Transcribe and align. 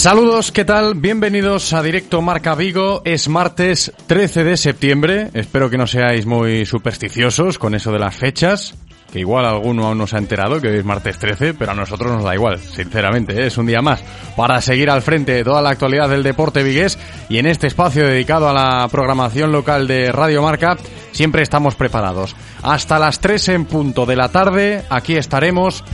Saludos, 0.00 0.50
¿qué 0.50 0.64
tal? 0.64 0.94
Bienvenidos 0.94 1.74
a 1.74 1.82
Directo 1.82 2.22
Marca 2.22 2.54
Vigo. 2.54 3.02
Es 3.04 3.28
martes 3.28 3.92
13 4.06 4.44
de 4.44 4.56
septiembre. 4.56 5.28
Espero 5.34 5.68
que 5.68 5.76
no 5.76 5.86
seáis 5.86 6.24
muy 6.24 6.64
supersticiosos 6.64 7.58
con 7.58 7.74
eso 7.74 7.92
de 7.92 7.98
las 7.98 8.16
fechas. 8.16 8.74
Que 9.12 9.18
igual 9.18 9.44
alguno 9.44 9.84
aún 9.84 9.98
no 9.98 10.06
se 10.06 10.16
ha 10.16 10.18
enterado 10.18 10.58
que 10.58 10.68
hoy 10.68 10.78
es 10.78 10.86
martes 10.86 11.18
13, 11.18 11.52
pero 11.52 11.72
a 11.72 11.74
nosotros 11.74 12.12
nos 12.12 12.24
da 12.24 12.34
igual, 12.34 12.58
sinceramente, 12.60 13.34
¿eh? 13.42 13.48
es 13.48 13.58
un 13.58 13.66
día 13.66 13.82
más 13.82 14.02
para 14.38 14.62
seguir 14.62 14.88
al 14.88 15.02
frente 15.02 15.32
de 15.32 15.44
toda 15.44 15.60
la 15.60 15.68
actualidad 15.68 16.08
del 16.08 16.22
deporte 16.22 16.62
vigués 16.62 16.98
y 17.28 17.36
en 17.36 17.44
este 17.44 17.66
espacio 17.66 18.06
dedicado 18.06 18.48
a 18.48 18.54
la 18.54 18.88
programación 18.88 19.52
local 19.52 19.86
de 19.86 20.12
Radio 20.12 20.40
Marca 20.40 20.78
siempre 21.12 21.42
estamos 21.42 21.74
preparados. 21.74 22.34
Hasta 22.62 22.98
las 22.98 23.20
3 23.20 23.48
en 23.50 23.64
punto 23.66 24.06
de 24.06 24.16
la 24.16 24.30
tarde, 24.30 24.82
aquí 24.88 25.16
estaremos 25.16 25.84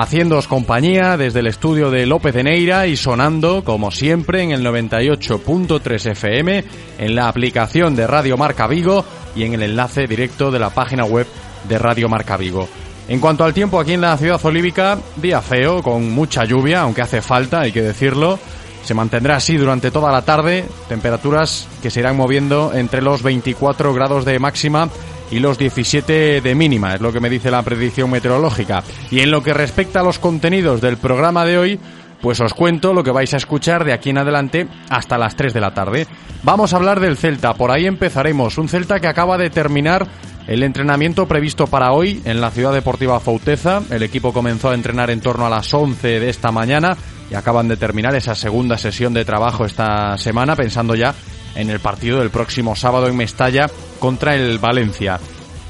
haciéndoos 0.00 0.48
compañía 0.48 1.18
desde 1.18 1.40
el 1.40 1.46
estudio 1.46 1.90
de 1.90 2.06
López 2.06 2.34
de 2.34 2.42
Neira 2.42 2.86
y 2.86 2.96
sonando, 2.96 3.62
como 3.62 3.90
siempre, 3.90 4.42
en 4.42 4.50
el 4.50 4.64
98.3 4.64 6.12
FM, 6.12 6.64
en 6.98 7.14
la 7.14 7.28
aplicación 7.28 7.94
de 7.94 8.06
Radio 8.06 8.38
Marca 8.38 8.66
Vigo 8.66 9.04
y 9.36 9.44
en 9.44 9.52
el 9.52 9.62
enlace 9.62 10.06
directo 10.06 10.50
de 10.50 10.58
la 10.58 10.70
página 10.70 11.04
web 11.04 11.26
de 11.68 11.78
Radio 11.78 12.08
Marca 12.08 12.38
Vigo. 12.38 12.66
En 13.06 13.20
cuanto 13.20 13.44
al 13.44 13.52
tiempo 13.52 13.78
aquí 13.78 13.92
en 13.92 14.00
la 14.00 14.16
ciudad 14.16 14.40
olívica, 14.42 14.98
día 15.16 15.42
feo, 15.42 15.82
con 15.82 16.10
mucha 16.10 16.44
lluvia, 16.44 16.80
aunque 16.80 17.02
hace 17.02 17.20
falta, 17.20 17.60
hay 17.60 17.72
que 17.72 17.82
decirlo. 17.82 18.38
Se 18.84 18.94
mantendrá 18.94 19.36
así 19.36 19.58
durante 19.58 19.90
toda 19.90 20.10
la 20.10 20.22
tarde, 20.22 20.64
temperaturas 20.88 21.68
que 21.82 21.90
se 21.90 22.00
irán 22.00 22.16
moviendo 22.16 22.72
entre 22.74 23.02
los 23.02 23.22
24 23.22 23.92
grados 23.92 24.24
de 24.24 24.38
máxima 24.38 24.88
y 25.32 25.40
los 25.40 25.56
17 25.58 26.42
de 26.42 26.54
mínima, 26.54 26.94
es 26.94 27.00
lo 27.00 27.10
que 27.10 27.18
me 27.18 27.30
dice 27.30 27.50
la 27.50 27.62
predicción 27.62 28.10
meteorológica. 28.10 28.84
Y 29.10 29.20
en 29.20 29.30
lo 29.30 29.42
que 29.42 29.54
respecta 29.54 30.00
a 30.00 30.02
los 30.04 30.18
contenidos 30.18 30.82
del 30.82 30.98
programa 30.98 31.46
de 31.46 31.56
hoy, 31.56 31.80
pues 32.20 32.38
os 32.40 32.52
cuento 32.52 32.92
lo 32.92 33.02
que 33.02 33.10
vais 33.10 33.32
a 33.32 33.38
escuchar 33.38 33.84
de 33.84 33.94
aquí 33.94 34.10
en 34.10 34.18
adelante 34.18 34.68
hasta 34.90 35.16
las 35.16 35.34
3 35.34 35.54
de 35.54 35.60
la 35.60 35.72
tarde. 35.72 36.06
Vamos 36.42 36.72
a 36.72 36.76
hablar 36.76 37.00
del 37.00 37.16
Celta, 37.16 37.54
por 37.54 37.70
ahí 37.70 37.86
empezaremos. 37.86 38.58
Un 38.58 38.68
Celta 38.68 39.00
que 39.00 39.08
acaba 39.08 39.38
de 39.38 39.48
terminar 39.48 40.06
el 40.46 40.62
entrenamiento 40.62 41.26
previsto 41.26 41.66
para 41.66 41.92
hoy 41.92 42.20
en 42.26 42.40
la 42.40 42.50
Ciudad 42.50 42.74
Deportiva 42.74 43.18
Fauteza. 43.18 43.80
El 43.90 44.02
equipo 44.02 44.34
comenzó 44.34 44.70
a 44.70 44.74
entrenar 44.74 45.10
en 45.10 45.20
torno 45.20 45.46
a 45.46 45.50
las 45.50 45.72
11 45.72 46.20
de 46.20 46.28
esta 46.28 46.52
mañana 46.52 46.96
y 47.30 47.34
acaban 47.34 47.68
de 47.68 47.78
terminar 47.78 48.14
esa 48.14 48.34
segunda 48.34 48.76
sesión 48.76 49.14
de 49.14 49.24
trabajo 49.24 49.64
esta 49.64 50.18
semana 50.18 50.54
pensando 50.56 50.94
ya 50.94 51.14
en 51.54 51.70
el 51.70 51.80
partido 51.80 52.20
del 52.20 52.30
próximo 52.30 52.76
sábado 52.76 53.08
en 53.08 53.16
Mestalla 53.16 53.70
contra 53.98 54.34
el 54.34 54.58
Valencia. 54.58 55.18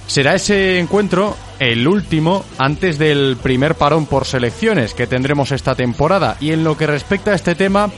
Será 0.07 0.35
ese 0.35 0.79
encuentro 0.79 1.37
el 1.59 1.87
último 1.87 2.45
antes 2.59 2.99
del 2.99 3.37
primer 3.43 3.77
parón 3.77 4.07
por 4.07 4.27
selecciones 4.27 4.95
que 4.95 5.07
tendremos 5.07 5.53
esta 5.53 5.75
temporada. 5.75 6.37
Y 6.41 6.53
en 6.53 6.65
lo 6.65 6.77
que 6.77 6.87
respecta 6.87 7.31
a 7.31 7.35
este 7.35 7.55
tema, 7.55 7.91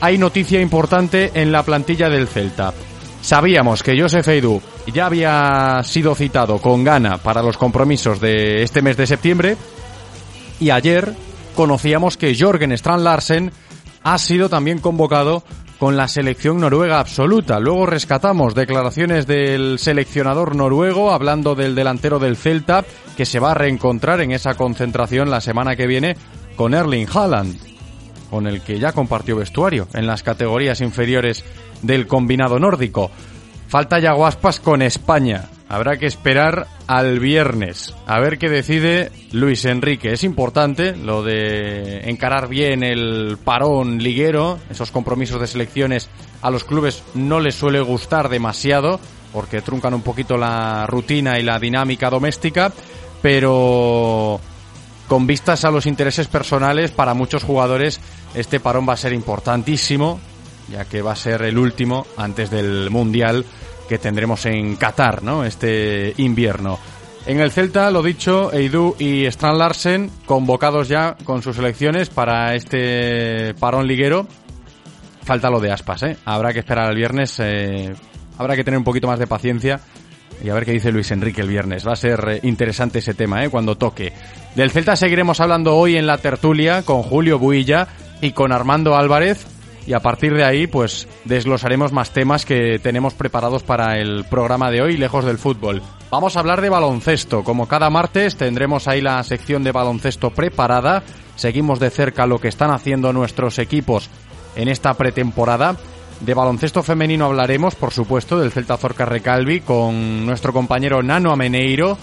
hay 0.00 0.18
noticia 0.18 0.60
importante 0.60 1.30
en 1.34 1.50
la 1.50 1.62
plantilla 1.62 2.08
del 2.08 2.28
Celta. 2.28 2.72
Sabíamos 3.22 3.82
que 3.82 4.00
Josef 4.00 4.26
Eidú 4.28 4.62
ya 4.92 5.06
había 5.06 5.82
sido 5.82 6.14
citado 6.14 6.58
con 6.58 6.84
gana 6.84 7.18
para 7.18 7.42
los 7.42 7.56
compromisos 7.56 8.20
de 8.20 8.62
este 8.62 8.82
mes 8.82 8.96
de 8.96 9.06
septiembre 9.06 9.56
y 10.58 10.70
ayer 10.70 11.14
conocíamos 11.54 12.16
que 12.16 12.36
Jorgen 12.38 12.72
Strand 12.72 13.04
Larsen 13.04 13.52
ha 14.02 14.18
sido 14.18 14.48
también 14.48 14.78
convocado 14.78 15.42
con 15.80 15.96
la 15.96 16.08
selección 16.08 16.60
noruega 16.60 17.00
absoluta. 17.00 17.58
Luego 17.58 17.86
rescatamos 17.86 18.54
declaraciones 18.54 19.26
del 19.26 19.78
seleccionador 19.78 20.54
noruego 20.54 21.10
hablando 21.10 21.54
del 21.54 21.74
delantero 21.74 22.18
del 22.18 22.36
Celta 22.36 22.84
que 23.16 23.24
se 23.24 23.40
va 23.40 23.52
a 23.52 23.54
reencontrar 23.54 24.20
en 24.20 24.30
esa 24.30 24.54
concentración 24.54 25.30
la 25.30 25.40
semana 25.40 25.76
que 25.76 25.86
viene 25.86 26.18
con 26.54 26.74
Erling 26.74 27.08
Haaland, 27.10 27.58
con 28.28 28.46
el 28.46 28.60
que 28.60 28.78
ya 28.78 28.92
compartió 28.92 29.36
vestuario 29.36 29.88
en 29.94 30.06
las 30.06 30.22
categorías 30.22 30.82
inferiores 30.82 31.44
del 31.80 32.06
combinado 32.06 32.58
nórdico. 32.58 33.10
Falta 33.66 33.98
ya 33.98 34.12
guaspas 34.12 34.60
con 34.60 34.82
España. 34.82 35.48
Habrá 35.70 35.98
que 35.98 36.06
esperar 36.06 36.66
al 36.88 37.20
viernes 37.20 37.94
a 38.06 38.18
ver 38.18 38.38
qué 38.38 38.48
decide 38.48 39.12
Luis 39.30 39.64
Enrique. 39.64 40.12
Es 40.12 40.24
importante 40.24 40.96
lo 40.96 41.22
de 41.22 42.10
encarar 42.10 42.48
bien 42.48 42.82
el 42.82 43.38
parón 43.44 43.98
liguero. 44.02 44.58
Esos 44.68 44.90
compromisos 44.90 45.40
de 45.40 45.46
selecciones 45.46 46.10
a 46.42 46.50
los 46.50 46.64
clubes 46.64 47.04
no 47.14 47.38
les 47.38 47.54
suele 47.54 47.80
gustar 47.82 48.28
demasiado 48.28 48.98
porque 49.32 49.62
truncan 49.62 49.94
un 49.94 50.02
poquito 50.02 50.36
la 50.36 50.86
rutina 50.88 51.38
y 51.38 51.44
la 51.44 51.60
dinámica 51.60 52.10
doméstica. 52.10 52.72
Pero 53.22 54.40
con 55.06 55.28
vistas 55.28 55.64
a 55.64 55.70
los 55.70 55.86
intereses 55.86 56.26
personales, 56.26 56.90
para 56.90 57.14
muchos 57.14 57.44
jugadores 57.44 58.00
este 58.34 58.58
parón 58.58 58.88
va 58.88 58.94
a 58.94 58.96
ser 58.96 59.12
importantísimo, 59.12 60.18
ya 60.68 60.84
que 60.86 61.00
va 61.00 61.12
a 61.12 61.16
ser 61.16 61.42
el 61.42 61.56
último 61.58 62.08
antes 62.16 62.50
del 62.50 62.90
Mundial 62.90 63.44
que 63.90 63.98
tendremos 63.98 64.46
en 64.46 64.76
Qatar, 64.76 65.24
¿no? 65.24 65.44
Este 65.44 66.14
invierno. 66.18 66.78
En 67.26 67.40
el 67.40 67.50
Celta, 67.50 67.90
lo 67.90 68.04
dicho, 68.04 68.52
Eidú 68.52 68.94
y 69.00 69.26
Strand 69.26 69.58
Larsen 69.58 70.10
convocados 70.26 70.86
ya 70.88 71.16
con 71.24 71.42
sus 71.42 71.58
elecciones 71.58 72.08
para 72.08 72.54
este 72.54 73.52
parón 73.54 73.88
liguero. 73.88 74.28
Falta 75.24 75.50
lo 75.50 75.58
de 75.58 75.72
Aspas, 75.72 76.04
¿eh? 76.04 76.16
Habrá 76.24 76.52
que 76.52 76.60
esperar 76.60 76.88
al 76.88 76.94
viernes, 76.94 77.34
eh, 77.40 77.92
habrá 78.38 78.54
que 78.54 78.62
tener 78.62 78.78
un 78.78 78.84
poquito 78.84 79.08
más 79.08 79.18
de 79.18 79.26
paciencia 79.26 79.80
y 80.42 80.48
a 80.48 80.54
ver 80.54 80.64
qué 80.64 80.70
dice 80.70 80.92
Luis 80.92 81.10
Enrique 81.10 81.40
el 81.40 81.48
viernes. 81.48 81.84
Va 81.84 81.94
a 81.94 81.96
ser 81.96 82.24
eh, 82.28 82.40
interesante 82.44 83.00
ese 83.00 83.14
tema, 83.14 83.44
¿eh? 83.44 83.50
Cuando 83.50 83.76
toque. 83.76 84.12
Del 84.54 84.70
Celta 84.70 84.94
seguiremos 84.94 85.40
hablando 85.40 85.76
hoy 85.76 85.96
en 85.96 86.06
la 86.06 86.18
tertulia 86.18 86.82
con 86.82 87.02
Julio 87.02 87.40
Builla 87.40 87.88
y 88.20 88.30
con 88.30 88.52
Armando 88.52 88.94
Álvarez 88.96 89.46
y 89.90 89.92
a 89.92 89.98
partir 89.98 90.32
de 90.34 90.44
ahí 90.44 90.68
pues 90.68 91.08
desglosaremos 91.24 91.90
más 91.90 92.12
temas 92.12 92.44
que 92.44 92.78
tenemos 92.78 93.14
preparados 93.14 93.64
para 93.64 93.98
el 93.98 94.24
programa 94.24 94.70
de 94.70 94.82
hoy, 94.82 94.96
lejos 94.96 95.24
del 95.24 95.36
fútbol. 95.36 95.82
Vamos 96.12 96.36
a 96.36 96.40
hablar 96.40 96.60
de 96.60 96.68
baloncesto, 96.68 97.42
como 97.42 97.66
cada 97.66 97.90
martes 97.90 98.36
tendremos 98.36 98.86
ahí 98.86 99.00
la 99.00 99.20
sección 99.24 99.64
de 99.64 99.72
baloncesto 99.72 100.30
preparada, 100.30 101.02
seguimos 101.34 101.80
de 101.80 101.90
cerca 101.90 102.28
lo 102.28 102.38
que 102.38 102.46
están 102.46 102.70
haciendo 102.70 103.12
nuestros 103.12 103.58
equipos 103.58 104.08
en 104.54 104.68
esta 104.68 104.94
pretemporada. 104.94 105.74
De 106.20 106.34
baloncesto 106.34 106.84
femenino 106.84 107.24
hablaremos, 107.24 107.74
por 107.74 107.90
supuesto, 107.90 108.38
del 108.38 108.52
Celta 108.52 108.76
Zorca 108.76 109.06
Recalvi 109.06 109.58
con 109.58 110.24
nuestro 110.24 110.52
compañero 110.52 111.02
Nano 111.02 111.32
Ameneiro, 111.32 111.98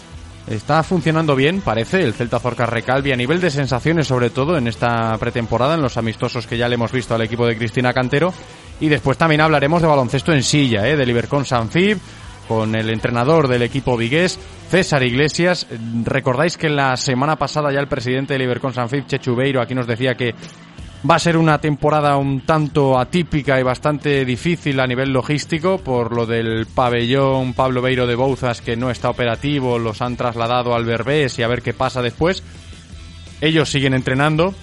Está 0.49 0.81
funcionando 0.81 1.35
bien, 1.35 1.59
parece, 1.59 2.01
el 2.03 2.13
Celta 2.13 2.39
Zorca 2.39 2.65
Recalvi 2.65 3.11
a 3.11 3.17
nivel 3.17 3.41
de 3.41 3.51
sensaciones, 3.51 4.07
sobre 4.07 4.29
todo 4.29 4.57
en 4.57 4.67
esta 4.67 5.17
pretemporada, 5.17 5.75
en 5.75 5.81
los 5.81 5.97
amistosos 5.97 6.47
que 6.47 6.57
ya 6.57 6.69
le 6.69 6.75
hemos 6.75 6.93
visto 6.93 7.13
al 7.13 7.21
equipo 7.21 7.45
de 7.45 7.57
Cristina 7.57 7.93
Cantero. 7.93 8.33
Y 8.79 8.87
después 8.87 9.17
también 9.17 9.41
hablaremos 9.41 9.81
de 9.81 9.89
baloncesto 9.89 10.31
en 10.31 10.43
silla, 10.43 10.87
¿eh? 10.87 10.95
del 10.95 11.09
Ibercon 11.09 11.43
Sanfib, 11.43 11.97
con 12.47 12.75
el 12.75 12.89
entrenador 12.89 13.49
del 13.49 13.63
equipo 13.63 13.97
vigués, 13.97 14.39
César 14.69 15.03
Iglesias. 15.03 15.67
Recordáis 16.05 16.57
que 16.57 16.69
la 16.69 16.95
semana 16.95 17.35
pasada 17.35 17.73
ya 17.73 17.81
el 17.81 17.89
presidente 17.89 18.33
del 18.33 18.43
Ibercon 18.43 18.73
Sanfib, 18.73 19.05
Chechubeiro, 19.05 19.61
aquí 19.61 19.75
nos 19.75 19.87
decía 19.87 20.15
que 20.15 20.33
va 21.09 21.15
a 21.15 21.19
ser 21.19 21.37
una 21.37 21.59
temporada 21.59 22.17
un 22.17 22.41
tanto 22.41 22.97
atípica 22.97 23.59
y 23.59 23.63
bastante 23.63 24.25
difícil 24.25 24.79
a 24.79 24.87
nivel 24.87 25.11
logístico 25.11 25.77
por 25.77 26.11
lo 26.13 26.25
del 26.25 26.65
pabellón 26.65 27.53
Pablo 27.53 27.81
Beiro 27.81 28.07
de 28.07 28.15
Bouzas 28.15 28.61
que 28.61 28.75
no 28.75 28.89
está 28.89 29.09
operativo, 29.09 29.77
los 29.77 30.01
han 30.01 30.17
trasladado 30.17 30.75
al 30.75 30.85
Berbés 30.85 31.37
y 31.37 31.43
a 31.43 31.47
ver 31.47 31.61
qué 31.61 31.73
pasa 31.73 32.01
después. 32.01 32.43
Ellos 33.41 33.69
siguen 33.69 33.93
entrenando, 33.93 34.55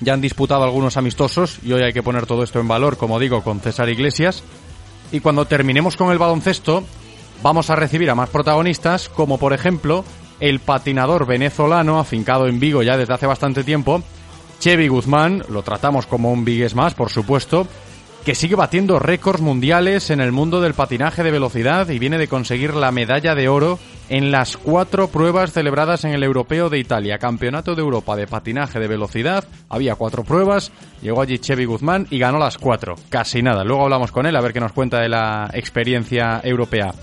ya 0.00 0.14
han 0.14 0.20
disputado 0.20 0.64
algunos 0.64 0.96
amistosos 0.96 1.58
y 1.62 1.72
hoy 1.72 1.82
hay 1.82 1.92
que 1.92 2.02
poner 2.02 2.26
todo 2.26 2.42
esto 2.42 2.58
en 2.58 2.66
valor, 2.66 2.96
como 2.96 3.20
digo, 3.20 3.42
con 3.42 3.60
César 3.60 3.88
Iglesias. 3.88 4.42
Y 5.12 5.20
cuando 5.20 5.44
terminemos 5.44 5.96
con 5.96 6.10
el 6.10 6.18
baloncesto, 6.18 6.82
vamos 7.42 7.70
a 7.70 7.76
recibir 7.76 8.10
a 8.10 8.16
más 8.16 8.30
protagonistas, 8.30 9.08
como 9.08 9.38
por 9.38 9.52
ejemplo 9.52 10.04
el 10.40 10.58
patinador 10.58 11.24
venezolano, 11.26 12.00
afincado 12.00 12.48
en 12.48 12.58
Vigo 12.58 12.82
ya 12.82 12.96
desde 12.96 13.14
hace 13.14 13.26
bastante 13.26 13.62
tiempo, 13.62 14.02
Chevy 14.62 14.86
Guzmán, 14.86 15.42
lo 15.48 15.64
tratamos 15.64 16.06
como 16.06 16.30
un 16.30 16.44
Vigues 16.44 16.76
más, 16.76 16.94
por 16.94 17.10
supuesto, 17.10 17.66
que 18.24 18.36
sigue 18.36 18.54
batiendo 18.54 19.00
récords 19.00 19.40
mundiales 19.40 20.08
en 20.10 20.20
el 20.20 20.30
mundo 20.30 20.60
del 20.60 20.72
patinaje 20.72 21.24
de 21.24 21.32
velocidad 21.32 21.88
y 21.88 21.98
viene 21.98 22.16
de 22.16 22.28
conseguir 22.28 22.72
la 22.74 22.92
medalla 22.92 23.34
de 23.34 23.48
oro 23.48 23.80
en 24.08 24.30
las 24.30 24.56
cuatro 24.56 25.08
pruebas 25.08 25.50
celebradas 25.50 26.04
en 26.04 26.12
el 26.12 26.22
Europeo 26.22 26.70
de 26.70 26.78
Italia, 26.78 27.18
Campeonato 27.18 27.74
de 27.74 27.82
Europa 27.82 28.14
de 28.14 28.28
Patinaje 28.28 28.78
de 28.78 28.86
Velocidad. 28.86 29.42
Había 29.68 29.96
cuatro 29.96 30.22
pruebas, 30.22 30.70
llegó 31.02 31.22
allí 31.22 31.40
Chevy 31.40 31.64
Guzmán 31.64 32.06
y 32.08 32.20
ganó 32.20 32.38
las 32.38 32.56
cuatro. 32.56 32.94
Casi 33.08 33.42
nada. 33.42 33.64
Luego 33.64 33.82
hablamos 33.82 34.12
con 34.12 34.26
él 34.26 34.36
a 34.36 34.40
ver 34.40 34.52
qué 34.52 34.60
nos 34.60 34.72
cuenta 34.72 35.00
de 35.00 35.08
la 35.08 35.50
experiencia 35.54 36.40
europea. 36.44 36.94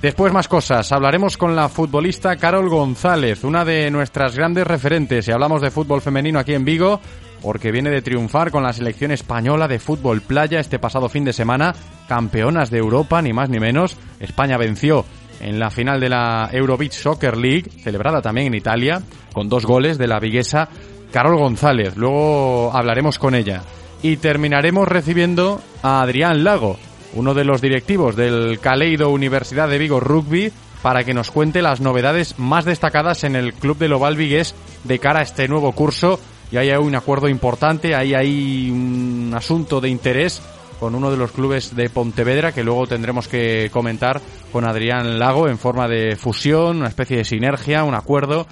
Después 0.00 0.32
más 0.32 0.46
cosas. 0.46 0.92
Hablaremos 0.92 1.36
con 1.36 1.56
la 1.56 1.68
futbolista 1.68 2.36
Carol 2.36 2.68
González, 2.68 3.42
una 3.42 3.64
de 3.64 3.90
nuestras 3.90 4.36
grandes 4.36 4.64
referentes. 4.64 5.26
Y 5.26 5.32
hablamos 5.32 5.60
de 5.60 5.72
fútbol 5.72 6.00
femenino 6.00 6.38
aquí 6.38 6.54
en 6.54 6.64
Vigo, 6.64 7.00
porque 7.42 7.72
viene 7.72 7.90
de 7.90 8.00
triunfar 8.00 8.52
con 8.52 8.62
la 8.62 8.72
selección 8.72 9.10
española 9.10 9.66
de 9.66 9.80
fútbol 9.80 10.20
playa 10.20 10.60
este 10.60 10.78
pasado 10.78 11.08
fin 11.08 11.24
de 11.24 11.32
semana. 11.32 11.74
Campeonas 12.06 12.70
de 12.70 12.78
Europa, 12.78 13.20
ni 13.22 13.32
más 13.32 13.48
ni 13.50 13.58
menos. 13.58 13.96
España 14.20 14.56
venció 14.56 15.04
en 15.40 15.58
la 15.58 15.68
final 15.68 15.98
de 15.98 16.10
la 16.10 16.48
Eurobeach 16.52 16.92
Soccer 16.92 17.36
League, 17.36 17.68
celebrada 17.82 18.22
también 18.22 18.46
en 18.46 18.54
Italia, 18.54 19.02
con 19.32 19.48
dos 19.48 19.66
goles 19.66 19.98
de 19.98 20.06
la 20.06 20.20
viguesa 20.20 20.68
Carol 21.12 21.38
González. 21.38 21.96
Luego 21.96 22.70
hablaremos 22.72 23.18
con 23.18 23.34
ella. 23.34 23.62
Y 24.00 24.18
terminaremos 24.18 24.86
recibiendo 24.86 25.60
a 25.82 26.02
Adrián 26.02 26.44
Lago, 26.44 26.78
uno 27.14 27.34
de 27.34 27.44
los 27.44 27.60
directivos 27.60 28.16
del 28.16 28.58
Caleido 28.60 29.10
Universidad 29.10 29.68
de 29.68 29.78
Vigo 29.78 30.00
Rugby, 30.00 30.52
para 30.82 31.04
que 31.04 31.14
nos 31.14 31.30
cuente 31.30 31.62
las 31.62 31.80
novedades 31.80 32.38
más 32.38 32.64
destacadas 32.64 33.24
en 33.24 33.36
el 33.36 33.52
Club 33.54 33.78
de 33.78 33.92
Oval 33.92 34.16
de 34.16 34.98
cara 34.98 35.20
a 35.20 35.22
este 35.22 35.48
nuevo 35.48 35.72
curso. 35.72 36.20
Y 36.50 36.56
hay 36.56 36.70
un 36.70 36.94
acuerdo 36.94 37.28
importante, 37.28 37.94
ahí 37.94 38.14
hay 38.14 38.70
un 38.70 39.32
asunto 39.34 39.80
de 39.80 39.90
interés 39.90 40.40
con 40.80 40.94
uno 40.94 41.10
de 41.10 41.16
los 41.16 41.32
clubes 41.32 41.74
de 41.74 41.90
Pontevedra 41.90 42.52
que 42.52 42.62
luego 42.62 42.86
tendremos 42.86 43.26
que 43.26 43.68
comentar 43.72 44.20
con 44.52 44.64
Adrián 44.64 45.18
Lago 45.18 45.48
en 45.48 45.58
forma 45.58 45.88
de 45.88 46.16
fusión, 46.16 46.78
una 46.78 46.88
especie 46.88 47.18
de 47.18 47.24
sinergia, 47.24 47.84
un 47.84 47.94
acuerdo 47.94 48.46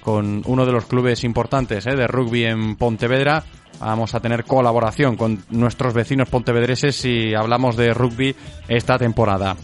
con 0.00 0.42
uno 0.46 0.66
de 0.66 0.72
los 0.72 0.86
clubes 0.86 1.24
importantes 1.24 1.86
¿eh? 1.86 1.96
de 1.96 2.06
rugby 2.06 2.44
en 2.44 2.76
Pontevedra 2.76 3.44
vamos 3.78 4.14
a 4.14 4.20
tener 4.20 4.44
colaboración 4.44 5.16
con 5.16 5.42
nuestros 5.50 5.94
vecinos 5.94 6.28
pontevedreses 6.28 6.96
si 6.96 7.34
hablamos 7.34 7.76
de 7.76 7.94
rugby 7.94 8.34
esta 8.68 8.98
temporada. 8.98 9.56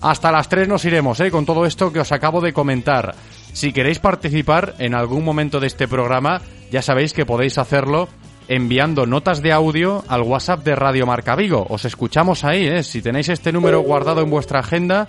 Hasta 0.00 0.32
las 0.32 0.48
3 0.48 0.66
nos 0.66 0.84
iremos 0.84 1.20
¿eh? 1.20 1.30
con 1.30 1.44
todo 1.44 1.66
esto 1.66 1.92
que 1.92 2.00
os 2.00 2.12
acabo 2.12 2.40
de 2.40 2.52
comentar. 2.52 3.14
Si 3.52 3.72
queréis 3.72 3.98
participar 3.98 4.74
en 4.78 4.94
algún 4.94 5.24
momento 5.24 5.60
de 5.60 5.66
este 5.66 5.88
programa, 5.88 6.40
ya 6.70 6.82
sabéis 6.82 7.12
que 7.12 7.26
podéis 7.26 7.58
hacerlo 7.58 8.08
enviando 8.48 9.06
notas 9.06 9.42
de 9.42 9.52
audio 9.52 10.02
al 10.08 10.22
WhatsApp 10.22 10.64
de 10.64 10.74
Radio 10.74 11.06
Marca 11.06 11.36
Vigo. 11.36 11.66
Os 11.68 11.84
escuchamos 11.84 12.44
ahí, 12.44 12.66
¿eh? 12.66 12.82
si 12.82 13.02
tenéis 13.02 13.28
este 13.28 13.52
número 13.52 13.80
guardado 13.80 14.22
en 14.22 14.30
vuestra 14.30 14.60
agenda, 14.60 15.08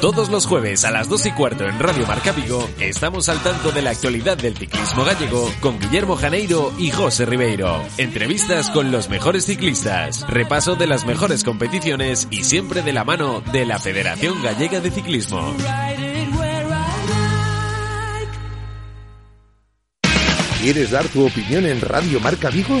Todos 0.00 0.30
los 0.30 0.46
jueves 0.46 0.84
a 0.84 0.90
las 0.90 1.08
2 1.08 1.26
y 1.26 1.32
cuarto 1.32 1.64
en 1.64 1.78
Radio 1.78 2.06
Marca 2.06 2.32
Vigo 2.32 2.68
estamos 2.80 3.28
al 3.28 3.42
tanto 3.42 3.70
de 3.70 3.82
la 3.82 3.90
actualidad 3.90 4.36
del 4.36 4.56
ciclismo 4.56 5.04
gallego 5.04 5.50
con 5.60 5.78
Guillermo 5.78 6.16
Janeiro 6.16 6.72
y 6.78 6.90
José 6.90 7.26
Ribeiro. 7.26 7.82
Entrevistas 7.98 8.70
con 8.70 8.90
los 8.90 9.08
mejores 9.08 9.46
ciclistas, 9.46 10.26
repaso 10.28 10.74
de 10.76 10.86
las 10.86 11.06
mejores 11.06 11.44
competiciones 11.44 12.28
y 12.30 12.44
siempre 12.44 12.82
de 12.82 12.92
la 12.92 13.04
mano 13.04 13.42
de 13.52 13.66
la 13.66 13.78
Federación 13.78 14.42
Gallega 14.42 14.80
de 14.80 14.90
Ciclismo. 14.90 15.54
¿Quieres 20.60 20.90
dar 20.92 21.06
tu 21.08 21.26
opinión 21.26 21.66
en 21.66 21.80
Radio 21.80 22.20
Marca 22.20 22.48
Vigo? 22.48 22.80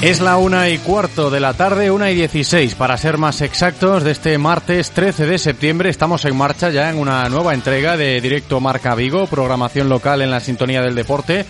Es 0.00 0.20
la 0.20 0.36
una 0.36 0.68
y 0.68 0.78
cuarto 0.78 1.28
de 1.28 1.40
la 1.40 1.54
tarde, 1.54 1.90
una 1.90 2.08
y 2.08 2.14
dieciséis, 2.14 2.76
para 2.76 2.96
ser 2.96 3.18
más 3.18 3.40
exactos, 3.40 4.04
de 4.04 4.12
este 4.12 4.38
martes 4.38 4.92
13 4.92 5.26
de 5.26 5.38
septiembre. 5.38 5.90
Estamos 5.90 6.24
en 6.24 6.36
marcha 6.36 6.70
ya 6.70 6.88
en 6.88 6.98
una 6.98 7.28
nueva 7.28 7.52
entrega 7.52 7.96
de 7.96 8.20
Directo 8.20 8.60
Marca 8.60 8.94
Vigo, 8.94 9.26
programación 9.26 9.88
local 9.88 10.22
en 10.22 10.30
la 10.30 10.38
sintonía 10.38 10.82
del 10.82 10.94
deporte. 10.94 11.44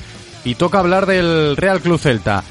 Y 0.45 0.55
toca 0.55 0.79
hablar 0.79 1.05
del 1.05 1.59
Real 1.59 1.83
Club 1.83 2.01
Celta. 2.01 2.43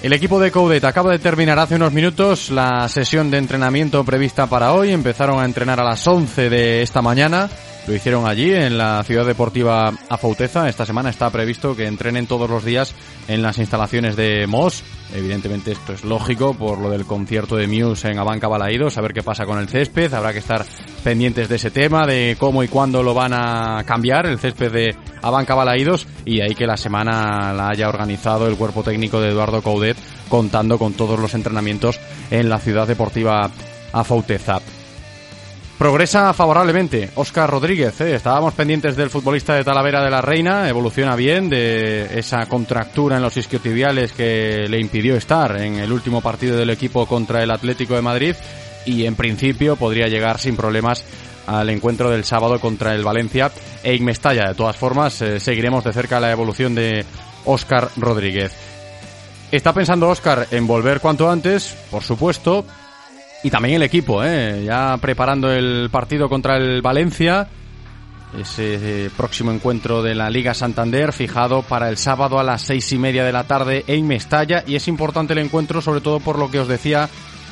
El 0.00 0.12
equipo 0.12 0.38
de 0.38 0.52
Coudet 0.52 0.84
acaba 0.84 1.10
de 1.10 1.18
terminar 1.18 1.58
hace 1.58 1.74
unos 1.74 1.92
minutos 1.92 2.50
la 2.50 2.88
sesión 2.88 3.28
de 3.32 3.38
entrenamiento 3.38 4.04
prevista 4.04 4.46
para 4.46 4.72
hoy. 4.72 4.92
Empezaron 4.92 5.40
a 5.40 5.44
entrenar 5.44 5.80
a 5.80 5.84
las 5.84 6.06
11 6.06 6.50
de 6.50 6.82
esta 6.82 7.02
mañana. 7.02 7.50
Lo 7.86 7.94
hicieron 7.94 8.26
allí 8.26 8.52
en 8.52 8.78
la 8.78 9.02
ciudad 9.02 9.26
deportiva 9.26 9.92
Afauteza. 10.08 10.68
Esta 10.68 10.86
semana 10.86 11.10
está 11.10 11.30
previsto 11.30 11.74
que 11.74 11.86
entrenen 11.86 12.28
todos 12.28 12.48
los 12.48 12.64
días 12.64 12.94
en 13.26 13.42
las 13.42 13.58
instalaciones 13.58 14.14
de 14.14 14.46
MOS. 14.46 14.84
Evidentemente 15.14 15.72
esto 15.72 15.92
es 15.92 16.04
lógico 16.04 16.54
por 16.54 16.78
lo 16.78 16.90
del 16.90 17.04
concierto 17.04 17.56
de 17.56 17.66
Muse 17.66 18.08
en 18.08 18.20
Abanca 18.20 18.46
Balaídos, 18.46 18.96
a 18.96 19.00
ver 19.00 19.12
qué 19.12 19.24
pasa 19.24 19.46
con 19.46 19.58
el 19.58 19.68
césped. 19.68 20.14
Habrá 20.14 20.32
que 20.32 20.38
estar 20.38 20.64
pendientes 21.02 21.48
de 21.48 21.56
ese 21.56 21.72
tema, 21.72 22.06
de 22.06 22.36
cómo 22.38 22.62
y 22.62 22.68
cuándo 22.68 23.02
lo 23.02 23.14
van 23.14 23.32
a 23.34 23.82
cambiar 23.84 24.26
el 24.26 24.38
césped 24.38 24.70
de 24.70 24.96
Abanca 25.20 25.56
Balaídos 25.56 26.06
y 26.24 26.40
ahí 26.40 26.54
que 26.54 26.68
la 26.68 26.76
semana 26.76 27.52
la 27.52 27.68
haya 27.68 27.88
organizado 27.88 28.46
el 28.46 28.56
cuerpo 28.56 28.84
técnico 28.84 29.20
de 29.20 29.30
Eduardo 29.30 29.60
Coudet 29.60 29.96
contando 30.28 30.78
con 30.78 30.92
todos 30.92 31.18
los 31.18 31.34
entrenamientos 31.34 31.98
en 32.30 32.48
la 32.48 32.58
ciudad 32.58 32.86
deportiva 32.86 33.50
Afauteza. 33.92 34.60
Progresa 35.78 36.32
favorablemente 36.32 37.10
Óscar 37.16 37.50
Rodríguez. 37.50 38.00
¿eh? 38.00 38.14
Estábamos 38.14 38.54
pendientes 38.54 38.94
del 38.96 39.10
futbolista 39.10 39.54
de 39.54 39.64
Talavera 39.64 40.04
de 40.04 40.10
la 40.10 40.20
Reina. 40.20 40.68
Evoluciona 40.68 41.16
bien 41.16 41.48
de 41.48 42.18
esa 42.18 42.46
contractura 42.46 43.16
en 43.16 43.22
los 43.22 43.36
isquiotibiales 43.36 44.12
que 44.12 44.66
le 44.68 44.78
impidió 44.78 45.16
estar 45.16 45.60
en 45.60 45.80
el 45.80 45.92
último 45.92 46.20
partido 46.20 46.56
del 46.56 46.70
equipo 46.70 47.06
contra 47.06 47.42
el 47.42 47.50
Atlético 47.50 47.94
de 47.94 48.02
Madrid. 48.02 48.36
Y 48.86 49.06
en 49.06 49.16
principio 49.16 49.76
podría 49.76 50.06
llegar 50.06 50.38
sin 50.38 50.56
problemas 50.56 51.04
al 51.46 51.68
encuentro 51.70 52.10
del 52.10 52.24
sábado 52.24 52.60
contra 52.60 52.94
el 52.94 53.02
Valencia 53.02 53.50
e 53.82 53.98
Mestalla. 53.98 54.48
De 54.48 54.54
todas 54.54 54.76
formas, 54.76 55.20
eh, 55.20 55.40
seguiremos 55.40 55.82
de 55.82 55.92
cerca 55.92 56.20
la 56.20 56.30
evolución 56.30 56.74
de 56.74 57.04
Óscar 57.44 57.88
Rodríguez. 57.96 58.52
Está 59.50 59.72
pensando 59.72 60.08
Óscar 60.08 60.46
en 60.50 60.66
volver 60.66 61.00
cuanto 61.00 61.30
antes, 61.30 61.74
por 61.90 62.02
supuesto, 62.02 62.64
y 63.42 63.50
también 63.50 63.76
el 63.76 63.82
equipo, 63.82 64.22
¿eh? 64.24 64.64
ya 64.64 64.96
preparando 64.98 65.50
el 65.50 65.88
partido 65.90 66.28
contra 66.28 66.56
el 66.56 66.80
Valencia, 66.80 67.48
ese 68.38 69.06
eh, 69.06 69.10
próximo 69.16 69.50
encuentro 69.52 70.02
de 70.02 70.14
la 70.14 70.30
Liga 70.30 70.54
Santander 70.54 71.12
fijado 71.12 71.62
para 71.62 71.88
el 71.88 71.98
sábado 71.98 72.38
a 72.38 72.44
las 72.44 72.62
seis 72.62 72.90
y 72.92 72.98
media 72.98 73.24
de 73.24 73.32
la 73.32 73.44
tarde 73.44 73.84
en 73.86 74.06
Mestalla 74.06 74.64
y 74.66 74.76
es 74.76 74.88
importante 74.88 75.34
el 75.34 75.40
encuentro 75.40 75.82
sobre 75.82 76.00
todo 76.00 76.20
por 76.20 76.38
lo 76.38 76.50
que 76.50 76.60
os 76.60 76.68
decía 76.68 77.08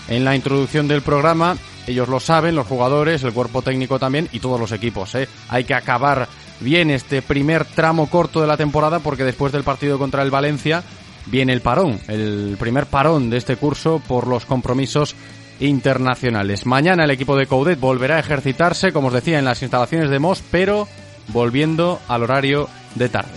en 0.09 0.25
la 0.25 0.35
introducción 0.35 0.89
del 0.89 1.03
programa. 1.03 1.57
Ellos 1.87 2.09
lo 2.09 2.21
saben, 2.21 2.55
los 2.55 2.67
jugadores, 2.67 3.23
el 3.25 3.33
cuerpo 3.33 3.63
técnico 3.63 3.99
también 3.99 4.29
y 4.33 4.41
todos 4.41 4.61
los 4.61 4.73
equipos. 4.73 5.15
¿eh? 5.17 5.29
Hay 5.49 5.65
que 5.65 5.75
acabar 5.75 6.29
bien 6.61 6.91
este 6.91 7.21
primer 7.21 7.65
tramo 7.65 8.09
corto 8.09 8.41
de 8.41 8.47
la 8.47 8.57
temporada 8.57 9.01
porque 9.01 9.25
después 9.25 9.53
del 9.53 9.65
partido 9.65 9.99
contra 9.99 10.23
el 10.23 10.31
Valencia 10.31 10.83
viene 11.27 11.53
el 11.53 11.61
parón, 11.61 12.01
el 12.09 12.57
primer 12.59 12.87
parón 12.87 13.29
de 13.29 13.37
este 13.37 13.57
curso 13.57 14.01
por 14.07 14.27
los 14.27 14.47
compromisos 14.47 15.15
internacionales. 15.61 16.67
Mañana 16.67 17.05
el 17.05 17.11
equipo 17.11 17.37
de 17.37 17.47
Coudet 17.47 17.79
volverá 17.79 18.17
a 18.17 18.21
ejercitarse, 18.21 18.93
como 18.93 19.09
os 19.09 19.15
decía, 19.15 19.39
en 19.39 19.45
las 19.45 19.63
instalaciones 19.63 20.11
de 20.11 20.19
Mos, 20.19 20.43
pero 20.51 20.89
volviendo 21.29 22.01
al 22.09 22.25
horario 22.25 22.69
de 22.95 23.09
tarde. 23.09 23.31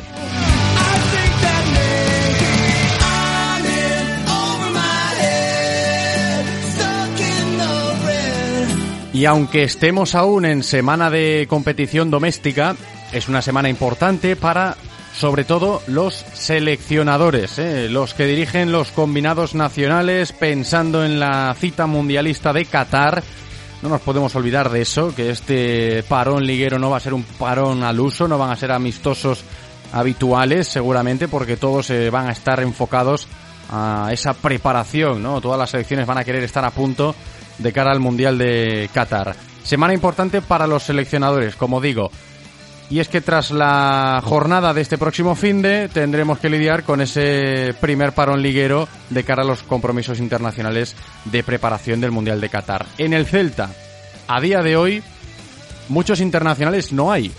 Y 9.13 9.25
aunque 9.25 9.63
estemos 9.63 10.15
aún 10.15 10.44
en 10.44 10.63
semana 10.63 11.12
de 11.12 11.46
competición 11.48 12.10
doméstica, 12.10 12.75
es 13.12 13.30
una 13.30 13.44
semana 13.44 13.70
importante 13.70 14.36
para, 14.36 14.75
sobre 15.13 15.43
todo, 15.43 15.82
los 15.88 16.13
seleccionadores, 16.13 17.60
¿eh? 17.60 17.88
los 17.89 18.13
que 18.13 18.25
dirigen 18.25 18.72
los 18.72 18.91
combinados 18.91 19.53
nacionales 19.53 20.32
pensando 20.32 21.05
en 21.05 21.20
la 21.20 21.55
cita 21.60 21.86
mundialista 21.86 22.51
de 22.51 22.65
Qatar. 22.65 23.24
No 23.82 23.89
nos 23.89 24.01
podemos 24.01 24.36
olvidar 24.36 24.70
de 24.70 24.82
eso, 24.82 25.13
que 25.13 25.29
este 25.29 26.03
parón 26.03 26.46
liguero 26.46 26.79
no 26.79 26.89
va 26.89 26.98
a 26.98 27.01
ser 27.01 27.13
un 27.13 27.24
parón 27.24 27.84
al 27.84 28.00
uso, 28.00 28.27
no 28.27 28.38
van 28.38 28.51
a 28.51 28.55
ser 28.55 28.72
amistosos 28.72 29.43
habituales 29.91 30.67
seguramente 30.67 31.27
porque 31.27 31.58
todos 31.58 31.89
eh, 31.91 32.10
van 32.10 32.27
a 32.27 32.32
estar 32.32 32.60
enfocados 32.62 33.27
a 33.72 34.10
esa 34.12 34.34
preparación, 34.34 35.22
¿no? 35.22 35.39
Todas 35.41 35.60
las 35.60 35.70
selecciones 35.70 36.08
van 36.08 36.17
a 36.17 36.24
querer 36.24 36.43
estar 36.43 36.65
a 36.65 36.72
punto 36.72 37.15
de 37.60 37.72
cara 37.72 37.91
al 37.91 38.00
Mundial 38.00 38.38
de 38.38 38.89
Qatar. 38.93 39.36
Semana 39.63 39.93
importante 39.93 40.41
para 40.41 40.67
los 40.67 40.84
seleccionadores, 40.84 41.55
como 41.55 41.79
digo. 41.79 42.12
Y 42.90 43.00
es 43.00 43.08
que 43.08 43.22
tras 43.22 43.52
la 43.52 44.22
jornada 44.24 44.74
de 44.74 44.82
este 44.82 44.98
próximo 44.98 45.36
fin 45.36 45.62
de 45.62 45.90
tendremos 45.90 46.38
que 46.40 46.50
lidiar 46.50 46.84
con 46.84 47.02
ese 47.02 47.74
primer 47.80 48.12
parón 48.13 48.42
liguero 48.42 48.88
de 49.10 49.24
cara 49.24 49.42
a 49.44 49.46
los 49.46 49.63
compromisos 49.63 50.20
internacionales 50.20 50.96
de 51.25 51.44
preparación 51.44 52.02
del 52.02 52.12
Mundial 52.12 52.40
de 52.40 52.50
Qatar. 52.50 52.86
En 52.98 53.13
el 53.13 53.25
Celta, 53.25 53.72
a 54.28 54.40
día 54.42 54.62
de 54.62 54.75
hoy, 54.75 55.02
muchos 55.90 56.20
internacionales 56.20 56.94
no 56.94 57.12
hay. 57.12 57.32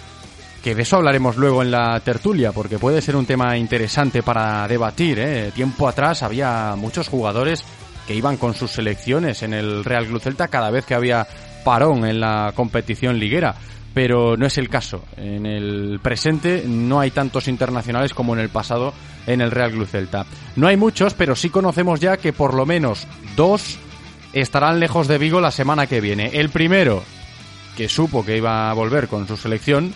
Que 0.62 0.74
de 0.74 0.82
eso 0.82 0.96
hablaremos 0.96 1.36
luego 1.36 1.62
en 1.62 1.70
la 1.70 2.00
tertulia, 2.00 2.50
porque 2.52 2.78
puede 2.78 3.02
ser 3.02 3.16
un 3.16 3.26
tema 3.26 3.56
interesante 3.58 4.22
para 4.22 4.66
debatir. 4.66 5.18
¿eh? 5.18 5.52
Tiempo 5.54 5.86
atrás 5.86 6.22
había 6.22 6.74
muchos 6.74 7.08
jugadores 7.08 7.62
que 8.06 8.14
iban 8.14 8.38
con 8.38 8.54
sus 8.54 8.70
selecciones 8.70 9.42
en 9.42 9.52
el 9.52 9.84
Real 9.84 10.06
Club 10.06 10.22
Celta 10.22 10.48
cada 10.48 10.70
vez 10.70 10.86
que 10.86 10.94
había 10.94 11.26
parón 11.64 12.06
en 12.06 12.18
la 12.18 12.52
competición 12.54 13.18
liguera. 13.18 13.54
Pero 13.94 14.36
no 14.36 14.46
es 14.46 14.58
el 14.58 14.68
caso. 14.68 15.04
En 15.16 15.46
el 15.46 16.00
presente 16.02 16.64
no 16.66 17.00
hay 17.00 17.12
tantos 17.12 17.48
internacionales 17.48 18.12
como 18.12 18.34
en 18.34 18.40
el 18.40 18.48
pasado 18.48 18.92
en 19.26 19.40
el 19.40 19.50
Real 19.50 19.70
Club 19.70 19.86
Celta. 19.86 20.26
No 20.56 20.66
hay 20.66 20.76
muchos, 20.76 21.14
pero 21.14 21.36
sí 21.36 21.48
conocemos 21.48 22.00
ya 22.00 22.16
que 22.16 22.32
por 22.32 22.54
lo 22.54 22.66
menos 22.66 23.06
dos 23.36 23.78
estarán 24.32 24.80
lejos 24.80 25.08
de 25.08 25.18
Vigo 25.18 25.40
la 25.40 25.50
semana 25.50 25.86
que 25.86 26.00
viene. 26.00 26.30
El 26.34 26.50
primero, 26.50 27.02
que 27.76 27.88
supo 27.88 28.24
que 28.24 28.36
iba 28.36 28.70
a 28.70 28.74
volver 28.74 29.08
con 29.08 29.26
su 29.26 29.36
selección, 29.36 29.94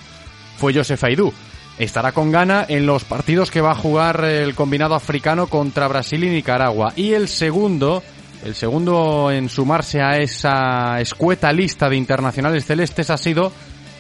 fue 0.56 0.72
Josef 0.72 1.02
Aidú. 1.04 1.32
Estará 1.78 2.12
con 2.12 2.32
gana 2.32 2.64
en 2.68 2.86
los 2.86 3.04
partidos 3.04 3.50
que 3.50 3.60
va 3.60 3.72
a 3.72 3.76
jugar 3.76 4.24
el 4.24 4.54
combinado 4.54 4.94
africano 4.94 5.46
contra 5.46 5.86
Brasil 5.86 6.24
y 6.24 6.28
Nicaragua. 6.28 6.92
Y 6.96 7.12
el 7.12 7.28
segundo, 7.28 8.02
el 8.44 8.56
segundo 8.56 9.30
en 9.30 9.48
sumarse 9.48 10.00
a 10.00 10.16
esa 10.16 11.00
escueta 11.00 11.52
lista 11.52 11.88
de 11.88 11.96
internacionales 11.96 12.66
celestes 12.66 13.10
ha 13.10 13.16
sido 13.16 13.52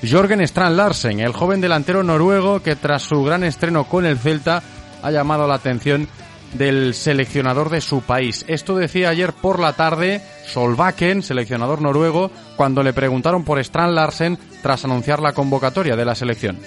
Jorgen 0.02 0.40
Strand 0.42 0.76
Larsen, 0.76 1.20
el 1.20 1.32
joven 1.32 1.60
delantero 1.60 2.02
noruego 2.02 2.62
que 2.62 2.76
tras 2.76 3.02
su 3.02 3.24
gran 3.24 3.42
estreno 3.42 3.84
con 3.84 4.06
el 4.06 4.18
Celta 4.18 4.62
ha 5.02 5.10
llamado 5.10 5.46
la 5.46 5.54
atención 5.54 6.08
del 6.54 6.94
seleccionador 6.94 7.68
de 7.68 7.80
su 7.80 8.00
país. 8.02 8.44
Esto 8.48 8.76
decía 8.76 9.10
ayer 9.10 9.32
por 9.32 9.58
la 9.58 9.74
tarde 9.74 10.22
Solbakken, 10.46 11.22
seleccionador 11.22 11.82
noruego, 11.82 12.30
cuando 12.56 12.82
le 12.82 12.92
preguntaron 12.92 13.44
por 13.44 13.58
Strand 13.58 13.94
Larsen 13.94 14.38
tras 14.62 14.84
anunciar 14.84 15.20
la 15.20 15.32
convocatoria 15.32 15.96
de 15.96 16.04
la 16.04 16.14
selección. 16.14 16.58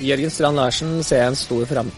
Jørgen 0.00 0.30
Strand 0.30 0.56
Larsen 0.56 1.04
ser 1.04 1.32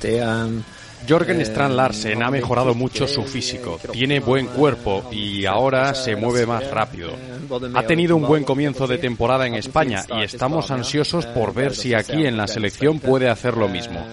en. 0.04 0.64
Eh, 1.02 1.06
Jorgen 1.08 1.40
Eh, 1.40 1.44
Strand 1.44 1.74
Larsen 1.74 2.22
ha 2.22 2.30
mejorado 2.30 2.74
mucho 2.74 3.06
su 3.06 3.22
físico, 3.24 3.78
tiene 3.92 4.20
buen 4.20 4.46
cuerpo 4.46 5.04
y 5.10 5.46
ahora 5.46 5.94
se 5.94 6.16
mueve 6.16 6.46
más 6.46 6.70
rápido. 6.70 7.10
Ha 7.74 7.82
tenido 7.84 8.16
un 8.16 8.26
buen 8.26 8.44
comienzo 8.44 8.86
de 8.86 8.98
temporada 8.98 9.46
en 9.46 9.54
España 9.54 10.04
y 10.16 10.22
estamos 10.22 10.70
ansiosos 10.70 11.26
por 11.26 11.52
ver 11.52 11.74
si 11.74 11.94
aquí 11.94 12.26
en 12.26 12.36
la 12.36 12.46
selección 12.46 13.00
puede 13.00 13.28
hacer 13.28 13.56
lo 13.56 13.68
mismo. 13.68 14.04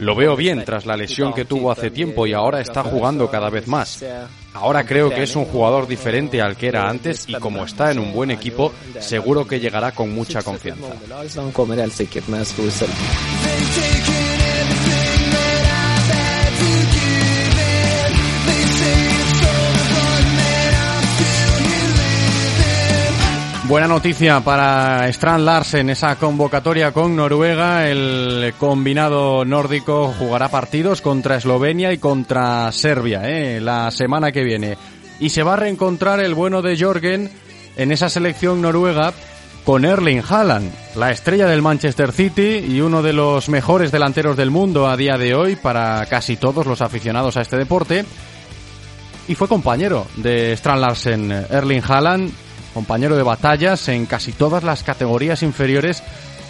Lo 0.00 0.14
veo 0.14 0.34
bien 0.34 0.64
tras 0.64 0.86
la 0.86 0.96
lesión 0.96 1.34
que 1.34 1.44
tuvo 1.44 1.70
hace 1.70 1.90
tiempo 1.90 2.26
y 2.26 2.32
ahora 2.32 2.62
está 2.62 2.82
jugando 2.82 3.30
cada 3.30 3.50
vez 3.50 3.68
más. 3.68 4.02
Ahora 4.54 4.84
creo 4.84 5.10
que 5.10 5.22
es 5.24 5.36
un 5.36 5.44
jugador 5.44 5.86
diferente 5.86 6.40
al 6.40 6.56
que 6.56 6.68
era 6.68 6.88
antes 6.88 7.28
y 7.28 7.34
como 7.34 7.64
está 7.64 7.90
en 7.90 7.98
un 7.98 8.12
buen 8.12 8.30
equipo, 8.30 8.72
seguro 8.98 9.46
que 9.46 9.60
llegará 9.60 9.92
con 9.92 10.10
mucha 10.12 10.42
confianza. 10.42 10.94
Buena 23.70 23.86
noticia 23.86 24.40
para 24.40 25.06
Strand 25.10 25.44
Larsen, 25.44 25.90
esa 25.90 26.16
convocatoria 26.16 26.90
con 26.90 27.14
Noruega. 27.14 27.88
El 27.88 28.52
combinado 28.58 29.44
nórdico 29.44 30.12
jugará 30.18 30.48
partidos 30.48 31.00
contra 31.00 31.36
Eslovenia 31.36 31.92
y 31.92 31.98
contra 31.98 32.72
Serbia 32.72 33.20
¿eh? 33.30 33.60
la 33.60 33.92
semana 33.92 34.32
que 34.32 34.42
viene. 34.42 34.76
Y 35.20 35.28
se 35.28 35.44
va 35.44 35.52
a 35.52 35.56
reencontrar 35.56 36.18
el 36.18 36.34
bueno 36.34 36.62
de 36.62 36.76
Jorgen 36.76 37.30
en 37.76 37.92
esa 37.92 38.08
selección 38.08 38.60
noruega 38.60 39.12
con 39.64 39.84
Erling 39.84 40.24
Haaland, 40.28 40.72
la 40.96 41.12
estrella 41.12 41.46
del 41.46 41.62
Manchester 41.62 42.10
City 42.10 42.64
y 42.66 42.80
uno 42.80 43.02
de 43.02 43.12
los 43.12 43.48
mejores 43.48 43.92
delanteros 43.92 44.36
del 44.36 44.50
mundo 44.50 44.88
a 44.88 44.96
día 44.96 45.16
de 45.16 45.36
hoy 45.36 45.54
para 45.54 46.04
casi 46.06 46.36
todos 46.36 46.66
los 46.66 46.82
aficionados 46.82 47.36
a 47.36 47.42
este 47.42 47.56
deporte. 47.56 48.04
Y 49.28 49.36
fue 49.36 49.46
compañero 49.46 50.08
de 50.16 50.54
Strand 50.54 50.80
Larsen, 50.80 51.30
Erling 51.48 51.84
Haaland, 51.86 52.32
compañero 52.72 53.16
de 53.16 53.22
batallas 53.22 53.88
en 53.88 54.06
casi 54.06 54.32
todas 54.32 54.62
las 54.62 54.82
categorías 54.82 55.42
inferiores 55.42 56.02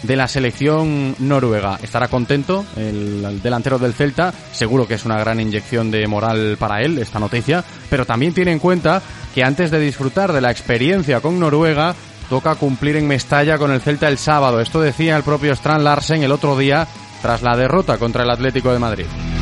de 0.03 0.15
la 0.15 0.27
selección 0.27 1.15
noruega. 1.19 1.77
Estará 1.83 2.07
contento 2.07 2.65
el, 2.75 3.23
el 3.23 3.41
delantero 3.41 3.77
del 3.77 3.93
Celta, 3.93 4.33
seguro 4.51 4.87
que 4.87 4.95
es 4.95 5.05
una 5.05 5.19
gran 5.19 5.39
inyección 5.39 5.91
de 5.91 6.07
moral 6.07 6.57
para 6.59 6.81
él 6.81 6.97
esta 6.97 7.19
noticia, 7.19 7.63
pero 7.89 8.05
también 8.05 8.33
tiene 8.33 8.51
en 8.51 8.59
cuenta 8.59 9.01
que 9.35 9.43
antes 9.43 9.71
de 9.71 9.79
disfrutar 9.79 10.33
de 10.33 10.41
la 10.41 10.51
experiencia 10.51 11.21
con 11.21 11.39
Noruega, 11.39 11.95
toca 12.29 12.55
cumplir 12.55 12.95
en 12.95 13.07
Mestalla 13.07 13.57
con 13.57 13.71
el 13.71 13.81
Celta 13.81 14.07
el 14.07 14.17
sábado. 14.17 14.61
Esto 14.61 14.79
decía 14.79 15.17
el 15.17 15.23
propio 15.23 15.51
Strand 15.51 15.83
Larsen 15.83 16.23
el 16.23 16.31
otro 16.31 16.57
día 16.57 16.87
tras 17.21 17.41
la 17.41 17.57
derrota 17.57 17.97
contra 17.97 18.23
el 18.23 18.29
Atlético 18.29 18.71
de 18.71 18.79
Madrid. 18.79 19.40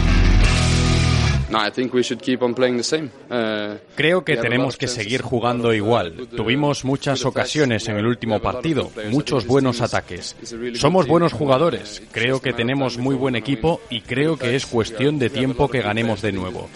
Creo 3.96 4.24
que 4.24 4.38
tenemos 4.38 4.78
que 4.78 4.88
seguir 4.88 5.22
jugando 5.22 5.74
igual. 5.74 6.28
Tuvimos 6.36 6.86
muchas 6.86 7.26
ocasiones 7.26 7.88
en 7.88 7.98
el 7.98 8.06
último 8.06 8.40
partido, 8.40 8.92
muchos 9.10 9.46
buenos 9.46 9.82
ataques. 9.82 10.36
Somos 10.76 11.08
buenos 11.08 11.34
jugadores. 11.34 12.02
Creo 12.12 12.42
que 12.42 12.54
tenemos 12.54 12.98
muy 12.98 13.16
buen 13.16 13.36
equipo 13.36 13.82
y 13.90 14.02
creo 14.02 14.38
que 14.38 14.56
es 14.56 14.66
cuestión 14.66 15.20
de 15.20 15.30
tiempo 15.30 15.68
que 15.70 15.82
ganemos 15.82 16.22
de 16.22 16.32
nuevo. 16.32 16.70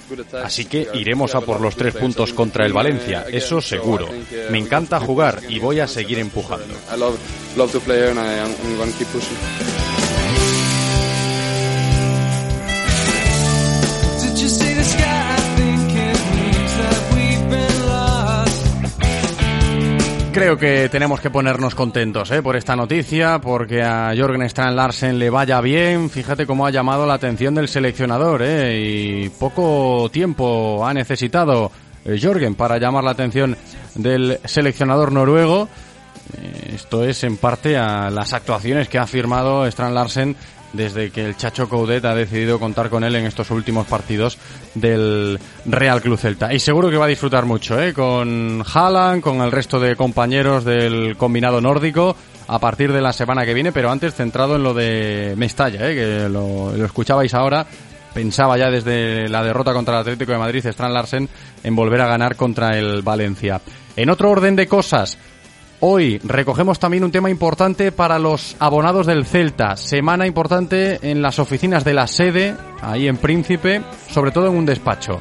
Así 0.43 0.65
que 0.65 0.87
iremos 0.93 1.35
a 1.35 1.41
por 1.41 1.61
los 1.61 1.75
tres 1.75 1.95
puntos 1.95 2.33
contra 2.33 2.65
el 2.65 2.73
Valencia, 2.73 3.25
eso 3.31 3.61
seguro. 3.61 4.07
uh, 4.07 4.51
Me 4.51 4.57
encanta 4.59 4.99
jugar 4.99 5.39
y 5.47 5.59
voy 5.59 5.79
a 5.79 5.87
seguir 5.87 6.19
empujando. 6.19 6.73
Creo 20.33 20.57
que 20.57 20.89
tenemos 20.89 21.21
que 21.21 21.29
ponernos 21.29 21.75
contentos 21.75 22.31
¿eh? 22.31 22.41
por 22.41 22.55
esta 22.55 22.75
noticia, 22.75 23.39
porque 23.39 23.83
a 23.83 24.11
Jorgen 24.17 24.41
Strand 24.41 24.75
Larsen 24.75 25.19
le 25.19 25.29
vaya 25.29 25.61
bien. 25.61 26.09
Fíjate 26.09 26.47
cómo 26.47 26.65
ha 26.65 26.71
llamado 26.71 27.05
la 27.05 27.13
atención 27.13 27.53
del 27.53 27.67
seleccionador 27.67 28.41
¿eh? 28.41 28.79
y 28.81 29.29
poco 29.29 30.09
tiempo 30.11 30.83
ha 30.87 30.91
necesitado 30.91 31.71
eh, 32.03 32.19
Jorgen 32.19 32.55
para 32.55 32.79
llamar 32.79 33.03
la 33.03 33.11
atención 33.11 33.55
del 33.93 34.39
seleccionador 34.45 35.11
noruego. 35.11 35.69
Eh, 36.35 36.71
Esto 36.73 37.03
es 37.03 37.23
en 37.23 37.37
parte 37.37 37.77
a 37.77 38.09
las 38.09 38.33
actuaciones 38.33 38.89
que 38.89 38.97
ha 38.97 39.05
firmado 39.05 39.67
Strand 39.67 39.93
Larsen 39.93 40.35
desde 40.73 41.11
que 41.11 41.25
el 41.25 41.37
Chacho 41.37 41.69
Coudet 41.69 42.03
ha 42.05 42.15
decidido 42.15 42.59
contar 42.59 42.89
con 42.89 43.03
él 43.03 43.15
en 43.15 43.25
estos 43.25 43.49
últimos 43.51 43.87
partidos 43.87 44.37
del 44.73 45.39
Real 45.65 46.01
Club 46.01 46.17
Celta. 46.17 46.53
Y 46.53 46.59
seguro 46.59 46.89
que 46.89 46.97
va 46.97 47.05
a 47.05 47.09
disfrutar 47.09 47.45
mucho, 47.45 47.81
¿eh? 47.81 47.93
Con 47.93 48.63
Haaland, 48.73 49.21
con 49.21 49.41
el 49.41 49.51
resto 49.51 49.79
de 49.79 49.95
compañeros 49.95 50.65
del 50.65 51.15
combinado 51.15 51.61
nórdico 51.61 52.15
a 52.47 52.59
partir 52.59 52.91
de 52.91 53.01
la 53.01 53.13
semana 53.13 53.45
que 53.45 53.53
viene, 53.53 53.71
pero 53.71 53.89
antes 53.89 54.15
centrado 54.15 54.57
en 54.57 54.63
lo 54.63 54.73
de 54.73 55.33
Mestalla, 55.37 55.89
¿eh? 55.89 55.95
Que 55.95 56.29
lo, 56.29 56.75
lo 56.75 56.85
escuchabais 56.85 57.33
ahora. 57.33 57.65
Pensaba 58.13 58.57
ya 58.57 58.69
desde 58.69 59.27
la 59.27 59.43
derrota 59.43 59.73
contra 59.73 59.95
el 59.95 60.01
Atlético 60.01 60.33
de 60.33 60.37
Madrid, 60.37 60.65
Strand 60.65 60.93
Larsen, 60.93 61.27
en 61.63 61.75
volver 61.75 62.01
a 62.01 62.07
ganar 62.07 62.35
contra 62.35 62.77
el 62.77 63.01
Valencia. 63.01 63.59
En 63.95 64.09
otro 64.09 64.29
orden 64.29 64.55
de 64.55 64.67
cosas, 64.67 65.17
Hoy 65.85 66.17
recogemos 66.19 66.79
también 66.79 67.03
un 67.03 67.11
tema 67.11 67.29
importante 67.29 67.91
para 67.91 68.17
los 68.17 68.55
abonados 68.59 69.05
del 69.05 69.25
Celta. 69.25 69.75
Semana 69.75 70.25
importante 70.25 70.97
en 71.11 71.21
las 71.21 71.39
oficinas 71.39 71.83
de 71.83 71.93
la 71.93 72.07
sede, 72.07 72.55
ahí 72.81 73.05
en 73.05 73.17
Príncipe, 73.17 73.81
sobre 74.09 74.31
todo 74.31 74.47
en 74.47 74.55
un 74.55 74.65
despacho. 74.65 75.19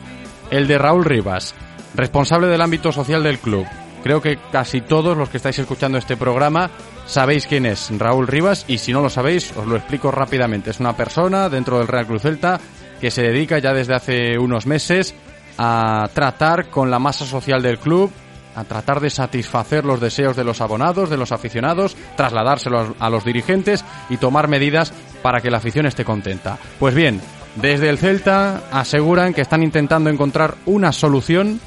El 0.53 0.69
de 0.69 0.79
Raúl 0.79 1.05
Rivas, 1.05 1.57
responsable 1.97 2.47
del 2.47 2.61
ámbito 2.61 2.93
social 2.93 3.25
del 3.25 3.41
club. 3.41 3.67
Creo 4.05 4.23
que 4.23 4.39
casi 4.53 4.83
todos 4.83 5.17
los 5.17 5.31
que 5.31 5.39
estáis 5.39 5.59
escuchando 5.59 5.99
este 5.99 6.17
programa 6.17 6.71
sabéis 7.07 7.49
quién 7.49 7.67
es 7.67 7.91
Raúl 7.99 8.29
Rivas 8.29 8.65
y 8.69 8.79
si 8.79 8.93
no 8.93 9.01
lo 9.01 9.11
sabéis 9.11 9.53
os 9.57 9.67
lo 9.67 9.75
explico 9.75 10.13
rápidamente. 10.13 10.71
Es 10.71 10.79
una 10.79 10.97
persona 10.97 11.49
dentro 11.49 11.79
del 11.79 11.89
Real 11.89 12.07
Club 12.07 12.21
Celta 12.21 12.61
que 13.01 13.11
se 13.11 13.23
dedica 13.23 13.59
ya 13.59 13.73
desde 13.73 13.97
hace 13.97 14.39
unos 14.39 14.67
meses 14.67 15.13
a 15.59 16.09
tratar 16.15 16.71
con 16.71 16.89
la 16.89 17.01
masa 17.01 17.27
social 17.27 17.63
del 17.63 17.81
club, 17.81 18.13
a 18.55 18.65
tratar 18.65 19.01
de 19.01 19.11
satisfacer 19.11 19.85
los 19.85 20.01
deseos 20.01 20.37
de 20.37 20.45
los 20.45 20.61
abonados, 20.61 21.11
de 21.11 21.17
los 21.17 21.33
aficionados, 21.33 21.97
trasladárselos 22.17 22.93
a 22.99 23.11
los 23.11 23.25
dirigentes 23.25 23.85
y 24.11 24.17
tomar 24.17 24.49
medidas 24.49 24.93
para 25.23 25.41
que 25.41 25.51
la 25.51 25.59
afición 25.59 25.87
esté 25.87 26.05
contenta. 26.05 26.59
Pues 26.79 26.95
bien, 26.95 27.21
desde 27.57 27.89
el 27.89 27.99
Celta 27.99 28.63
aseguran 28.71 29.35
que 29.35 29.43
están 29.43 29.63
intentando 29.63 30.11
encontrar 30.11 30.55
una 30.67 30.93
solución 30.93 31.61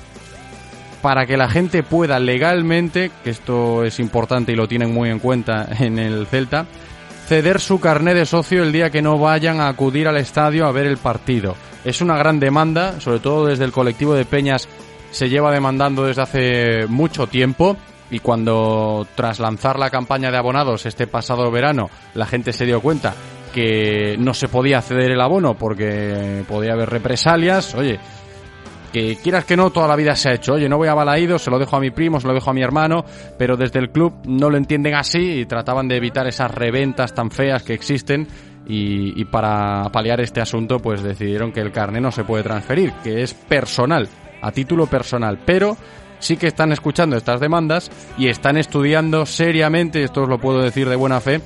para 1.01 1.27
que 1.27 1.37
la 1.37 1.49
gente 1.49 1.83
pueda 1.83 2.19
legalmente, 2.19 3.11
que 3.23 3.29
esto 3.29 3.83
es 3.83 3.99
importante 3.99 4.51
y 4.51 4.55
lo 4.55 4.67
tienen 4.67 4.91
muy 4.91 5.09
en 5.09 5.19
cuenta 5.19 5.67
en 5.79 5.99
el 5.99 6.25
Celta, 6.25 6.65
ceder 7.27 7.59
su 7.59 7.79
carné 7.79 8.13
de 8.13 8.25
socio 8.25 8.63
el 8.63 8.71
día 8.71 8.89
que 8.89 9.01
no 9.01 9.17
vayan 9.17 9.59
a 9.59 9.67
acudir 9.67 10.07
al 10.07 10.17
estadio 10.17 10.65
a 10.65 10.71
ver 10.71 10.87
el 10.87 10.97
partido. 10.97 11.55
Es 11.83 12.01
una 12.01 12.17
gran 12.17 12.39
demanda, 12.39 12.99
sobre 12.99 13.19
todo 13.19 13.45
desde 13.45 13.65
el 13.65 13.71
colectivo 13.71 14.15
de 14.15 14.25
Peñas 14.25 14.67
se 15.15 15.29
lleva 15.29 15.49
demandando 15.49 16.03
desde 16.03 16.21
hace 16.21 16.87
mucho 16.87 17.27
tiempo 17.27 17.77
y 18.11 18.19
cuando 18.19 19.07
tras 19.15 19.39
lanzar 19.39 19.79
la 19.79 19.89
campaña 19.89 20.29
de 20.29 20.37
abonados 20.37 20.85
este 20.85 21.07
pasado 21.07 21.49
verano 21.49 21.89
la 22.15 22.25
gente 22.25 22.51
se 22.51 22.65
dio 22.65 22.81
cuenta 22.81 23.15
que 23.53 24.17
no 24.19 24.33
se 24.33 24.49
podía 24.49 24.81
ceder 24.81 25.11
el 25.11 25.21
abono 25.21 25.53
porque 25.53 26.43
podía 26.49 26.73
haber 26.73 26.89
represalias, 26.89 27.73
oye, 27.75 27.97
que 28.91 29.15
quieras 29.15 29.45
que 29.45 29.55
no, 29.55 29.69
toda 29.69 29.87
la 29.87 29.95
vida 29.95 30.13
se 30.17 30.27
ha 30.27 30.33
hecho. 30.33 30.55
Oye, 30.55 30.67
no 30.67 30.75
voy 30.75 30.89
a 30.89 30.93
Balaído, 30.93 31.39
se 31.39 31.49
lo 31.49 31.57
dejo 31.57 31.77
a 31.77 31.79
mi 31.79 31.91
primo, 31.91 32.19
se 32.19 32.27
lo 32.27 32.33
dejo 32.33 32.49
a 32.49 32.53
mi 32.53 32.61
hermano, 32.61 33.05
pero 33.37 33.55
desde 33.55 33.79
el 33.79 33.91
club 33.91 34.15
no 34.25 34.49
lo 34.49 34.57
entienden 34.57 34.95
así 34.95 35.39
y 35.39 35.45
trataban 35.45 35.87
de 35.87 35.95
evitar 35.95 36.27
esas 36.27 36.51
reventas 36.51 37.13
tan 37.13 37.31
feas 37.31 37.63
que 37.63 37.73
existen 37.73 38.27
y, 38.67 39.23
para 39.25 39.89
paliar 39.89 40.19
este 40.21 40.41
asunto 40.41 40.79
pues 40.79 41.03
decidieron 41.03 41.51
que 41.51 41.61
el 41.61 41.71
carné 41.71 42.01
no 42.01 42.11
se 42.11 42.23
puede 42.23 42.43
transferir, 42.43 42.91
que 43.03 43.21
es 43.21 43.33
personal, 43.33 44.09
a 44.41 44.51
título 44.51 44.87
personal, 44.87 45.39
pero 45.45 45.77
sí 46.19 46.37
que 46.37 46.47
están 46.47 46.71
escuchando 46.71 47.17
estas 47.17 47.39
demandas 47.39 47.91
y 48.17 48.27
están 48.27 48.57
estudiando 48.57 49.25
seriamente, 49.25 50.03
esto 50.03 50.23
os 50.23 50.29
lo 50.29 50.39
puedo 50.39 50.61
decir 50.61 50.89
de 50.89 50.95
buena 50.95 51.21
fe, 51.21 51.41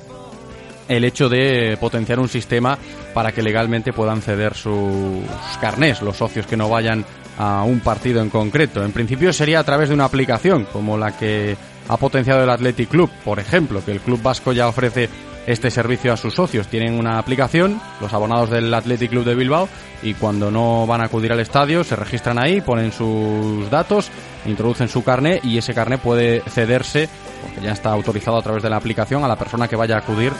el 0.88 1.04
hecho 1.04 1.28
de 1.28 1.76
potenciar 1.80 2.18
un 2.18 2.28
sistema 2.28 2.76
para 3.14 3.32
que 3.32 3.42
legalmente 3.42 3.92
puedan 3.92 4.22
ceder 4.22 4.54
sus 4.54 5.24
carnés 5.60 6.02
los 6.02 6.16
socios 6.16 6.46
que 6.46 6.56
no 6.56 6.68
vayan 6.68 7.04
a 7.38 7.62
un 7.62 7.80
partido 7.80 8.20
en 8.20 8.28
concreto. 8.28 8.84
En 8.84 8.92
principio 8.92 9.32
sería 9.32 9.60
a 9.60 9.64
través 9.64 9.88
de 9.88 9.94
una 9.94 10.04
aplicación 10.04 10.66
como 10.72 10.98
la 10.98 11.16
que 11.16 11.56
ha 11.88 11.96
potenciado 11.96 12.42
el 12.42 12.50
Athletic 12.50 12.88
Club, 12.88 13.10
por 13.24 13.38
ejemplo, 13.38 13.84
que 13.84 13.92
el 13.92 14.00
club 14.00 14.20
vasco 14.22 14.52
ya 14.52 14.68
ofrece 14.68 15.08
este 15.46 15.70
servicio 15.70 16.12
a 16.12 16.16
sus 16.16 16.34
socios. 16.34 16.68
Tienen 16.68 16.98
una 16.98 17.18
aplicación, 17.18 17.80
los 18.00 18.12
abonados 18.12 18.50
del 18.50 18.72
Athletic 18.72 19.10
Club 19.10 19.24
de 19.24 19.34
Bilbao, 19.34 19.68
y 20.02 20.14
cuando 20.14 20.50
no 20.50 20.86
van 20.86 21.00
a 21.00 21.04
acudir 21.04 21.32
al 21.32 21.40
estadio 21.40 21.84
se 21.84 21.96
registran 21.96 22.38
ahí, 22.42 22.60
ponen 22.60 22.92
sus 22.92 23.68
datos, 23.70 24.10
introducen 24.46 24.88
su 24.88 25.04
carné 25.04 25.40
y 25.42 25.58
ese 25.58 25.74
carné 25.74 25.98
puede 25.98 26.40
cederse, 26.48 27.08
porque 27.42 27.60
ya 27.60 27.72
está 27.72 27.90
autorizado 27.90 28.38
a 28.38 28.42
través 28.42 28.62
de 28.62 28.70
la 28.70 28.76
aplicación, 28.76 29.24
a 29.24 29.28
la 29.28 29.36
persona 29.36 29.68
que 29.68 29.76
vaya 29.76 29.96
a 29.96 29.98
acudir 29.98 30.32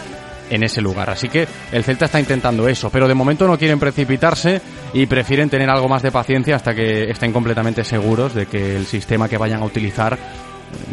en 0.51 0.63
ese 0.63 0.81
lugar. 0.81 1.09
Así 1.11 1.29
que 1.29 1.47
el 1.73 1.85
Celta 1.85 2.07
está 2.07 2.21
intentando 2.21 2.69
eso, 2.69 2.91
pero 2.91 3.09
de 3.09 3.15
momento 3.15 3.47
no 3.47 3.57
quieren 3.57 3.79
precipitarse 3.79 4.61
y 4.93 5.07
prefieren 5.07 5.49
tener 5.49 5.71
algo 5.71 5.89
más 5.89 6.03
de 6.03 6.11
paciencia 6.11 6.57
hasta 6.57 6.75
que 6.75 7.11
estén 7.11 7.33
completamente 7.33 7.85
seguros 7.85 8.35
de 8.35 8.47
que 8.47 8.77
el 8.77 8.87
sistema 8.87 9.29
que 9.29 9.39
vayan 9.39 9.63
a 9.63 9.65
utilizar 9.65 10.19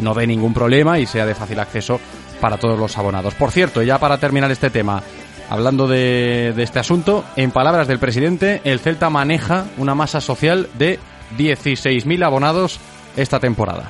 no 0.00 0.14
dé 0.14 0.26
ningún 0.26 0.54
problema 0.54 0.98
y 0.98 1.06
sea 1.06 1.26
de 1.26 1.34
fácil 1.34 1.60
acceso 1.60 2.00
para 2.40 2.56
todos 2.58 2.78
los 2.78 2.96
abonados. 2.98 3.34
Por 3.34 3.50
cierto, 3.50 3.82
ya 3.82 3.98
para 3.98 4.18
terminar 4.18 4.50
este 4.50 4.70
tema, 4.70 5.02
hablando 5.50 5.86
de, 5.86 6.52
de 6.54 6.62
este 6.62 6.78
asunto, 6.78 7.24
en 7.36 7.50
palabras 7.50 7.88
del 7.88 7.98
presidente, 7.98 8.60
el 8.64 8.80
Celta 8.80 9.10
maneja 9.10 9.66
una 9.76 9.94
masa 9.94 10.20
social 10.20 10.68
de 10.78 10.98
16.000 11.36 12.24
abonados 12.24 12.80
esta 13.16 13.40
temporada. 13.40 13.88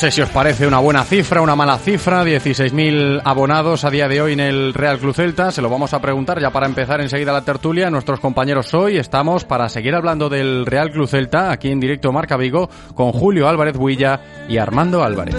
Sé 0.00 0.10
si 0.10 0.22
os 0.22 0.30
parece 0.30 0.66
una 0.66 0.78
buena 0.78 1.04
cifra, 1.04 1.42
una 1.42 1.54
mala 1.54 1.76
cifra, 1.76 2.24
16.000 2.24 3.20
abonados 3.22 3.84
a 3.84 3.90
día 3.90 4.08
de 4.08 4.22
hoy 4.22 4.32
en 4.32 4.40
el 4.40 4.72
Real 4.72 4.98
Club 4.98 5.14
Celta. 5.14 5.52
Se 5.52 5.60
lo 5.60 5.68
vamos 5.68 5.92
a 5.92 6.00
preguntar 6.00 6.40
ya 6.40 6.48
para 6.48 6.64
empezar 6.64 7.02
enseguida 7.02 7.34
la 7.34 7.44
tertulia. 7.44 7.90
Nuestros 7.90 8.18
compañeros 8.18 8.72
hoy 8.72 8.96
estamos 8.96 9.44
para 9.44 9.68
seguir 9.68 9.94
hablando 9.94 10.30
del 10.30 10.64
Real 10.64 10.90
Club 10.90 11.06
Celta 11.06 11.52
aquí 11.52 11.70
en 11.70 11.80
directo 11.80 12.12
Marca 12.12 12.38
Vigo 12.38 12.70
con 12.94 13.12
Julio 13.12 13.46
Álvarez 13.46 13.76
Huilla 13.76 14.22
y 14.48 14.56
Armando 14.56 15.04
Álvarez. 15.04 15.36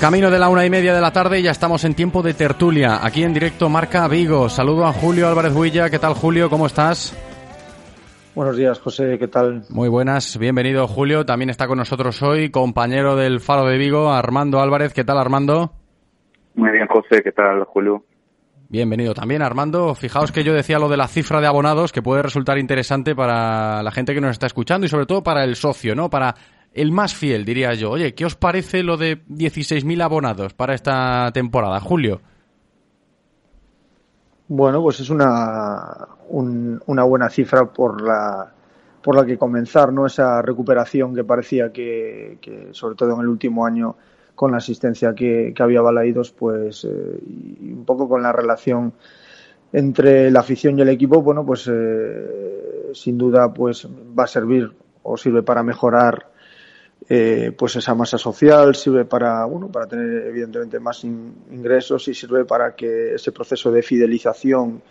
Camino 0.00 0.30
de 0.30 0.38
la 0.38 0.48
una 0.48 0.64
y 0.64 0.70
media 0.70 0.94
de 0.94 1.00
la 1.02 1.12
tarde 1.12 1.40
y 1.40 1.42
ya 1.42 1.50
estamos 1.50 1.84
en 1.84 1.92
tiempo 1.92 2.22
de 2.22 2.32
tertulia, 2.32 3.04
aquí 3.04 3.22
en 3.22 3.34
directo 3.34 3.68
Marca 3.68 4.08
Vigo. 4.08 4.48
Saludo 4.48 4.86
a 4.86 4.94
Julio 4.94 5.28
Álvarez 5.28 5.54
Huilla. 5.54 5.90
¿Qué 5.90 5.98
tal, 5.98 6.14
Julio? 6.14 6.48
¿Cómo 6.48 6.64
estás? 6.64 7.14
Buenos 8.34 8.56
días, 8.56 8.80
José. 8.80 9.18
¿Qué 9.18 9.28
tal? 9.28 9.64
Muy 9.68 9.90
buenas, 9.90 10.38
bienvenido, 10.38 10.88
Julio. 10.88 11.26
También 11.26 11.50
está 11.50 11.66
con 11.66 11.76
nosotros 11.76 12.22
hoy 12.22 12.50
compañero 12.50 13.14
del 13.14 13.40
Faro 13.40 13.66
de 13.66 13.76
Vigo, 13.76 14.10
Armando 14.10 14.60
Álvarez. 14.60 14.94
¿Qué 14.94 15.04
tal, 15.04 15.18
Armando? 15.18 15.74
Muy 16.54 16.70
bien, 16.70 16.86
José. 16.86 17.22
¿Qué 17.22 17.32
tal, 17.32 17.64
Julio? 17.64 18.02
Bienvenido 18.70 19.12
también, 19.12 19.42
Armando. 19.42 19.94
Fijaos 19.94 20.32
que 20.32 20.44
yo 20.44 20.54
decía 20.54 20.78
lo 20.78 20.88
de 20.88 20.96
la 20.96 21.08
cifra 21.08 21.42
de 21.42 21.46
abonados, 21.46 21.92
que 21.92 22.00
puede 22.00 22.22
resultar 22.22 22.56
interesante 22.56 23.14
para 23.14 23.82
la 23.82 23.90
gente 23.90 24.14
que 24.14 24.22
nos 24.22 24.30
está 24.30 24.46
escuchando 24.46 24.86
y 24.86 24.88
sobre 24.88 25.04
todo 25.04 25.22
para 25.22 25.44
el 25.44 25.56
socio, 25.56 25.94
¿no? 25.94 26.08
Para 26.08 26.34
el 26.74 26.92
más 26.92 27.14
fiel, 27.14 27.44
diría 27.44 27.74
yo. 27.74 27.90
Oye, 27.90 28.14
¿qué 28.14 28.24
os 28.24 28.36
parece 28.36 28.82
lo 28.82 28.96
de 28.96 29.22
16.000 29.28 30.00
abonados 30.02 30.54
para 30.54 30.74
esta 30.74 31.30
temporada, 31.32 31.80
Julio? 31.80 32.20
Bueno, 34.48 34.82
pues 34.82 35.00
es 35.00 35.10
una, 35.10 36.08
un- 36.28 36.80
una 36.86 37.04
buena 37.04 37.28
cifra 37.30 37.66
por 37.66 38.02
la, 38.02 38.52
por 39.02 39.14
la 39.14 39.24
que 39.24 39.38
comenzar, 39.38 39.92
¿no? 39.92 40.06
Esa 40.06 40.42
recuperación 40.42 41.14
que 41.14 41.22
parecía 41.24 41.72
que, 41.72 42.38
que, 42.40 42.68
sobre 42.72 42.96
todo 42.96 43.14
en 43.14 43.20
el 43.20 43.28
último 43.28 43.64
año, 43.64 43.96
con 44.34 44.50
la 44.50 44.56
asistencia 44.58 45.14
que, 45.14 45.52
que 45.54 45.62
había 45.62 45.82
Balaídos, 45.82 46.32
pues, 46.32 46.84
eh, 46.84 47.20
y 47.60 47.72
un 47.72 47.84
poco 47.84 48.08
con 48.08 48.22
la 48.22 48.32
relación 48.32 48.92
entre 49.72 50.30
la 50.32 50.40
afición 50.40 50.76
y 50.78 50.82
el 50.82 50.88
equipo, 50.88 51.22
bueno, 51.22 51.46
pues 51.46 51.68
eh, 51.72 52.90
sin 52.92 53.16
duda 53.18 53.52
pues 53.54 53.86
va 53.86 54.24
a 54.24 54.26
servir 54.26 54.72
o 55.04 55.16
sirve 55.16 55.44
para 55.44 55.62
mejorar 55.62 56.29
eh, 57.08 57.52
pues 57.56 57.76
esa 57.76 57.94
masa 57.94 58.18
social, 58.18 58.74
sirve 58.74 59.04
para 59.04 59.44
bueno 59.44 59.68
para 59.70 59.86
tener 59.86 60.26
evidentemente 60.28 60.78
más 60.80 61.02
in- 61.04 61.34
ingresos 61.50 62.06
y 62.08 62.14
sirve 62.14 62.44
para 62.44 62.74
que 62.74 63.14
ese 63.14 63.32
proceso 63.32 63.70
de 63.72 63.82
fidelización 63.82 64.82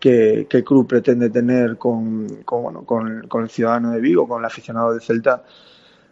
que, 0.00 0.46
que 0.48 0.58
el 0.58 0.64
club 0.64 0.86
pretende 0.86 1.30
tener 1.30 1.78
con, 1.78 2.26
con, 2.44 2.62
bueno, 2.64 2.84
con, 2.84 3.26
con 3.28 3.44
el 3.44 3.50
ciudadano 3.50 3.92
de 3.92 4.00
Vigo, 4.00 4.28
con 4.28 4.40
el 4.40 4.46
aficionado 4.46 4.92
de 4.94 5.00
Celta, 5.00 5.42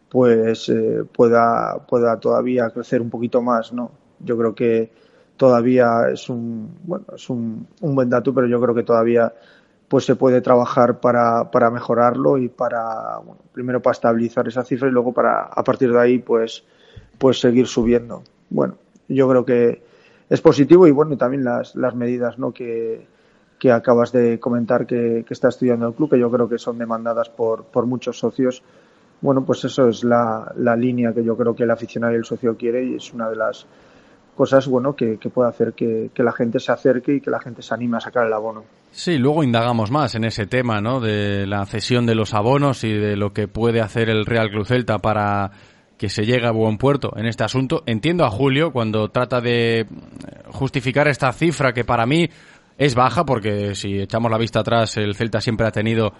pues 0.09 0.69
eh, 0.69 1.05
pueda, 1.13 1.79
pueda 1.87 2.19
todavía 2.21 2.71
crecer 2.71 3.01
un 3.01 3.11
poquito 3.11 3.43
más, 3.43 3.73
¿no? 3.73 3.93
Yo 4.21 4.37
creo 4.39 4.55
que 4.55 4.93
todavía 5.37 6.11
es 6.13 6.29
un, 6.29 6.79
bueno, 6.85 7.07
es 7.15 7.29
un, 7.31 7.67
un 7.81 7.95
buen 7.95 8.09
dato, 8.11 8.35
pero 8.35 8.47
yo 8.47 8.61
creo 8.61 8.75
que 8.75 8.83
todavía 8.83 9.33
pues 9.93 10.07
se 10.07 10.17
puede 10.17 10.41
trabajar 10.41 11.01
para, 11.01 11.51
para 11.51 11.71
mejorarlo 11.71 12.39
y 12.39 12.49
para, 12.49 13.19
bueno, 13.19 13.43
primero 13.53 13.83
para 13.83 13.93
estabilizar 13.93 14.49
esa 14.49 14.65
cifra 14.65 14.89
y 14.89 14.91
luego 14.91 15.13
para, 15.13 15.43
a 15.43 15.63
partir 15.63 15.93
de 15.93 16.01
ahí, 16.01 16.19
pues, 16.19 16.65
pues 17.19 17.39
seguir 17.39 17.67
subiendo. 17.67 18.23
Bueno, 18.49 18.79
yo 19.07 19.29
creo 19.29 19.45
que 19.45 19.83
es 20.31 20.41
positivo 20.41 20.87
y 20.87 20.93
bueno, 20.93 21.19
también 21.19 21.45
las, 21.45 21.77
las 21.77 21.95
medidas, 21.95 22.39
¿no? 22.39 22.55
Que, 22.55 23.07
que 23.59 23.71
acabas 23.71 24.13
de 24.13 24.41
comentar 24.41 24.87
que, 24.87 25.27
que 25.29 25.35
está 25.35 25.49
estudiando 25.49 25.89
el 25.89 25.93
club, 25.93 26.09
que 26.09 26.19
yo 26.19 26.31
creo 26.31 26.49
que 26.49 26.57
son 26.57 26.79
demandadas 26.79 27.29
por, 27.29 27.65
por 27.65 27.85
muchos 27.85 28.19
socios. 28.19 28.63
Bueno, 29.21 29.45
pues 29.45 29.63
eso 29.67 29.89
es 29.89 30.05
la, 30.05 30.55
la 30.57 30.75
línea 30.75 31.13
que 31.13 31.23
yo 31.23 31.37
creo 31.37 31.55
que 31.55 31.65
el 31.65 31.71
aficionado 31.71 32.15
y 32.15 32.17
el 32.17 32.25
socio 32.25 32.57
quiere 32.57 32.83
y 32.83 32.95
es 32.95 33.13
una 33.13 33.29
de 33.29 33.37
las 33.37 33.67
cosas 34.37 34.67
bueno 34.67 34.95
que, 34.95 35.19
que 35.19 35.29
puede 35.29 35.49
hacer 35.49 35.73
que, 35.75 36.11
que 36.15 36.23
la 36.23 36.33
gente 36.33 36.59
se 36.59 36.73
acerque 36.73 37.15
y 37.15 37.21
que 37.21 37.31
la 37.31 37.41
gente 37.41 37.63
se 37.63 37.75
anime 37.75 37.99
a 37.99 38.01
sacar 38.01 38.27
el 38.27 38.33
abono. 38.33 38.65
Sí, 38.91 39.19
luego 39.19 39.43
indagamos 39.43 39.91
más 39.91 40.15
en 40.15 40.25
ese 40.25 40.47
tema, 40.47 40.81
¿no? 40.81 41.01
De 41.01 41.47
la 41.47 41.65
cesión 41.67 42.07
de 42.07 42.15
los 42.15 42.35
abonos 42.35 42.85
y 42.85 42.93
de 42.93 43.17
lo 43.17 43.33
que 43.33 43.49
puede 43.49 43.81
hacer 43.81 44.09
el 44.11 44.27
Real 44.27 44.51
Club 44.51 44.67
Celta 44.67 44.99
para 44.99 45.51
que 45.97 46.09
se 46.09 46.25
llegue 46.25 46.47
a 46.47 46.51
buen 46.51 46.79
puerto 46.79 47.13
en 47.17 47.27
este 47.27 47.45
asunto. 47.45 47.85
Entiendo 47.87 48.25
a 48.25 48.31
Julio 48.31 48.73
cuando 48.73 49.09
trata 49.09 49.41
de 49.41 49.87
justificar 50.47 51.09
esta 51.09 51.33
cifra 51.33 51.73
que 51.73 51.85
para 51.85 52.07
mí 52.07 52.29
es 52.77 52.95
baja 52.95 53.25
porque 53.25 53.75
si 53.75 54.01
echamos 54.01 54.31
la 54.31 54.39
vista 54.39 54.61
atrás 54.61 54.97
el 54.97 55.15
Celta 55.15 55.41
siempre 55.41 55.67
ha 55.67 55.71
tenido 55.71 56.13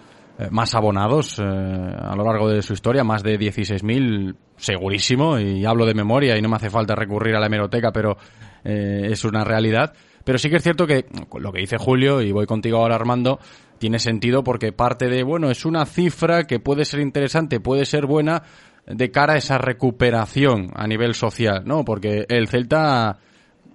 más 0.49 0.73
abonados 0.75 1.37
eh, 1.39 1.43
a 1.43 2.15
lo 2.15 2.23
largo 2.23 2.49
de 2.49 2.61
su 2.61 2.73
historia, 2.73 3.03
más 3.03 3.23
de 3.23 3.39
16.000 3.39 4.35
segurísimo 4.57 5.39
y 5.39 5.65
hablo 5.65 5.85
de 5.85 5.93
memoria 5.93 6.37
y 6.37 6.41
no 6.41 6.49
me 6.49 6.55
hace 6.55 6.69
falta 6.69 6.95
recurrir 6.95 7.35
a 7.35 7.39
la 7.39 7.47
hemeroteca, 7.47 7.91
pero 7.91 8.17
eh, 8.63 9.09
es 9.11 9.23
una 9.25 9.43
realidad. 9.43 9.93
Pero 10.23 10.37
sí 10.37 10.49
que 10.49 10.55
es 10.55 10.63
cierto 10.63 10.87
que 10.87 11.05
lo 11.37 11.51
que 11.51 11.59
dice 11.59 11.77
Julio, 11.77 12.21
y 12.21 12.31
voy 12.31 12.45
contigo 12.45 12.77
ahora 12.77 12.95
Armando, 12.95 13.39
tiene 13.77 13.99
sentido 13.99 14.43
porque 14.43 14.71
parte 14.71 15.09
de, 15.09 15.23
bueno, 15.23 15.51
es 15.51 15.65
una 15.65 15.85
cifra 15.85 16.45
que 16.45 16.59
puede 16.59 16.85
ser 16.85 17.01
interesante, 17.01 17.59
puede 17.59 17.85
ser 17.85 18.05
buena 18.05 18.43
de 18.87 19.11
cara 19.11 19.33
a 19.33 19.37
esa 19.37 19.57
recuperación 19.57 20.71
a 20.75 20.87
nivel 20.87 21.13
social, 21.13 21.63
¿no? 21.65 21.83
Porque 21.83 22.25
el 22.29 22.47
Celta 22.47 23.19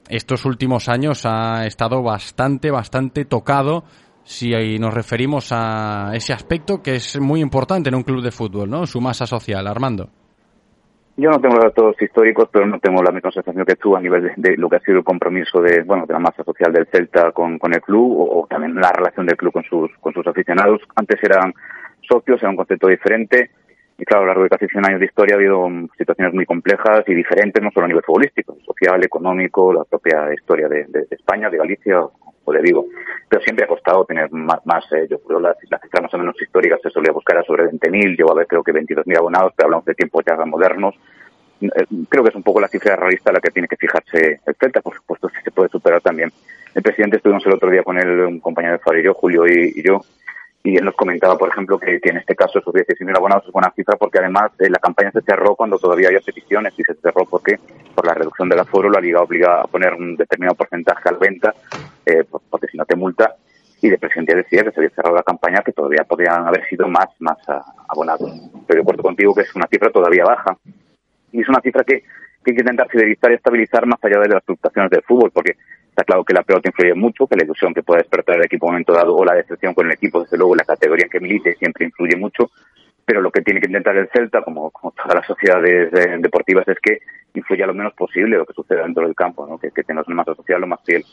estos 0.09 0.45
últimos 0.47 0.89
años 0.89 1.25
ha 1.27 1.67
estado 1.67 2.03
bastante, 2.03 2.71
bastante 2.71 3.25
tocado 3.27 3.85
si 4.29 4.79
nos 4.79 4.93
referimos 4.93 5.51
a 5.53 6.13
ese 6.13 6.35
aspecto 6.35 6.83
que 6.83 6.97
es 6.97 7.19
muy 7.19 7.41
importante 7.41 7.89
en 7.89 7.95
un 7.95 8.03
club 8.03 8.23
de 8.23 8.31
fútbol, 8.31 8.69
¿no? 8.69 8.85
Su 8.85 9.01
masa 9.01 9.25
social. 9.25 9.67
Armando. 9.67 10.11
Yo 11.17 11.31
no 11.31 11.41
tengo 11.41 11.59
datos 11.59 11.97
históricos, 12.01 12.49
pero 12.53 12.67
no 12.67 12.79
tengo 12.79 13.03
la 13.03 13.11
misma 13.11 13.33
sensación 13.33 13.65
que 13.65 13.77
tú 13.77 13.97
a 13.97 14.01
nivel 14.01 14.31
de, 14.37 14.57
lo 14.59 14.69
que 14.69 14.77
ha 14.77 14.81
sido 14.81 14.99
el 14.99 15.05
compromiso 15.05 15.61
de, 15.63 15.83
bueno, 15.83 16.05
de 16.07 16.13
la 16.13 16.21
masa 16.21 16.45
social 16.45 16.73
del 16.73 16.87
Celta 16.93 17.33
con, 17.33 17.59
con 17.59 17.73
el 17.75 17.81
club 17.81 18.17
o, 18.21 18.47
también 18.49 18.75
la 18.75 18.93
relación 18.93 19.27
del 19.27 19.37
club 19.37 19.53
con 19.53 19.65
sus, 19.65 19.91
con 19.99 20.13
sus 20.13 20.27
aficionados. 20.27 20.83
Antes 20.95 21.19
eran 21.23 21.55
socios, 22.07 22.39
era 22.41 22.51
un 22.51 22.57
concepto 22.57 22.87
diferente. 22.87 23.51
Y 23.97 24.05
claro, 24.05 24.23
a 24.23 24.27
lo 24.27 24.29
largo 24.29 24.43
de 24.45 24.51
casi 24.51 24.69
100 24.69 24.87
años 24.87 25.01
de 25.01 25.07
historia 25.07 25.35
ha 25.35 25.39
habido 25.39 25.67
situaciones 25.97 26.35
muy 26.35 26.45
complejas 26.45 27.03
y 27.07 27.15
diferentes, 27.15 27.61
no 27.65 27.71
solo 27.73 27.87
a 27.87 27.89
nivel 27.89 28.05
futbolístico, 28.05 28.57
social, 28.65 29.03
económico, 29.03 29.73
la 29.73 29.85
propia 29.85 30.33
historia 30.33 30.69
de, 30.69 30.87
España, 31.11 31.49
de 31.51 31.57
Galicia 31.57 32.03
de 32.53 32.63
Vigo. 32.63 32.87
Pero 33.29 33.43
siempre 33.43 33.65
ha 33.65 33.69
costado 33.69 34.05
tener 34.05 34.31
más, 34.33 34.65
más 34.65 34.85
eh, 34.93 35.07
yo 35.11 35.19
creo, 35.21 35.41
las, 35.41 35.57
las 35.71 35.81
cifras 35.81 36.03
más 36.03 36.15
o 36.15 36.19
menos 36.19 36.41
históricas 36.41 36.81
se 36.83 36.91
solía 36.91 37.13
buscar 37.13 37.39
a 37.39 37.43
sobre 37.43 37.65
20.000, 37.65 38.17
llegó 38.17 38.31
a 38.31 38.33
haber 38.33 38.47
creo 38.47 38.63
que 38.63 38.73
22.000 38.73 39.17
abonados, 39.19 39.53
pero 39.57 39.67
hablamos 39.67 39.85
de 39.85 39.95
tiempos 39.95 40.25
ya 40.27 40.37
modernos. 40.45 40.95
Eh, 41.61 41.69
Creo 42.09 42.23
que 42.23 42.31
es 42.31 42.37
un 42.37 42.43
poco 42.43 42.61
la 42.61 42.69
cifra 42.69 42.97
realista 42.97 43.33
la 43.33 43.41
que 43.41 43.51
tiene 43.51 43.69
que 43.69 43.77
fijarse 43.77 44.41
el 44.47 44.55
Celta, 44.55 44.81
por 44.81 44.95
supuesto, 44.95 45.29
si 45.29 45.43
se 45.43 45.51
puede 45.51 45.69
superar 45.69 46.01
también. 46.01 46.33
El 46.75 46.83
presidente 46.83 47.17
estuvimos 47.17 47.45
el 47.47 47.55
otro 47.55 47.71
día 47.71 47.83
con 47.83 47.99
él, 47.99 48.21
un 48.21 48.41
compañero 48.41 48.79
de 48.79 49.03
yo, 49.03 49.15
Julio 49.15 49.47
y 49.47 49.83
yo, 49.83 50.01
y 50.69 50.77
él 50.77 50.85
nos 50.85 50.95
comentaba, 50.95 51.39
por 51.39 51.49
ejemplo, 51.49 51.79
que, 51.79 51.99
en 52.03 52.17
este 52.19 52.35
caso 52.35 52.59
esos 52.59 52.75
16.000 52.75 53.17
abonados 53.17 53.45
es 53.47 53.53
buena 53.53 53.73
cifra 53.75 53.97
porque 53.97 54.19
además 54.19 54.51
eh, 54.59 54.69
la 54.69 54.79
campaña 54.79 55.11
se 55.13 55.23
cerró 55.23 55.55
cuando 55.57 55.79
todavía 55.79 56.09
había 56.09 56.21
peticiones 56.21 56.75
y 56.77 56.83
se 56.83 56.95
cerró 56.97 57.25
porque 57.25 57.57
por 57.95 58.05
la 58.07 58.13
reducción 58.13 58.51
del 58.51 58.59
aforo 58.59 58.91
la 58.91 59.01
liga 59.01 59.23
obliga 59.23 59.63
a 59.63 59.67
poner 59.67 59.95
un 59.95 60.15
determinado 60.15 60.57
porcentaje 60.57 61.09
a 61.09 61.13
la 61.13 61.19
venta 61.19 61.55
eh, 62.05 62.25
por- 62.25 62.43
porque 62.51 62.67
si 62.69 62.77
no 62.77 62.85
te 62.85 62.97
multa 62.97 63.35
y 63.81 63.89
el 63.89 63.99
presidente 63.99 64.35
decía 64.35 64.63
que 64.63 64.73
se 64.73 64.81
había 64.81 64.91
cerrado 64.91 65.15
la 65.17 65.23
campaña 65.23 65.63
que 65.65 65.73
todavía 65.73 66.05
podrían 66.05 66.47
haber 66.47 66.67
sido 66.69 66.87
más 66.87 67.09
más 67.21 67.39
ah, 67.49 67.63
abonados. 67.89 68.31
Estoy 68.61 68.77
de 68.77 68.83
acuerdo 68.83 69.03
contigo 69.03 69.35
que 69.35 69.43
es 69.43 69.55
una 69.55 69.67
cifra 69.69 69.91
todavía 69.91 70.25
baja 70.25 70.55
y 71.33 71.41
es 71.41 71.49
una 71.49 71.61
cifra 71.61 71.83
que, 71.85 72.01
que 72.01 72.51
hay 72.51 72.55
que 72.57 72.61
intentar 72.61 72.89
fidelizar 72.91 73.31
y 73.31 73.35
estabilizar 73.37 73.87
más 73.87 73.99
allá 74.03 74.19
de 74.21 74.29
las 74.29 74.45
fluctuaciones 74.45 74.91
del 74.91 75.03
fútbol, 75.03 75.31
porque 75.33 75.57
está 75.99 76.05
claro 76.05 76.25
que 76.25 76.33
la 76.33 76.45
pelota 76.45 76.69
influye 76.69 76.95
mucho, 76.95 77.27
que 77.27 77.35
la 77.35 77.43
ilusión 77.45 77.75
que 77.75 77.83
puede 77.83 78.03
despertar 78.03 78.37
el 78.37 78.45
equipo 78.45 78.67
en 78.67 78.69
un 78.69 78.73
momento 78.75 78.93
dado 78.93 79.17
o 79.17 79.25
la 79.25 79.35
decepción 79.35 79.75
con 79.75 79.87
el 79.87 79.93
equipo, 79.93 80.23
desde 80.23 80.37
luego 80.39 80.55
la 80.55 80.65
categoría 80.65 81.07
en 81.07 81.11
que 81.11 81.19
milite 81.19 81.55
siempre 81.57 81.87
influye 81.87 82.17
mucho, 82.17 82.51
pero 83.05 83.21
lo 83.21 83.33
que 83.33 83.41
tiene 83.43 83.61
que 83.61 83.67
intentar 83.67 83.97
el 83.97 84.09
Celta, 84.11 84.43
como, 84.43 84.71
como 84.71 84.93
todas 84.93 85.17
las 85.17 85.27
sociedades 85.27 85.93
eh, 85.93 86.17
deportivas, 86.21 86.69
es 86.69 86.79
que 86.81 87.01
influya 87.35 87.67
lo 87.67 87.75
menos 87.75 87.95
posible 87.95 88.37
lo 88.37 88.47
que 88.47 88.53
suceda 88.53 88.85
dentro 88.85 89.03
del 89.05 89.17
campo, 89.17 89.45
¿no? 89.45 89.59
que, 89.59 89.73
que 89.73 89.83
tengas 89.83 90.07
una 90.07 90.17
masa 90.19 90.37
social 90.37 90.61
lo 90.61 90.69
más 90.69 90.81
fiel. 90.85 91.05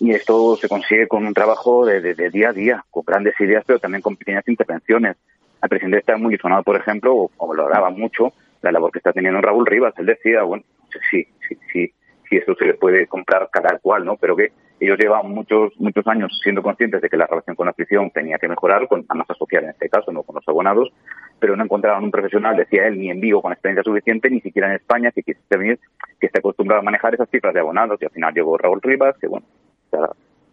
Y 0.00 0.10
esto 0.10 0.56
se 0.56 0.68
consigue 0.68 1.06
con 1.06 1.24
un 1.24 1.32
trabajo 1.32 1.86
de, 1.86 2.00
de- 2.00 2.14
de 2.14 2.30
día 2.30 2.48
a 2.48 2.52
día, 2.52 2.84
con 2.90 3.04
grandes 3.06 3.34
ideas, 3.40 3.62
pero 3.64 3.78
también 3.78 4.02
con 4.02 4.16
pequeñas 4.16 4.48
intervenciones. 4.48 5.16
El 5.62 5.68
presidente 5.68 5.98
está 5.98 6.16
muy 6.16 6.36
sonado, 6.38 6.64
por 6.64 6.74
ejemplo, 6.76 7.14
o, 7.36 7.46
valoraba 7.46 7.90
mucho 7.90 8.32
la 8.62 8.72
labor 8.72 8.90
que 8.90 8.98
está 8.98 9.12
teniendo 9.12 9.40
Raúl 9.40 9.66
Rivas. 9.66 9.94
Él 9.98 10.06
decía, 10.06 10.42
bueno, 10.42 10.64
sé 10.90 10.98
si, 11.10 11.28
si, 11.72 11.92
si, 12.28 12.36
si 12.36 12.36
eso 12.36 12.54
se 12.54 12.64
le 12.66 12.74
puede 12.74 13.06
comprar 13.06 13.48
cada 13.50 13.78
cual, 13.78 14.04
¿no? 14.04 14.16
Pero 14.16 14.36
que 14.36 14.52
ellos 14.78 14.98
llevan 14.98 15.30
muchos 15.30 15.72
muchos 15.78 16.06
años 16.06 16.38
siendo 16.42 16.62
conscientes 16.62 17.00
de 17.00 17.08
que 17.08 17.16
la 17.16 17.26
relación 17.26 17.56
con 17.56 17.66
la 17.66 17.70
afición 17.70 18.10
tenía 18.10 18.38
que 18.38 18.48
mejorar, 18.48 18.86
con 18.88 19.06
la 19.08 19.14
masa 19.14 19.34
social 19.34 19.64
en 19.64 19.70
este 19.70 19.88
caso, 19.88 20.12
no 20.12 20.22
con 20.22 20.34
los 20.34 20.48
abonados, 20.48 20.92
pero 21.38 21.56
no 21.56 21.64
encontraron 21.64 22.04
un 22.04 22.10
profesional, 22.10 22.56
decía 22.56 22.86
él, 22.86 22.98
ni 22.98 23.10
en 23.10 23.20
Vigo 23.20 23.40
con 23.40 23.52
experiencia 23.52 23.82
suficiente, 23.82 24.28
ni 24.30 24.40
siquiera 24.40 24.68
en 24.68 24.74
España, 24.76 25.10
que 25.12 25.22
quisiese 25.22 25.56
venir, 25.56 25.78
que 26.20 26.26
esté 26.26 26.38
acostumbrado 26.40 26.80
a 26.80 26.84
manejar 26.84 27.14
esas 27.14 27.30
cifras 27.30 27.54
de 27.54 27.60
abonados. 27.60 28.00
Y 28.00 28.04
al 28.04 28.10
final 28.10 28.34
llegó 28.34 28.58
Raúl 28.58 28.80
Rivas, 28.82 29.16
que 29.18 29.28
bueno, 29.28 29.46
está, 29.84 30.10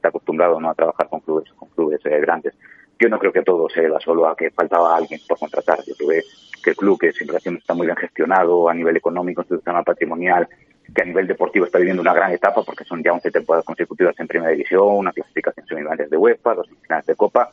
acostumbrado 0.08 0.60
¿no? 0.60 0.70
a 0.70 0.76
trabajar 0.76 1.08
con 1.10 1.22
clubes, 1.22 1.52
con 1.54 1.70
clubes 1.70 2.00
eh, 2.06 2.20
grandes. 2.20 2.54
Yo 3.00 3.10
no 3.10 3.20
creo 3.20 3.32
que 3.32 3.42
todo 3.42 3.70
se 3.70 3.82
deba 3.82 4.00
solo 4.00 4.28
a 4.28 4.36
que 4.36 4.52
faltaba 4.52 4.96
alguien 4.96 5.20
por 5.28 5.38
contratar. 5.40 5.80
Yo 5.86 5.96
creo 5.96 6.10
que- 6.10 6.22
el 6.66 6.78
club, 6.78 6.98
que 6.98 7.12
siempre 7.12 7.38
está 7.38 7.74
muy 7.74 7.88
bien 7.88 7.98
gestionado 7.98 8.70
a 8.70 8.74
nivel 8.74 8.96
económico, 8.96 9.42
institucional, 9.42 9.84
patrimonial, 9.84 10.48
que 10.94 11.02
a 11.02 11.06
nivel 11.06 11.28
deportivo 11.28 11.66
está 11.66 11.80
viviendo 11.80 12.02
una 12.02 12.14
gran 12.14 12.32
etapa 12.32 12.64
porque 12.64 12.84
son 12.84 13.02
ya 13.04 13.14
11 13.14 13.32
temporadas 13.32 13.66
consecutivas 13.66 14.20
en 14.20 14.28
primera 14.28 14.52
división, 14.52 14.98
una 14.98 15.12
clasificación 15.12 15.66
semifinales 15.66 16.10
de 16.10 16.18
UEFA, 16.18 16.54
dos 16.54 16.70
finales 16.82 17.06
de 17.06 17.16
Copa, 17.16 17.50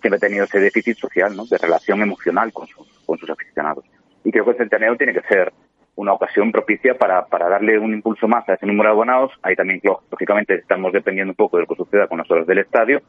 siempre 0.00 0.16
ha 0.16 0.20
tenido 0.20 0.44
ese 0.44 0.58
déficit 0.58 0.96
social, 0.96 1.36
¿no? 1.36 1.44
de 1.46 1.58
relación 1.58 2.02
emocional 2.02 2.52
con 2.52 2.66
sus, 2.66 2.86
con 3.06 3.18
sus 3.18 3.30
aficionados. 3.30 3.84
Y 4.24 4.32
creo 4.32 4.44
que 4.44 4.52
el 4.52 4.56
centenario 4.56 4.96
tiene 4.96 5.12
que 5.12 5.22
ser 5.22 5.52
una 5.96 6.12
ocasión 6.12 6.50
propicia 6.50 6.96
para, 6.96 7.26
para 7.26 7.48
darle 7.48 7.78
un 7.78 7.92
impulso 7.92 8.26
más 8.26 8.48
a 8.48 8.54
ese 8.54 8.66
número 8.66 8.88
de 8.88 8.92
abonados. 8.92 9.32
Ahí 9.42 9.54
también, 9.54 9.80
lógicamente, 10.10 10.54
estamos 10.54 10.92
dependiendo 10.92 11.32
un 11.32 11.36
poco 11.36 11.56
de 11.56 11.62
lo 11.62 11.66
que 11.66 11.76
suceda 11.76 12.06
con 12.06 12.18
las 12.18 12.30
horas 12.30 12.46
del 12.46 12.58
estadio, 12.58 13.02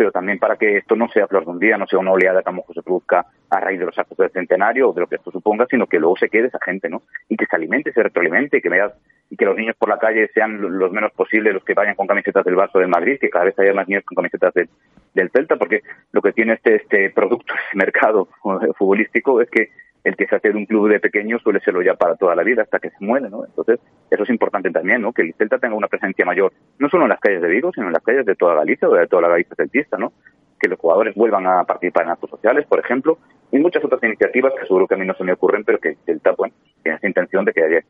pero 0.00 0.12
también 0.12 0.38
para 0.38 0.56
que 0.56 0.78
esto 0.78 0.96
no 0.96 1.08
sea 1.10 1.26
flor 1.26 1.44
de 1.44 1.50
un 1.50 1.58
día, 1.58 1.76
no 1.76 1.86
sea 1.86 1.98
una 1.98 2.12
oleada 2.12 2.42
que 2.42 2.48
a 2.48 2.72
se 2.72 2.80
produzca 2.82 3.26
a 3.50 3.60
raíz 3.60 3.78
de 3.78 3.84
los 3.84 3.98
actos 3.98 4.16
del 4.16 4.30
centenario 4.30 4.88
o 4.88 4.92
de 4.94 5.02
lo 5.02 5.06
que 5.06 5.16
esto 5.16 5.30
suponga, 5.30 5.66
sino 5.68 5.86
que 5.86 5.98
luego 5.98 6.16
se 6.16 6.30
quede 6.30 6.46
esa 6.46 6.58
gente, 6.64 6.88
¿no? 6.88 7.02
Y 7.28 7.36
que 7.36 7.44
se 7.44 7.54
alimente, 7.54 7.92
se 7.92 8.02
retroalimente, 8.02 8.62
que 8.62 8.70
veas, 8.70 8.94
y 9.28 9.36
que 9.36 9.44
los 9.44 9.54
niños 9.58 9.76
por 9.76 9.90
la 9.90 9.98
calle 9.98 10.30
sean 10.32 10.58
lo- 10.58 10.70
los 10.70 10.90
menos 10.90 11.12
posibles 11.12 11.52
los 11.52 11.62
que 11.64 11.74
vayan 11.74 11.96
con 11.96 12.06
camisetas 12.06 12.46
del 12.46 12.56
Barça 12.56 12.70
o 12.72 12.78
del 12.78 12.88
Madrid, 12.88 13.18
que 13.20 13.28
cada 13.28 13.44
vez 13.44 13.58
haya 13.58 13.74
más 13.74 13.86
niños 13.88 14.04
con 14.06 14.16
camisetas 14.16 14.54
del, 14.54 14.70
del 15.12 15.28
Celta, 15.32 15.56
porque 15.56 15.82
lo 16.12 16.22
que 16.22 16.32
tiene 16.32 16.54
este, 16.54 16.76
este 16.76 17.10
producto, 17.10 17.52
este 17.66 17.76
mercado 17.76 18.26
futbolístico 18.78 19.42
es 19.42 19.50
que 19.50 19.68
el 20.04 20.16
que 20.16 20.26
se 20.26 20.36
hace 20.36 20.50
de 20.50 20.56
un 20.56 20.66
club 20.66 20.88
de 20.88 21.00
pequeños 21.00 21.42
suele 21.42 21.60
serlo 21.60 21.82
ya 21.82 21.94
para 21.94 22.16
toda 22.16 22.34
la 22.34 22.42
vida 22.42 22.62
hasta 22.62 22.78
que 22.78 22.90
se 22.90 22.96
muere, 23.00 23.28
¿no? 23.28 23.44
Entonces, 23.44 23.80
eso 24.10 24.22
es 24.22 24.30
importante 24.30 24.70
también, 24.70 25.02
¿no? 25.02 25.12
Que 25.12 25.22
el 25.22 25.34
Celta 25.34 25.58
tenga 25.58 25.74
una 25.74 25.88
presencia 25.88 26.24
mayor, 26.24 26.52
no 26.78 26.88
solo 26.88 27.04
en 27.04 27.10
las 27.10 27.20
calles 27.20 27.42
de 27.42 27.48
Vigo, 27.48 27.70
sino 27.72 27.86
en 27.86 27.92
las 27.92 28.02
calles 28.02 28.24
de 28.24 28.34
toda 28.34 28.54
Galicia 28.54 28.88
o 28.88 28.94
de 28.94 29.06
toda 29.06 29.22
la 29.22 29.28
Galicia 29.28 29.54
celtista, 29.56 29.98
¿no? 29.98 30.12
Que 30.58 30.68
los 30.68 30.78
jugadores 30.78 31.14
vuelvan 31.14 31.46
a 31.46 31.64
participar 31.64 32.04
en 32.04 32.10
actos 32.10 32.30
sociales, 32.30 32.66
por 32.66 32.80
ejemplo, 32.80 33.18
y 33.52 33.58
muchas 33.58 33.84
otras 33.84 34.02
iniciativas 34.02 34.52
que 34.58 34.66
seguro 34.66 34.86
que 34.86 34.94
a 34.94 34.98
mí 34.98 35.06
no 35.06 35.14
se 35.14 35.24
me 35.24 35.32
ocurren, 35.32 35.64
pero 35.64 35.78
que 35.78 35.90
el 35.90 35.98
Celta, 36.06 36.32
bueno, 36.32 36.54
tiene 36.82 36.96
esa 36.96 37.06
intención 37.06 37.44
de 37.44 37.52
que 37.52 37.62
haya 37.62 37.84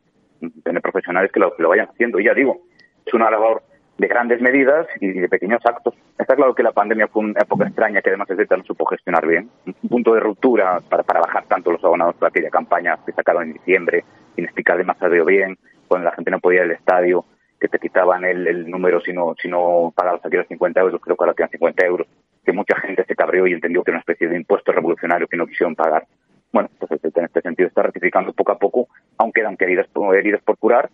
tener 0.64 0.82
profesionales 0.82 1.30
que 1.32 1.40
lo, 1.40 1.54
que 1.54 1.62
lo 1.62 1.68
vayan 1.68 1.88
haciendo. 1.88 2.18
Y 2.18 2.24
ya 2.24 2.34
digo, 2.34 2.62
es 3.04 3.14
una 3.14 3.30
labor 3.30 3.62
de 4.00 4.08
grandes 4.08 4.40
medidas 4.40 4.86
y 4.98 5.08
de 5.12 5.28
pequeños 5.28 5.60
actos. 5.62 5.92
Está 6.18 6.34
claro 6.34 6.54
que 6.54 6.62
la 6.62 6.72
pandemia 6.72 7.08
fue 7.08 7.22
una 7.22 7.42
época 7.42 7.66
extraña 7.66 8.00
que 8.00 8.08
además 8.08 8.28
Celta 8.28 8.56
no 8.56 8.64
supo 8.64 8.86
gestionar 8.86 9.26
bien. 9.26 9.50
Un 9.66 9.88
punto 9.90 10.14
de 10.14 10.20
ruptura 10.20 10.80
para, 10.88 11.02
para 11.02 11.20
bajar 11.20 11.44
tanto 11.44 11.70
los 11.70 11.84
abonados 11.84 12.16
por 12.16 12.28
aquella 12.28 12.48
campaña 12.48 12.98
que 13.04 13.12
sacaron 13.12 13.42
en 13.42 13.52
diciembre, 13.52 14.04
sin 14.34 14.46
explicar 14.46 14.78
demasiado 14.78 15.22
bien, 15.26 15.58
cuando 15.86 16.06
la 16.06 16.14
gente 16.14 16.30
no 16.30 16.40
podía 16.40 16.60
ir 16.60 16.64
al 16.64 16.70
estadio, 16.70 17.26
que 17.60 17.68
te 17.68 17.78
quitaban 17.78 18.24
el, 18.24 18.46
el 18.46 18.70
número 18.70 19.02
si 19.02 19.12
no, 19.12 19.34
si 19.38 19.48
no 19.48 19.92
pagabas 19.94 20.24
aquí 20.24 20.34
los 20.34 20.48
50 20.48 20.80
euros, 20.80 20.98
creo 21.02 21.14
que 21.14 21.22
ahora 21.22 21.34
quedan 21.34 21.50
50 21.50 21.84
euros, 21.84 22.06
que 22.42 22.52
mucha 22.52 22.80
gente 22.80 23.04
se 23.04 23.14
cabreó 23.14 23.46
y 23.46 23.52
entendió 23.52 23.82
que 23.84 23.90
era 23.90 23.96
una 23.96 24.00
especie 24.00 24.28
de 24.28 24.36
impuesto 24.36 24.72
revolucionario 24.72 25.26
que 25.26 25.36
no 25.36 25.46
quisieron 25.46 25.74
pagar. 25.74 26.06
Bueno, 26.54 26.70
entonces 26.72 27.14
en 27.14 27.24
este 27.26 27.42
sentido 27.42 27.68
está 27.68 27.82
ratificando 27.82 28.32
poco 28.32 28.52
a 28.52 28.58
poco, 28.58 28.88
aún 29.18 29.30
quedan 29.30 29.56
heridas, 29.58 29.88
heridas 30.14 30.40
por 30.42 30.56
curar, 30.56 30.88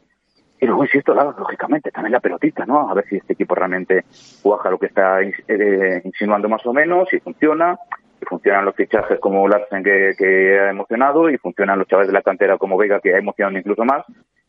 y 0.61 0.67
luego, 0.67 0.85
insisto, 0.85 1.15
la- 1.15 1.35
lógicamente, 1.39 1.91
también 1.91 2.13
la 2.13 2.21
pelotita, 2.21 2.65
¿no? 2.67 2.91
A 2.91 2.95
ver 2.95 3.05
si 3.09 3.17
este 3.17 3.35
equipo 3.35 3.55
realmente 3.55 4.05
cuaja 4.43 4.71
lo 4.71 4.79
que 4.79 4.87
está 4.87 5.21
eh, 5.23 6.01
insinuando 6.05 6.49
más 6.49 6.65
o 6.67 6.73
menos, 6.73 7.09
si 7.11 7.21
funciona, 7.21 7.79
y 8.21 8.25
funcionan 8.25 8.65
los 8.65 8.75
fichajes 8.75 9.19
como 9.21 9.47
Larsen 9.47 9.85
que, 9.85 10.13
que 10.17 10.59
ha 10.59 10.71
emocionado, 10.71 11.29
y 11.31 11.37
funcionan 11.39 11.79
los 11.79 11.89
chavales 11.89 12.09
de 12.09 12.15
la 12.15 12.23
cantera 12.23 12.57
como 12.59 12.77
Vega 12.79 13.01
que 13.01 13.15
ha 13.15 13.19
emocionado 13.19 13.59
incluso 13.59 13.85
más, 13.85 14.05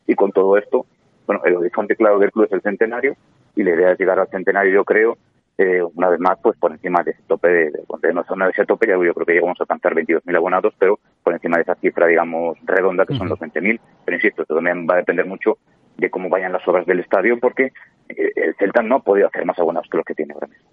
y 0.06 0.14
con 0.14 0.32
todo 0.32 0.56
esto, 0.56 0.86
bueno, 1.26 1.42
el 1.44 1.56
horizonte 1.56 1.94
claro 1.96 2.18
del 2.18 2.32
club 2.32 2.46
es 2.46 2.52
el 2.52 2.62
centenario, 2.62 3.14
y 3.54 3.62
la 3.62 3.74
idea 3.74 3.92
es 3.92 3.98
llegar 3.98 4.18
al 4.18 4.28
centenario, 4.28 4.72
yo 4.72 4.84
creo, 4.84 5.18
eh, 5.58 5.82
una 5.96 6.08
vez 6.08 6.20
más, 6.20 6.38
pues 6.40 6.56
por 6.56 6.70
encima 6.70 7.02
de 7.02 7.10
ese 7.10 7.22
tope, 7.26 7.48
de, 7.48 7.64
de, 7.72 7.82
de 8.00 8.14
no 8.14 8.22
zona 8.24 8.44
de 8.46 8.52
ese 8.52 8.64
tope, 8.64 8.86
ya 8.86 8.92
yo 8.92 9.12
creo 9.12 9.26
que 9.26 9.32
llegamos 9.34 9.60
a 9.60 9.64
alcanzar 9.64 9.92
22.000 9.92 10.36
abonados, 10.36 10.72
pero 10.78 11.00
por 11.22 11.34
encima 11.34 11.56
de 11.56 11.62
esa 11.64 11.74
cifra, 11.74 12.06
digamos, 12.06 12.56
redonda, 12.64 13.04
que 13.04 13.16
son 13.16 13.28
los 13.28 13.40
20.000. 13.40 13.80
Pero 14.04 14.16
insisto, 14.16 14.42
esto 14.42 14.54
también 14.54 14.86
va 14.88 14.94
a 14.94 14.98
depender 14.98 15.26
mucho 15.26 15.58
de 15.98 16.10
cómo 16.10 16.28
vayan 16.28 16.52
las 16.52 16.66
obras 16.66 16.86
del 16.86 17.00
estadio, 17.00 17.38
porque 17.38 17.72
eh, 18.08 18.32
el 18.36 18.54
Celta 18.58 18.82
no 18.82 18.96
ha 18.96 19.00
podido 19.00 19.26
hacer 19.26 19.44
más 19.44 19.58
abonados 19.58 19.88
que 19.90 19.98
los 19.98 20.06
que 20.06 20.14
tiene 20.14 20.32
ahora 20.32 20.46
mismo. 20.46 20.64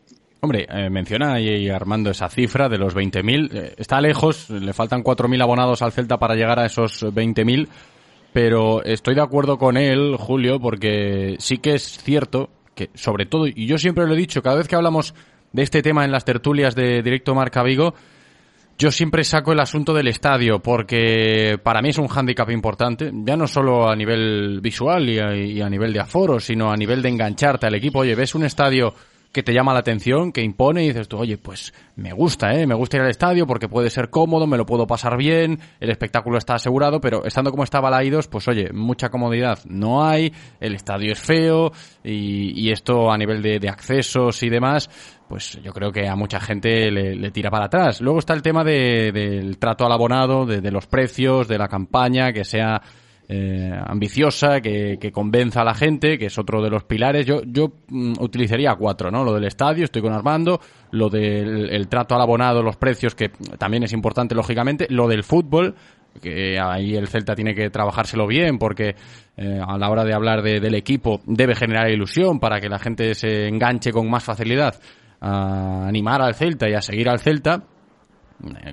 Hombre, 0.41 0.67
eh, 0.69 0.89
menciona 0.91 1.33
ahí 1.33 1.69
Armando 1.69 2.11
esa 2.11 2.29
cifra 2.29 2.69
de 2.69 2.77
los 2.77 2.95
20.000. 2.95 3.49
Eh, 3.51 3.73
está 3.77 3.99
lejos, 3.99 4.49
le 4.51 4.73
faltan 4.73 5.03
4.000 5.03 5.41
abonados 5.41 5.81
al 5.81 5.91
Celta 5.91 6.17
para 6.17 6.35
llegar 6.35 6.59
a 6.59 6.65
esos 6.65 7.03
20.000, 7.03 7.67
pero 8.31 8.83
estoy 8.83 9.15
de 9.15 9.23
acuerdo 9.23 9.57
con 9.57 9.75
él, 9.75 10.15
Julio, 10.17 10.59
porque 10.59 11.35
sí 11.39 11.57
que 11.57 11.73
es 11.73 11.83
cierto 11.83 12.49
que, 12.75 12.89
sobre 12.93 13.25
todo, 13.25 13.47
y 13.47 13.65
yo 13.65 13.77
siempre 13.77 14.05
lo 14.05 14.13
he 14.13 14.17
dicho, 14.17 14.43
cada 14.43 14.57
vez 14.57 14.67
que 14.67 14.75
hablamos 14.75 15.15
de 15.51 15.63
este 15.63 15.81
tema 15.81 16.05
en 16.05 16.11
las 16.11 16.25
tertulias 16.25 16.75
de 16.75 17.01
Directo 17.01 17.33
Marca 17.33 17.63
Vigo, 17.63 17.95
yo 18.77 18.91
siempre 18.91 19.23
saco 19.23 19.53
el 19.53 19.59
asunto 19.59 19.93
del 19.93 20.07
estadio 20.07 20.59
porque 20.59 21.57
para 21.63 21.81
mí 21.81 21.89
es 21.89 21.97
un 21.97 22.07
hándicap 22.07 22.49
importante, 22.49 23.11
ya 23.13 23.37
no 23.37 23.47
solo 23.47 23.89
a 23.89 23.95
nivel 23.95 24.59
visual 24.61 25.09
y 25.09 25.19
a, 25.19 25.35
y 25.35 25.61
a 25.61 25.69
nivel 25.69 25.93
de 25.93 26.01
aforo, 26.01 26.39
sino 26.39 26.71
a 26.71 26.75
nivel 26.75 27.01
de 27.01 27.09
engancharte 27.09 27.67
al 27.67 27.75
equipo. 27.75 27.99
Oye, 27.99 28.15
ves 28.15 28.35
un 28.35 28.43
estadio 28.43 28.93
que 29.35 29.43
te 29.43 29.53
llama 29.53 29.73
la 29.73 29.79
atención, 29.79 30.31
que 30.31 30.41
impone 30.41 30.85
y 30.85 30.87
dices 30.87 31.09
tú, 31.09 31.17
oye, 31.17 31.37
pues 31.37 31.73
me 31.97 32.13
gusta, 32.13 32.53
¿eh? 32.53 32.65
Me 32.65 32.73
gusta 32.73 32.95
ir 32.95 33.03
al 33.03 33.09
estadio 33.09 33.45
porque 33.45 33.67
puede 33.67 33.89
ser 33.89 34.09
cómodo, 34.09 34.47
me 34.47 34.55
lo 34.55 34.65
puedo 34.65 34.87
pasar 34.87 35.17
bien, 35.17 35.59
el 35.81 35.89
espectáculo 35.89 36.37
está 36.37 36.53
asegurado, 36.53 37.01
pero 37.01 37.25
estando 37.25 37.51
como 37.51 37.65
está 37.65 37.81
Balaídos, 37.81 38.29
pues 38.29 38.47
oye, 38.47 38.71
mucha 38.71 39.09
comodidad 39.09 39.59
no 39.65 40.05
hay, 40.05 40.31
el 40.61 40.73
estadio 40.73 41.11
es 41.11 41.19
feo 41.19 41.73
y, 42.01 42.71
esto 42.71 43.11
a 43.11 43.17
nivel 43.17 43.41
de, 43.41 43.59
de 43.59 43.67
accesos 43.67 44.41
y 44.41 44.47
demás, 44.49 44.89
pues 45.27 45.59
yo 45.61 45.73
creo 45.73 45.91
que 45.91 46.07
a 46.07 46.15
mucha 46.15 46.39
gente 46.39 46.89
le, 46.89 47.13
le 47.17 47.31
tira 47.31 47.51
para 47.51 47.65
atrás. 47.65 47.99
Luego 47.99 48.19
está 48.19 48.33
el 48.33 48.41
tema 48.41 48.63
de- 48.63 49.11
del 49.11 49.57
trato 49.57 49.85
al 49.85 49.91
abonado, 49.91 50.45
de, 50.45 50.61
de 50.61 50.71
los 50.71 50.87
precios, 50.87 51.49
de 51.49 51.57
la 51.57 51.67
campaña, 51.67 52.31
que 52.31 52.45
sea 52.45 52.81
eh, 53.27 53.71
ambiciosa, 53.87 54.61
que, 54.61 54.97
que 54.99 55.11
convenza 55.11 55.61
a 55.61 55.63
la 55.63 55.73
gente, 55.73 56.17
que 56.17 56.27
es 56.27 56.37
otro 56.37 56.61
de 56.61 56.69
los 56.69 56.83
pilares. 56.83 57.25
Yo, 57.25 57.41
yo 57.45 57.71
mm, 57.87 58.13
utilizaría 58.19 58.75
cuatro, 58.75 59.09
¿no? 59.11 59.23
Lo 59.23 59.33
del 59.33 59.45
estadio, 59.45 59.83
estoy 59.85 60.01
con 60.01 60.13
Armando, 60.13 60.59
lo 60.91 61.09
del 61.09 61.69
el 61.71 61.87
trato 61.87 62.15
al 62.15 62.21
abonado, 62.21 62.61
los 62.61 62.77
precios, 62.77 63.15
que 63.15 63.29
también 63.57 63.83
es 63.83 63.93
importante, 63.93 64.35
lógicamente, 64.35 64.87
lo 64.89 65.07
del 65.07 65.23
fútbol, 65.23 65.75
que 66.21 66.57
ahí 66.59 66.95
el 66.95 67.07
Celta 67.07 67.35
tiene 67.35 67.53
que 67.53 67.69
trabajárselo 67.69 68.25
bien 68.25 68.57
porque 68.57 68.95
eh, 69.35 69.59
a 69.65 69.77
la 69.77 69.89
hora 69.89 70.05
de 70.05 70.13
hablar 70.13 70.41
de- 70.43 70.61
del 70.61 70.75
equipo 70.75 71.19
debe 71.25 71.55
generar 71.55 71.89
ilusión 71.91 72.39
para 72.39 72.61
que 72.61 72.69
la 72.69 72.79
gente 72.79 73.13
se 73.15 73.49
enganche 73.49 73.91
con 73.91 74.09
más 74.09 74.23
facilidad 74.23 74.75
a 75.19 75.87
animar 75.87 76.21
al 76.21 76.33
Celta 76.35 76.69
y 76.69 76.73
a 76.73 76.81
seguir 76.81 77.09
al 77.09 77.19
Celta 77.19 77.63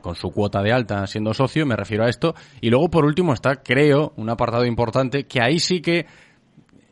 con 0.00 0.14
su 0.14 0.30
cuota 0.30 0.62
de 0.62 0.72
alta 0.72 1.06
siendo 1.06 1.34
socio, 1.34 1.66
me 1.66 1.76
refiero 1.76 2.04
a 2.04 2.08
esto. 2.08 2.34
Y 2.60 2.70
luego, 2.70 2.90
por 2.90 3.04
último, 3.04 3.32
está, 3.32 3.56
creo, 3.62 4.12
un 4.16 4.30
apartado 4.30 4.64
importante 4.64 5.24
que 5.24 5.40
ahí 5.40 5.58
sí 5.58 5.80
que 5.80 6.06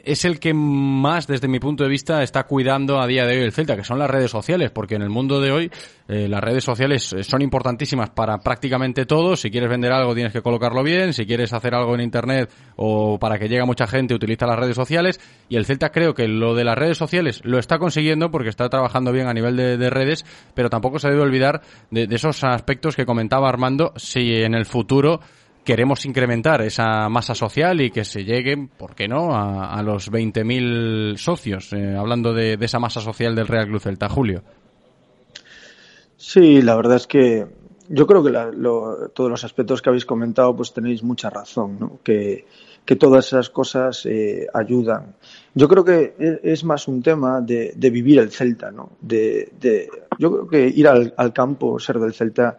es 0.05 0.25
el 0.25 0.39
que 0.41 0.55
más, 0.55 1.27
desde 1.27 1.49
mi 1.49 1.59
punto 1.59 1.85
de 1.85 1.91
vista, 1.91 2.23
está 2.23 2.45
cuidando 2.45 3.01
a 3.01 3.07
día 3.07 3.27
de 3.27 3.37
hoy 3.37 3.45
el 3.45 3.53
Celta, 3.53 3.77
que 3.77 3.85
son 3.85 3.99
las 3.99 4.11
redes 4.11 4.31
sociales, 4.31 4.71
porque 4.71 4.95
en 4.95 5.03
el 5.03 5.11
mundo 5.11 5.41
de 5.41 5.53
hoy 5.53 5.71
eh, 6.09 6.29
las 6.29 6.41
redes 6.41 6.65
sociales 6.65 7.13
eh, 7.13 7.23
son 7.25 7.43
importantísimas 7.43 8.11
para 8.11 8.39
prácticamente 8.39 9.07
todo. 9.07 9.37
Si 9.37 9.51
quieres 9.51 9.69
vender 9.69 9.93
algo 9.93 10.15
tienes 10.15 10.33
que 10.33 10.43
colocarlo 10.43 10.83
bien, 10.83 11.13
si 11.13 11.27
quieres 11.27 11.53
hacer 11.53 11.75
algo 11.75 11.95
en 11.95 12.01
Internet 12.01 12.51
o 12.77 13.19
para 13.19 13.39
que 13.39 13.49
llegue 13.49 13.63
a 13.63 13.67
mucha 13.67 13.87
gente 13.87 14.15
utiliza 14.15 14.47
las 14.47 14.59
redes 14.59 14.77
sociales. 14.77 15.21
Y 15.49 15.57
el 15.57 15.67
Celta 15.67 15.91
creo 15.91 16.15
que 16.15 16.29
lo 16.29 16.55
de 16.55 16.65
las 16.65 16.77
redes 16.77 16.99
sociales 16.99 17.41
lo 17.45 17.59
está 17.59 17.79
consiguiendo 17.79 18.31
porque 18.31 18.49
está 18.49 18.69
trabajando 18.69 19.13
bien 19.13 19.27
a 19.27 19.35
nivel 19.35 19.57
de, 19.57 19.77
de 19.77 19.91
redes, 19.91 20.25
pero 20.55 20.71
tampoco 20.71 20.99
se 20.99 21.09
debe 21.09 21.21
olvidar 21.23 21.63
de, 21.91 22.07
de 22.07 22.17
esos 22.17 22.43
aspectos 22.45 22.97
que 22.97 23.07
comentaba 23.07 23.49
Armando, 23.49 23.93
si 23.97 24.35
en 24.37 24.55
el 24.55 24.67
futuro 24.67 25.21
queremos 25.65 26.05
incrementar 26.07 26.63
esa 26.63 27.09
masa 27.09 27.35
social 27.35 27.81
y 27.81 27.91
que 27.91 28.05
se 28.05 28.25
lleguen, 28.25 28.69
¿por 28.69 28.95
qué 28.95 29.09
no?, 29.09 29.35
a, 29.35 29.75
a 29.75 29.83
los 29.83 30.11
20.000 30.11 31.17
socios, 31.17 31.73
eh, 31.73 31.95
hablando 31.97 32.33
de, 32.33 32.57
esa 32.61 32.79
masa 32.79 33.01
social 33.01 33.35
del 33.35 33.47
Real 33.47 33.67
Club 33.67 33.81
Celta, 33.81 34.09
Julio. 34.09 34.43
Sí, 36.17 36.61
la 36.63 36.77
verdad 36.77 36.97
es 36.97 37.07
que 37.07 37.47
yo 37.89 38.07
creo 38.07 38.23
que 38.23 38.31
la- 38.31 38.51
lo- 38.51 39.09
todos 39.11 39.31
los 39.31 39.43
aspectos 39.45 39.83
que 39.83 39.89
habéis 39.89 40.05
comentado, 40.05 40.55
pues 40.55 40.73
tenéis 40.73 41.03
mucha 41.03 41.31
razón, 41.31 41.77
¿no? 41.79 41.99
Que, 42.05 42.47
todas 42.99 43.27
esas 43.29 43.51
cosas 43.51 44.05
eh, 44.07 44.49
ayudan. 44.53 45.15
Yo 45.55 45.69
creo 45.69 45.85
que 45.85 46.15
e- 46.19 46.41
es 46.43 46.65
más 46.65 46.89
un 46.89 47.03
tema 47.03 47.41
de, 47.41 47.73
vivir 47.77 48.19
el 48.19 48.31
Celta, 48.33 48.73
¿no? 48.73 48.91
De, 49.01 49.53
de- 49.61 49.89
yo 50.19 50.33
creo 50.33 50.49
que 50.49 50.67
ir 50.69 50.89
al, 50.89 51.15
al 51.17 51.33
campo, 51.33 51.79
ser 51.79 52.01
del 52.01 52.13
Celta, 52.15 52.59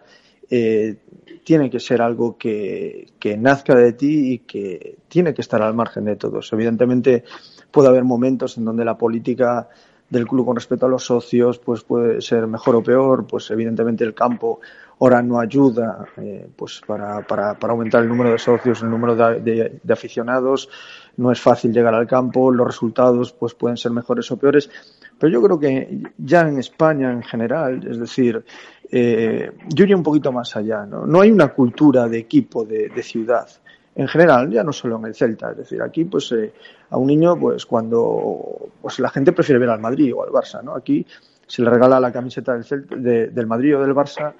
eh, 0.49 0.95
tiene 1.43 1.69
que 1.69 1.80
ser 1.80 2.01
algo 2.01 2.38
que, 2.38 3.08
que 3.19 3.38
nazca 3.38 3.75
de 3.75 3.93
ti 3.93 4.34
y 4.34 4.39
que 4.39 4.97
tiene 5.08 5.34
que 5.34 5.41
estar 5.41 5.62
al 5.62 5.73
margen 5.73 6.06
de 6.06 6.15
todos. 6.15 6.51
Evidentemente 6.54 7.23
puede 7.71 7.89
haber 7.89 8.04
momentos 8.04 8.58
en 8.58 8.65
donde 8.65 8.86
la 8.86 8.97
política 8.97 9.69
del 10.12 10.27
club 10.27 10.45
con 10.45 10.56
respecto 10.56 10.86
a 10.86 10.89
los 10.89 11.06
socios 11.06 11.58
pues 11.58 11.84
puede 11.84 12.21
ser 12.21 12.45
mejor 12.45 12.75
o 12.75 12.84
peor, 12.84 13.25
pues 13.25 13.49
evidentemente 13.49 14.04
el 14.04 14.13
campo 14.13 14.60
ahora 14.99 15.21
no 15.23 15.39
ayuda 15.39 16.06
eh, 16.17 16.47
pues 16.56 16.82
para, 16.86 17.25
para, 17.25 17.58
para, 17.58 17.73
aumentar 17.73 18.04
el 18.04 18.10
número 18.10 18.32
de 18.32 18.38
socios, 18.38 18.84
el 18.84 18.89
número 18.89 19.15
de, 19.15 19.39
de, 19.39 19.80
de, 19.82 19.93
aficionados, 19.93 20.69
no 21.17 21.32
es 21.32 21.39
fácil 21.39 21.73
llegar 21.73 21.95
al 21.95 22.08
campo, 22.08 22.51
los 22.51 22.67
resultados 22.67 23.32
pues 23.32 23.56
pueden 23.56 23.77
ser 23.77 23.91
mejores 23.93 24.30
o 24.32 24.38
peores, 24.38 24.69
pero 25.17 25.32
yo 25.32 25.41
creo 25.41 25.60
que 25.60 26.04
ya 26.17 26.41
en 26.41 26.60
España 26.60 27.12
en 27.12 27.23
general, 27.23 27.88
es 27.89 27.97
decir, 27.97 28.43
eh, 28.91 29.51
yo 29.69 29.86
iría 29.86 29.95
un 29.95 30.04
poquito 30.04 30.34
más 30.34 30.54
allá, 30.58 30.86
¿no? 30.86 31.06
No 31.06 31.21
hay 31.21 31.32
una 31.32 31.47
cultura 31.54 32.10
de 32.10 32.17
equipo, 32.17 32.65
de, 32.65 32.91
ciudad 33.01 33.47
en 33.95 34.08
general, 34.08 34.49
ya 34.51 34.63
no 34.63 34.73
solo 34.73 34.97
en 34.97 35.06
el 35.06 35.15
Celta, 35.15 35.51
es 35.51 35.58
decir, 35.58 35.82
aquí 35.82 36.06
pues 36.06 36.32
eh, 36.32 36.54
a 36.89 36.97
un 36.97 37.08
niño 37.08 37.38
pues 37.38 37.65
cuando 37.65 38.69
pues 38.82 38.99
la 38.99 39.10
gente 39.10 39.32
prefiere 39.32 39.60
ver 39.60 39.69
al 39.69 39.80
Madrid 39.80 40.13
o 40.13 40.23
al 40.23 40.30
Barça, 40.30 40.62
¿no? 40.63 40.75
Aquí 40.75 41.06
se 41.47 41.62
le 41.62 41.69
regala 41.69 41.99
la 41.99 42.12
camiseta 42.12 42.54
del, 42.54 42.63
Celta, 42.63 42.95
de, 42.95 43.27
del 43.27 43.47
Madrid 43.47 43.77
o 43.77 43.82
del 43.82 43.93
Barça 43.93 44.34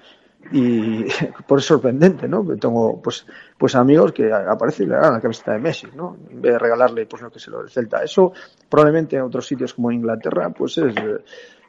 y 0.50 1.04
por 1.46 1.58
es 1.58 1.64
sorprendente, 1.64 2.28
¿no? 2.28 2.44
Tengo 2.56 3.00
pues 3.00 3.26
pues 3.56 3.74
amigos 3.74 4.12
que 4.12 4.32
aparecen 4.32 4.86
y 4.86 4.88
le 4.90 4.96
regalan 4.96 5.14
la 5.14 5.20
camiseta 5.20 5.52
de 5.52 5.58
Messi, 5.60 5.86
¿no? 5.94 6.16
En 6.30 6.42
vez 6.42 6.52
de 6.52 6.58
regalarle 6.58 7.06
pues 7.06 7.22
lo 7.22 7.30
que 7.30 7.38
se 7.38 7.50
lo 7.50 7.60
del 7.60 7.70
Celta. 7.70 8.02
Eso 8.02 8.32
probablemente 8.68 9.16
en 9.16 9.22
otros 9.22 9.46
sitios 9.46 9.72
como 9.74 9.92
Inglaterra 9.92 10.50
pues 10.50 10.78
es 10.78 10.94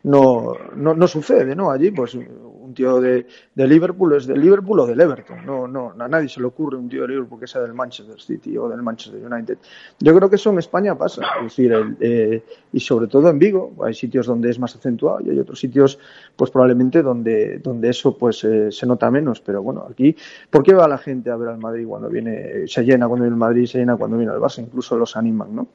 no, 0.04 0.54
no, 0.76 0.94
no 0.94 1.08
sucede, 1.08 1.56
¿no? 1.56 1.72
Allí, 1.72 1.92
pues, 1.92 2.16
un 2.16 2.74
tío 2.74 3.00
de, 3.00 3.26
de, 3.56 3.68
Liverpool 3.68 4.16
es 4.16 4.28
del 4.28 4.42
Liverpool 4.42 4.82
o 4.82 4.86
del 4.86 5.00
Everton. 5.00 5.46
No, 5.46 5.68
no, 5.68 5.94
a 5.98 6.08
nadie 6.08 6.28
se 6.28 6.42
le 6.42 6.48
ocurre 6.48 6.78
un 6.78 6.89
tío 6.89 7.04
de 7.04 7.10
Liverpool 7.10 7.39
que 7.39 7.48
sea 7.48 7.62
del 7.62 7.74
Manchester 7.74 8.20
City 8.20 8.58
o 8.58 8.68
del 8.68 8.82
Manchester 8.82 9.24
United. 9.26 9.58
Yo 10.00 10.16
creo 10.16 10.30
que 10.30 10.36
eso 10.36 10.50
en 10.50 10.60
España 10.60 10.98
pasa. 10.98 11.22
Es 11.38 11.44
decir, 11.44 11.72
el, 11.72 11.98
eh, 12.02 12.44
y 12.74 12.80
sobre 12.80 13.08
todo 13.08 13.30
en 13.30 13.39
Vigo, 13.39 13.74
hay 13.84 13.94
sitios 13.94 14.26
donde 14.26 14.50
es 14.50 14.60
más 14.60 14.76
acentuado 14.76 15.22
y 15.22 15.30
hay 15.30 15.39
otros 15.39 15.60
sitios, 15.60 16.00
pues 16.36 16.52
probablemente 16.52 17.02
donde, 17.02 17.60
donde 17.60 17.89
eso 17.89 18.18
pues 18.18 18.44
eh, 18.44 18.72
se 18.72 18.86
nota 18.86 19.10
menos. 19.10 19.39
Pero 19.39 19.62
bueno, 19.62 19.88
aquí, 19.89 20.16
¿por 20.50 20.63
qué 20.63 20.74
va 20.74 20.88
la 20.88 20.98
gente 20.98 21.30
a 21.30 21.38
ver 21.38 21.50
al 21.50 21.60
Madrid 21.60 21.86
cuando 21.88 22.10
viene, 22.10 22.68
se 22.68 22.84
llena 22.84 23.08
cuando 23.08 23.24
viene 23.24 23.36
el 23.36 23.39
Madrid, 23.39 23.66
se 23.66 23.78
llena 23.78 23.96
cuando 23.96 24.18
viene 24.18 24.34
el 24.34 24.39
Barça? 24.39 24.60
Incluso 24.60 24.98
los 24.98 25.16
animan, 25.16 25.56
¿no? 25.56 25.68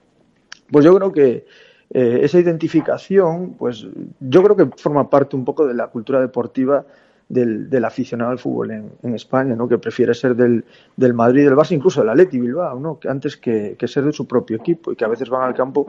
Pues 0.71 0.85
yo 0.85 0.95
creo 0.95 1.13
que, 1.13 1.47
eh, 1.91 2.21
esa 2.23 2.39
identificación, 2.39 3.55
pues 3.55 3.87
yo 4.21 4.43
creo 4.43 4.57
que 4.57 4.67
forma 4.77 5.09
parte 5.09 5.37
un 5.37 5.45
poco 5.45 5.67
de 5.67 5.75
la 5.75 5.87
cultura 5.87 6.21
deportiva 6.21 6.85
del, 7.29 7.69
del 7.71 7.85
aficionado 7.85 8.31
al 8.31 8.39
fútbol 8.39 8.71
en, 8.71 8.93
en, 9.03 9.15
España, 9.15 9.55
¿no? 9.55 9.69
que 9.69 9.79
prefiere 9.79 10.15
ser 10.15 10.35
del, 10.35 10.65
del 10.97 11.15
Madrid, 11.15 11.45
del 11.45 11.57
Barça, 11.57 11.73
incluso 11.73 12.01
del 12.01 12.11
Atleti 12.11 12.41
Bilbao, 12.41 12.79
¿no? 12.79 12.99
antes 13.09 13.37
que, 13.37 13.77
que, 13.79 13.89
ser 13.89 14.05
de 14.05 14.13
su 14.13 14.27
propio 14.27 14.57
equipo 14.57 14.93
y 14.93 14.97
que 14.97 15.05
a 15.05 15.09
veces 15.09 15.29
van 15.29 15.43
al 15.43 15.55
campo 15.55 15.87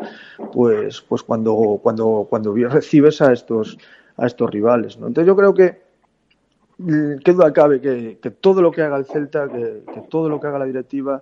pues, 0.53 1.01
pues 1.01 1.23
cuando, 1.23 1.79
cuando, 1.81 2.27
cuando 2.29 2.53
recibes 2.53 3.21
a 3.21 3.31
estos, 3.31 3.77
a 4.17 4.25
estos 4.25 4.49
rivales. 4.49 4.97
¿no? 4.97 5.07
Entonces 5.07 5.27
yo 5.27 5.35
creo 5.35 5.53
que 5.53 5.89
qué 7.23 7.33
duda 7.33 7.51
cabe 7.51 7.81
que, 7.81 8.19
que 8.21 8.31
todo 8.31 8.61
lo 8.61 8.71
que 8.71 8.81
haga 8.81 8.97
el 8.97 9.05
Celta, 9.05 9.49
que 9.49 9.83
todo 10.09 10.29
lo 10.29 10.39
que 10.39 10.47
haga 10.47 10.59
la 10.59 10.65
directiva, 10.65 11.21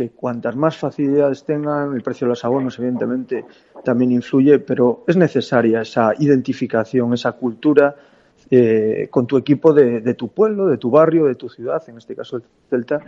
que 0.00 0.10
cuantas 0.10 0.56
más 0.56 0.78
facilidades 0.78 1.44
tengan, 1.44 1.94
el 1.94 2.02
precio 2.02 2.26
de 2.26 2.30
los 2.30 2.42
abonos 2.42 2.78
evidentemente 2.78 3.44
también 3.84 4.12
influye, 4.12 4.58
pero 4.58 5.04
es 5.06 5.14
necesaria 5.16 5.82
esa 5.82 6.14
identificación, 6.18 7.12
esa 7.12 7.32
cultura 7.32 7.94
eh, 8.50 9.08
con 9.10 9.26
tu 9.26 9.36
equipo 9.36 9.74
de, 9.74 10.00
de, 10.00 10.14
tu 10.14 10.28
pueblo, 10.28 10.66
de 10.68 10.78
tu 10.78 10.90
barrio, 10.90 11.26
de 11.26 11.34
tu 11.34 11.50
ciudad, 11.50 11.82
en 11.88 11.98
este 11.98 12.16
caso 12.16 12.36
el 12.36 12.44
Celta. 12.70 13.00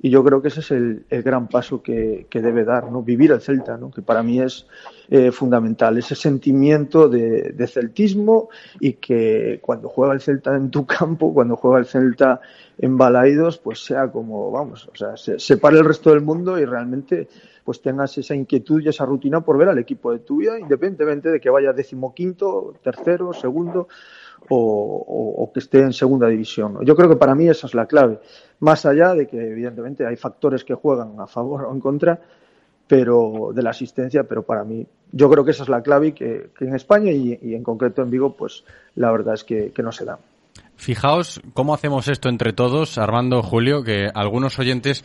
Y 0.00 0.10
yo 0.10 0.22
creo 0.22 0.40
que 0.40 0.48
ese 0.48 0.60
es 0.60 0.70
el, 0.70 1.04
el 1.10 1.22
gran 1.24 1.48
paso 1.48 1.82
que, 1.82 2.26
que, 2.30 2.40
debe 2.40 2.64
dar, 2.64 2.90
¿no? 2.90 3.02
Vivir 3.02 3.32
el 3.32 3.40
Celta, 3.40 3.76
¿no? 3.76 3.90
Que 3.90 4.00
para 4.00 4.22
mí 4.22 4.40
es 4.40 4.66
eh, 5.08 5.32
fundamental, 5.32 5.98
ese 5.98 6.14
sentimiento 6.14 7.08
de, 7.08 7.52
de, 7.52 7.66
celtismo 7.66 8.48
y 8.78 8.92
que 8.94 9.58
cuando 9.60 9.88
juega 9.88 10.14
el 10.14 10.20
Celta 10.20 10.54
en 10.54 10.70
tu 10.70 10.86
campo, 10.86 11.34
cuando 11.34 11.56
juega 11.56 11.78
el 11.78 11.86
Celta 11.86 12.40
en 12.78 12.96
Balaidos, 12.96 13.58
pues 13.58 13.84
sea 13.84 14.08
como, 14.12 14.52
vamos, 14.52 14.88
o 14.92 14.94
sea, 14.94 15.16
se, 15.16 15.40
separe 15.40 15.78
el 15.78 15.84
resto 15.84 16.10
del 16.10 16.20
mundo 16.20 16.58
y 16.60 16.64
realmente 16.64 17.28
pues 17.64 17.82
tengas 17.82 18.16
esa 18.16 18.34
inquietud 18.34 18.80
y 18.80 18.88
esa 18.88 19.04
rutina 19.04 19.40
por 19.40 19.58
ver 19.58 19.68
al 19.68 19.78
equipo 19.78 20.12
de 20.12 20.20
tu 20.20 20.38
vida, 20.38 20.58
independientemente 20.58 21.28
de 21.28 21.40
que 21.40 21.50
vaya 21.50 21.72
decimoquinto, 21.72 22.74
tercero, 22.82 23.32
segundo 23.32 23.88
o, 24.48 25.50
que 25.52 25.60
esté 25.60 25.80
en 25.80 25.92
segunda 25.92 26.28
división. 26.28 26.78
Yo 26.84 26.94
creo 26.94 27.08
que 27.08 27.16
para 27.16 27.34
mí 27.34 27.48
esa 27.48 27.66
es 27.66 27.74
la 27.74 27.86
clave, 27.86 28.18
más 28.60 28.86
allá 28.86 29.14
de 29.14 29.26
que 29.26 29.36
evidentemente 29.36 30.06
hay 30.06 30.16
factores 30.16 30.64
que 30.64 30.74
juegan 30.74 31.18
a 31.18 31.26
favor 31.26 31.64
o 31.64 31.72
en 31.72 31.80
contra, 31.80 32.20
pero 32.86 33.50
de 33.54 33.62
la 33.62 33.70
asistencia, 33.70 34.24
pero 34.24 34.42
para 34.42 34.64
mí 34.64 34.86
yo 35.12 35.28
creo 35.30 35.44
que 35.44 35.50
esa 35.50 35.62
es 35.62 35.68
la 35.68 35.82
clave 35.82 36.08
y 36.08 36.12
que, 36.12 36.50
en 36.60 36.74
España 36.74 37.12
y, 37.12 37.54
en 37.54 37.62
concreto 37.62 38.02
en 38.02 38.10
Vigo, 38.10 38.34
pues 38.36 38.64
la 38.94 39.10
verdad 39.10 39.34
es 39.34 39.44
que 39.44 39.72
no 39.82 39.92
se 39.92 40.04
da. 40.04 40.18
Fijaos 40.78 41.40
cómo 41.54 41.74
hacemos 41.74 42.06
esto 42.06 42.28
entre 42.28 42.52
todos, 42.52 42.98
Armando, 42.98 43.42
Julio, 43.42 43.82
que 43.82 44.08
algunos 44.14 44.60
oyentes 44.60 45.04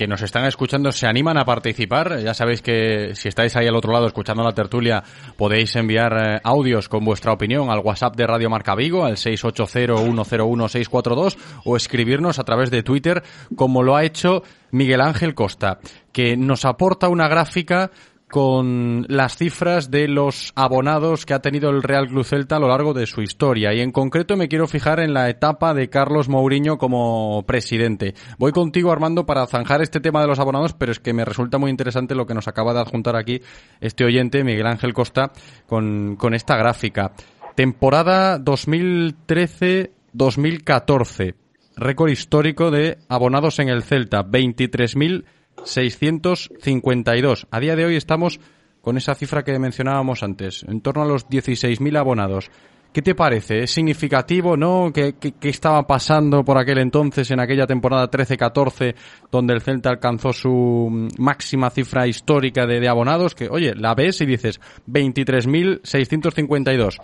que 0.00 0.06
nos 0.06 0.22
están 0.22 0.46
escuchando 0.46 0.90
se 0.92 1.06
animan 1.06 1.36
a 1.36 1.44
participar. 1.44 2.22
Ya 2.22 2.32
sabéis 2.32 2.62
que 2.62 3.14
si 3.14 3.28
estáis 3.28 3.54
ahí 3.54 3.66
al 3.66 3.76
otro 3.76 3.92
lado 3.92 4.06
escuchando 4.06 4.42
la 4.42 4.54
tertulia, 4.54 5.04
podéis 5.36 5.76
enviar 5.76 6.16
eh, 6.16 6.40
audios 6.42 6.88
con 6.88 7.04
vuestra 7.04 7.34
opinión 7.34 7.68
al 7.68 7.80
WhatsApp 7.80 8.16
de 8.16 8.26
Radio 8.26 8.48
Marca 8.48 8.74
Vigo, 8.74 9.04
al 9.04 9.16
680-101-642, 9.16 11.36
o 11.66 11.76
escribirnos 11.76 12.38
a 12.38 12.44
través 12.44 12.70
de 12.70 12.82
Twitter, 12.82 13.22
como 13.54 13.82
lo 13.82 13.94
ha 13.94 14.02
hecho 14.02 14.42
Miguel 14.70 15.02
Ángel 15.02 15.34
Costa, 15.34 15.80
que 16.14 16.34
nos 16.34 16.64
aporta 16.64 17.10
una 17.10 17.28
gráfica 17.28 17.90
con 18.30 19.04
las 19.08 19.36
cifras 19.36 19.90
de 19.90 20.08
los 20.08 20.52
abonados 20.54 21.26
que 21.26 21.34
ha 21.34 21.40
tenido 21.40 21.68
el 21.70 21.82
Real 21.82 22.06
Club 22.06 22.24
Celta 22.24 22.56
a 22.56 22.60
lo 22.60 22.68
largo 22.68 22.94
de 22.94 23.06
su 23.06 23.20
historia. 23.22 23.74
Y 23.74 23.80
en 23.80 23.90
concreto 23.90 24.36
me 24.36 24.46
quiero 24.48 24.68
fijar 24.68 25.00
en 25.00 25.12
la 25.12 25.28
etapa 25.28 25.74
de 25.74 25.90
Carlos 25.90 26.28
Mourinho 26.28 26.78
como 26.78 27.42
presidente. 27.46 28.14
Voy 28.38 28.52
contigo, 28.52 28.92
Armando, 28.92 29.26
para 29.26 29.46
zanjar 29.46 29.82
este 29.82 29.98
tema 30.00 30.20
de 30.20 30.28
los 30.28 30.38
abonados, 30.38 30.74
pero 30.74 30.92
es 30.92 31.00
que 31.00 31.12
me 31.12 31.24
resulta 31.24 31.58
muy 31.58 31.70
interesante 31.70 32.14
lo 32.14 32.26
que 32.26 32.34
nos 32.34 32.46
acaba 32.46 32.72
de 32.72 32.78
adjuntar 32.80 33.16
aquí 33.16 33.42
este 33.80 34.04
oyente, 34.04 34.44
Miguel 34.44 34.68
Ángel 34.68 34.94
Costa, 34.94 35.32
con, 35.66 36.14
con 36.16 36.32
esta 36.32 36.56
gráfica. 36.56 37.10
Temporada 37.56 38.38
2013-2014. 38.38 41.34
Récord 41.76 42.10
histórico 42.10 42.70
de 42.70 42.98
abonados 43.08 43.58
en 43.58 43.68
el 43.68 43.82
Celta. 43.82 44.24
23.000 44.24 45.24
652. 45.64 47.46
A 47.50 47.60
día 47.60 47.76
de 47.76 47.84
hoy 47.84 47.96
estamos 47.96 48.40
con 48.80 48.96
esa 48.96 49.14
cifra 49.14 49.44
que 49.44 49.58
mencionábamos 49.58 50.22
antes, 50.22 50.64
en 50.64 50.80
torno 50.80 51.02
a 51.02 51.06
los 51.06 51.28
16.000 51.28 51.98
abonados. 51.98 52.50
¿Qué 52.92 53.02
te 53.02 53.14
parece? 53.14 53.62
¿Es 53.62 53.70
significativo, 53.70 54.56
no? 54.56 54.90
¿Qué, 54.92 55.14
¿Qué, 55.20 55.30
qué, 55.32 55.48
estaba 55.48 55.86
pasando 55.86 56.42
por 56.42 56.58
aquel 56.58 56.78
entonces, 56.78 57.30
en 57.30 57.38
aquella 57.38 57.68
temporada 57.68 58.10
13-14, 58.10 58.96
donde 59.30 59.54
el 59.54 59.60
Celta 59.60 59.90
alcanzó 59.90 60.32
su 60.32 61.08
máxima 61.18 61.70
cifra 61.70 62.08
histórica 62.08 62.66
de, 62.66 62.80
de 62.80 62.88
abonados? 62.88 63.36
Que, 63.36 63.48
oye, 63.48 63.76
la 63.76 63.94
ves 63.94 64.20
y 64.22 64.26
dices 64.26 64.60
23.652. 64.88 67.00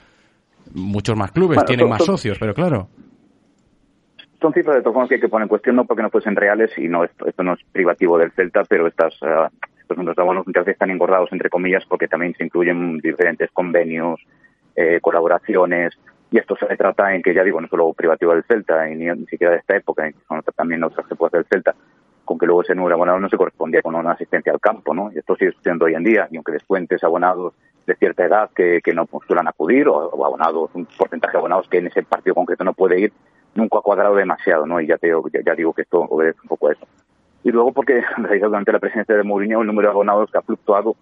Muchos 0.74 1.16
más 1.16 1.30
clubes 1.30 1.54
bueno, 1.54 1.66
tienen 1.66 1.88
más 1.88 2.04
socios, 2.04 2.36
pero 2.40 2.52
claro 2.52 2.88
son 4.40 4.52
cifras 4.52 4.76
de 4.76 4.82
todos 4.82 5.08
que 5.08 5.16
hay 5.16 5.20
que 5.20 5.28
poner 5.28 5.44
en 5.44 5.48
cuestión, 5.48 5.76
no 5.76 5.84
porque 5.84 6.02
no 6.02 6.10
fuesen 6.10 6.36
reales 6.36 6.76
y 6.78 6.88
no, 6.88 7.04
esto, 7.04 7.26
esto 7.26 7.42
no 7.42 7.54
es 7.54 7.60
privativo 7.72 8.18
del 8.18 8.32
Celta, 8.32 8.64
pero 8.64 8.86
estas, 8.86 9.20
uh, 9.22 9.48
estos 9.80 9.96
números 9.96 10.16
de 10.16 10.22
abonos 10.22 10.46
muchas 10.46 10.64
veces 10.64 10.74
están 10.74 10.90
engordados, 10.90 11.32
entre 11.32 11.50
comillas, 11.50 11.84
porque 11.86 12.08
también 12.08 12.34
se 12.34 12.44
incluyen 12.44 12.98
diferentes 12.98 13.50
convenios, 13.52 14.20
eh, 14.74 15.00
colaboraciones, 15.00 15.98
y 16.30 16.38
esto 16.38 16.56
se 16.56 16.66
trata 16.76 17.14
en 17.14 17.22
que, 17.22 17.32
ya 17.32 17.44
digo, 17.44 17.60
no 17.60 17.68
solo 17.68 17.92
privativo 17.92 18.32
del 18.32 18.44
Celta, 18.44 18.90
y 18.90 18.96
ni, 18.96 19.06
ni 19.06 19.26
siquiera 19.26 19.52
de 19.52 19.60
esta 19.60 19.76
época, 19.76 20.10
sino 20.28 20.42
también 20.42 20.82
otras 20.82 21.10
épocas 21.10 21.32
del 21.32 21.46
Celta, 21.46 21.74
con 22.24 22.38
que 22.38 22.46
luego 22.46 22.62
ese 22.62 22.74
número 22.74 22.90
de 22.90 22.94
abonados 22.94 23.20
no 23.20 23.28
se 23.28 23.36
correspondía 23.36 23.82
con 23.82 23.94
una 23.94 24.12
asistencia 24.12 24.52
al 24.52 24.60
campo, 24.60 24.92
¿no? 24.92 25.12
Y 25.14 25.18
esto 25.18 25.36
sigue 25.36 25.52
sucediendo 25.52 25.84
hoy 25.84 25.94
en 25.94 26.02
día, 26.02 26.28
y 26.30 26.36
aunque 26.36 26.52
descuentes 26.52 27.02
abonados 27.04 27.54
de 27.86 27.94
cierta 27.94 28.24
edad 28.24 28.50
que, 28.54 28.80
que 28.82 28.92
no 28.92 29.06
postulan 29.06 29.46
acudir, 29.46 29.86
o, 29.88 29.94
o 29.94 30.26
abonados, 30.26 30.70
un 30.74 30.86
porcentaje 30.86 31.32
de 31.32 31.38
abonados 31.38 31.68
que 31.68 31.78
en 31.78 31.86
ese 31.86 32.02
partido 32.02 32.34
concreto 32.34 32.64
no 32.64 32.74
puede 32.74 33.00
ir, 33.00 33.12
nunca 33.56 33.78
ha 33.78 33.82
cuadrado 33.82 34.14
demasiado, 34.14 34.66
¿no? 34.66 34.80
Y 34.80 34.86
ya, 34.86 34.98
te, 34.98 35.08
ya, 35.08 35.40
ya, 35.44 35.54
digo 35.54 35.72
que 35.72 35.82
esto 35.82 36.00
obedece 36.00 36.40
un 36.42 36.48
poco 36.48 36.68
a 36.68 36.72
eso. 36.72 36.86
Y 37.42 37.50
luego 37.50 37.72
porque, 37.72 37.98
en 38.16 38.24
realidad, 38.24 38.48
durante 38.48 38.72
la 38.72 38.78
presidencia 38.78 39.16
de 39.16 39.22
Mourinho, 39.22 39.60
el 39.60 39.66
número 39.66 39.88
de 39.88 39.92
abonados 39.92 40.30
que 40.30 40.38
ha 40.38 40.42
fluctuado 40.42 40.96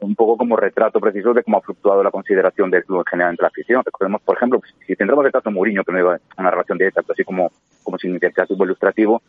un 0.00 0.14
poco 0.14 0.36
como 0.36 0.56
retrato 0.56 1.00
preciso 1.00 1.32
de 1.32 1.42
cómo 1.42 1.58
ha 1.58 1.62
fluctuado 1.62 2.02
la 2.02 2.10
consideración 2.10 2.70
del 2.70 2.84
club 2.84 3.00
en 3.00 3.06
general 3.06 3.32
entre 3.32 3.44
la 3.44 3.48
afición. 3.48 3.82
Recordemos, 3.84 4.20
por 4.22 4.36
ejemplo, 4.36 4.60
si 4.86 4.94
tendremos 4.96 5.24
el 5.24 5.32
caso 5.32 5.48
de 5.48 5.54
Mourinho, 5.54 5.84
que 5.84 5.92
no 5.92 5.98
iba 5.98 6.18
una 6.36 6.50
relación 6.50 6.78
directa, 6.78 7.02
pero 7.02 7.12
así 7.14 7.24
como, 7.24 7.50
como 7.82 7.98
significativo 7.98 8.64
ilustrativo, 8.64 9.22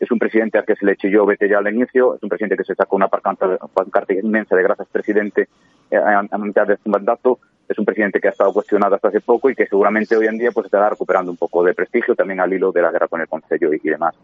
es 0.00 0.10
un 0.10 0.18
presidente 0.18 0.58
al 0.58 0.64
que 0.64 0.74
se 0.74 0.86
le 0.86 0.96
chilló 0.96 1.26
vete 1.26 1.48
ya 1.48 1.58
al 1.58 1.72
inicio, 1.72 2.16
es 2.16 2.22
un 2.22 2.28
presidente 2.28 2.56
que 2.56 2.64
se 2.64 2.74
sacó 2.74 2.96
una 2.96 3.08
pancarta, 3.08 4.14
inmensa 4.14 4.56
de 4.56 4.62
gracias 4.62 4.88
presidente 4.88 5.48
eh, 5.90 5.96
a, 5.96 6.24
a 6.28 6.38
mitad 6.38 6.66
de 6.66 6.76
su 6.78 6.88
mandato, 6.88 7.38
es 7.68 7.78
un 7.78 7.84
presidente 7.84 8.20
que 8.20 8.28
ha 8.28 8.32
estado 8.32 8.52
cuestionado 8.52 8.94
hasta 8.94 9.08
hace 9.08 9.20
poco 9.20 9.48
y 9.50 9.54
que 9.54 9.66
seguramente 9.66 10.16
hoy 10.16 10.26
en 10.26 10.38
día 10.38 10.50
pues 10.52 10.66
estará 10.66 10.90
recuperando 10.90 11.30
un 11.30 11.36
poco 11.36 11.62
de 11.64 11.74
prestigio 11.74 12.14
también 12.14 12.40
al 12.40 12.52
hilo 12.52 12.72
de 12.72 12.82
la 12.82 12.90
guerra 12.90 13.08
con 13.08 13.20
el 13.20 13.28
Consejo 13.28 13.72
y, 13.72 13.80
y 13.82 13.90
demás. 13.90 14.14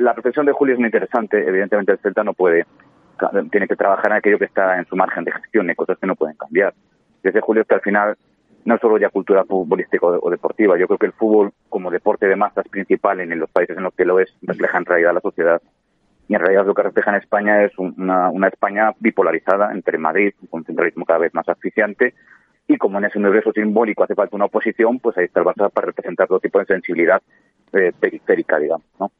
La 0.00 0.12
reflexión 0.12 0.46
de 0.46 0.52
Julio 0.52 0.74
es 0.74 0.78
muy 0.78 0.86
interesante. 0.86 1.46
Evidentemente 1.46 1.92
el 1.92 1.98
Celta 1.98 2.24
no 2.24 2.32
puede, 2.34 2.64
tiene 3.50 3.66
que 3.68 3.76
trabajar 3.76 4.10
en 4.12 4.16
aquello 4.18 4.38
que 4.38 4.46
está 4.46 4.78
en 4.78 4.86
su 4.86 4.96
margen 4.96 5.24
de 5.24 5.32
gestión, 5.32 5.68
hay 5.68 5.74
cosas 5.74 5.98
que 5.98 6.06
no 6.06 6.14
pueden 6.16 6.36
cambiar. 6.36 6.72
Desde 7.22 7.40
Julio 7.40 7.62
es 7.62 7.68
que 7.68 7.74
al 7.74 7.80
final 7.80 8.16
no 8.64 8.78
solo 8.78 8.96
ya 8.96 9.10
cultura 9.10 9.44
futbolística 9.44 10.06
o, 10.06 10.30
deportiva, 10.30 10.78
yo 10.78 10.86
creo 10.86 10.98
que 10.98 11.06
el 11.06 11.12
fútbol 11.12 11.52
como 11.68 11.90
deporte 11.90 12.26
de 12.26 12.36
masas 12.36 12.66
principal 12.68 13.20
en 13.20 13.38
los 13.38 13.50
países 13.50 13.76
en 13.76 13.82
los 13.82 13.92
que 13.94 14.06
lo 14.06 14.18
es, 14.20 14.34
refleja 14.42 14.78
en 14.78 14.86
realidad 14.86 15.12
la 15.12 15.20
sociedad 15.20 15.60
y 16.28 16.34
en 16.34 16.40
realidad 16.40 16.64
lo 16.64 16.74
que 16.74 16.82
refleja 16.82 17.10
en 17.10 17.16
España 17.16 17.62
es 17.62 17.78
un- 17.78 17.94
una, 17.98 18.30
una 18.30 18.48
España 18.48 18.92
bipolarizada 18.98 19.70
entre 19.72 19.98
Madrid, 19.98 20.32
con 20.48 20.60
un 20.60 20.64
centralismo 20.64 21.04
cada 21.04 21.18
vez 21.18 21.34
más 21.34 21.46
asfixiante, 21.46 22.14
y 22.66 22.76
como 22.76 22.98
en 22.98 23.04
ese 23.04 23.18
universo 23.18 23.52
simbólico 23.52 24.04
hace 24.04 24.14
falta 24.14 24.36
una 24.36 24.46
oposición, 24.46 24.98
pues 24.98 25.16
ahí 25.18 25.26
está 25.26 25.40
el 25.40 25.46
Barça 25.46 25.70
para 25.70 25.86
representar 25.88 26.26
todo 26.28 26.40
tipo 26.40 26.58
de 26.58 26.66
sensibilidad 26.66 27.20
eh, 27.72 27.92
periférica, 27.98 28.58
digamos, 28.58 28.86
¿no? 28.98 29.10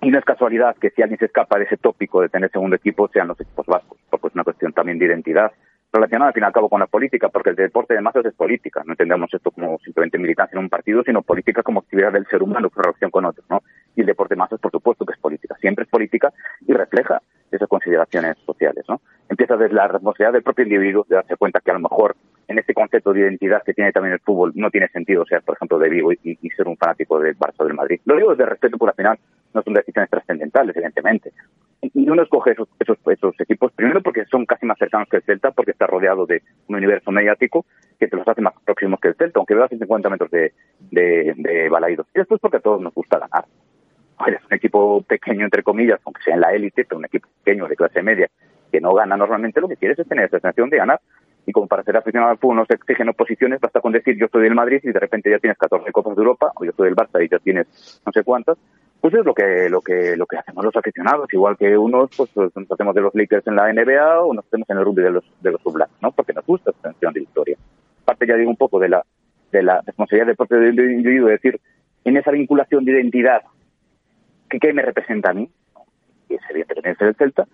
Y 0.00 0.10
no 0.10 0.18
es 0.18 0.24
casualidad 0.24 0.76
que 0.76 0.90
si 0.90 1.00
alguien 1.00 1.18
se 1.18 1.26
escapa 1.26 1.58
de 1.58 1.64
ese 1.64 1.76
tópico 1.76 2.20
de 2.20 2.28
tener 2.28 2.50
segundo 2.50 2.74
equipo 2.74 3.08
sean 3.08 3.28
los 3.28 3.40
equipos 3.40 3.66
vascos, 3.66 3.98
porque 4.10 4.26
es 4.28 4.34
una 4.34 4.42
cuestión 4.42 4.72
también 4.72 4.98
de 4.98 5.06
identidad 5.06 5.52
relacionada 5.92 6.30
al 6.30 6.34
fin 6.34 6.42
y 6.42 6.46
al 6.46 6.52
cabo 6.52 6.68
con 6.68 6.80
la 6.80 6.86
política, 6.86 7.28
porque 7.28 7.50
el 7.50 7.56
deporte 7.56 7.94
de 7.94 8.00
masas 8.00 8.24
es 8.24 8.34
política. 8.34 8.82
No 8.84 8.94
entendemos 8.94 9.32
esto 9.32 9.52
como 9.52 9.78
simplemente 9.78 10.18
militancia 10.18 10.56
en 10.56 10.64
un 10.64 10.70
partido, 10.70 11.04
sino 11.04 11.22
política 11.22 11.62
como 11.62 11.80
actividad 11.80 12.12
del 12.12 12.26
ser 12.26 12.42
humano, 12.42 12.68
su 12.74 12.80
relación 12.80 13.12
con 13.12 13.26
otros, 13.26 13.46
¿no? 13.48 13.62
Y 13.94 14.00
el 14.00 14.06
deporte 14.06 14.34
de 14.34 14.38
masas, 14.38 14.58
por 14.58 14.72
supuesto, 14.72 15.06
que 15.06 15.12
es 15.12 15.20
política. 15.20 15.54
Siempre 15.60 15.84
es 15.84 15.90
política 15.90 16.32
y 16.66 16.72
refleja 16.72 17.22
esas 17.56 17.68
consideraciones 17.68 18.36
sociales, 18.44 18.84
¿no? 18.88 19.00
Empieza 19.28 19.56
desde 19.56 19.74
la 19.74 19.88
responsabilidad 19.88 20.32
del 20.32 20.42
propio 20.42 20.64
individuo 20.64 21.06
de 21.08 21.16
darse 21.16 21.36
cuenta 21.36 21.60
que 21.60 21.70
a 21.70 21.74
lo 21.74 21.80
mejor 21.80 22.16
en 22.48 22.58
este 22.58 22.74
concepto 22.74 23.12
de 23.12 23.20
identidad 23.20 23.62
que 23.62 23.74
tiene 23.74 23.92
también 23.92 24.14
el 24.14 24.20
fútbol 24.20 24.52
no 24.54 24.70
tiene 24.70 24.88
sentido 24.88 25.24
ser, 25.24 25.42
por 25.42 25.56
ejemplo, 25.56 25.78
de 25.78 25.88
Vigo 25.88 26.12
y, 26.12 26.50
ser 26.50 26.68
un 26.68 26.76
fanático 26.76 27.18
del 27.18 27.36
Barça 27.38 27.54
o 27.58 27.64
del 27.64 27.74
Madrid. 27.74 28.00
Lo 28.04 28.16
digo 28.16 28.30
desde 28.30 28.46
respeto, 28.46 28.76
porque 28.76 28.90
al 28.90 28.96
final 28.96 29.18
no 29.54 29.62
son 29.62 29.74
decisiones 29.74 30.10
trascendentales, 30.10 30.76
evidentemente. 30.76 31.32
Y 31.80 32.08
uno 32.08 32.22
escoge 32.22 32.52
esos, 32.52 32.68
equipos, 33.40 33.72
primero 33.72 34.02
porque 34.02 34.24
son 34.26 34.46
casi 34.46 34.66
más 34.66 34.78
cercanos 34.78 35.08
que 35.08 35.16
el 35.16 35.22
Celta, 35.22 35.50
porque 35.50 35.72
está 35.72 35.86
rodeado 35.86 36.26
de 36.26 36.42
un 36.68 36.76
universo 36.76 37.10
mediático 37.10 37.64
que 37.98 38.08
te 38.08 38.16
los 38.16 38.26
hace 38.28 38.40
más 38.40 38.54
próximos 38.64 39.00
que 39.00 39.08
el 39.08 39.14
Celta, 39.14 39.40
aunque 39.40 39.54
vea 39.54 39.64
a 39.64 39.68
150 39.68 40.10
metros 40.10 40.30
de, 40.30 40.52
de, 40.90 41.34
de 41.36 41.68
Balaídos. 41.68 42.06
Y 42.14 42.18
después 42.18 42.40
porque 42.40 42.58
a 42.58 42.60
todos 42.60 42.80
nos 42.80 42.94
gusta 42.94 43.18
ganar. 43.18 43.44
Oye, 44.24 44.36
es 44.36 44.44
un 44.44 44.54
equipo 44.54 45.02
pequeño, 45.02 45.44
entre 45.44 45.62
comillas, 45.62 46.00
aunque 46.04 46.22
sea 46.22 46.34
en 46.34 46.40
la 46.40 46.52
élite, 46.52 46.84
pero 46.84 46.98
un 46.98 47.04
equipo 47.06 47.28
pequeño 47.42 47.66
de 47.66 47.76
clase 47.76 48.02
media 48.02 48.28
que 48.70 48.80
no 48.80 48.94
gana 48.94 49.16
normalmente, 49.16 49.60
lo 49.60 49.68
que 49.68 49.76
quieres 49.76 49.98
es 49.98 50.08
tener 50.08 50.26
esa 50.26 50.38
sensación 50.38 50.70
de 50.70 50.78
ganar. 50.78 51.00
Y 51.44 51.52
como 51.52 51.66
para 51.66 51.82
ser 51.82 51.96
aficionado 51.96 52.30
al 52.30 52.38
fútbol 52.38 52.56
no 52.56 52.66
se 52.66 52.74
exigen 52.74 53.08
oposiciones, 53.08 53.60
basta 53.60 53.80
con 53.80 53.92
decir 53.92 54.16
yo 54.16 54.28
soy 54.30 54.44
del 54.44 54.54
Madrid 54.54 54.80
y 54.84 54.92
de 54.92 55.00
repente 55.00 55.28
ya 55.28 55.40
tienes 55.40 55.58
14 55.58 55.90
Copas 55.90 56.14
de 56.14 56.22
Europa, 56.22 56.52
o 56.54 56.64
yo 56.64 56.70
soy 56.72 56.86
del 56.86 56.96
Barça 56.96 57.22
y 57.22 57.28
ya 57.28 57.40
tienes 57.40 58.00
no 58.06 58.12
sé 58.12 58.22
cuántas, 58.22 58.56
pues 59.00 59.12
es 59.14 59.24
lo 59.24 59.34
que 59.34 59.68
lo 59.68 59.80
que 59.80 60.16
lo 60.16 60.24
que 60.26 60.36
hacemos 60.36 60.64
los 60.64 60.76
aficionados, 60.76 61.26
igual 61.32 61.56
que 61.56 61.76
unos 61.76 62.10
pues, 62.16 62.30
pues, 62.32 62.52
nos 62.54 62.70
hacemos 62.70 62.94
de 62.94 63.00
los 63.00 63.12
Lakers 63.12 63.44
en 63.48 63.56
la 63.56 63.72
NBA 63.72 64.20
o 64.20 64.32
nos 64.32 64.46
hacemos 64.46 64.70
en 64.70 64.78
el 64.78 64.84
rugby 64.84 65.02
de 65.02 65.10
los 65.10 65.24
de 65.40 65.50
los 65.50 65.60
Blacks, 65.64 66.00
¿no? 66.00 66.12
Porque 66.12 66.32
nos 66.32 66.46
gusta 66.46 66.70
esa 66.70 66.80
sensación 66.82 67.12
de 67.12 67.20
victoria. 67.20 67.56
Aparte 68.04 68.28
ya 68.28 68.36
digo 68.36 68.50
un 68.50 68.56
poco 68.56 68.78
de 68.78 68.88
la 68.88 69.04
de 69.50 69.62
la 69.64 69.82
responsabilidad 69.84 70.28
del 70.28 70.36
propio 70.36 70.64
individuo, 70.68 71.28
es 71.28 71.42
decir, 71.42 71.60
en 72.04 72.16
esa 72.16 72.30
vinculación 72.30 72.84
de 72.84 72.92
identidad, 72.92 73.42
¿qué, 74.52 74.58
qué 74.58 74.72
me 74.72 74.82
representa 74.82 75.30
a 75.30 75.34
mí? 75.34 75.48
Y 76.28 76.34
es 76.34 76.40
el 77.00 77.16
Celta, 77.16 77.46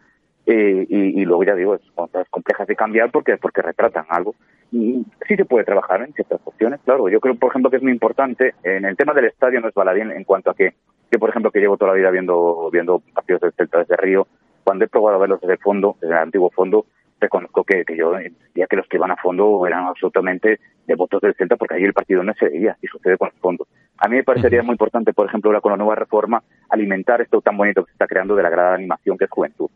eh, 0.46 0.86
y, 0.88 1.20
y, 1.20 1.24
luego 1.24 1.44
ya 1.44 1.54
digo, 1.54 1.74
es 1.74 1.82
cosas 1.94 2.26
complejas 2.30 2.66
de 2.66 2.76
cambiar 2.76 3.10
porque 3.10 3.36
porque 3.36 3.62
retratan 3.62 4.06
algo. 4.08 4.34
Y 4.72 5.04
sí 5.26 5.36
se 5.36 5.44
puede 5.44 5.64
trabajar 5.64 6.02
en 6.02 6.12
ciertas 6.12 6.40
cuestiones, 6.40 6.80
claro. 6.84 7.08
Yo 7.08 7.20
creo, 7.20 7.34
por 7.34 7.50
ejemplo, 7.50 7.70
que 7.70 7.76
es 7.76 7.82
muy 7.82 7.92
importante, 7.92 8.54
en 8.62 8.84
el 8.84 8.96
tema 8.96 9.14
del 9.14 9.26
estadio 9.26 9.60
no 9.60 9.68
es 9.68 9.74
baladín 9.74 10.10
en 10.10 10.24
cuanto 10.24 10.50
a 10.50 10.54
que, 10.54 10.74
que 11.10 11.18
por 11.18 11.30
ejemplo, 11.30 11.50
que 11.50 11.60
llevo 11.60 11.76
toda 11.76 11.92
la 11.92 11.98
vida 11.98 12.10
viendo, 12.10 12.70
viendo 12.70 13.00
partidos 13.14 13.42
del 13.42 13.52
Celta 13.52 13.78
desde 13.78 13.96
Río, 13.96 14.26
cuando 14.64 14.84
he 14.84 14.88
probado 14.88 15.16
a 15.16 15.20
verlos 15.20 15.40
desde 15.40 15.54
el 15.54 15.60
fondo, 15.60 15.96
desde 16.00 16.14
el 16.14 16.20
antiguo 16.20 16.50
fondo, 16.50 16.86
reconozco 17.20 17.64
que, 17.64 17.84
que 17.84 17.96
yo 17.96 18.12
ya 18.54 18.66
que 18.66 18.76
los 18.76 18.86
que 18.88 18.98
van 18.98 19.10
a 19.10 19.16
fondo 19.16 19.66
eran 19.66 19.86
absolutamente 19.86 20.60
devotos 20.86 21.20
del 21.20 21.34
Celta 21.34 21.56
porque 21.56 21.74
allí 21.74 21.84
el 21.84 21.92
partido 21.92 22.22
no 22.22 22.32
se 22.34 22.48
veía 22.48 22.76
y 22.80 22.86
sucede 22.86 23.16
con 23.16 23.28
los 23.28 23.38
fondos. 23.40 23.68
A 23.98 24.08
mí 24.08 24.16
me 24.16 24.24
parecería 24.24 24.62
muy 24.62 24.72
importante, 24.72 25.12
por 25.12 25.26
ejemplo, 25.26 25.50
ahora 25.50 25.60
con 25.60 25.72
la 25.72 25.76
nueva 25.76 25.94
reforma, 25.96 26.42
alimentar 26.70 27.20
esto 27.20 27.40
tan 27.40 27.56
bonito 27.56 27.82
que 27.84 27.90
se 27.90 27.94
está 27.94 28.06
creando 28.06 28.36
de 28.36 28.42
la 28.42 28.50
gran 28.50 28.74
animación 28.74 29.18
que 29.18 29.24
es 29.24 29.30
juventud. 29.30 29.68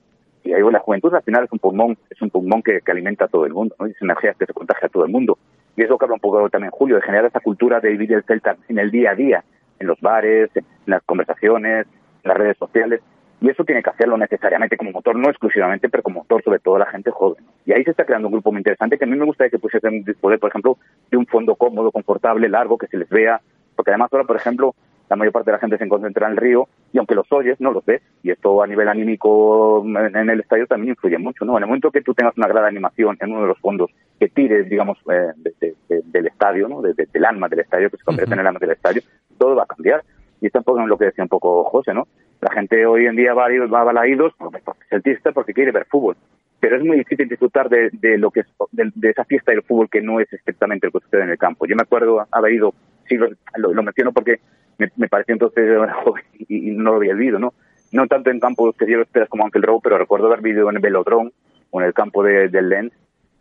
Y 0.45 0.53
ahí 0.53 0.63
la 0.71 0.81
juventud 0.81 1.15
al 1.15 1.23
final 1.23 1.45
es 1.45 1.53
un 1.53 1.59
pulmón, 1.59 1.97
es 2.11 2.21
un 2.21 2.31
pulmón 2.31 2.63
que, 2.63 2.81
que 2.81 2.91
alimenta 2.91 3.27
a 3.27 3.29
todo 3.29 3.47
el 3.47 3.53
mundo, 3.53 3.77
¿no? 3.79 3.87
Y 3.87 3.93
es 3.93 4.03
energía 4.03 4.35
que 4.39 4.47
se 4.47 4.53
contagia 4.53 4.87
a 4.87 4.91
todo 4.91 5.05
el 5.05 5.13
mundo. 5.13 5.39
Y 5.77 5.83
eso 5.83 5.97
que 5.97 6.05
habla 6.05 6.15
un 6.15 6.21
poco 6.21 6.49
también 6.51 6.71
Julio, 6.71 6.97
de 6.97 7.03
generar 7.03 7.27
esa 7.27 7.41
cultura 7.41 7.81
de 7.81 7.91
vivir 7.91 8.13
el 8.13 8.25
Celta 8.25 8.57
en 8.69 8.79
el 8.79 8.91
día 8.91 9.13
a 9.13 9.15
día, 9.15 9.45
en 9.79 9.87
los 9.87 10.01
bares, 10.01 10.51
en 10.55 10.65
las 10.87 11.03
conversaciones, 11.05 11.87
en 12.23 12.29
las 12.29 12.37
redes 12.37 12.57
sociales. 12.59 13.01
Y 13.43 13.51
eso 13.51 13.65
tiene 13.65 13.83
que 13.83 13.91
hacerlo 13.91 14.17
necesariamente 14.17 14.77
como 14.77 14.93
motor, 14.93 15.17
no 15.17 15.29
exclusivamente, 15.29 15.89
pero 15.89 16.05
como 16.05 16.21
motor 16.21 16.45
sobre 16.45 16.61
todo 16.61 16.79
la 16.79 16.87
gente 16.87 17.11
joven. 17.11 17.45
Y 17.67 17.73
ahí 17.73 17.83
se 17.83 17.91
está 17.91 18.05
creando 18.05 18.29
un 18.29 18.35
grupo 18.35 18.53
muy 18.53 18.61
interesante 18.61 18.97
que 18.97 19.05
a 19.05 19.09
mí 19.09 19.17
me 19.17 19.25
gustaría 19.25 19.51
que 19.51 19.59
pusiesen 19.59 20.05
disponer, 20.05 20.39
por 20.39 20.51
ejemplo, 20.51 20.79
de 21.11 21.17
un 21.17 21.27
fondo 21.27 21.57
cómodo, 21.57 21.91
confortable, 21.91 22.49
largo, 22.49 22.79
que 22.79 22.87
se 22.87 22.97
les 22.97 23.09
vea. 23.09 23.41
Porque 23.75 23.91
además 23.91 24.13
ahora, 24.13 24.27
por 24.27 24.37
ejemplo, 24.37 24.77
la 25.11 25.17
mayor 25.17 25.33
parte 25.33 25.51
de 25.51 25.57
la 25.57 25.59
gente 25.59 25.77
se 25.77 25.89
concentra 25.89 26.29
en 26.29 26.33
el 26.35 26.39
río 26.39 26.69
y 26.93 26.99
aunque 26.99 27.17
los 27.17 27.31
oyes, 27.33 27.61
no 27.61 27.73
los 27.73 27.85
ves. 27.85 28.01
Y 28.23 28.31
esto 28.31 28.63
a 28.63 28.67
nivel 28.69 28.89
anímico 28.89 29.85
en, 29.85 30.31
el 30.31 30.39
estadio 30.39 30.69
también 30.69 30.91
influye 30.91 31.19
mucho, 31.19 31.45
¿no? 31.45 31.57
En 31.57 31.65
el 31.65 31.69
momento 31.69 31.91
que 31.91 32.03
tú 32.03 32.15
tengas 32.15 32.37
una 32.37 32.47
gran 32.47 32.65
animación 32.65 33.19
en 33.21 33.33
uno 33.33 33.43
de 33.43 33.49
los 33.49 33.59
fondos 33.59 33.91
que 34.21 34.29
tire, 34.29 34.63
digamos, 34.63 34.99
eh, 35.11 35.33
de, 35.35 35.53
de, 35.61 35.75
de, 35.89 36.03
del 36.05 36.29
estadio, 36.29 36.69
¿no? 36.69 36.81
De, 36.81 36.95
del 36.95 37.25
alma 37.25 37.49
del 37.49 37.59
estadio, 37.59 37.91
que 37.91 37.97
se 37.97 38.05
convierte 38.05 38.35
en 38.35 38.41
el 38.41 38.47
alma 38.47 38.61
del 38.61 38.71
estadio, 38.71 39.03
todo 39.37 39.57
va 39.57 39.65
a 39.65 39.67
cambiar. 39.67 40.05
Y 40.41 40.47
es 40.47 40.55
un 40.55 40.63
poco 40.63 40.87
lo 40.87 40.97
que 40.97 41.07
decía 41.07 41.25
un 41.25 41.29
poco 41.29 41.65
José, 41.65 41.93
¿no? 41.93 42.07
La 42.43 42.51
gente 42.51 42.85
hoy 42.87 43.07
en 43.07 43.15
día 43.15 43.35
va 43.35 43.47
a, 43.47 43.85
balaídos 43.85 44.35
porque 44.37 44.61
es 44.91 45.21
porque 45.33 45.55
quiere 45.55 45.71
ver 45.71 45.87
fútbol. 45.87 46.17
Pero 46.59 46.77
es 46.77 46.85
muy 46.85 46.99
difícil 46.99 47.29
disfrutar 47.29 47.69
de, 47.69 47.89
de 47.93 48.19
lo 48.19 48.33
que 48.33 48.41
es, 48.41 48.47
de, 48.73 48.91
de, 48.95 49.11
esa 49.11 49.25
fiesta 49.25 49.53
del 49.53 49.63
fútbol 49.63 49.89
que 49.89 50.03
no 50.03 50.19
es 50.19 50.33
estrictamente 50.33 50.89
lo 50.89 50.93
que 50.93 51.05
sucede 51.05 51.23
en 51.23 51.31
el 51.31 51.39
campo. 51.39 51.67
Yo 51.67 51.77
me 51.77 51.83
acuerdo 51.83 52.27
haber 52.33 52.53
ido, 52.53 52.75
sí, 53.09 53.17
lo, 53.17 53.29
lo, 53.57 53.73
lo 53.73 53.83
menciono 53.85 54.13
porque 54.13 54.41
me, 54.77 54.91
me 54.97 55.09
pareció 55.09 55.35
entonces 55.35 55.79
joven 56.05 56.25
y, 56.49 56.73
no 56.73 56.91
lo 56.91 56.97
había 56.97 57.15
vivido, 57.15 57.39
¿no? 57.39 57.55
No 57.93 58.09
tanto 58.09 58.31
en 58.31 58.41
campos 58.41 58.75
que 58.77 58.91
yo 58.91 59.01
esperas 59.01 59.29
como 59.29 59.45
Ángel 59.45 59.63
Rowe, 59.63 59.81
pero 59.81 59.99
recuerdo 59.99 60.27
haber 60.27 60.41
vivido 60.41 60.69
en 60.69 60.77
el 60.77 60.83
Velodrome 60.83 61.31
o 61.71 61.81
en 61.81 61.87
el 61.87 61.95
campo 61.95 62.25
de, 62.25 62.49
del 62.49 62.69
Lens 62.69 62.93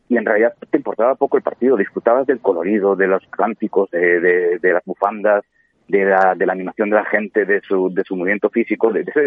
y 0.10 0.18
en 0.18 0.26
realidad 0.26 0.54
te 0.70 0.78
importaba 0.78 1.16
poco 1.16 1.38
el 1.38 1.43
partido, 1.43 1.76
disfrutabas 1.76 2.28
del 2.28 2.39
colorido, 2.39 2.95
de 2.95 3.08
los 3.08 3.26
cánticos, 3.28 3.89
de, 3.89 4.20
de, 4.20 4.60
de 4.60 4.74
las 4.74 4.84
bufandas, 4.86 5.43
de 5.91 6.05
la, 6.05 6.35
de 6.35 6.45
la 6.45 6.53
animación 6.53 6.89
de 6.89 6.95
la 6.95 7.05
gente, 7.05 7.45
de 7.45 7.59
su, 7.61 7.93
de 7.93 8.03
su 8.05 8.15
movimiento 8.15 8.49
físico, 8.49 8.93
de, 8.93 9.03
de, 9.03 9.11
ese, 9.11 9.21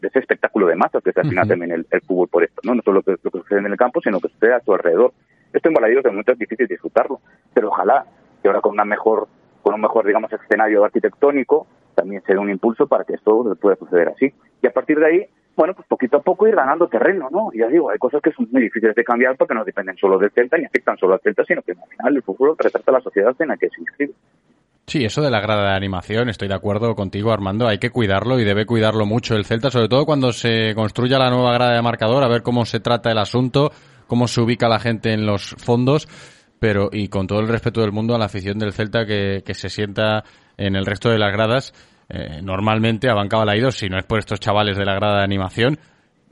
de 0.00 0.08
ese 0.08 0.18
espectáculo 0.18 0.66
de 0.66 0.76
masas 0.76 1.02
que 1.02 1.10
es 1.10 1.16
al 1.16 1.28
final 1.28 1.44
uh 1.44 1.46
-huh. 1.46 1.50
también 1.50 1.72
el, 1.72 1.86
el, 1.90 2.00
fútbol 2.02 2.28
por 2.28 2.44
esto, 2.44 2.60
¿no? 2.62 2.74
No 2.74 2.82
solo 2.82 2.96
lo 2.96 3.02
que, 3.02 3.16
lo 3.22 3.30
que 3.30 3.38
sucede 3.38 3.60
en 3.60 3.66
el 3.66 3.76
campo, 3.76 4.00
sino 4.02 4.20
que 4.20 4.28
sucede 4.28 4.52
a 4.52 4.60
su 4.60 4.74
alrededor. 4.74 5.12
Esto 5.50 5.68
en 5.68 5.74
Baladillos 5.74 6.04
de 6.04 6.10
momento 6.10 6.32
es 6.32 6.38
difícil 6.38 6.66
disfrutarlo, 6.66 7.20
pero 7.54 7.68
ojalá 7.68 8.04
que 8.42 8.48
ahora 8.48 8.60
con 8.60 8.72
una 8.72 8.84
mejor, 8.84 9.28
con 9.62 9.74
un 9.74 9.80
mejor, 9.80 10.06
digamos, 10.06 10.30
escenario 10.30 10.84
arquitectónico, 10.84 11.66
también 11.94 12.22
se 12.26 12.34
dé 12.34 12.38
un 12.38 12.50
impulso 12.50 12.86
para 12.86 13.04
que 13.04 13.14
esto 13.14 13.56
pueda 13.58 13.76
suceder 13.76 14.08
así. 14.08 14.32
Y 14.60 14.66
a 14.66 14.70
partir 14.70 14.98
de 15.00 15.06
ahí, 15.06 15.26
bueno, 15.56 15.74
pues 15.74 15.88
poquito 15.88 16.18
a 16.18 16.22
poco 16.22 16.46
ir 16.46 16.54
ganando 16.54 16.86
terreno, 16.86 17.28
¿no? 17.32 17.48
Y 17.52 17.58
ya 17.60 17.68
digo, 17.68 17.88
hay 17.90 17.98
cosas 17.98 18.20
que 18.20 18.30
son 18.32 18.46
muy 18.52 18.62
difíciles 18.62 18.94
de 18.94 19.04
cambiar 19.04 19.36
porque 19.36 19.54
no 19.54 19.64
dependen 19.64 19.96
solo 19.96 20.18
del 20.18 20.30
Celta 20.32 20.58
ni 20.58 20.66
afectan 20.66 20.98
solo 20.98 21.14
al 21.14 21.20
Celta, 21.20 21.44
sino 21.44 21.62
que 21.62 21.72
al 21.72 21.88
final 21.88 22.14
el 22.14 22.22
fútbol 22.22 22.56
retrata 22.58 22.92
la 22.92 23.00
sociedad 23.00 23.34
en 23.38 23.48
la 23.48 23.56
que 23.56 23.70
se 23.70 23.80
inscribe. 23.80 24.12
Sí, 24.88 25.04
eso 25.04 25.20
de 25.20 25.30
la 25.30 25.42
grada 25.42 25.68
de 25.68 25.76
animación, 25.76 26.30
estoy 26.30 26.48
de 26.48 26.54
acuerdo 26.54 26.94
contigo, 26.94 27.30
Armando. 27.30 27.68
Hay 27.68 27.76
que 27.76 27.90
cuidarlo 27.90 28.40
y 28.40 28.44
debe 28.44 28.64
cuidarlo 28.64 29.04
mucho 29.04 29.36
el 29.36 29.44
Celta, 29.44 29.70
sobre 29.70 29.86
todo 29.86 30.06
cuando 30.06 30.32
se 30.32 30.74
construya 30.74 31.18
la 31.18 31.28
nueva 31.28 31.52
grada 31.52 31.74
de 31.74 31.82
marcador, 31.82 32.24
a 32.24 32.28
ver 32.28 32.40
cómo 32.42 32.64
se 32.64 32.80
trata 32.80 33.10
el 33.10 33.18
asunto, 33.18 33.70
cómo 34.06 34.26
se 34.28 34.40
ubica 34.40 34.66
la 34.66 34.80
gente 34.80 35.12
en 35.12 35.26
los 35.26 35.54
fondos, 35.58 36.08
pero 36.58 36.88
y 36.90 37.08
con 37.08 37.26
todo 37.26 37.40
el 37.40 37.48
respeto 37.48 37.82
del 37.82 37.92
mundo 37.92 38.14
a 38.14 38.18
la 38.18 38.24
afición 38.24 38.58
del 38.58 38.72
Celta 38.72 39.04
que, 39.04 39.42
que 39.44 39.52
se 39.52 39.68
sienta 39.68 40.24
en 40.56 40.74
el 40.74 40.86
resto 40.86 41.10
de 41.10 41.18
las 41.18 41.34
gradas, 41.34 41.74
eh, 42.08 42.40
normalmente 42.42 43.10
a 43.10 43.14
Banca 43.14 43.36
Balaídos, 43.36 43.76
si 43.76 43.90
no 43.90 43.98
es 43.98 44.06
por 44.06 44.18
estos 44.18 44.40
chavales 44.40 44.78
de 44.78 44.86
la 44.86 44.94
grada 44.94 45.18
de 45.18 45.24
animación, 45.24 45.78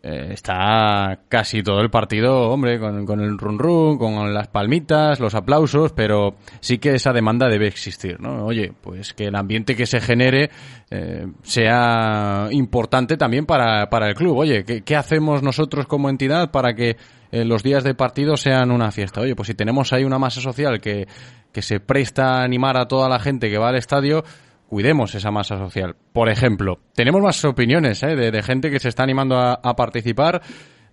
eh, 0.08 0.34
está 0.34 1.18
casi 1.28 1.64
todo 1.64 1.80
el 1.80 1.90
partido, 1.90 2.50
hombre, 2.50 2.78
con, 2.78 3.04
con 3.04 3.20
el 3.20 3.36
run 3.36 3.58
run, 3.58 3.98
con 3.98 4.32
las 4.32 4.46
palmitas, 4.46 5.18
los 5.18 5.34
aplausos, 5.34 5.92
pero 5.92 6.36
sí 6.60 6.78
que 6.78 6.94
esa 6.94 7.12
demanda 7.12 7.48
debe 7.48 7.66
existir, 7.66 8.20
¿no? 8.20 8.46
Oye, 8.46 8.72
pues 8.80 9.14
que 9.14 9.24
el 9.24 9.34
ambiente 9.34 9.74
que 9.74 9.84
se 9.84 9.98
genere 9.98 10.48
eh, 10.92 11.26
sea 11.42 12.46
importante 12.52 13.16
también 13.16 13.46
para, 13.46 13.90
para 13.90 14.08
el 14.08 14.14
club. 14.14 14.36
Oye, 14.36 14.62
¿qué, 14.62 14.82
¿qué, 14.82 14.94
hacemos 14.94 15.42
nosotros 15.42 15.88
como 15.88 16.08
entidad 16.08 16.52
para 16.52 16.74
que 16.74 16.96
eh, 17.32 17.44
los 17.44 17.64
días 17.64 17.82
de 17.82 17.96
partido 17.96 18.36
sean 18.36 18.70
una 18.70 18.92
fiesta? 18.92 19.22
Oye, 19.22 19.34
pues 19.34 19.48
si 19.48 19.54
tenemos 19.54 19.92
ahí 19.92 20.04
una 20.04 20.20
masa 20.20 20.40
social 20.40 20.80
que, 20.80 21.08
que 21.50 21.62
se 21.62 21.80
presta 21.80 22.34
a 22.34 22.44
animar 22.44 22.76
a 22.76 22.86
toda 22.86 23.08
la 23.08 23.18
gente 23.18 23.50
que 23.50 23.58
va 23.58 23.70
al 23.70 23.76
estadio, 23.76 24.22
cuidemos 24.68 25.14
esa 25.14 25.30
masa 25.30 25.56
social. 25.58 25.96
Por 26.12 26.28
ejemplo, 26.28 26.80
tenemos 26.94 27.22
más 27.22 27.44
opiniones 27.44 28.02
¿eh? 28.02 28.16
de, 28.16 28.30
de, 28.30 28.42
gente 28.42 28.70
que 28.70 28.78
se 28.78 28.88
está 28.88 29.02
animando 29.02 29.36
a, 29.36 29.54
a, 29.54 29.76
participar 29.76 30.42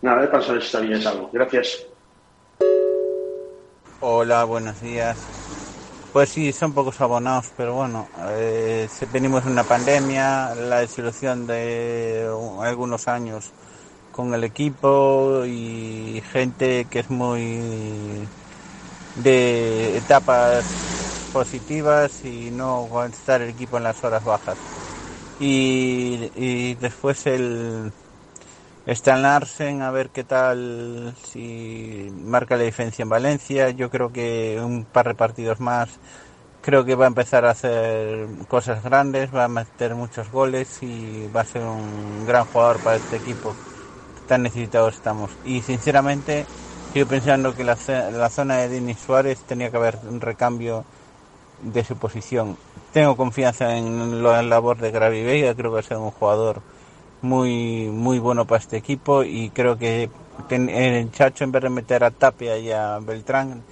Nada, 0.00 0.24
es 0.24 0.30
para 0.30 0.42
saber 0.42 0.62
si 0.62 0.70
sabíais 0.70 1.04
algo. 1.06 1.28
Gracias. 1.32 1.84
Hola, 4.00 4.44
buenos 4.44 4.80
días. 4.80 5.18
Pues 6.12 6.28
sí, 6.30 6.52
son 6.52 6.72
pocos 6.72 7.00
abonados, 7.00 7.46
pero 7.56 7.74
bueno, 7.74 8.06
eh, 8.30 8.88
venimos 9.12 9.44
de 9.44 9.50
una 9.50 9.64
pandemia, 9.64 10.54
la 10.54 10.80
desilusión 10.80 11.46
de 11.46 12.28
un- 12.36 12.64
algunos 12.64 13.08
años 13.08 13.50
con 14.12 14.34
el 14.34 14.44
equipo 14.44 15.42
y 15.46 16.22
gente 16.32 16.86
que 16.90 16.98
es 17.00 17.08
muy 17.10 17.60
de 19.16 19.96
etapas 19.96 20.66
positivas 21.32 22.24
y 22.24 22.50
no 22.50 23.04
estar 23.04 23.40
el 23.40 23.50
equipo 23.50 23.78
en 23.78 23.84
las 23.84 24.02
horas 24.04 24.24
bajas. 24.24 24.56
Y, 25.40 26.74
después 26.76 27.26
el, 27.26 27.92
Stan 28.86 29.22
Larsen, 29.22 29.82
a 29.82 29.90
ver 29.90 30.10
qué 30.10 30.22
tal, 30.22 31.14
si 31.24 32.12
marca 32.24 32.56
la 32.56 32.62
diferencia 32.62 33.02
en 33.02 33.08
Valencia. 33.08 33.70
Yo 33.70 33.90
creo 33.90 34.12
que 34.12 34.60
un 34.62 34.84
par 34.84 35.08
de 35.08 35.14
partidos 35.14 35.58
más, 35.58 35.88
creo 36.60 36.84
que 36.84 36.94
va 36.94 37.06
a 37.06 37.08
empezar 37.08 37.44
a 37.44 37.50
hacer 37.50 38.28
cosas 38.48 38.84
grandes, 38.84 39.34
va 39.34 39.44
a 39.44 39.48
meter 39.48 39.96
muchos 39.96 40.30
goles 40.30 40.80
y 40.82 41.28
va 41.34 41.40
a 41.40 41.44
ser 41.44 41.62
un 41.62 42.24
gran 42.24 42.44
jugador 42.46 42.78
para 42.78 42.96
este 42.96 43.16
equipo. 43.16 43.54
Tan 44.28 44.44
necesitados 44.44 44.94
estamos. 44.94 45.30
Y 45.44 45.62
sinceramente, 45.62 46.46
sigo 46.92 47.06
pensando 47.08 47.54
que 47.54 47.64
la, 47.64 47.76
la 48.12 48.30
zona 48.30 48.58
de 48.58 48.68
Denis 48.68 48.98
Suárez 49.04 49.40
tenía 49.40 49.70
que 49.70 49.76
haber 49.76 49.98
un 50.08 50.20
recambio 50.20 50.84
de 51.62 51.84
su 51.84 51.96
posición. 51.96 52.56
Tengo 52.92 53.16
confianza 53.16 53.76
en 53.76 54.22
la 54.22 54.42
labor 54.42 54.78
de 54.78 54.90
Gravi 54.90 55.22
Veiga, 55.22 55.54
creo 55.54 55.70
que 55.70 55.74
va 55.74 55.80
a 55.80 55.82
ser 55.82 55.96
un 55.96 56.10
jugador 56.10 56.60
muy 57.22 57.88
muy 57.88 58.18
bueno 58.18 58.44
para 58.46 58.60
este 58.60 58.76
equipo 58.76 59.22
y 59.22 59.50
creo 59.50 59.78
que 59.78 60.10
ten- 60.48 60.68
el 60.68 61.10
Chacho 61.12 61.44
en 61.44 61.52
vez 61.52 61.62
de 61.62 61.70
meter 61.70 62.02
a 62.04 62.10
Tapia 62.10 62.58
y 62.58 62.70
a 62.72 62.98
Beltrán, 62.98 63.62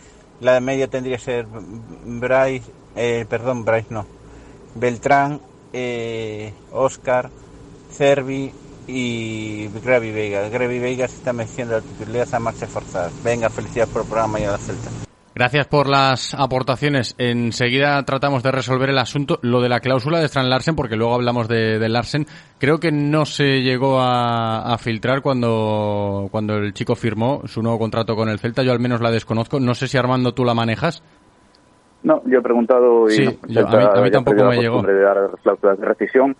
la 0.40 0.54
de 0.54 0.60
media 0.60 0.88
tendría 0.88 1.16
que 1.16 1.22
ser 1.24 1.46
Bryce, 2.04 2.70
eh, 2.96 3.26
perdón, 3.28 3.64
Bryce 3.64 3.88
no, 3.90 4.06
Beltrán, 4.74 5.40
eh, 5.72 6.52
Oscar, 6.72 7.28
Cervi 7.92 8.52
y 8.86 9.68
Gravi 9.84 10.12
Veiga. 10.12 10.48
Gravi 10.48 10.78
Veiga 10.78 11.06
se 11.08 11.16
está 11.16 11.32
metiendo 11.32 11.74
la 11.74 11.80
titularidad 11.82 12.34
a 12.34 12.38
marcha 12.38 12.66
forzada. 12.66 13.10
Venga, 13.22 13.50
felicidades 13.50 13.92
por 13.92 14.02
el 14.02 14.08
programa 14.08 14.40
y 14.40 14.44
a 14.44 14.52
la 14.52 14.58
Celta. 14.58 14.90
Gracias 15.34 15.68
por 15.68 15.88
las 15.88 16.34
aportaciones. 16.34 17.14
Enseguida 17.16 18.02
tratamos 18.04 18.42
de 18.42 18.50
resolver 18.50 18.90
el 18.90 18.98
asunto, 18.98 19.38
lo 19.42 19.60
de 19.60 19.68
la 19.68 19.78
cláusula 19.80 20.18
de 20.18 20.26
Strand 20.26 20.48
Larsen, 20.48 20.74
porque 20.74 20.96
luego 20.96 21.14
hablamos 21.14 21.46
de, 21.48 21.78
de 21.78 21.88
Larsen. 21.88 22.26
Creo 22.58 22.78
que 22.80 22.90
no 22.90 23.24
se 23.24 23.62
llegó 23.62 24.00
a, 24.00 24.74
a 24.74 24.78
filtrar 24.78 25.22
cuando, 25.22 26.28
cuando 26.32 26.56
el 26.56 26.74
chico 26.74 26.96
firmó 26.96 27.42
su 27.46 27.62
nuevo 27.62 27.78
contrato 27.78 28.16
con 28.16 28.28
el 28.28 28.38
Celta. 28.40 28.62
Yo 28.64 28.72
al 28.72 28.80
menos 28.80 29.00
la 29.00 29.10
desconozco. 29.12 29.60
No 29.60 29.74
sé 29.74 29.86
si 29.86 29.96
Armando 29.96 30.34
tú 30.34 30.44
la 30.44 30.52
manejas. 30.54 31.02
No, 32.02 32.22
yo 32.26 32.38
he 32.38 32.42
preguntado 32.42 33.06
y 33.08 33.12
Sí, 33.12 33.24
no, 33.24 33.48
yo- 33.48 33.68
a 33.68 34.00
mí- 34.02 34.08
a 34.08 34.10
tampoco 34.10 34.44
me 34.44 34.56
la 34.56 34.60
llegó. 34.62 34.82
de 34.82 35.00
dar 35.00 35.16
cláusulas 35.42 35.78
de 35.78 35.86
rescisión. 35.86 36.36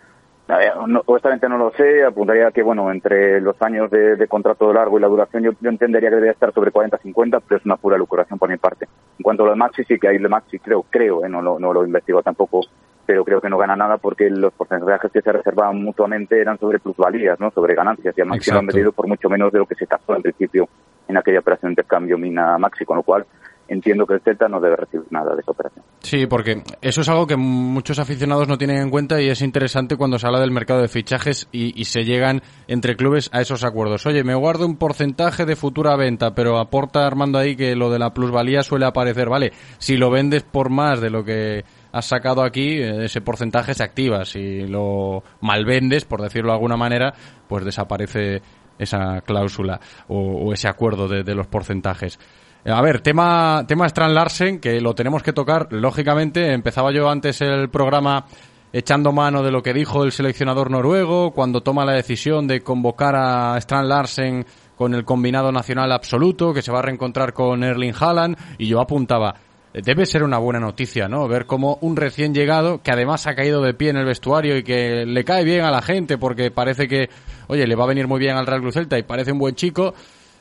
No- 0.86 1.03
honestamente 1.07 1.48
no 1.48 1.59
lo 1.59 1.70
sé, 1.72 2.05
apuntaría 2.05 2.51
que, 2.51 2.62
bueno, 2.62 2.90
entre 2.90 3.40
los 3.40 3.61
años 3.62 3.90
de, 3.90 4.16
de 4.16 4.26
contrato 4.28 4.72
largo 4.72 4.98
y 4.98 5.03
la 5.03 5.09
duración, 5.09 5.42
yo, 5.42 5.53
yo 5.61 5.70
entendería 5.70 6.09
que 6.11 6.16
debería 6.16 6.32
estar 6.32 6.53
sobre 6.53 6.72
40-50, 6.72 7.42
pero 7.46 7.59
es 7.59 7.64
una 7.64 7.76
pura 7.76 7.96
lucración 7.96 8.38
por 8.38 8.48
mi 8.48 8.57
parte. 8.57 8.86
En 9.18 9.22
cuanto 9.22 9.42
a 9.42 9.46
lo 9.46 9.53
de 9.53 9.59
Maxi, 9.59 9.84
sí 9.84 9.98
que 9.98 10.09
hay 10.09 10.18
de 10.18 10.28
Maxi, 10.28 10.59
creo, 10.59 10.84
creo, 10.90 11.24
eh, 11.24 11.28
no, 11.28 11.40
lo, 11.42 11.59
no 11.59 11.72
lo 11.72 11.84
investigo 11.84 12.22
tampoco, 12.22 12.61
pero 13.07 13.24
creo 13.24 13.40
que 13.40 13.48
no 13.51 13.59
gana 13.59 13.74
nada 13.76 13.98
porque 13.98 14.30
los 14.30 14.53
porcentajes 14.53 15.11
que 15.11 15.20
se 15.22 15.32
reservaban 15.32 15.82
mutuamente 15.82 16.40
eran 16.40 16.59
sobre 16.59 16.78
plusvalías, 16.78 17.38
¿no? 17.40 17.51
Sobre 17.51 17.74
ganancias, 17.74 18.16
y 18.16 18.20
a 18.20 18.24
Maxi 18.24 18.51
lo 18.51 18.59
han 18.61 18.66
vendido 18.66 18.92
por 18.92 19.07
mucho 19.09 19.28
menos 19.28 19.53
de 19.53 19.59
lo 19.59 19.66
que 19.66 19.74
se 19.74 19.86
tasó 19.86 20.14
en 20.14 20.22
principio 20.22 20.68
en 21.09 21.16
aquella 21.16 21.40
operación 21.40 21.70
de 21.70 21.72
intercambio 21.72 22.16
Mina-Maxi, 22.18 22.84
con 22.84 22.96
lo 22.98 23.03
cual 23.03 23.26
entiendo 23.70 24.04
que 24.04 24.14
el 24.14 24.20
Celta 24.20 24.48
no 24.48 24.60
debe 24.60 24.76
recibir 24.76 25.06
nada 25.10 25.34
de 25.34 25.40
esa 25.40 25.52
operación. 25.52 25.84
Sí, 26.00 26.26
porque 26.26 26.62
eso 26.82 27.00
es 27.02 27.08
algo 27.08 27.26
que 27.26 27.36
muchos 27.36 27.98
aficionados 28.00 28.48
no 28.48 28.58
tienen 28.58 28.78
en 28.78 28.90
cuenta 28.90 29.22
y 29.22 29.28
es 29.28 29.42
interesante 29.42 29.96
cuando 29.96 30.18
se 30.18 30.26
habla 30.26 30.40
del 30.40 30.50
mercado 30.50 30.82
de 30.82 30.88
fichajes 30.88 31.48
y, 31.52 31.84
se 31.84 32.04
llegan 32.04 32.42
entre 32.68 32.96
clubes 32.96 33.30
a 33.32 33.40
esos 33.40 33.64
acuerdos. 33.64 34.06
Oye, 34.06 34.22
me 34.24 34.34
guardo 34.34 34.66
un 34.66 34.76
porcentaje 34.76 35.44
de 35.44 35.56
futura 35.56 35.96
venta, 35.96 36.34
pero 36.34 36.58
aporta 36.58 37.06
Armando 37.06 37.38
ahí 37.38 37.56
que 37.56 37.74
lo 37.74 37.90
de 37.90 37.98
la 37.98 38.12
plusvalía 38.12 38.62
suele 38.62 38.86
aparecer, 38.86 39.28
vale, 39.28 39.52
si 39.78 39.96
lo 39.96 40.10
vendes 40.10 40.42
por 40.42 40.70
más 40.70 41.00
de 41.00 41.10
lo 41.10 41.24
que 41.24 41.64
has 41.92 42.06
sacado 42.06 42.42
aquí, 42.42 42.78
eh, 42.78 43.04
ese 43.04 43.20
porcentaje 43.20 43.74
se 43.74 43.84
activa. 43.84 44.24
Si 44.24 44.66
lo 44.66 45.22
malvendes, 45.40 46.04
por 46.04 46.22
decirlo 46.22 46.50
de 46.50 46.54
alguna 46.54 46.76
manera, 46.76 47.14
pues 47.48 47.64
desaparece 47.64 48.42
esa 48.78 49.20
cláusula 49.20 49.80
o, 50.08 50.52
ese 50.52 50.68
acuerdo 50.68 51.06
de 51.06 51.34
los 51.34 51.46
porcentajes. 51.46 52.18
Eh, 52.64 52.70
A 52.70 52.80
ver, 52.82 53.00
tema, 53.00 53.64
tema 53.66 53.86
Strand 53.86 54.14
Larsen, 54.14 54.61
que 54.61 54.80
lo 54.80 54.94
tenemos 54.94 55.22
que 55.22 55.32
tocar, 55.32 55.68
lógicamente. 55.70 56.52
Empezaba 56.52 56.92
yo 56.92 57.08
antes 57.08 57.40
el 57.40 57.70
programa 57.70 58.26
echando 58.72 59.12
mano 59.12 59.42
de 59.42 59.50
lo 59.50 59.62
que 59.62 59.72
dijo 59.72 60.04
el 60.04 60.12
seleccionador 60.12 60.70
noruego 60.70 61.32
cuando 61.32 61.62
toma 61.62 61.84
la 61.84 61.92
decisión 61.92 62.46
de 62.46 62.61
convocar 62.61 63.16
a 63.16 63.56
Strand 63.58 63.88
Larsen 63.88 64.46
con 64.76 64.94
el 64.94 65.04
combinado 65.04 65.52
nacional 65.52 65.90
absoluto, 65.92 66.54
que 66.54 66.62
se 66.62 66.70
va 66.72 66.78
a 66.78 66.82
reencontrar 66.82 67.32
con 67.32 67.64
Erling 67.64 67.94
Haaland, 67.98 68.36
y 68.58 68.66
yo 68.66 68.80
apuntaba, 68.80 69.34
eh, 69.74 69.82
debe 69.84 70.06
ser 70.06 70.22
una 70.22 70.38
buena 70.38 70.61
noticia, 70.61 71.08
¿no? 71.08 71.28
Ver 71.28 71.46
cómo 71.46 71.78
un 71.82 71.96
recién 71.96 72.32
llegado, 72.32 72.80
que 72.82 72.90
además 72.90 73.26
ha 73.26 73.34
caído 73.34 73.61
de 73.61 73.74
pie 73.74 73.90
en 73.90 73.96
el 73.96 74.06
vestuario 74.06 74.56
y 74.56 74.62
que 74.62 75.04
le 75.04 75.24
cae 75.24 75.44
bien 75.44 75.64
a 75.64 75.70
la 75.70 75.82
gente 75.82 76.16
porque 76.16 76.50
parece 76.50 76.88
que, 76.88 77.11
oye, 77.48 77.66
le 77.66 77.74
va 77.74 77.84
a 77.84 77.88
venir 77.88 78.06
muy 78.06 78.20
bien 78.20 78.36
al 78.36 78.46
Real 78.46 78.61
Cruz 78.61 78.74
Celta 78.74 78.98
y 78.98 79.02
parece 79.02 79.32
un 79.32 79.38
buen 79.38 79.54
chico, 79.54 79.94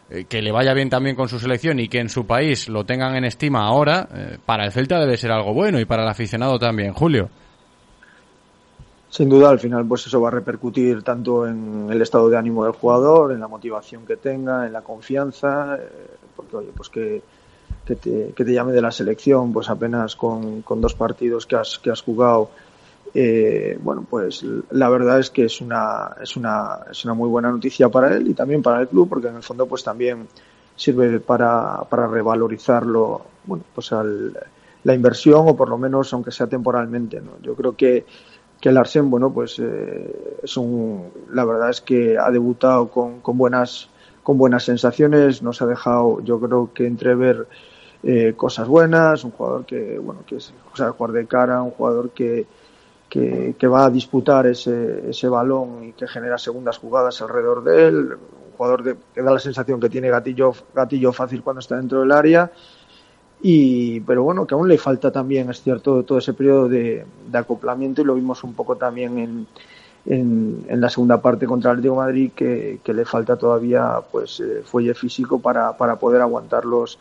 eh, 0.09 0.25
que 0.25 0.41
le 0.41 0.51
vaya 0.51 0.73
bien 0.73 0.89
también 0.89 1.15
con 1.15 1.29
su 1.29 1.39
selección 1.39 1.79
y 1.79 1.87
que 1.87 1.99
en 1.99 2.09
su 2.09 2.25
país 2.25 2.67
lo 2.67 2.83
tengan 2.83 3.15
en 3.15 3.25
estima 3.25 3.67
ahora, 3.67 4.07
eh, 4.13 4.37
para 4.43 4.65
el 4.65 4.71
Celta 4.71 4.99
debe 4.99 5.17
ser 5.17 5.31
algo 5.31 5.53
bueno 5.53 5.79
y 5.79 5.85
para 5.85 6.03
el 6.03 6.09
aficionado 6.09 6.57
también, 6.57 6.93
Julio. 6.93 7.29
Sin 9.09 9.29
duda, 9.29 9.49
al 9.49 9.59
final, 9.59 9.85
pues 9.87 10.05
eso 10.05 10.21
va 10.21 10.29
a 10.29 10.31
repercutir 10.31 11.03
tanto 11.03 11.47
en 11.47 11.87
el 11.91 12.01
estado 12.01 12.29
de 12.29 12.37
ánimo 12.37 12.63
del 12.63 12.73
jugador, 12.73 13.31
en 13.31 13.39
la 13.39 13.47
motivación 13.47 14.05
que 14.05 14.17
tenga, 14.17 14.67
en 14.67 14.73
la 14.73 14.81
confianza, 14.81 15.77
eh, 15.77 15.87
porque 16.35 16.55
oye, 16.57 16.69
pues 16.75 16.89
que, 16.89 17.21
te, 17.85 17.95
que 18.35 18.45
te 18.45 18.53
llame 18.53 18.71
de 18.71 18.81
la 18.81 18.91
selección, 18.91 19.51
pues 19.51 19.69
apenas 19.69 20.15
con, 20.15 20.61
con 20.61 20.81
dos 20.81 20.93
partidos 20.93 21.45
que 21.45 21.55
has, 21.55 21.79
que 21.79 21.89
has 21.91 22.01
jugado, 22.01 22.51
eh, 23.13 23.77
bueno, 23.81 24.05
pues 24.09 24.43
la 24.71 24.89
verdad 24.89 25.19
es 25.19 25.29
que 25.29 25.45
es 25.45 25.61
una, 25.61 26.15
es 26.21 26.35
una, 26.35 26.79
es 26.91 27.03
una 27.05 27.13
muy 27.13 27.29
buena 27.29 27.51
noticia 27.51 27.89
para 27.89 28.15
él 28.15 28.27
y 28.27 28.33
también 28.33 28.61
para 28.61 28.81
el 28.81 28.87
club, 28.87 29.09
porque 29.09 29.27
en 29.27 29.35
el 29.35 29.43
fondo, 29.43 29.65
pues 29.65 29.83
también 29.83 30.27
sirve 30.75 31.19
para, 31.19 31.83
para 31.89 32.07
revalorizarlo, 32.07 33.21
bueno, 33.45 33.63
pues 33.73 33.91
la 34.83 34.93
inversión 34.93 35.47
o 35.47 35.55
por 35.55 35.69
lo 35.69 35.77
menos 35.77 36.13
aunque 36.13 36.31
sea 36.31 36.47
temporalmente. 36.47 37.19
¿no? 37.19 37.31
Yo 37.41 37.55
creo 37.55 37.75
que, 37.75 38.05
que 38.61 38.71
Larsen, 38.71 39.09
bueno, 39.09 39.31
pues 39.31 39.59
eh, 39.59 40.39
es 40.43 40.55
un, 40.57 41.09
la 41.31 41.45
verdad 41.45 41.69
es 41.69 41.81
que 41.81 42.17
ha 42.17 42.31
debutado 42.31 42.89
con, 42.89 43.19
con 43.19 43.37
buenas 43.37 43.89
con 44.23 44.37
buenas 44.37 44.63
sensaciones, 44.63 45.41
nos 45.41 45.59
ha 45.63 45.65
dejado, 45.65 46.21
yo 46.23 46.39
creo 46.39 46.71
que 46.71 46.85
entrever 46.85 47.47
eh, 48.03 48.33
cosas 48.37 48.67
buenas, 48.67 49.23
un 49.23 49.31
jugador 49.31 49.65
que, 49.65 49.97
bueno, 49.97 50.21
que 50.27 50.35
es, 50.35 50.53
o 50.71 50.75
sea, 50.75 50.91
jugar 50.91 51.13
de 51.13 51.25
cara, 51.25 51.63
un 51.63 51.71
jugador 51.71 52.11
que, 52.11 52.45
que, 53.09 53.67
va 53.67 53.85
a 53.85 53.89
disputar 53.89 54.47
ese, 54.47 55.09
ese 55.09 55.27
balón 55.27 55.83
y 55.83 55.91
que 55.93 56.07
genera 56.07 56.37
segundas 56.37 56.77
jugadas 56.77 57.21
alrededor 57.21 57.63
de 57.63 57.87
él, 57.87 57.97
un 58.13 58.57
jugador 58.57 58.83
que, 58.83 58.95
que 59.13 59.21
da 59.21 59.33
la 59.33 59.39
sensación 59.39 59.79
que 59.79 59.89
tiene 59.89 60.09
gatillo, 60.09 60.53
gatillo 60.73 61.11
fácil 61.11 61.41
cuando 61.41 61.59
está 61.59 61.75
dentro 61.75 62.01
del 62.01 62.11
área. 62.11 62.51
Y 63.41 64.01
pero 64.01 64.23
bueno 64.23 64.45
que 64.45 64.53
aún 64.53 64.67
le 64.67 64.77
falta 64.77 65.11
también 65.11 65.49
es 65.49 65.61
cierto 65.61 66.03
todo 66.03 66.17
ese 66.17 66.33
periodo 66.33 66.67
de, 66.67 67.05
de 67.31 67.37
acoplamiento 67.37 68.01
y 68.01 68.05
lo 68.05 68.15
vimos 68.15 68.43
un 68.43 68.53
poco 68.53 68.75
también 68.75 69.17
en, 69.17 69.47
en, 70.05 70.81
la 70.81 70.89
segunda 70.89 71.21
parte 71.21 71.45
contra 71.45 71.71
el 71.71 71.77
Atlético 71.77 71.95
Madrid 71.95 72.31
que, 72.35 72.81
que, 72.83 72.93
le 72.93 73.05
falta 73.05 73.37
todavía 73.37 74.01
pues 74.11 74.41
eh, 74.41 74.61
fuelle 74.65 74.93
físico 74.93 75.39
para, 75.39 75.77
para 75.77 75.95
poder 75.97 76.21
aguantar 76.21 76.65
los, 76.65 76.99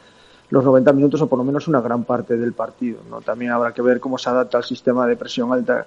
los 0.51 0.65
90 0.65 0.93
minutos 0.93 1.21
o 1.21 1.27
por 1.27 1.39
lo 1.39 1.45
menos 1.45 1.69
una 1.69 1.81
gran 1.81 2.05
parte 2.05 2.37
del 2.37 2.53
partido 2.53 3.01
¿no? 3.11 3.21
también 3.21 3.53
habrá 3.53 3.73
que 3.73 3.83
ver 3.83 4.01
cómo 4.01 4.19
se 4.19 4.31
adapta 4.31 4.59
al 4.59 4.65
sistema 4.65 5.07
de 5.07 5.17
presión 5.17 5.53
alta 5.53 5.87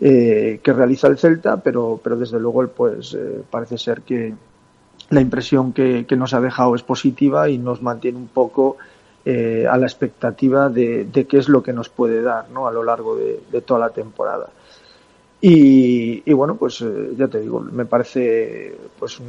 eh, 0.00 0.60
que 0.62 0.72
realiza 0.72 1.08
el 1.08 1.18
Celta 1.18 1.56
pero, 1.56 2.00
pero 2.02 2.16
desde 2.16 2.38
luego 2.38 2.66
pues 2.68 3.14
eh, 3.14 3.42
parece 3.50 3.78
ser 3.78 4.02
que 4.02 4.34
la 5.10 5.20
impresión 5.20 5.72
que, 5.72 6.06
que 6.06 6.16
nos 6.16 6.34
ha 6.34 6.40
dejado 6.40 6.74
es 6.74 6.82
positiva 6.82 7.48
y 7.48 7.58
nos 7.58 7.82
mantiene 7.82 8.18
un 8.18 8.28
poco 8.28 8.76
eh, 9.24 9.66
a 9.68 9.76
la 9.78 9.86
expectativa 9.86 10.68
de, 10.68 11.06
de, 11.06 11.26
qué 11.26 11.38
es 11.38 11.48
lo 11.48 11.62
que 11.62 11.72
nos 11.72 11.88
puede 11.88 12.20
dar 12.20 12.50
¿no? 12.50 12.66
a 12.66 12.72
lo 12.72 12.82
largo 12.84 13.16
de, 13.16 13.40
de 13.50 13.60
toda 13.62 13.80
la 13.80 13.90
temporada. 13.90 14.50
Y, 15.40 16.22
y 16.24 16.32
bueno, 16.32 16.56
pues 16.56 16.80
eh, 16.82 17.12
ya 17.16 17.28
te 17.28 17.40
digo, 17.40 17.60
me 17.60 17.86
parece 17.86 18.76
pues 18.98 19.20
un, 19.20 19.26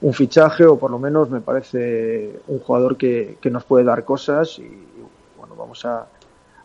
un, 0.00 0.14
fichaje 0.14 0.64
o 0.64 0.78
por 0.78 0.90
lo 0.90 0.98
menos 0.98 1.30
me 1.30 1.40
parece 1.40 2.40
un 2.48 2.58
jugador 2.60 2.96
que, 2.96 3.38
que 3.40 3.50
nos 3.50 3.64
puede 3.64 3.84
dar 3.84 4.04
cosas 4.04 4.58
y, 4.58 4.68
bueno, 5.38 5.54
vamos 5.56 5.84
a, 5.84 6.06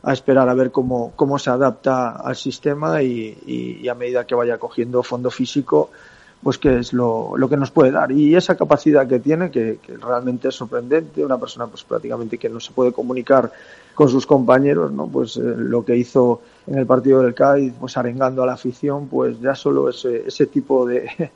a, 0.03 0.13
esperar 0.13 0.49
a 0.49 0.53
ver 0.53 0.71
cómo, 0.71 1.13
cómo 1.15 1.38
se 1.39 1.49
adapta 1.49 2.11
al 2.11 2.36
sistema 2.36 3.01
y, 3.01 3.38
y, 3.81 3.88
a 3.88 3.95
medida 3.95 4.25
que 4.25 4.36
vaya 4.36 4.57
cogiendo 4.57 5.03
fondo 5.03 5.29
físico, 5.31 5.89
pues 6.43 6.57
que 6.57 6.79
es 6.79 6.93
lo, 6.93 7.36
lo, 7.38 7.49
que 7.49 7.57
nos 7.57 7.71
puede 7.71 7.91
dar. 7.91 8.11
Y 8.11 8.36
esa 8.36 8.55
capacidad 8.55 9.07
que 9.07 9.19
tiene, 9.19 9.49
que, 9.49 9.79
que, 9.81 9.97
realmente 9.97 10.49
es 10.49 10.55
sorprendente, 10.55 11.25
una 11.25 11.38
persona 11.38 11.67
pues 11.67 11.83
prácticamente 11.83 12.38
que 12.38 12.49
no 12.49 12.59
se 12.59 12.71
puede 12.71 12.91
comunicar 12.91 13.51
con 13.95 14.09
sus 14.09 14.27
compañeros, 14.27 14.91
¿no? 14.91 15.07
Pues 15.07 15.38
eh, 15.38 15.41
lo 15.41 15.83
que 15.83 15.95
hizo 15.95 16.41
en 16.67 16.77
el 16.77 16.86
partido 16.86 17.21
del 17.21 17.33
Cádiz, 17.33 17.73
pues 17.79 17.97
arengando 17.97 18.43
a 18.43 18.45
la 18.45 18.53
afición, 18.53 19.07
pues 19.07 19.39
ya 19.39 19.55
solo 19.55 19.89
ese, 19.89 20.27
ese 20.27 20.45
tipo 20.45 20.86
de, 20.86 21.31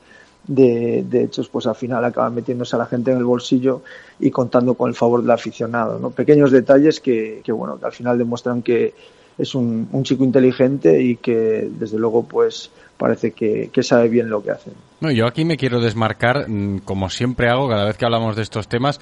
de, 0.46 1.04
de, 1.08 1.24
hechos, 1.24 1.48
pues 1.48 1.66
al 1.66 1.74
final 1.74 2.04
acaban 2.04 2.34
metiéndose 2.34 2.76
a 2.76 2.78
la 2.78 2.86
gente 2.86 3.10
en 3.10 3.18
el 3.18 3.24
bolsillo 3.24 3.82
y 4.18 4.30
contando 4.30 4.74
con 4.74 4.88
el 4.88 4.94
favor 4.94 5.22
del 5.22 5.30
aficionado, 5.30 5.98
¿no? 5.98 6.10
Pequeños 6.10 6.50
detalles 6.50 7.00
que, 7.00 7.40
que 7.44 7.52
bueno, 7.52 7.78
que 7.78 7.86
al 7.86 7.92
final 7.92 8.18
demuestran 8.18 8.62
que 8.62 8.94
es 9.38 9.54
un, 9.54 9.88
un 9.92 10.04
chico 10.04 10.24
inteligente 10.24 11.02
y 11.02 11.16
que 11.16 11.68
desde 11.70 11.98
luego 11.98 12.24
pues 12.24 12.70
parece 12.96 13.30
que, 13.30 13.70
que, 13.72 13.82
sabe 13.82 14.08
bien 14.08 14.28
lo 14.28 14.42
que 14.42 14.50
hace. 14.50 14.72
No, 15.00 15.10
yo 15.10 15.26
aquí 15.26 15.46
me 15.46 15.56
quiero 15.56 15.80
desmarcar, 15.80 16.48
mm, 16.48 16.80
como 16.80 17.08
siempre 17.08 17.48
hago 17.48 17.68
cada 17.68 17.86
vez 17.86 17.96
que 17.96 18.04
hablamos 18.04 18.36
de 18.36 18.42
estos 18.42 18.68
temas, 18.68 19.00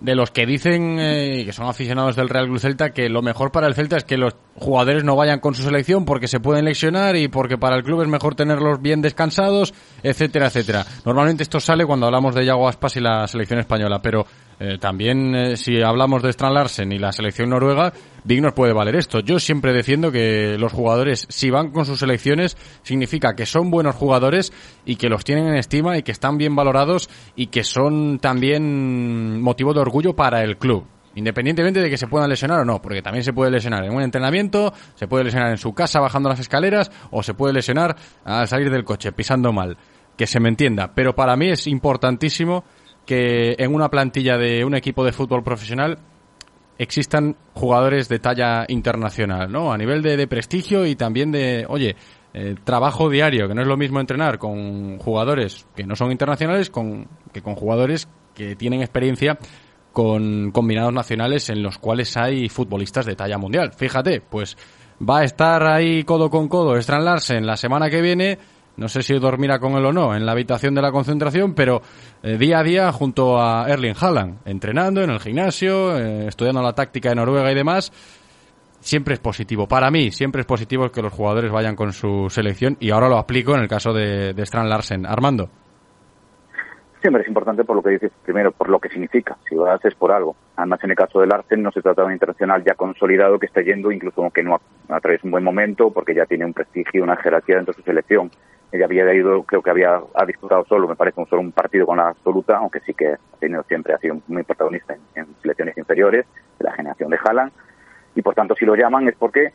de 0.00 0.14
los 0.14 0.30
que 0.30 0.46
dicen 0.46 0.98
eh, 1.00 1.42
que 1.44 1.52
son 1.52 1.66
aficionados 1.66 2.16
del 2.16 2.28
Real 2.28 2.46
Club 2.46 2.58
Celta 2.58 2.90
que 2.90 3.08
lo 3.08 3.22
mejor 3.22 3.50
para 3.52 3.66
el 3.66 3.74
Celta 3.74 3.96
es 3.96 4.04
que 4.04 4.16
los 4.16 4.36
jugadores 4.54 5.04
no 5.04 5.16
vayan 5.16 5.40
con 5.40 5.54
su 5.54 5.62
selección 5.62 6.04
porque 6.04 6.28
se 6.28 6.40
pueden 6.40 6.64
lesionar 6.64 7.16
y 7.16 7.28
porque 7.28 7.58
para 7.58 7.76
el 7.76 7.82
club 7.82 8.02
es 8.02 8.08
mejor 8.08 8.34
tenerlos 8.34 8.80
bien 8.80 9.02
descansados, 9.02 9.74
etcétera, 10.02 10.46
etcétera. 10.46 10.86
Normalmente 11.04 11.42
esto 11.42 11.60
sale 11.60 11.84
cuando 11.84 12.06
hablamos 12.06 12.34
de 12.34 12.44
Yago 12.44 12.68
Aspas 12.68 12.96
y 12.96 13.00
la 13.00 13.26
selección 13.26 13.58
española, 13.58 14.00
pero 14.02 14.26
eh, 14.62 14.76
también 14.78 15.34
eh, 15.34 15.56
si 15.56 15.80
hablamos 15.80 16.22
de 16.22 16.28
Strand 16.28 16.54
Larsen 16.54 16.92
y 16.92 16.98
la 16.98 17.12
selección 17.12 17.48
noruega, 17.48 17.94
Big 18.24 18.42
nos 18.42 18.52
puede 18.52 18.74
valer 18.74 18.94
esto. 18.94 19.20
Yo 19.20 19.40
siempre 19.40 19.72
defiendo 19.72 20.12
que 20.12 20.58
los 20.58 20.70
jugadores, 20.70 21.26
si 21.30 21.48
van 21.48 21.70
con 21.70 21.86
sus 21.86 21.98
selecciones, 21.98 22.58
significa 22.82 23.34
que 23.34 23.46
son 23.46 23.70
buenos 23.70 23.94
jugadores 23.94 24.52
y 24.84 24.96
que 24.96 25.08
los 25.08 25.24
tienen 25.24 25.46
en 25.46 25.54
estima 25.54 25.96
y 25.96 26.02
que 26.02 26.12
están 26.12 26.36
bien 26.36 26.54
valorados 26.54 27.08
y 27.36 27.46
que 27.46 27.64
son 27.64 28.18
también 28.18 29.40
motivo 29.40 29.72
de 29.72 29.80
orgullo 29.80 30.14
para 30.14 30.44
el 30.44 30.58
club. 30.58 30.84
Independientemente 31.14 31.80
de 31.80 31.88
que 31.88 31.96
se 31.96 32.06
puedan 32.06 32.28
lesionar 32.28 32.60
o 32.60 32.64
no, 32.66 32.82
porque 32.82 33.00
también 33.00 33.24
se 33.24 33.32
puede 33.32 33.50
lesionar 33.50 33.82
en 33.84 33.94
un 33.94 34.02
entrenamiento, 34.02 34.74
se 34.94 35.08
puede 35.08 35.24
lesionar 35.24 35.50
en 35.52 35.58
su 35.58 35.72
casa 35.72 36.00
bajando 36.00 36.28
las 36.28 36.38
escaleras 36.38 36.92
o 37.10 37.22
se 37.22 37.32
puede 37.32 37.54
lesionar 37.54 37.96
al 38.24 38.46
salir 38.46 38.70
del 38.70 38.84
coche 38.84 39.10
pisando 39.12 39.54
mal. 39.54 39.78
Que 40.18 40.26
se 40.26 40.38
me 40.38 40.50
entienda. 40.50 40.92
Pero 40.94 41.14
para 41.14 41.34
mí 41.34 41.48
es 41.48 41.66
importantísimo 41.66 42.62
que 43.06 43.56
en 43.58 43.74
una 43.74 43.88
plantilla 43.88 44.36
de 44.36 44.64
un 44.64 44.74
equipo 44.74 45.04
de 45.04 45.12
fútbol 45.12 45.42
profesional 45.42 45.98
existan 46.78 47.36
jugadores 47.54 48.08
de 48.08 48.18
talla 48.18 48.64
internacional, 48.68 49.50
¿no? 49.52 49.72
A 49.72 49.76
nivel 49.76 50.00
de, 50.02 50.16
de 50.16 50.26
prestigio 50.26 50.86
y 50.86 50.96
también 50.96 51.30
de, 51.30 51.66
oye, 51.68 51.96
eh, 52.32 52.54
trabajo 52.62 53.10
diario, 53.10 53.48
que 53.48 53.54
no 53.54 53.62
es 53.62 53.66
lo 53.66 53.76
mismo 53.76 53.98
entrenar 53.98 54.38
con 54.38 54.98
jugadores 54.98 55.66
que 55.74 55.84
no 55.84 55.96
son 55.96 56.12
internacionales 56.12 56.70
con, 56.70 57.08
que 57.32 57.42
con 57.42 57.56
jugadores 57.56 58.08
que 58.34 58.54
tienen 58.54 58.82
experiencia 58.82 59.36
con 59.92 60.52
combinados 60.52 60.92
nacionales 60.92 61.50
en 61.50 61.60
los 61.60 61.78
cuales 61.78 62.16
hay 62.16 62.48
futbolistas 62.48 63.04
de 63.04 63.16
talla 63.16 63.36
mundial. 63.36 63.72
Fíjate, 63.72 64.20
pues 64.20 64.56
va 65.02 65.20
a 65.20 65.24
estar 65.24 65.66
ahí 65.66 66.04
codo 66.04 66.30
con 66.30 66.48
codo 66.48 66.76
Strand 66.76 67.04
Larsen 67.04 67.44
la 67.44 67.56
semana 67.56 67.90
que 67.90 68.00
viene 68.00 68.38
no 68.76 68.88
sé 68.88 69.02
si 69.02 69.18
dormirá 69.18 69.58
con 69.58 69.72
él 69.74 69.84
o 69.84 69.92
no 69.92 70.14
en 70.14 70.24
la 70.24 70.32
habitación 70.32 70.74
de 70.74 70.82
la 70.82 70.92
concentración, 70.92 71.54
pero 71.54 71.82
eh, 72.22 72.38
día 72.38 72.60
a 72.60 72.62
día 72.62 72.92
junto 72.92 73.40
a 73.40 73.66
Erling 73.68 73.94
Haaland, 73.98 74.38
entrenando 74.44 75.02
en 75.02 75.10
el 75.10 75.20
gimnasio, 75.20 75.98
eh, 75.98 76.28
estudiando 76.28 76.62
la 76.62 76.72
táctica 76.72 77.10
de 77.10 77.16
Noruega 77.16 77.50
y 77.52 77.54
demás, 77.54 77.92
siempre 78.80 79.14
es 79.14 79.20
positivo. 79.20 79.68
Para 79.68 79.90
mí, 79.90 80.10
siempre 80.10 80.40
es 80.40 80.46
positivo 80.46 80.90
que 80.90 81.02
los 81.02 81.12
jugadores 81.12 81.52
vayan 81.52 81.76
con 81.76 81.92
su 81.92 82.28
selección 82.30 82.76
y 82.80 82.90
ahora 82.90 83.08
lo 83.08 83.18
aplico 83.18 83.54
en 83.54 83.60
el 83.60 83.68
caso 83.68 83.92
de, 83.92 84.32
de 84.32 84.42
Strand 84.42 84.68
Larsen. 84.68 85.06
Armando. 85.06 85.50
Siempre 87.00 87.22
es 87.22 87.28
importante 87.28 87.64
por 87.64 87.76
lo 87.76 87.82
que 87.82 87.90
dices, 87.90 88.12
primero, 88.24 88.52
por 88.52 88.68
lo 88.68 88.78
que 88.78 88.90
significa. 88.90 89.36
Si 89.48 89.54
lo 89.54 89.66
haces 89.70 89.94
por 89.94 90.12
algo. 90.12 90.36
Además, 90.56 90.80
en 90.84 90.90
el 90.90 90.96
caso 90.96 91.20
del 91.20 91.30
Larsen 91.30 91.62
no 91.62 91.72
se 91.72 91.80
trata 91.80 92.02
de 92.02 92.08
un 92.08 92.12
internacional 92.12 92.62
ya 92.62 92.74
consolidado 92.74 93.38
que 93.38 93.46
está 93.46 93.62
yendo, 93.62 93.90
incluso 93.90 94.22
aunque 94.22 94.42
no 94.42 94.60
atraviesa 94.88 95.26
un 95.26 95.30
buen 95.30 95.44
momento, 95.44 95.90
porque 95.90 96.14
ya 96.14 96.26
tiene 96.26 96.44
un 96.44 96.52
prestigio, 96.52 97.02
una 97.02 97.16
jerarquía 97.16 97.56
dentro 97.56 97.72
de 97.72 97.78
su 97.78 97.84
selección 97.84 98.30
ella 98.72 98.84
había 98.84 99.12
ido, 99.14 99.42
creo 99.42 99.62
que 99.62 99.70
había 99.70 100.00
ha 100.14 100.26
disputado 100.26 100.64
solo, 100.66 100.86
me 100.86 100.94
parece, 100.94 101.20
un 101.20 101.26
solo 101.26 101.42
un 101.42 101.52
partido 101.52 101.86
con 101.86 101.96
la 101.96 102.08
absoluta, 102.08 102.56
aunque 102.56 102.80
sí 102.80 102.94
que 102.94 103.14
ha 103.14 103.36
tenido 103.40 103.64
siempre, 103.64 103.94
ha 103.94 103.98
sido 103.98 104.20
muy 104.28 104.44
protagonista 104.44 104.94
en, 104.94 105.00
en 105.22 105.26
selecciones 105.42 105.76
inferiores, 105.76 106.24
de 106.58 106.64
la 106.64 106.72
generación 106.72 107.10
de 107.10 107.18
Haaland, 107.22 107.52
y 108.14 108.22
por 108.22 108.34
tanto 108.34 108.54
si 108.54 108.64
lo 108.64 108.76
llaman 108.76 109.08
es 109.08 109.16
porque, 109.16 109.52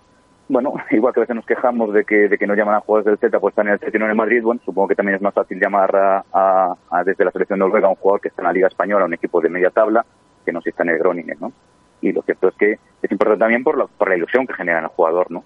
bueno, 0.48 0.74
igual 0.91 1.14
que 1.14 1.20
a 1.20 1.22
veces 1.22 1.36
nos 1.36 1.46
quejamos 1.46 1.93
de 1.93 2.04
que, 2.04 2.28
de 2.30 2.38
que 2.38 2.48
no 2.48 2.56
llaman 2.56 2.76
a 2.76 2.80
jugadores 2.82 3.06
del 3.06 3.18
Celta, 3.18 3.39
pues 3.39 3.52
están 3.52 3.68
en 3.68 3.74
el 3.74 3.80
Celta 3.80 3.98
y 3.98 4.02
en 4.02 4.18
Madrid, 4.18 4.43
bueno, 4.43 4.62
supongo 4.64 4.88
que 4.88 4.96
también 4.96 5.16
es 5.16 5.22
más 5.22 5.34
fácil 5.34 5.60
llamar 5.60 5.96
a, 5.96 6.26
a, 6.32 6.76
a, 6.89 7.04
desde 7.04 7.26
la 7.26 7.32
selección 7.32 7.60
noruega 7.60 7.88
a 7.88 7.91
un 7.91 7.96
jugador 7.96 8.22
que 8.22 8.30
está 8.30 8.41
en 8.41 8.48
la 8.48 8.54
Liga 8.54 8.68
Española, 8.68 9.06
un 9.06 9.14
equipo 9.14 9.41
de 9.41 9.50
media 9.50 9.70
tabla, 9.70 10.06
que 10.46 10.52
no 10.52 10.62
si 10.62 10.70
está 10.70 10.84
en 10.84 10.89
el 10.89 11.00
Groningen, 11.00 11.38
¿no? 11.39 11.52
Y 12.02 12.12
lo 12.12 12.22
cierto 12.22 12.50
es 12.50 12.56
que 12.56 12.74
es 12.74 13.12
importante 13.12 13.39
también 13.39 13.64
por 13.64 13.78
la, 13.78 13.88
por 13.88 14.10
la 14.10 14.16
ilusión 14.16 14.46
que 14.46 14.54
genera 14.54 14.80
en 14.80 14.86
el 14.86 14.91
jugador, 14.91 15.32
¿no? 15.32 15.43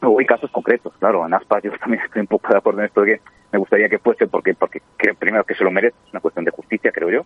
Luego 0.00 0.20
hay 0.20 0.26
casos 0.26 0.50
concretos, 0.50 0.92
claro, 0.98 1.26
en 1.26 1.34
Aspas 1.34 1.62
yo 1.62 1.72
también 1.78 2.02
estoy 2.04 2.20
un 2.20 2.26
poco 2.26 2.48
de 2.52 2.58
acuerdo 2.58 2.80
en 2.80 2.86
esto 2.86 3.00
de 3.02 3.14
que 3.14 3.20
me 3.52 3.58
gustaría 3.58 3.88
que 3.88 3.98
fuese 3.98 4.26
porque, 4.26 4.54
porque 4.54 4.82
creo, 4.96 5.14
primero 5.14 5.44
que 5.44 5.54
se 5.54 5.64
lo 5.64 5.70
merece, 5.70 5.96
es 6.06 6.12
una 6.12 6.20
cuestión 6.20 6.44
de 6.44 6.50
justicia, 6.50 6.92
creo 6.92 7.10
yo. 7.10 7.22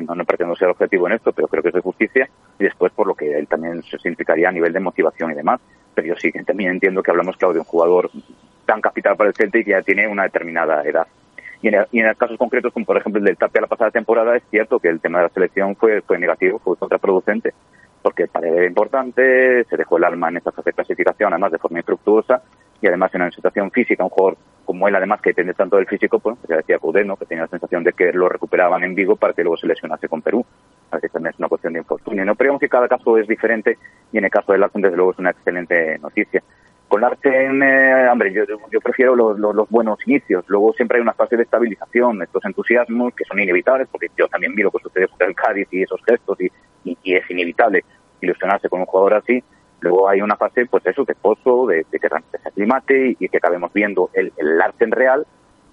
No, 0.00 0.14
no 0.14 0.24
pretendo 0.24 0.56
ser 0.56 0.68
objetivo 0.68 1.06
en 1.06 1.12
esto, 1.12 1.32
pero 1.32 1.48
creo 1.48 1.62
que 1.62 1.68
es 1.68 1.74
de 1.74 1.80
justicia. 1.82 2.28
Y 2.58 2.64
después 2.64 2.92
por 2.92 3.06
lo 3.06 3.14
que 3.14 3.38
él 3.38 3.46
también 3.46 3.82
se 3.82 3.98
significaría 3.98 4.48
a 4.48 4.52
nivel 4.52 4.72
de 4.72 4.80
motivación 4.80 5.30
y 5.32 5.34
demás. 5.34 5.60
Pero 5.94 6.08
yo 6.08 6.14
sí, 6.16 6.32
también 6.44 6.70
entiendo 6.70 7.02
que 7.02 7.10
hablamos, 7.10 7.36
claro, 7.36 7.54
de 7.54 7.60
un 7.60 7.64
jugador 7.64 8.10
tan 8.66 8.80
capital 8.80 9.16
para 9.16 9.28
el 9.28 9.36
Celta 9.36 9.58
y 9.58 9.64
que 9.64 9.72
ya 9.72 9.82
tiene 9.82 10.08
una 10.08 10.24
determinada 10.24 10.82
edad. 10.82 11.06
Y 11.60 11.68
en, 11.68 12.14
casos 12.14 12.38
concretos, 12.38 12.72
como 12.72 12.86
por 12.86 12.96
ejemplo 12.96 13.20
el 13.20 13.24
del 13.24 13.36
Tapia 13.36 13.60
la 13.60 13.66
pasada 13.68 13.90
temporada, 13.90 14.36
es 14.36 14.42
cierto 14.50 14.80
que 14.80 14.88
el 14.88 15.00
tema 15.00 15.18
de 15.18 15.24
la 15.24 15.30
selección 15.30 15.76
fue, 15.76 16.00
fue 16.02 16.18
negativo, 16.18 16.58
fue 16.58 16.76
contraproducente 16.76 17.52
porque 18.02 18.24
el 18.24 18.28
padre 18.28 18.50
era 18.50 18.66
importante, 18.66 19.64
se 19.64 19.76
dejó 19.76 19.96
el 19.96 20.04
alma 20.04 20.28
en 20.28 20.38
esta 20.38 20.50
fase 20.50 20.70
de 20.70 20.74
clasificación, 20.74 21.32
además 21.32 21.52
de 21.52 21.58
forma 21.58 21.78
infructuosa, 21.78 22.42
y 22.82 22.88
además 22.88 23.14
en 23.14 23.22
una 23.22 23.30
situación 23.30 23.70
física, 23.70 24.02
un 24.02 24.10
jugador 24.10 24.36
como 24.64 24.88
él, 24.88 24.94
además 24.96 25.20
que 25.20 25.30
depende 25.30 25.54
tanto 25.54 25.76
del 25.76 25.86
físico, 25.86 26.18
pues 26.18 26.36
ya 26.48 26.56
decía 26.56 26.78
Cudeno, 26.78 27.16
que 27.16 27.26
tenía 27.26 27.44
la 27.44 27.48
sensación 27.48 27.84
de 27.84 27.92
que 27.92 28.12
lo 28.12 28.28
recuperaban 28.28 28.82
en 28.82 28.94
Vigo 28.94 29.16
para 29.16 29.32
que 29.32 29.42
luego 29.42 29.56
se 29.56 29.68
lesionase 29.68 30.08
con 30.08 30.20
Perú. 30.20 30.44
Así 30.90 31.02
que 31.02 31.08
también 31.08 31.32
es 31.32 31.38
una 31.38 31.48
cuestión 31.48 31.72
de 31.72 31.78
infortunio. 31.78 32.24
No, 32.24 32.34
pero 32.34 32.48
digamos 32.48 32.60
que 32.60 32.68
cada 32.68 32.88
caso 32.88 33.16
es 33.18 33.28
diferente, 33.28 33.78
y 34.12 34.18
en 34.18 34.24
el 34.24 34.30
caso 34.30 34.52
de 34.52 34.58
Larsen, 34.58 34.82
desde 34.82 34.96
luego, 34.96 35.12
es 35.12 35.18
una 35.18 35.30
excelente 35.30 35.98
noticia. 35.98 36.42
Con 36.88 37.00
Larsen, 37.00 37.62
eh, 37.62 38.08
hombre, 38.10 38.32
yo, 38.32 38.44
yo 38.70 38.80
prefiero 38.80 39.14
los, 39.14 39.70
buenos 39.70 39.98
inicios. 40.06 40.44
Luego 40.48 40.72
siempre 40.72 40.98
hay 40.98 41.02
una 41.02 41.14
fase 41.14 41.36
de 41.36 41.44
estabilización, 41.44 42.22
estos 42.22 42.44
entusiasmos 42.44 43.14
que 43.14 43.24
son 43.24 43.38
inevitables, 43.38 43.88
porque 43.90 44.08
yo 44.16 44.26
también 44.28 44.54
vi 44.54 44.62
lo 44.62 44.72
que 44.72 44.82
sucede 44.82 45.08
con 45.08 45.28
el 45.28 45.34
Cádiz 45.34 45.68
y 45.70 45.82
esos 45.82 46.00
gestos, 46.04 46.38
y, 46.40 46.50
y 46.84 47.14
es 47.14 47.30
inevitable 47.30 47.84
ilusionarse 48.20 48.68
con 48.68 48.80
un 48.80 48.86
jugador 48.86 49.14
así, 49.14 49.42
Luego 49.82 50.08
hay 50.08 50.22
una 50.22 50.36
fase, 50.36 50.66
pues 50.66 50.86
eso, 50.86 51.04
de 51.04 51.14
pozo, 51.14 51.66
de, 51.66 51.84
de 51.90 51.98
que 51.98 52.08
se 52.08 52.48
aclimate 52.48 53.16
y, 53.18 53.28
que 53.28 53.36
acabemos 53.36 53.72
viendo 53.72 54.10
el, 54.14 54.32
el 54.36 54.60
arte 54.60 54.84
en 54.84 54.92
real, 54.92 55.26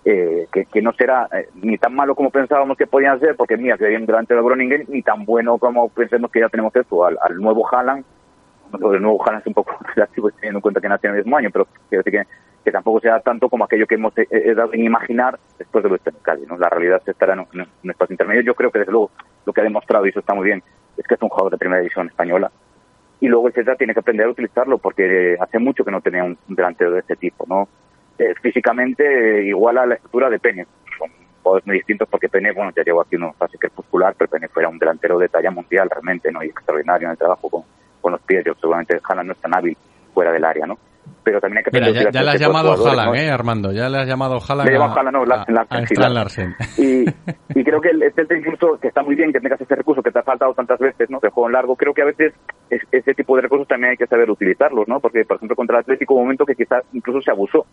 eh, 0.04 0.48
que, 0.52 0.66
que 0.66 0.82
no 0.82 0.94
será 0.94 1.28
eh, 1.32 1.50
ni 1.54 1.78
tan 1.78 1.94
malo 1.94 2.16
como 2.16 2.32
pensábamos 2.32 2.76
que 2.76 2.88
podían 2.88 3.20
ser, 3.20 3.36
porque 3.36 3.56
mira, 3.56 3.78
que 3.78 3.88
bien 3.88 4.08
delante 4.08 4.34
de 4.34 4.42
Groningen, 4.42 4.86
ni 4.88 5.04
tan 5.04 5.26
bueno 5.26 5.60
como 5.60 5.90
pensemos 5.90 6.32
que 6.32 6.40
ya 6.40 6.50
tenemos 6.50 6.76
esto 6.76 7.06
al, 7.06 7.18
al 7.22 7.36
nuevo 7.36 7.68
Haaland. 7.72 8.04
El 8.74 9.02
nuevo 9.02 9.24
Haaland 9.24 9.42
es 9.42 9.48
un 9.48 9.54
poco 9.54 9.76
relativo 9.96 10.32
teniendo 10.32 10.58
en 10.58 10.62
cuenta 10.62 10.82
que 10.82 10.90
nació 10.90 11.10
en 11.12 11.18
el 11.18 11.24
mismo 11.24 11.38
año, 11.38 11.50
pero 11.54 11.68
quiero 11.88 12.04
decir 12.04 12.26
que, 12.64 12.72
tampoco 12.72 13.00
sea 13.00 13.20
tanto 13.20 13.50
como 13.50 13.64
aquello 13.64 13.88
que 13.88 13.96
hemos 13.96 14.16
eh, 14.16 14.28
eh, 14.30 14.54
dado 14.54 14.74
en 14.74 14.84
imaginar 14.84 15.40
después 15.58 15.84
de 15.84 15.90
de 15.90 16.00
Cádiz, 16.22 16.48
¿no? 16.48 16.56
La 16.56 16.70
realidad 16.70 17.02
estará 17.04 17.34
en 17.34 17.40
un, 17.40 17.48
en 17.54 17.68
un 17.84 17.90
espacio 17.90 18.14
intermedio. 18.14 18.44
Yo 18.44 18.54
creo 18.54 18.70
que 18.70 18.78
desde 18.78 18.92
luego 18.92 19.10
lo 19.44 19.54
que 19.54 19.62
ha 19.62 19.64
demostrado, 19.64 20.06
y 20.06 20.10
eso 20.10 20.20
está 20.20 20.36
muy 20.36 20.46
bien, 20.46 20.62
es 20.96 21.08
que 21.08 21.16
es 21.16 21.22
un 21.24 21.30
jugador 21.30 21.52
de 21.52 21.58
primera 21.58 21.82
división 21.82 22.08
española, 22.08 22.52
y 23.22 23.28
luego 23.28 23.48
el 23.48 23.54
Celta 23.54 23.76
tiene 23.76 23.94
que 23.94 24.00
aprender 24.00 24.28
a 24.28 24.32
utilizarlo 24.32 24.78
porque 24.78 25.36
hace 25.40 25.60
mucho 25.60 25.84
que 25.84 25.92
no 25.92 26.02
tenía 26.02 26.24
un 26.24 26.38
delantero 26.48 26.92
de 26.92 27.00
este 27.00 27.16
tipo, 27.16 27.46
¿no? 27.48 27.68
Eh, 28.18 28.34
físicamente 28.42 29.04
eh, 29.40 29.46
igual 29.46 29.78
a 29.78 29.86
la 29.86 29.96
estructura 29.96 30.30
de 30.30 30.40
Pene. 30.40 30.66
Son 30.98 31.10
jugadores 31.42 31.68
muy 31.68 31.78
distintos 31.78 32.08
porque 32.10 32.30
Pene, 32.30 32.52
bueno, 32.52 32.72
ya 32.76 32.84
llegó 32.84 33.02
aquí 33.02 33.16
una 33.16 33.34
fase 33.34 33.58
crepuscular, 33.58 34.16
pero 34.18 34.30
Pene 34.30 34.48
fuera 34.48 34.70
un 34.70 34.80
delantero 34.80 35.18
de 35.18 35.30
talla 35.30 35.52
mundial 35.52 35.90
realmente, 35.90 36.32
¿no? 36.32 36.44
Y 36.44 36.48
extraordinario 36.48 37.08
en 37.08 37.12
el 37.12 37.18
trabajo 37.18 37.50
con, 37.50 37.64
con 38.02 38.12
los 38.14 38.22
pies. 38.22 38.44
Yo 38.46 38.56
seguramente 38.56 39.00
Haaland 39.04 39.28
no 39.28 39.34
es 39.34 39.40
tan 39.40 39.56
hábil 39.56 39.78
fuera 40.14 40.32
del 40.32 40.46
área, 40.46 40.66
¿no? 40.66 40.78
Pero 41.24 41.40
también 41.42 41.58
hay 41.60 41.64
que 41.64 41.72
Mira, 41.72 41.90
ya, 41.92 42.10
a 42.10 42.12
ya 42.12 42.22
le 42.24 42.30
has 42.30 42.36
este 42.36 42.46
llamado 42.48 42.72
Haaland, 42.74 43.10
¿no? 43.10 43.16
¿eh, 43.16 43.30
Armando? 43.30 43.72
Ya 43.72 43.90
le 43.90 43.98
has 44.00 44.08
llamado 44.08 44.40
Haaland 44.48 44.70
Le 44.70 44.78
a, 44.78 44.86
Haaland, 44.86 45.12
no, 45.12 45.26
Larsen, 45.26 45.58
a- 45.58 45.60
Larsen, 45.62 45.84
a 45.84 45.88
sí, 45.88 45.96
Larsen. 45.96 46.14
Larsen. 46.16 46.56
Y, 46.78 47.60
y 47.60 47.64
creo 47.66 47.82
que 47.82 47.90
el 47.90 48.04
el 48.04 48.14
Celta 48.14 48.36
incluso, 48.38 48.80
que 48.82 48.88
está 48.88 49.04
muy 49.04 49.16
bien 49.16 49.32
que 49.34 49.40
tengas 49.40 49.60
ese 49.62 49.76
recurso 49.76 50.02
que 50.02 50.12
te 50.12 50.20
ha 50.20 50.24
faltado 50.24 50.54
tantas 50.54 50.80
veces, 50.80 51.10
¿no? 51.10 51.20
De 51.20 51.30
juego 51.30 51.48
en 51.50 51.54
largo, 51.54 51.76
creo 51.76 51.94
que 51.94 52.02
a 52.02 52.06
veces 52.06 52.34
es- 52.70 52.82
ese 52.92 53.14
tipo 53.14 53.36
de 53.36 53.42
recursos 53.44 53.68
también 53.68 53.92
hay 53.92 53.98
que 53.98 54.08
saber 54.08 54.30
utilizarlos, 54.32 54.88
¿no? 54.88 55.00
Porque, 55.00 55.26
por 55.26 55.38
ejemplo, 55.38 55.56
contra 55.56 55.78
el 55.78 55.82
Atlético, 55.82 56.14
hubo 56.14 56.22
un 56.22 56.28
momento 56.28 56.46
que 56.46 56.56
quizás 56.56 56.84
incluso 56.94 57.22
se 57.22 57.32
abusó. 57.32 57.66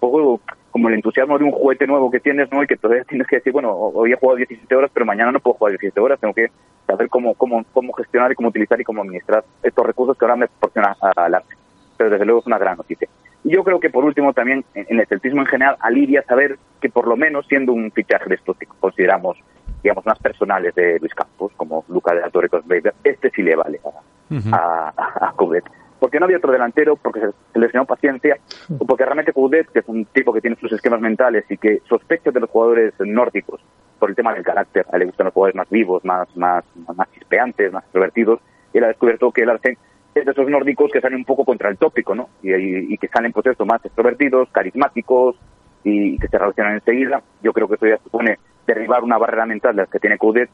Un 0.00 0.10
poco 0.10 0.40
como 0.70 0.88
el 0.88 0.96
entusiasmo 0.96 1.38
de 1.38 1.44
un 1.44 1.52
juguete 1.52 1.86
nuevo 1.86 2.10
que 2.10 2.20
tienes, 2.20 2.50
¿no? 2.52 2.62
Y 2.62 2.66
que 2.66 2.76
todavía 2.76 3.04
tienes 3.08 3.26
que 3.28 3.36
decir, 3.36 3.52
bueno, 3.52 3.70
hoy 3.72 4.12
he 4.12 4.16
jugado 4.16 4.36
17 4.38 4.74
horas, 4.74 4.90
pero 4.92 5.06
mañana 5.06 5.30
no 5.32 5.40
puedo 5.40 5.54
jugar 5.56 5.72
17 5.72 6.00
horas. 6.00 6.18
Tengo 6.20 6.34
que 6.34 6.48
saber 6.86 7.08
cómo, 7.08 7.34
cómo, 7.34 7.64
cómo 7.72 7.92
gestionar 7.92 8.32
y 8.32 8.34
cómo 8.34 8.48
utilizar 8.48 8.80
y 8.80 8.84
cómo 8.84 9.02
administrar 9.02 9.44
estos 9.62 9.86
recursos 9.86 10.16
que 10.18 10.24
ahora 10.24 10.36
me 10.36 10.46
proporciona 10.48 10.96
al 11.16 11.34
arte. 11.34 11.54
Pero 11.96 12.10
desde 12.10 12.24
luego 12.24 12.40
es 12.40 12.46
una 12.46 12.58
gran 12.58 12.76
noticia. 12.76 13.08
Y 13.44 13.54
yo 13.54 13.62
creo 13.62 13.78
que 13.78 13.90
por 13.90 14.04
último 14.04 14.32
también 14.32 14.64
en 14.74 14.98
el 14.98 15.06
celtismo 15.06 15.42
en 15.42 15.46
general 15.46 15.76
alivia 15.80 16.22
saber 16.22 16.58
que 16.80 16.88
por 16.88 17.06
lo 17.06 17.16
menos 17.16 17.46
siendo 17.46 17.72
un 17.72 17.90
fichaje 17.92 18.28
de 18.28 18.36
estos 18.36 18.56
que 18.56 18.66
consideramos 18.66 19.36
digamos 19.84 20.04
más 20.06 20.18
personales 20.18 20.74
de 20.74 20.98
Luis 20.98 21.14
Campos 21.14 21.52
como 21.56 21.84
Luca 21.88 22.14
de 22.14 22.22
la 22.22 22.30
Torre 22.30 22.48
Cosbeiber, 22.48 22.94
este 23.04 23.30
sí 23.30 23.42
le 23.42 23.54
vale 23.54 23.78
a, 24.50 24.92
a, 24.96 25.28
a 25.28 25.32
Coudet. 25.36 25.64
Porque 26.00 26.18
no 26.18 26.24
había 26.24 26.38
otro 26.38 26.52
delantero, 26.52 26.96
porque 26.96 27.20
se 27.52 27.58
lesionó 27.58 27.84
paciencia, 27.84 28.38
o 28.78 28.86
porque 28.86 29.04
realmente 29.04 29.34
Coudet, 29.34 29.68
que 29.70 29.80
es 29.80 29.88
un 29.88 30.06
tipo 30.06 30.32
que 30.32 30.40
tiene 30.40 30.56
sus 30.56 30.72
esquemas 30.72 31.02
mentales 31.02 31.44
y 31.50 31.58
que 31.58 31.82
sospecha 31.86 32.30
de 32.30 32.40
los 32.40 32.50
jugadores 32.50 32.94
nórdicos 32.98 33.60
por 33.98 34.08
el 34.08 34.16
tema 34.16 34.32
del 34.32 34.42
carácter, 34.42 34.86
a 34.90 34.96
él 34.96 35.00
le 35.00 35.06
gustan 35.06 35.26
los 35.26 35.34
jugadores 35.34 35.54
más 35.54 35.68
vivos, 35.68 36.02
más, 36.04 36.34
más, 36.34 36.64
más 36.96 37.12
chispeantes, 37.12 37.70
más 37.70 37.84
extrovertidos, 37.84 38.40
y 38.72 38.78
él 38.78 38.84
ha 38.84 38.88
descubierto 38.88 39.30
que 39.32 39.42
el 39.42 39.50
Arsen 39.50 39.72
es 39.72 39.78
de 40.22 40.30
esos 40.30 40.48
nórdicos 40.48 40.90
que 40.92 41.00
salen 41.00 41.18
un 41.18 41.24
poco 41.24 41.44
contra 41.44 41.68
el 41.68 41.76
tópico, 41.76 42.14
¿no? 42.14 42.28
Y, 42.42 42.96
que 42.98 43.08
salen, 43.08 43.32
pues 43.32 43.46
esto, 43.46 43.66
más 43.66 43.84
extrovertidos, 43.84 44.48
carismáticos 44.50 45.36
y, 45.82 46.18
que 46.18 46.28
se 46.28 46.38
relacionan 46.38 46.74
enseguida. 46.74 47.22
Yo 47.42 47.52
creo 47.52 47.66
que 47.66 47.74
eso 47.74 47.86
ya 47.86 47.98
supone 47.98 48.38
derribar 48.66 49.02
una 49.02 49.18
barrera 49.18 49.46
mental 49.46 49.74
de 49.74 49.82
las 49.82 49.90
que 49.90 49.98
tiene 49.98 50.18
Coudet. 50.18 50.48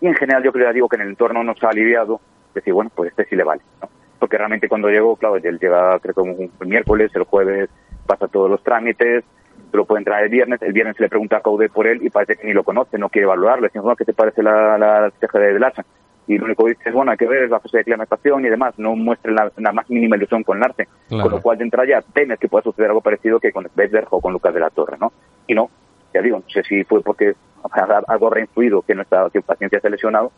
Y 0.00 0.06
en 0.06 0.14
general 0.14 0.42
yo 0.42 0.52
creo, 0.52 0.66
ya 0.66 0.72
digo, 0.72 0.88
que 0.88 0.96
en 0.96 1.02
el 1.02 1.08
entorno 1.08 1.42
nos 1.42 1.62
ha 1.64 1.68
aliviado 1.68 2.20
decir, 2.54 2.72
bueno, 2.72 2.90
pues 2.94 3.10
este 3.10 3.24
sí 3.26 3.36
le 3.36 3.44
vale, 3.44 3.62
¿no? 3.82 3.88
Porque 4.18 4.38
realmente 4.38 4.68
cuando 4.68 4.88
llegó, 4.88 5.16
claro, 5.16 5.36
él 5.36 5.58
llega, 5.58 5.98
creo 5.98 6.14
que 6.14 6.20
un, 6.20 6.50
miércoles, 6.68 7.10
el 7.14 7.24
jueves 7.24 7.70
pasa 8.06 8.28
todos 8.28 8.50
los 8.50 8.62
trámites, 8.62 9.24
lo 9.72 9.84
puede 9.84 10.00
entrar 10.00 10.22
el 10.22 10.28
viernes, 10.28 10.60
el 10.62 10.72
viernes 10.72 10.96
se 10.96 11.02
le 11.02 11.08
pregunta 11.08 11.38
a 11.38 11.40
Coudet 11.40 11.72
por 11.72 11.86
él 11.86 12.04
y 12.04 12.10
parece 12.10 12.36
que 12.36 12.46
ni 12.46 12.52
lo 12.52 12.64
conoce, 12.64 12.98
no 12.98 13.08
quiere 13.08 13.24
evaluarlo. 13.24 13.64
Decimos, 13.64 13.84
bueno, 13.84 13.96
¿qué 13.96 14.04
te 14.04 14.12
parece 14.12 14.42
la, 14.42 14.78
la 14.78 15.10
ceja 15.20 15.38
de 15.38 15.58
Larsen? 15.58 15.84
Y 16.30 16.38
lo 16.38 16.44
único 16.44 16.64
que 16.64 16.70
dice 16.70 16.90
es, 16.90 16.94
bueno, 16.94 17.10
hay 17.10 17.16
que 17.16 17.26
ver 17.26 17.50
la 17.50 17.58
fase 17.58 17.78
de 17.78 17.80
aclimatación 17.80 18.46
y 18.46 18.48
demás, 18.48 18.78
no 18.78 18.94
muestre 18.94 19.32
la, 19.32 19.50
la 19.56 19.72
más 19.72 19.90
mínima 19.90 20.14
ilusión 20.14 20.44
con 20.44 20.60
Larsen. 20.60 20.86
Claro. 21.08 21.24
Con 21.24 21.32
lo 21.32 21.42
cual, 21.42 21.58
de 21.58 21.64
entrada 21.64 21.88
ya 21.88 22.02
temes 22.02 22.38
que 22.38 22.46
pueda 22.46 22.62
suceder 22.62 22.90
algo 22.90 23.00
parecido 23.00 23.40
que 23.40 23.50
con 23.50 23.66
Bedler 23.74 24.06
o 24.10 24.20
con 24.20 24.32
Lucas 24.32 24.54
de 24.54 24.60
la 24.60 24.70
Torre, 24.70 24.96
¿no? 25.00 25.12
Y 25.48 25.54
no, 25.54 25.68
ya 26.14 26.22
digo, 26.22 26.38
no 26.38 26.44
sé 26.48 26.62
si 26.62 26.84
fue 26.84 27.02
porque 27.02 27.34
algo 28.06 28.28
habrá 28.28 28.40
influido 28.40 28.82
que 28.82 28.94
nuestra 28.94 29.28
que 29.30 29.42
paciencia 29.42 29.80
se 29.80 29.88
ha 29.88 29.90
lesionado, 29.90 30.30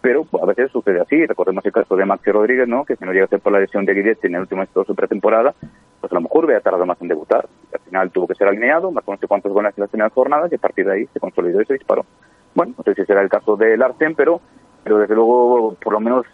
pero 0.00 0.24
pues, 0.24 0.42
a 0.42 0.46
veces 0.46 0.70
sucede 0.70 1.02
así. 1.02 1.26
Recordemos 1.26 1.66
el 1.66 1.72
caso 1.72 1.96
de 1.96 2.06
Maxi 2.06 2.30
Rodríguez, 2.30 2.66
¿no? 2.66 2.86
Que 2.86 2.96
si 2.96 3.04
no 3.04 3.12
llega 3.12 3.26
a 3.26 3.28
ser 3.28 3.40
por 3.40 3.52
la 3.52 3.60
lesión 3.60 3.84
de 3.84 3.92
Guidetti 3.92 4.28
en 4.28 4.36
el 4.36 4.40
último 4.40 4.62
de 4.62 4.84
su 4.86 4.94
pretemporada, 4.94 5.54
pues 6.00 6.10
a 6.10 6.14
lo 6.14 6.22
mejor 6.22 6.46
hubiera 6.46 6.62
tardado 6.62 6.86
más 6.86 7.00
en 7.02 7.08
debutar. 7.08 7.46
Al 7.74 7.80
final 7.80 8.10
tuvo 8.10 8.26
que 8.26 8.36
ser 8.36 8.48
alineado, 8.48 8.90
marcó 8.90 9.12
no 9.12 9.18
sé 9.18 9.26
cuántos 9.26 9.52
goles 9.52 9.74
en 9.76 9.82
las 9.82 9.90
primeras 9.90 10.14
jornadas 10.14 10.50
y 10.50 10.54
a 10.54 10.58
partir 10.58 10.86
de 10.86 10.94
ahí 10.94 11.06
se 11.12 11.20
consolidó 11.20 11.60
y 11.60 11.66
se 11.66 11.74
disparó. 11.74 12.06
Bueno, 12.54 12.72
no 12.78 12.84
sé 12.84 12.94
si 12.94 13.04
será 13.04 13.20
el 13.20 13.28
caso 13.28 13.54
de 13.56 13.76
Larsen, 13.76 14.14
pero, 14.14 14.40
pero 14.86 14.98
desde 14.98 15.16
luego, 15.16 15.74
por 15.82 15.92
lo 15.94 15.98
menos 16.00 16.24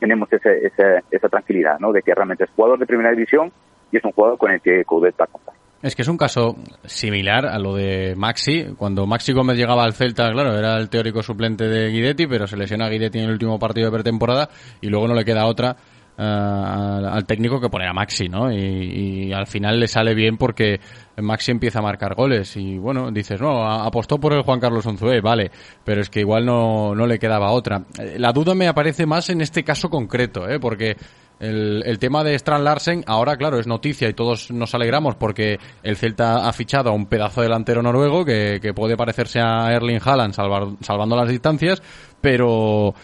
tenemos 0.00 0.28
ese, 0.32 0.66
ese- 0.66 1.04
esa 1.08 1.28
tranquilidad, 1.28 1.78
¿no? 1.78 1.92
De 1.92 2.02
que 2.02 2.12
realmente 2.12 2.42
es 2.42 2.50
jugador 2.50 2.80
de 2.80 2.86
primera 2.86 3.10
división 3.12 3.52
y 3.92 3.96
es 3.98 4.04
un 4.04 4.10
jugador 4.10 4.36
con 4.38 4.50
el 4.50 4.60
que 4.60 4.84
Coudet 4.84 5.14
va 5.20 5.24
a. 5.26 5.52
Es 5.82 5.94
que 5.94 6.02
es 6.02 6.08
un 6.08 6.16
caso 6.16 6.56
similar 6.84 7.46
a 7.46 7.60
lo 7.60 7.76
de 7.76 8.14
Maxi. 8.16 8.74
Cuando 8.76 9.06
Maxi 9.06 9.32
Gómez 9.32 9.56
llegaba 9.56 9.84
al 9.84 9.92
Celta, 9.92 10.28
claro, 10.32 10.58
era 10.58 10.76
el 10.78 10.88
teórico 10.90 11.22
suplente 11.22 11.68
de 11.68 11.90
Guidetti, 11.90 12.26
pero 12.26 12.48
se 12.48 12.56
lesiona 12.56 12.86
a 12.86 12.88
Guidetti 12.88 13.18
en 13.18 13.26
el 13.26 13.30
último 13.32 13.58
partido 13.60 13.86
de 13.86 13.92
pretemporada 13.92 14.48
y 14.80 14.88
luego 14.88 15.06
no 15.06 15.14
le 15.14 15.24
queda 15.24 15.46
otra 15.46 15.76
eh, 16.18 16.22
al 16.22 17.26
técnico 17.26 17.60
que 17.60 17.68
poner 17.68 17.88
a 17.88 17.92
Maxi, 17.92 18.28
¿no? 18.28 18.50
Y, 18.50 19.32
al 19.32 19.46
final 19.46 19.78
le 19.78 19.88
sale 19.88 20.14
bien 20.14 20.38
porque 20.38 20.80
Maxi 21.16 21.50
empieza 21.50 21.80
a 21.80 21.82
marcar 21.82 22.14
goles 22.14 22.56
y 22.56 22.78
bueno, 22.78 23.10
dices, 23.10 23.40
no, 23.40 23.66
apostó 23.66 24.18
por 24.18 24.32
el 24.32 24.42
Juan 24.42 24.60
Carlos 24.60 24.86
Unzué, 24.86 25.20
vale, 25.20 25.50
pero 25.84 26.00
es 26.00 26.08
que 26.08 26.20
igual 26.20 26.46
no, 26.46 26.94
no 26.94 27.06
le 27.06 27.18
quedaba 27.18 27.50
otra. 27.50 27.82
Eh, 27.98 28.16
La 28.18 28.32
duda 28.32 28.54
me 28.54 28.68
aparece 28.68 29.04
más 29.04 29.28
en 29.30 29.40
este 29.40 29.62
caso 29.62 29.90
concreto, 29.90 30.48
¿eh? 30.48 30.58
Porque 30.58 30.96
el, 31.38 31.82
el 31.84 31.98
tema 31.98 32.24
de 32.24 32.34
Strand 32.34 32.64
Larsen 32.64 33.04
ahora, 33.06 33.36
claro, 33.36 33.58
es 33.58 33.66
noticia 33.66 34.08
y 34.08 34.14
todos 34.14 34.50
nos 34.50 34.74
alegramos 34.74 35.16
porque 35.16 35.58
el 35.82 35.96
Celta 35.96 36.48
ha 36.48 36.52
fichado 36.52 36.90
a 36.90 36.94
un 36.94 37.06
pedazo 37.06 37.42
delantero 37.42 37.82
noruego 37.82 38.24
que, 38.24 38.72
puede 38.74 38.96
parecerse 38.96 39.40
a 39.40 39.72
Erling 39.72 40.00
Haaland 40.02 40.32
salvando 40.32 41.16
las 41.16 41.28
distancias, 41.28 41.82
pero 42.20 42.94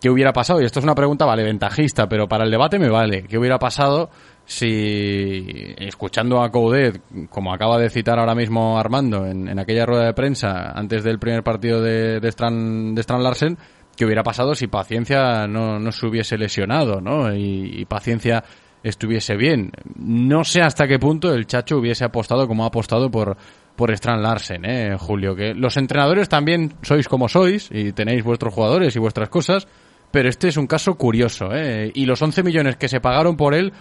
¿qué 0.00 0.10
hubiera 0.10 0.32
pasado? 0.32 0.60
Y 0.60 0.64
esto 0.64 0.80
es 0.80 0.84
una 0.84 0.94
pregunta, 0.94 1.24
vale, 1.24 1.42
ventajista, 1.42 2.08
pero 2.08 2.28
para 2.28 2.44
el 2.44 2.50
debate 2.50 2.78
me 2.78 2.88
vale. 2.88 3.24
¿Qué 3.24 3.38
hubiera 3.38 3.58
pasado 3.58 4.10
si, 4.44 5.74
escuchando 5.78 6.42
a 6.42 6.50
Coudet, 6.50 7.02
como 7.28 7.52
acaba 7.52 7.78
de 7.78 7.90
citar 7.90 8.18
ahora 8.18 8.34
mismo 8.34 8.78
Armando 8.78 9.26
en, 9.26 9.46
en 9.48 9.58
aquella 9.58 9.84
rueda 9.84 10.06
de 10.06 10.14
prensa 10.14 10.70
antes 10.70 11.04
del 11.04 11.18
primer 11.18 11.42
partido 11.42 11.82
de, 11.82 12.18
de, 12.18 12.28
Strand, 12.28 12.96
de 12.96 13.00
Strand 13.02 13.22
Larsen, 13.22 13.58
qué 13.98 14.06
hubiera 14.06 14.22
pasado 14.22 14.54
si 14.54 14.68
Paciencia 14.68 15.46
no, 15.48 15.78
no 15.78 15.92
se 15.92 16.06
hubiese 16.06 16.38
lesionado, 16.38 17.00
¿no? 17.00 17.34
Y, 17.34 17.84
Paciencia 17.86 18.44
estuviese 18.82 19.36
bien. 19.36 19.72
No 19.96 20.44
sé 20.44 20.62
hasta 20.62 20.86
qué 20.86 20.98
punto 20.98 21.34
el 21.34 21.46
Chacho 21.46 21.78
hubiese 21.78 22.04
apostado 22.04 22.46
como 22.46 22.62
ha 22.64 22.68
apostado 22.68 23.10
por, 23.10 23.36
por 23.74 23.90
Strand 23.90 24.22
Larsen, 24.22 24.64
¿eh, 24.64 24.96
Julio? 24.96 25.34
Que 25.34 25.52
los 25.52 25.76
entrenadores 25.76 26.28
también 26.28 26.74
sois 26.82 27.08
como 27.08 27.28
sois 27.28 27.68
y 27.72 27.92
tenéis 27.92 28.22
vuestros 28.22 28.54
jugadores 28.54 28.94
y 28.94 29.00
vuestras 29.00 29.28
cosas, 29.28 29.66
pero 30.10 30.28
este 30.28 30.48
es 30.48 30.56
un 30.56 30.66
caso 30.66 30.94
curioso, 30.96 31.50
¿eh? 31.52 31.90
Y 31.94 32.06
los 32.06 32.20
11 32.20 32.42
millones 32.42 32.76
que 32.76 32.88
se 32.88 33.00
pagaron 33.00 33.36
por 33.36 33.54
él 33.54 33.72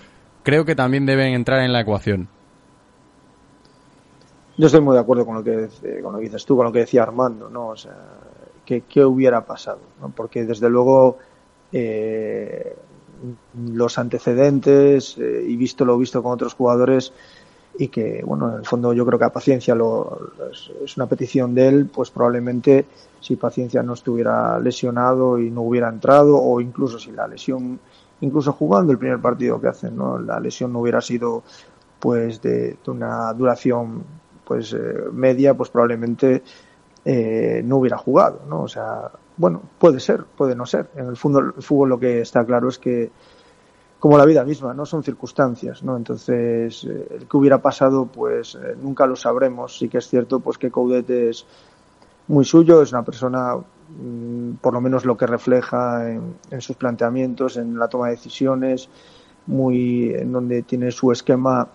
creo 0.44 0.66
que 0.66 0.76
también 0.76 1.06
deben 1.06 1.34
entrar 1.34 1.62
en 1.62 1.74
la 1.74 1.82
ecuación. 1.82 2.30
Yo 4.58 4.66
estoy 4.66 4.82
muy 4.82 4.96
de 4.96 5.02
acuerdo 5.02 5.26
con 5.26 5.36
lo 5.36 5.44
que, 5.44 5.70
eh, 5.84 6.00
con 6.02 6.14
lo 6.14 6.20
dices 6.20 6.46
tú, 6.46 6.56
con 6.56 6.66
lo 6.66 6.72
que 6.72 6.80
decía 6.80 7.04
Armando, 7.04 7.50
¿no? 7.50 7.68
O 7.68 7.76
sea, 7.76 7.96
¿qué, 8.66 8.82
qué 8.82 9.06
hubiera 9.06 9.46
pasado? 9.46 9.80
¿no? 10.02 10.10
Porque 10.10 10.46
desde 10.46 10.70
luego 10.70 11.18
eh, 11.72 12.76
los 13.56 13.98
antecedentes 13.98 15.18
eh, 15.18 15.46
y 15.48 15.56
visto 15.56 15.86
lo 15.86 15.98
visto 15.98 16.24
con 16.24 16.32
otros 16.32 16.54
jugadores 16.54 17.14
y 17.78 17.90
que, 17.90 18.24
bueno, 18.26 18.50
en 18.50 18.60
el 18.60 18.66
fondo 18.66 18.94
yo 18.94 19.06
creo 19.06 19.20
que 19.20 19.26
a 19.26 19.32
Paciencia 19.32 19.76
lo, 19.76 20.32
es, 20.52 20.98
una 20.98 21.06
petición 21.06 21.54
de 21.54 21.68
él, 21.68 21.90
pues 21.94 22.10
probablemente 22.10 22.86
si 23.20 23.36
Paciencia 23.36 23.84
no 23.84 23.94
estuviera 23.94 24.60
lesionado 24.60 25.38
y 25.40 25.52
no 25.52 25.62
hubiera 25.62 25.90
entrado 25.90 26.38
o 26.38 26.60
incluso 26.60 26.98
si 26.98 27.12
la 27.12 27.28
lesión, 27.28 27.80
incluso 28.22 28.54
jugando 28.54 28.92
el 28.92 28.98
primer 28.98 29.20
partido 29.20 29.62
que 29.62 29.68
hacen, 29.68 29.96
¿no? 29.96 30.18
La 30.18 30.40
lesión 30.40 30.74
no 30.74 30.80
hubiera 30.80 31.02
sido 31.02 31.44
pues 32.00 32.42
de, 32.42 32.78
de 32.84 32.92
una 32.92 33.34
duración 33.34 34.04
pues 34.44 34.74
eh, 34.74 34.78
media, 35.12 35.54
pues 35.54 35.70
probablemente 35.70 36.42
eh, 37.04 37.62
no 37.64 37.78
hubiera 37.78 37.98
jugado, 37.98 38.42
¿no? 38.48 38.64
O 38.64 38.68
sea, 38.68 39.12
bueno, 39.36 39.62
puede 39.78 40.00
ser, 40.00 40.24
puede 40.24 40.56
no 40.56 40.66
ser. 40.66 40.90
En 40.96 41.08
el 41.08 41.18
fútbol, 41.18 41.54
el 41.56 41.64
fútbol 41.64 41.90
lo 41.90 42.00
que 42.00 42.22
está 42.22 42.46
claro 42.46 42.70
es 42.70 42.78
que 42.80 43.12
como 44.00 44.18
la 44.18 44.26
vida 44.26 44.44
misma, 44.44 44.74
¿no? 44.74 44.86
Son 44.86 45.04
circunstancias, 45.04 45.84
¿no? 45.84 45.98
Entonces, 45.98 46.84
eh, 46.86 47.08
el 47.12 47.28
que 47.28 47.38
hubiera 47.38 47.62
pasado, 47.62 48.06
pues 48.06 48.56
eh, 48.56 48.76
nunca 48.82 49.08
lo 49.08 49.16
sabremos. 49.16 49.78
Sí 49.78 49.90
que 49.90 49.98
es 50.00 50.08
cierto, 50.08 50.40
pues 50.40 50.58
que 50.58 50.70
Coudet 50.72 51.10
es 51.10 51.46
muy 52.28 52.46
suyo, 52.46 52.82
es 52.82 52.92
una 52.92 53.04
persona, 53.04 53.56
mm, 53.58 54.54
por 54.62 54.74
lo 54.74 54.82
menos 54.82 55.06
lo 55.06 55.18
que 55.18 55.28
refleja 55.28 56.10
en, 56.12 56.36
en 56.52 56.62
sus 56.62 56.76
planteamientos, 56.76 57.58
en 57.58 57.78
la 57.80 57.88
toma 57.88 58.08
de 58.08 58.14
decisiones, 58.14 58.90
muy 59.48 60.14
en 60.14 60.32
donde 60.32 60.64
tiene 60.64 60.92
su 60.92 61.12
esquema 61.12 61.68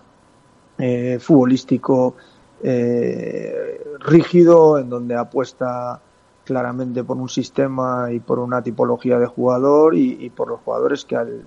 eh, 0.77 1.17
futbolístico 1.19 2.15
eh, 2.61 3.81
rígido, 3.99 4.79
en 4.79 4.89
donde 4.89 5.15
apuesta 5.15 6.01
claramente 6.43 7.03
por 7.03 7.17
un 7.17 7.29
sistema 7.29 8.11
y 8.11 8.19
por 8.19 8.39
una 8.39 8.61
tipología 8.61 9.17
de 9.19 9.25
jugador 9.27 9.95
y, 9.95 10.17
y 10.25 10.29
por 10.29 10.49
los 10.49 10.59
jugadores 10.61 11.05
que 11.05 11.15
al- 11.15 11.43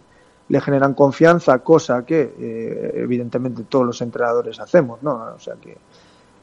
le 0.49 0.61
generan 0.61 0.95
confianza, 0.95 1.59
cosa 1.59 2.05
que 2.05 2.35
eh, 2.39 2.93
evidentemente 2.97 3.65
todos 3.65 3.87
los 3.87 4.01
entrenadores 4.01 4.61
hacemos, 4.61 5.03
¿no? 5.03 5.35
O 5.35 5.39
sea 5.39 5.55
que 5.57 5.77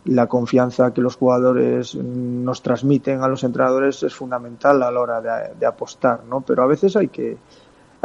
la 0.06 0.28
confianza 0.28 0.93
que 0.93 1.01
los 1.01 1.16
jugadores 1.16 1.95
mm, 1.95 2.43
nos 2.43 2.62
transmiten 2.62 3.24
a 3.24 3.28
los 3.28 3.43
entrenadores 3.43 4.04
es 4.04 4.14
fundamental 4.14 4.84
a 4.84 4.91
la 4.91 4.99
hora 4.99 5.22
de, 5.58 5.66
apostar, 5.66 6.24
¿no? 6.26 6.41
Pero 6.41 6.64
a 6.64 6.68
veces 6.68 6.95
hay 6.95 7.08
que 7.08 7.38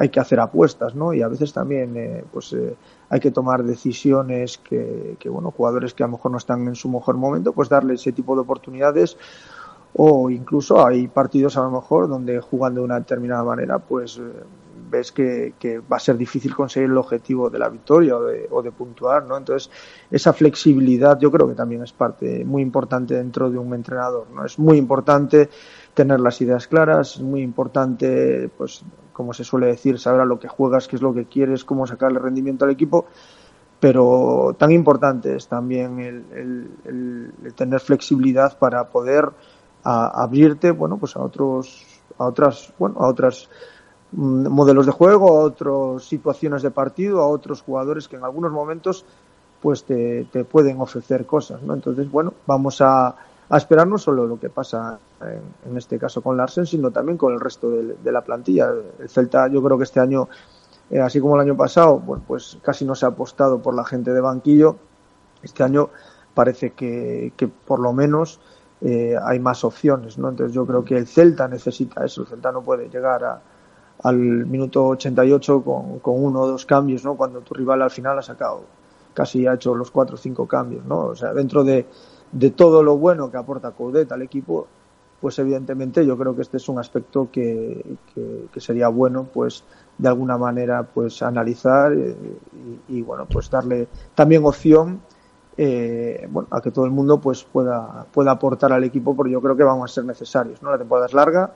hay 0.00 0.10
que 0.10 0.20
hacer 0.20 0.38
apuestas, 0.38 0.94
¿no? 0.94 1.12
Y 1.12 1.22
a 1.22 1.28
veces 1.28 1.52
también, 1.52 1.96
eh, 1.96 2.24
pues, 2.32 2.52
eh, 2.52 2.76
hay 3.08 3.18
que 3.18 3.32
tomar 3.32 3.64
decisiones 3.64 4.58
que, 4.58 5.16
que, 5.18 5.28
bueno, 5.28 5.50
jugadores 5.50 5.92
que 5.92 6.04
a 6.04 6.06
lo 6.06 6.12
mejor 6.12 6.30
no 6.30 6.38
están 6.38 6.68
en 6.68 6.76
su 6.76 6.88
mejor 6.88 7.16
momento, 7.16 7.52
pues 7.52 7.68
darle 7.68 7.94
ese 7.94 8.12
tipo 8.12 8.36
de 8.36 8.42
oportunidades 8.42 9.16
o 9.94 10.30
incluso 10.30 10.86
hay 10.86 11.08
partidos 11.08 11.56
a 11.56 11.62
lo 11.62 11.70
mejor 11.70 12.08
donde 12.08 12.40
jugando 12.40 12.80
de 12.80 12.84
una 12.84 12.98
determinada 12.98 13.42
manera, 13.42 13.78
pues, 13.78 14.18
eh, 14.18 14.32
ves 14.90 15.12
que, 15.12 15.54
que 15.58 15.78
va 15.80 15.96
a 15.96 16.00
ser 16.00 16.16
difícil 16.16 16.54
conseguir 16.54 16.90
el 16.90 16.96
objetivo 16.98 17.50
de 17.50 17.58
la 17.58 17.68
victoria 17.68 18.16
o 18.16 18.22
de, 18.24 18.46
o 18.50 18.62
de 18.62 18.72
puntuar, 18.72 19.24
¿no? 19.24 19.36
Entonces, 19.36 19.70
esa 20.10 20.32
flexibilidad 20.32 21.18
yo 21.18 21.30
creo 21.30 21.46
que 21.48 21.54
también 21.54 21.82
es 21.82 21.92
parte 21.92 22.44
muy 22.44 22.62
importante 22.62 23.14
dentro 23.14 23.50
de 23.50 23.58
un 23.58 23.72
entrenador, 23.74 24.26
¿no? 24.34 24.44
Es 24.44 24.58
muy 24.58 24.78
importante 24.78 25.48
tener 25.94 26.20
las 26.20 26.40
ideas 26.40 26.66
claras, 26.66 27.16
es 27.16 27.22
muy 27.22 27.42
importante, 27.42 28.50
pues, 28.56 28.82
como 29.12 29.32
se 29.32 29.44
suele 29.44 29.66
decir, 29.66 29.98
saber 29.98 30.20
a 30.20 30.24
lo 30.24 30.38
que 30.38 30.48
juegas, 30.48 30.86
qué 30.88 30.96
es 30.96 31.02
lo 31.02 31.12
que 31.12 31.26
quieres, 31.26 31.64
cómo 31.64 31.86
sacarle 31.86 32.18
rendimiento 32.20 32.64
al 32.64 32.70
equipo, 32.70 33.06
pero 33.80 34.56
tan 34.58 34.72
importante 34.72 35.36
es 35.36 35.46
también 35.48 35.98
el, 36.00 36.24
el- 36.34 36.70
el- 36.84 37.32
el 37.44 37.54
tener 37.54 37.80
flexibilidad 37.80 38.58
para 38.58 38.88
poder 38.88 39.28
a- 39.84 40.22
abrirte, 40.22 40.72
bueno, 40.72 40.98
pues 40.98 41.16
a 41.16 41.20
otros, 41.22 41.84
a 42.18 42.26
otras, 42.26 42.72
bueno, 42.78 42.96
a 42.98 43.06
otras 43.06 43.48
modelos 44.12 44.86
de 44.86 44.92
juego, 44.92 45.38
a 45.38 45.44
otras 45.44 46.04
situaciones 46.04 46.62
de 46.62 46.70
partido, 46.70 47.20
a 47.20 47.28
otros 47.28 47.62
jugadores 47.62 48.08
que 48.08 48.16
en 48.16 48.24
algunos 48.24 48.52
momentos 48.52 49.04
pues 49.60 49.84
te, 49.84 50.24
te 50.32 50.44
pueden 50.44 50.80
ofrecer 50.80 51.26
cosas, 51.26 51.62
¿no? 51.62 51.74
Entonces, 51.74 52.10
bueno, 52.10 52.32
vamos 52.46 52.80
a, 52.80 53.08
a 53.48 53.56
esperar 53.56 53.88
no 53.88 53.98
solo 53.98 54.26
lo 54.26 54.38
que 54.38 54.50
pasa 54.50 54.98
en, 55.20 55.70
en 55.70 55.76
este 55.76 55.98
caso 55.98 56.22
con 56.22 56.36
Larsen, 56.36 56.64
sino 56.64 56.90
también 56.90 57.18
con 57.18 57.34
el 57.34 57.40
resto 57.40 57.68
de, 57.70 57.96
de 58.02 58.12
la 58.12 58.22
plantilla. 58.22 58.70
El 58.98 59.08
Celta, 59.08 59.48
yo 59.48 59.62
creo 59.62 59.76
que 59.76 59.84
este 59.84 59.98
año, 60.00 60.28
eh, 60.90 61.00
así 61.00 61.20
como 61.20 61.34
el 61.34 61.40
año 61.42 61.56
pasado, 61.56 61.98
bueno, 61.98 62.22
pues 62.26 62.58
casi 62.62 62.84
no 62.84 62.94
se 62.94 63.04
ha 63.04 63.08
apostado 63.08 63.60
por 63.60 63.74
la 63.74 63.84
gente 63.84 64.12
de 64.12 64.20
banquillo. 64.20 64.76
Este 65.42 65.64
año 65.64 65.90
parece 66.34 66.70
que, 66.70 67.32
que 67.36 67.48
por 67.48 67.80
lo 67.80 67.92
menos 67.92 68.40
eh, 68.80 69.16
hay 69.20 69.40
más 69.40 69.64
opciones, 69.64 70.18
¿no? 70.18 70.28
Entonces 70.28 70.54
yo 70.54 70.64
creo 70.64 70.84
que 70.84 70.96
el 70.96 71.08
Celta 71.08 71.48
necesita 71.48 72.04
eso. 72.04 72.22
El 72.22 72.28
Celta 72.28 72.52
no 72.52 72.62
puede 72.62 72.88
llegar 72.88 73.24
a, 73.24 73.40
al 74.02 74.16
minuto 74.16 74.86
88 74.86 75.62
con, 75.62 75.98
con 75.98 76.22
uno 76.22 76.40
o 76.40 76.46
dos 76.48 76.66
cambios, 76.66 77.04
¿no? 77.04 77.16
Cuando 77.16 77.40
tu 77.40 77.54
rival 77.54 77.82
al 77.82 77.90
final 77.90 78.18
ha 78.18 78.22
sacado, 78.22 78.62
casi 79.14 79.46
ha 79.46 79.54
hecho 79.54 79.74
los 79.74 79.90
cuatro 79.90 80.14
o 80.14 80.18
cinco 80.18 80.46
cambios, 80.46 80.84
¿no? 80.84 81.06
O 81.06 81.16
sea, 81.16 81.32
dentro 81.32 81.64
de, 81.64 81.86
de 82.32 82.50
todo 82.50 82.82
lo 82.82 82.96
bueno 82.96 83.30
que 83.30 83.36
aporta 83.36 83.72
Coudet 83.72 84.10
al 84.12 84.22
equipo, 84.22 84.66
pues 85.20 85.38
evidentemente 85.40 86.06
yo 86.06 86.16
creo 86.16 86.36
que 86.36 86.42
este 86.42 86.58
es 86.58 86.68
un 86.68 86.78
aspecto 86.78 87.28
que, 87.32 87.96
que, 88.52 88.60
sería 88.60 88.88
bueno, 88.88 89.26
pues 89.32 89.64
de 89.96 90.08
alguna 90.08 90.38
manera, 90.38 90.84
pues 90.84 91.22
analizar 91.22 91.92
eh, 91.92 92.16
y, 92.88 92.98
y, 92.98 93.02
bueno, 93.02 93.26
pues 93.26 93.50
darle 93.50 93.88
también 94.14 94.44
opción 94.44 95.00
eh, 95.60 96.28
bueno, 96.30 96.46
a 96.52 96.60
que 96.60 96.70
todo 96.70 96.84
el 96.84 96.92
mundo 96.92 97.20
pues 97.20 97.42
pueda, 97.42 98.06
pueda 98.12 98.30
aportar 98.30 98.72
al 98.72 98.84
equipo, 98.84 99.16
porque 99.16 99.32
yo 99.32 99.42
creo 99.42 99.56
que 99.56 99.64
van 99.64 99.82
a 99.82 99.88
ser 99.88 100.04
necesarios, 100.04 100.62
¿no? 100.62 100.70
La 100.70 100.78
temporada 100.78 101.08
es 101.08 101.14
larga 101.14 101.52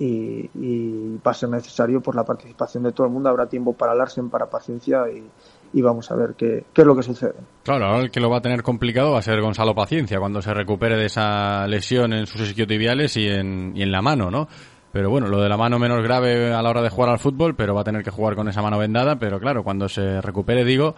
y, 0.00 0.50
y 0.54 1.18
va 1.24 1.32
a 1.32 1.34
ser 1.34 1.50
necesario 1.50 2.00
por 2.00 2.16
la 2.16 2.24
participación 2.24 2.82
de 2.84 2.92
todo 2.92 3.06
el 3.06 3.12
mundo, 3.12 3.28
habrá 3.28 3.46
tiempo 3.46 3.74
para 3.74 3.94
Larsen, 3.94 4.30
para 4.30 4.46
paciencia 4.46 5.02
y, 5.10 5.82
vamos 5.82 6.10
a 6.10 6.16
ver 6.16 6.34
qué, 6.36 6.64
qué 6.72 6.80
es 6.80 6.86
lo 6.86 6.96
que 6.96 7.02
sucede. 7.02 7.34
Claro, 7.62 7.84
ahora 7.84 8.00
el 8.00 8.10
que 8.10 8.18
lo 8.18 8.30
va 8.30 8.38
a 8.38 8.40
tener 8.40 8.62
complicado 8.62 9.12
va 9.12 9.18
a 9.18 9.22
ser 9.22 9.40
Gonzalo 9.42 9.74
Paciencia 9.74 10.18
cuando 10.18 10.40
se 10.40 10.54
recupere 10.54 10.96
de 10.96 11.04
esa 11.04 11.66
lesión 11.66 12.14
en 12.14 12.26
sus 12.26 12.40
isquiotibiales 12.40 13.16
y 13.18 13.28
en, 13.28 13.72
y 13.76 13.82
en 13.82 13.92
la 13.92 14.00
mano, 14.00 14.30
¿no? 14.30 14.48
Pero 14.90 15.10
bueno, 15.10 15.28
lo 15.28 15.40
de 15.40 15.48
la 15.48 15.58
mano 15.58 15.78
menos 15.78 16.02
grave 16.02 16.52
a 16.52 16.62
la 16.62 16.70
hora 16.70 16.82
de 16.82 16.88
jugar 16.88 17.10
al 17.10 17.18
fútbol, 17.18 17.54
pero 17.54 17.74
va 17.74 17.82
a 17.82 17.84
tener 17.84 18.02
que 18.02 18.10
jugar 18.10 18.34
con 18.34 18.48
esa 18.48 18.62
mano 18.62 18.78
vendada. 18.78 19.16
Pero 19.16 19.38
claro, 19.38 19.62
cuando 19.62 19.88
se 19.88 20.20
recupere, 20.20 20.64
digo, 20.64 20.96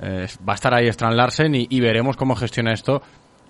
eh, 0.00 0.26
va 0.46 0.54
a 0.54 0.56
estar 0.56 0.74
ahí 0.74 0.88
Strand 0.88 1.14
Larsen 1.14 1.54
y 1.54 1.80
veremos 1.80 2.16
cómo 2.16 2.34
gestiona 2.34 2.72
esto 2.72 3.00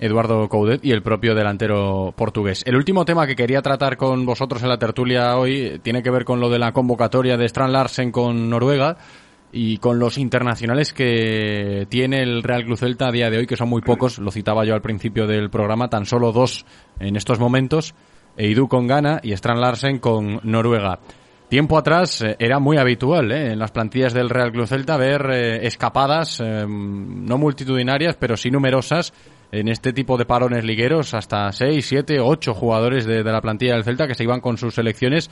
Eduardo 0.01 0.49
Coudet 0.49 0.85
y 0.85 0.93
el 0.93 1.03
propio 1.03 1.35
delantero 1.35 2.13
portugués. 2.17 2.63
El 2.67 2.77
último 2.77 3.05
tema 3.05 3.27
que 3.27 3.37
quería 3.37 3.63
tratar 3.63 3.97
con 3.97 4.25
vosotros 4.27 4.63
en 4.63 4.69
la 4.69 4.79
tertulia 4.79 5.37
hoy 5.37 5.81
tiene 5.83 6.03
que 6.03 6.11
ver 6.11 6.25
con 6.25 6.41
lo 6.41 6.49
de 6.49 6.59
la 6.59 6.73
convocatoria 6.73 7.37
de 7.37 7.47
Strand 7.47 7.73
Larsen 7.73 8.13
con 8.13 8.49
Noruega 8.49 8.97
y 9.53 9.79
con 9.79 9.99
los 9.99 10.19
internacionales 10.19 10.93
que 10.93 11.87
tiene 11.89 12.23
el 12.23 12.43
Real 12.43 12.65
Club 12.65 12.77
Celta 12.77 13.09
a 13.09 13.13
día 13.13 13.31
de 13.31 13.39
hoy, 13.39 13.47
que 13.47 13.57
son 13.57 13.69
muy 13.69 13.81
pocos, 13.81 14.19
lo 14.19 14.31
citaba 14.31 14.65
yo 14.65 14.75
al 14.75 14.83
principio 14.83 15.27
del 15.27 15.51
programa, 15.51 15.89
tan 15.89 16.05
solo 16.05 16.33
dos 16.33 16.67
en 17.01 17.17
estos 17.17 17.39
momentos, 17.39 17.95
Eidu 18.37 18.69
con 18.69 18.87
Ghana 18.87 19.21
y 19.23 19.33
Strand 19.33 19.61
Larsen 19.61 19.99
con 19.99 20.41
Noruega. 20.43 21.01
Tiempo 21.49 21.79
atrás 21.79 22.21
eh, 22.21 22.37
era 22.39 22.59
muy 22.59 22.77
habitual 22.77 23.33
eh, 23.33 23.53
en 23.53 23.59
las 23.59 23.71
plantillas 23.71 24.13
del 24.13 24.29
Real 24.29 24.53
Club 24.53 24.67
Celta 24.67 24.99
ver 24.99 25.31
eh, 25.33 25.67
escapadas, 25.67 26.41
no 26.41 27.39
multitudinarias, 27.39 28.17
pero 28.17 28.37
sí 28.37 28.51
numerosas, 28.51 29.15
en 29.51 29.69
este 29.69 29.93
tipo 29.93 30.17
de 30.17 30.27
parones 30.27 30.65
ligueros, 30.65 31.15
hasta 31.15 31.51
6, 31.51 31.87
7, 31.87 32.21
8 32.21 32.55
jugadores 32.55 33.07
de, 33.07 33.23
la 33.25 33.41
plantilla 33.41 33.75
del 33.75 33.85
Celta 33.85 34.07
que 34.07 34.15
se 34.15 34.25
iban 34.25 34.41
con 34.41 34.59
sus 34.59 34.75
selecciones. 34.75 35.31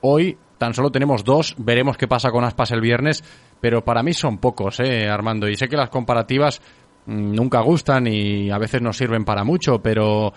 Hoy 0.00 0.36
tan 0.58 0.74
solo 0.74 0.90
tenemos 0.90 1.24
dos, 1.24 1.54
veremos 1.58 1.96
qué 1.96 2.06
pasa 2.06 2.30
con 2.30 2.44
Aspas 2.44 2.72
el 2.72 2.80
viernes, 2.80 3.24
pero 3.60 3.84
para 3.84 4.02
mí 4.02 4.12
son 4.12 4.38
pocos, 4.38 4.80
eh, 4.80 5.08
Armando. 5.08 5.48
Y 5.48 5.56
sé 5.56 5.68
que 5.68 5.76
las 5.76 5.88
comparativas 5.88 6.60
mm, 7.06 7.32
nunca 7.34 7.60
gustan 7.60 8.06
y 8.06 8.50
a 8.50 8.58
veces 8.58 8.82
no 8.82 8.92
sirven 8.92 9.24
para 9.24 9.44
mucho, 9.44 9.80
pero 9.80 10.32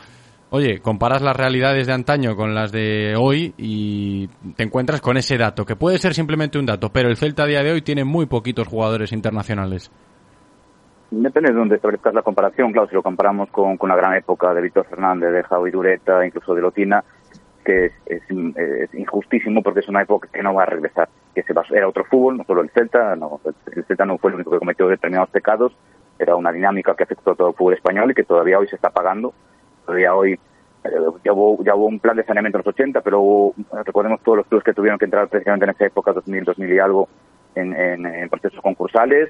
oye, 0.52 0.80
comparas 0.80 1.22
las 1.22 1.36
realidades 1.36 1.88
de 1.88 1.94
antaño 1.94 2.36
con 2.36 2.56
las 2.56 2.72
de 2.72 3.16
hoy 3.18 3.54
y 3.58 4.28
te 4.56 4.64
encuentras 4.64 5.02
con 5.02 5.18
ese 5.18 5.38
dato, 5.38 5.66
que 5.66 5.76
puede 5.76 5.98
ser 5.98 6.14
simplemente 6.14 6.60
un 6.60 6.66
dato, 6.66 6.92
pero 6.92 7.10
el 7.10 7.18
Celta 7.18 7.44
a 7.44 7.48
día 7.48 7.64
de 7.64 7.72
hoy 7.72 7.82
tiene 7.82 8.06
muy 8.06 8.26
poquitos 8.26 8.68
jugadores 8.68 9.12
internacionales. 9.12 9.92
Depende 11.12 11.52
de 11.52 11.58
dónde 11.58 11.76
establezcas 11.76 12.14
la 12.14 12.22
comparación. 12.22 12.72
Claro, 12.72 12.88
si 12.88 12.96
lo 12.96 13.04
comparamos 13.04 13.50
con, 13.50 13.76
con 13.76 13.90
la 13.90 13.98
gran 13.98 14.16
época 14.16 14.54
de 14.54 14.62
Víctor 14.62 14.86
Fernández, 14.86 15.34
de 15.34 15.44
Javi 15.44 15.70
Dureta, 15.70 16.26
incluso 16.26 16.56
de 16.56 16.62
Lotina, 16.62 17.04
que 17.66 17.92
es, 18.06 18.22
injustísimo 18.94 19.62
porque 19.62 19.82
es 19.82 19.90
una 19.90 20.02
época 20.02 20.30
que 20.32 20.42
no 20.42 20.54
va 20.54 20.64
a 20.64 20.68
regresar. 20.68 21.10
Que 21.36 21.44
se 21.44 21.52
va, 21.52 21.66
era 21.70 21.90
otro 21.90 22.06
fútbol, 22.06 22.38
no 22.38 22.46
solo 22.46 22.62
el 22.62 22.70
Celta, 22.70 23.16
no, 23.18 23.42
el 23.76 23.84
Celta 23.84 24.06
no 24.06 24.18
fue 24.18 24.32
el 24.32 24.36
único 24.36 24.52
que 24.52 24.60
cometió 24.60 24.88
determinados 24.88 25.30
pecados, 25.30 25.74
era 26.18 26.36
una 26.36 26.52
dinámica 26.52 26.96
que 26.96 27.04
afectó 27.04 27.32
a 27.32 27.36
todo 27.36 27.50
el 27.50 27.56
fútbol 27.56 27.74
español 27.74 28.12
y 28.12 28.14
que 28.14 28.24
todavía 28.24 28.58
hoy 28.58 28.68
se 28.68 28.76
está 28.76 28.90
pagando. 28.90 29.34
Todavía 29.86 30.16
hoy 30.16 30.40
eh, 30.84 30.90
ya, 31.26 31.34
hubo, 31.34 31.62
ya 31.64 31.76
hubo 31.76 31.88
un 31.88 32.00
plan 32.00 32.16
de 32.16 32.24
saneamiento 32.24 32.58
en 32.58 32.64
los 32.66 32.74
80, 32.74 33.02
pero 33.02 33.20
hubo, 33.20 33.56
recordemos 33.84 34.22
todos 34.22 34.38
los 34.38 34.48
clubes 34.48 34.64
que 34.64 34.74
tuvieron 34.74 34.98
que 34.98 35.06
entrar 35.06 35.28
precisamente 35.28 35.66
en 35.66 35.72
esa 35.72 35.86
época, 35.86 36.14
2000, 36.14 36.46
2000 36.46 36.74
y 36.74 36.80
algo, 36.80 37.10
en, 37.56 37.76
en, 37.76 38.06
en 38.06 38.30
procesos 38.30 38.62
concursales. 38.62 39.30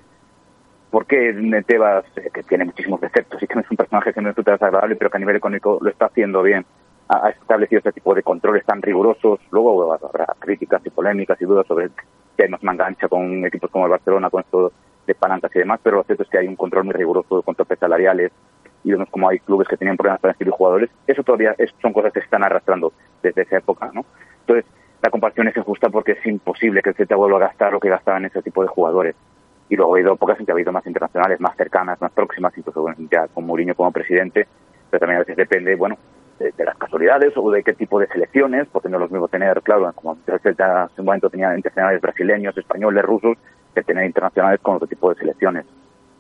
Porque 0.92 1.34
Tebas, 1.66 2.06
eh, 2.18 2.30
que 2.34 2.44
tiene 2.44 2.66
muchísimos 2.66 3.02
defectos 3.02 3.42
y 3.42 3.48
que 3.48 3.56
no 3.56 3.62
es 3.62 3.72
un 3.72 3.78
personaje 3.78 4.14
que 4.14 4.22
me 4.22 4.30
resulta 4.30 4.52
desagradable, 4.52 4.96
pero 4.98 5.10
que 5.10 5.18
a 5.18 5.20
nivel 5.20 5.38
económico 5.38 5.80
lo 5.82 5.90
está 5.90 6.06
haciendo 6.06 6.44
bien, 6.44 6.66
ha 7.08 7.30
establecido 7.30 7.80
este 7.80 7.94
tipo 7.94 8.14
de 8.14 8.24
controles 8.24 8.66
tan 8.66 8.82
rigurosos. 8.82 9.40
Luego 9.52 9.94
habrá 9.94 10.28
críticas 10.40 10.82
y 10.86 10.90
polémicas 10.90 11.42
y 11.42 11.46
dudas 11.46 11.66
sobre 11.68 11.90
que 12.38 12.48
nos 12.48 12.64
mangancha 12.64 13.08
con 13.08 13.46
equipos 13.46 13.70
como 13.70 13.86
el 13.86 13.92
Barcelona, 13.92 14.30
con 14.30 14.42
esto 14.42 14.72
de 15.08 15.16
palancas 15.16 15.56
y 15.56 15.60
demás, 15.60 15.80
pero 15.84 15.98
lo 15.98 16.04
cierto 16.04 16.24
es 16.24 16.30
que 16.30 16.38
hay 16.38 16.48
un 16.48 16.56
control 16.56 16.86
muy 16.86 16.94
riguroso 16.94 17.38
de 17.38 17.44
contratos 17.44 17.80
salariales 17.80 18.32
y 18.84 18.92
vemos 18.92 19.10
como 19.10 19.30
hay 19.30 19.40
clubes 19.40 19.68
que 19.68 19.78
tenían 19.78 19.98
problemas 19.98 20.22
para 20.22 20.32
inscribir 20.32 20.54
jugadores. 20.54 20.90
Eso 21.08 21.24
todavía 21.24 21.56
es, 21.58 21.72
son 21.82 21.94
cosas 21.94 22.14
que 22.14 22.20
se 22.20 22.26
están 22.26 22.44
arrastrando 22.44 22.94
desde 23.22 23.44
esa 23.44 23.58
época, 23.58 23.92
¿no? 23.94 24.06
Entonces, 24.42 24.66
la 25.02 25.10
comparación 25.10 25.48
es 25.48 25.58
injusta 25.58 25.90
porque 25.90 26.14
es 26.14 26.26
imposible 26.26 26.82
que 26.82 26.90
el 26.90 26.96
Celta 26.96 27.16
vuelva 27.16 27.38
a 27.38 27.48
gastar 27.48 27.74
lo 27.74 27.80
que 27.80 27.90
gastaba 27.90 28.18
en 28.18 28.26
ese 28.26 28.42
tipo 28.42 28.62
de 28.62 28.68
jugadores. 28.68 29.16
Y 29.72 29.78
luego 29.78 29.94
ha 29.94 29.96
habido 29.96 30.16
épocas 30.16 30.38
en 30.38 30.46
que 30.46 30.52
ha 30.52 30.56
habido 30.56 30.74
más 30.74 30.86
internacionales, 30.86 31.40
más 31.40 31.56
cercanas, 31.56 32.02
más 32.02 32.12
próximas, 32.12 32.52
incluso 32.58 32.82
bueno, 32.82 32.98
ya 33.10 33.30
con 33.30 33.46
Mourinho 33.46 33.74
como 33.74 33.90
presidente, 33.94 34.46
pero 34.90 35.00
también 35.00 35.16
a 35.16 35.20
veces 35.20 35.38
depende, 35.38 35.78
bueno, 35.78 35.98
de, 36.40 36.66
las 36.66 36.76
casualidades 36.76 37.32
o 37.38 37.50
de 37.50 37.64
qué 37.64 37.72
tipo 37.72 37.98
de 37.98 38.08
selecciones, 38.08 38.68
porque 38.70 38.90
no 38.90 38.98
es 38.98 39.04
lo 39.04 39.08
mismo 39.08 39.30
tener, 39.30 39.62
claro, 39.62 39.90
como 39.94 40.18
en 40.28 40.40
un 40.98 41.06
momento 41.06 41.30
tenía 41.30 41.56
internacionales 41.56 42.02
brasileños, 42.02 42.58
españoles, 42.58 43.02
rusos, 43.06 43.38
que 43.74 43.82
tener 43.84 44.06
internacionales 44.06 44.60
con 44.60 44.76
otro 44.76 44.88
tipo 44.88 45.10
de 45.10 45.16
selecciones. 45.16 45.66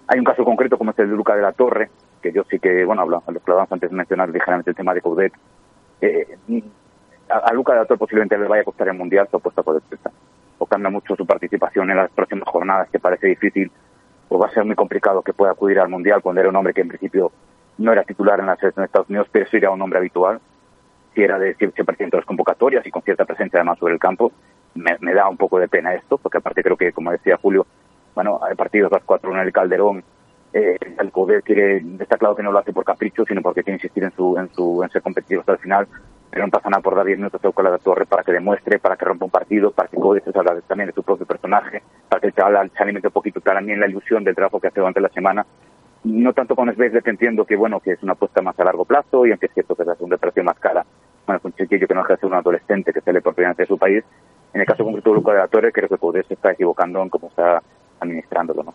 Hay 0.08 0.18
un 0.18 0.24
caso 0.24 0.46
concreto 0.46 0.78
como 0.78 0.92
es 0.92 1.00
el 1.00 1.10
de 1.10 1.16
Luca 1.18 1.36
de 1.36 1.42
la 1.42 1.52
Torre, 1.52 1.90
que 2.22 2.32
yo 2.32 2.46
sí 2.50 2.58
que, 2.58 2.86
bueno, 2.86 3.02
hablamos, 3.02 3.28
lo 3.28 3.42
que 3.42 3.52
antes 3.70 3.90
de 3.90 3.98
mencionar 3.98 4.30
ligeramente 4.30 4.70
el 4.70 4.78
tema 4.78 4.94
de 4.94 5.02
Coudet. 5.02 5.34
Eh, 6.00 6.38
a, 7.28 7.54
Luca 7.54 7.74
de 7.74 7.80
la 7.80 7.86
Torre 7.86 8.00
posiblemente 8.00 8.38
le 8.38 8.48
vaya 8.48 8.62
a 8.62 8.66
costar 8.66 8.88
el 8.88 8.94
Mundial 8.94 9.28
su 9.30 9.36
apuesta 9.36 9.62
por 9.62 9.76
el. 9.76 9.82
O 10.62 10.68
cambia 10.68 10.92
mucho 10.92 11.16
su 11.16 11.26
participación 11.26 11.90
en 11.90 11.98
las 11.98 12.12
próximas 12.12 12.48
jornadas, 12.48 12.88
que 12.92 13.00
parece 13.00 13.26
difícil, 13.26 13.72
pues 14.30 14.40
va 14.40 14.46
a 14.46 14.54
ser 14.54 14.64
muy 14.64 14.76
complicado 14.76 15.24
que 15.24 15.34
pueda 15.34 15.54
acudir 15.54 15.80
al 15.80 15.90
Mundial 15.90 16.22
cuando 16.22 16.40
era 16.40 16.52
un 16.52 16.56
hombre 16.56 16.72
que 16.72 16.82
en 16.82 16.88
principio 16.88 17.32
no 17.80 17.92
era 17.92 18.04
titular 18.04 18.40
en 18.40 18.46
la 18.46 18.56
selección 18.58 18.84
de 18.84 18.86
Estados 18.86 19.10
Unidos, 19.10 19.28
pero 19.32 19.48
sí 19.50 19.58
era 19.58 19.72
un 19.72 19.82
hombre 19.82 19.98
habitual, 19.98 20.40
si 21.16 21.24
era 21.24 21.40
de 21.40 21.58
100% 21.58 21.98
de 21.98 22.18
las 22.18 22.26
convocatorias 22.28 22.86
y 22.86 22.92
con 22.92 23.02
cierta 23.02 23.26
presencia 23.26 23.58
además 23.58 23.80
sobre 23.80 23.96
el 23.96 24.00
campo. 24.00 24.32
Me, 24.76 25.14
da 25.16 25.28
un 25.28 25.36
poco 25.36 25.58
de 25.58 25.68
pena 25.68 25.96
esto, 25.96 26.20
porque 26.20 26.38
aparte 26.38 26.62
creo 26.62 26.78
que, 26.78 26.94
como 26.94 27.12
decía 27.12 27.40
Julio, 27.42 27.66
bueno, 28.14 28.40
hay 28.44 28.56
partidos 28.56 28.92
las 28.92 29.04
4 29.04 29.32
en 29.32 29.40
el 29.40 29.52
Calderón, 29.52 30.04
eh, 30.54 30.78
el 31.00 31.12
Coudet 31.12 31.44
quiere, 31.44 31.84
está 32.00 32.18
claro 32.18 32.36
que 32.36 32.44
no 32.44 32.52
lo 32.52 32.60
hace 32.60 32.72
por 32.72 32.86
capricho, 32.86 33.26
sino 33.26 33.42
porque 33.42 33.64
quiere 33.64 33.78
insistir 33.78 34.04
en 34.04 34.12
su, 34.12 34.38
en 34.38 34.54
su, 34.54 34.84
en 34.84 34.92
ser 34.92 35.02
competitivo 35.02 35.40
hasta 35.40 35.54
el 35.54 35.58
final, 35.58 35.88
pero 36.32 36.46
no 36.46 36.50
pasa 36.50 36.70
nada 36.70 36.82
por 36.82 36.96
dar 36.96 37.06
10 37.06 37.18
minutos 37.20 37.42
a 37.44 37.64
la 37.64 37.78
Torre 37.78 38.06
para 38.06 38.24
que 38.24 38.32
demuestre, 38.32 38.80
para 38.80 38.96
que 38.96 39.04
rompa 39.04 39.26
un 39.26 39.32
partido, 39.32 39.72
para 39.72 39.90
que 39.90 39.98
se 40.24 40.32
salga 40.32 40.58
también 40.62 40.88
de 40.88 40.94
su 40.94 41.04
propio 41.04 41.26
personaje, 41.26 41.84
para 42.08 42.22
que 42.22 42.28
el 42.28 42.34
se 42.34 42.82
alimente 42.82 43.10
un 43.10 43.14
poquito 43.14 43.42
también 43.42 43.82
la 43.82 43.88
ilusión 43.88 44.24
del 44.24 44.34
trabajo 44.34 44.60
que 44.60 44.68
hace 44.68 44.80
durante 44.80 45.02
la 45.02 45.10
semana. 45.10 45.46
No 46.06 46.32
tanto 46.34 46.56
con 46.56 46.74
Svezde, 46.74 47.02
que 47.02 47.10
entiendo 47.10 47.46
que 47.46 47.58
bueno, 47.58 47.82
que 47.82 47.92
es 47.92 48.02
una 48.02 48.14
apuesta 48.14 48.42
más 48.42 48.58
a 48.58 48.64
largo 48.64 48.86
plazo, 48.86 49.26
y 49.26 49.32
aunque 49.32 49.48
es 49.48 49.54
cierto 49.54 49.76
que 49.76 49.84
es 49.84 49.88
la 49.88 49.96
segunda 49.96 50.18
más 50.44 50.58
cara, 50.58 50.86
bueno, 51.28 51.38
es 51.38 51.46
un 51.46 51.54
chiquillo 51.54 51.86
que 51.86 51.94
no 51.94 52.02
deja 52.02 52.14
de 52.14 52.20
ser 52.22 52.30
un 52.30 52.36
adolescente 52.36 52.94
que 52.94 53.02
sale 53.02 53.22
por 53.22 53.36
primera 53.36 53.52
vez 53.52 53.58
de 53.58 53.66
su 53.66 53.78
país. 53.78 54.04
En 54.54 54.62
el 54.62 54.68
caso 54.68 54.86
concreto 54.86 55.10
de 55.10 55.16
Luca 55.18 55.34
de 55.34 55.40
la 55.40 55.48
Torre, 55.50 55.72
creo 55.74 55.90
que 55.90 55.98
Coudet 55.98 56.28
se 56.28 56.36
está 56.36 56.54
equivocando 56.54 57.02
en 57.02 57.10
cómo 57.10 57.28
está 57.28 57.62
administrándolo, 58.00 58.64
¿no? 58.64 58.74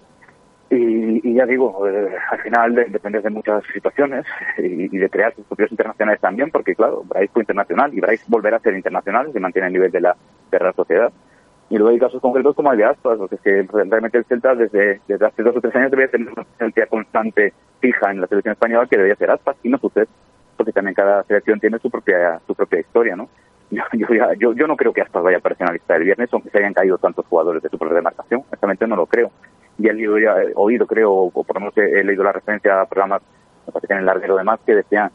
Y, 0.69 1.21
y 1.31 1.35
ya 1.35 1.47
digo, 1.47 1.87
eh, 1.89 2.17
al 2.29 2.41
final 2.43 2.75
de- 2.75 2.87
de 2.87 3.31
muchas 3.31 3.62
situaciones 3.73 4.25
y, 4.59 4.95
y 4.95 4.99
de 4.99 5.09
crear 5.09 5.33
sus 5.35 5.45
propios 5.47 5.71
internacionales 5.71 6.21
también, 6.21 6.51
porque 6.51 6.75
claro, 6.75 7.05
Bryce 7.05 7.33
fue 7.33 7.43
internacional 7.43 7.95
y 7.95 8.01
Bryce 8.01 8.25
volverá 8.27 8.57
a 8.57 8.61
ser 8.61 8.75
internacional, 8.75 9.33
se 9.33 9.39
mantiene 9.39 9.69
a 9.69 9.71
nivel 9.71 9.93
de 9.93 10.01
la, 10.01 10.17
de 10.51 10.59
la 10.59 10.73
sociedad. 10.73 11.12
Y 11.69 11.77
luego 11.77 11.91
hay 11.91 11.99
casos 11.99 12.21
concretos 12.21 12.55
como 12.57 12.73
el 12.73 12.79
de 12.79 12.85
Aspas, 12.85 13.19
porque 13.19 13.37
es 13.37 13.41
que 13.41 13.62
realmente 13.73 14.19
el 14.19 14.25
Celta 14.25 14.55
desde, 14.57 15.01
desde 15.07 15.27
hace 15.27 15.43
dos 15.43 15.57
o 15.57 15.61
tres 15.61 15.75
años 15.77 15.91
debería 15.91 16.11
tener 16.11 16.29
una 16.33 16.45
presencia 16.45 16.87
constante 16.87 17.53
fija 17.81 18.11
en 18.11 18.21
la 18.21 18.27
selección 18.27 18.53
española 18.53 18.87
que 18.89 18.97
debería 18.97 19.17
ser 19.17 19.31
Aspas, 19.31 19.57
y 19.62 19.69
no 19.69 19.79
sucede, 19.79 20.07
porque 20.57 20.73
también 20.73 20.95
cada 20.95 21.23
selección 21.25 21.61
tiene 21.61 21.79
su 21.79 21.91
propia 21.91 22.41
su 22.47 22.55
propia 22.55 22.81
historia, 22.81 23.14
¿no? 23.17 23.29
Yo, 23.71 23.83
yo, 23.93 24.33
yo, 24.39 24.53
yo 24.53 24.67
no 24.69 24.77
creo 24.77 24.93
que 24.93 25.01
Aspas 25.03 25.25
vaya 25.25 25.39
a 25.43 25.73
lista 25.73 25.95
del 25.95 26.05
viernes, 26.05 26.29
aunque 26.33 26.51
se 26.51 26.59
hayan 26.59 26.73
caído 26.73 26.99
tantos 26.99 27.27
jugadores 27.27 27.61
de 27.62 27.69
su 27.69 27.77
propia 27.79 27.97
demarcación, 27.97 28.43
honestamente 28.49 28.87
no 28.87 28.95
lo 28.95 29.07
creo. 29.07 29.33
Y 29.79 29.89
he 29.89 29.93
leído, 29.93 30.18
ya- 30.18 30.43
he 30.43 30.53
oído, 30.55 30.87
creo, 30.87 31.12
o 31.12 31.31
por 31.45 31.55
lo 31.57 31.61
menos 31.61 31.77
he, 31.79 32.03
leído 32.05 32.24
la 32.24 32.33
referencia 32.33 32.81
a 32.81 32.87
programas, 32.87 33.22
me 33.66 33.81
que 33.81 33.93
en 33.93 33.99
el 34.01 34.07
larguero 34.07 34.37
de 34.37 34.45
más, 34.45 34.61
que 34.64 34.74
decían, 34.74 35.11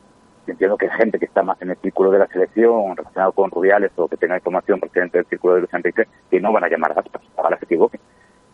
entiendo 0.47 0.78
que 0.78 0.89
gente 0.89 1.18
que 1.20 1.26
está 1.26 1.41
más 1.43 1.62
en 1.62 1.70
el 1.72 1.78
círculo 1.78 2.12
de 2.12 2.20
la 2.20 2.28
selección, 2.28 2.95
relacionado 2.97 3.32
con 3.32 3.49
Rubiales 3.51 3.91
o 3.95 4.07
que 4.07 4.18
tenga 4.18 4.36
información 4.36 4.80
procedente 4.80 5.18
del 5.18 5.28
círculo 5.28 5.55
de 5.55 5.62
Luis 5.62 5.74
Enrique, 5.74 6.03
que 6.30 6.39
no 6.41 6.51
van 6.51 6.64
a 6.66 6.68
llamar 6.70 6.91
a 6.91 6.99
Aspas, 6.99 7.22
ojalá 7.36 7.57
se 7.57 7.66
equivoque. 7.66 7.99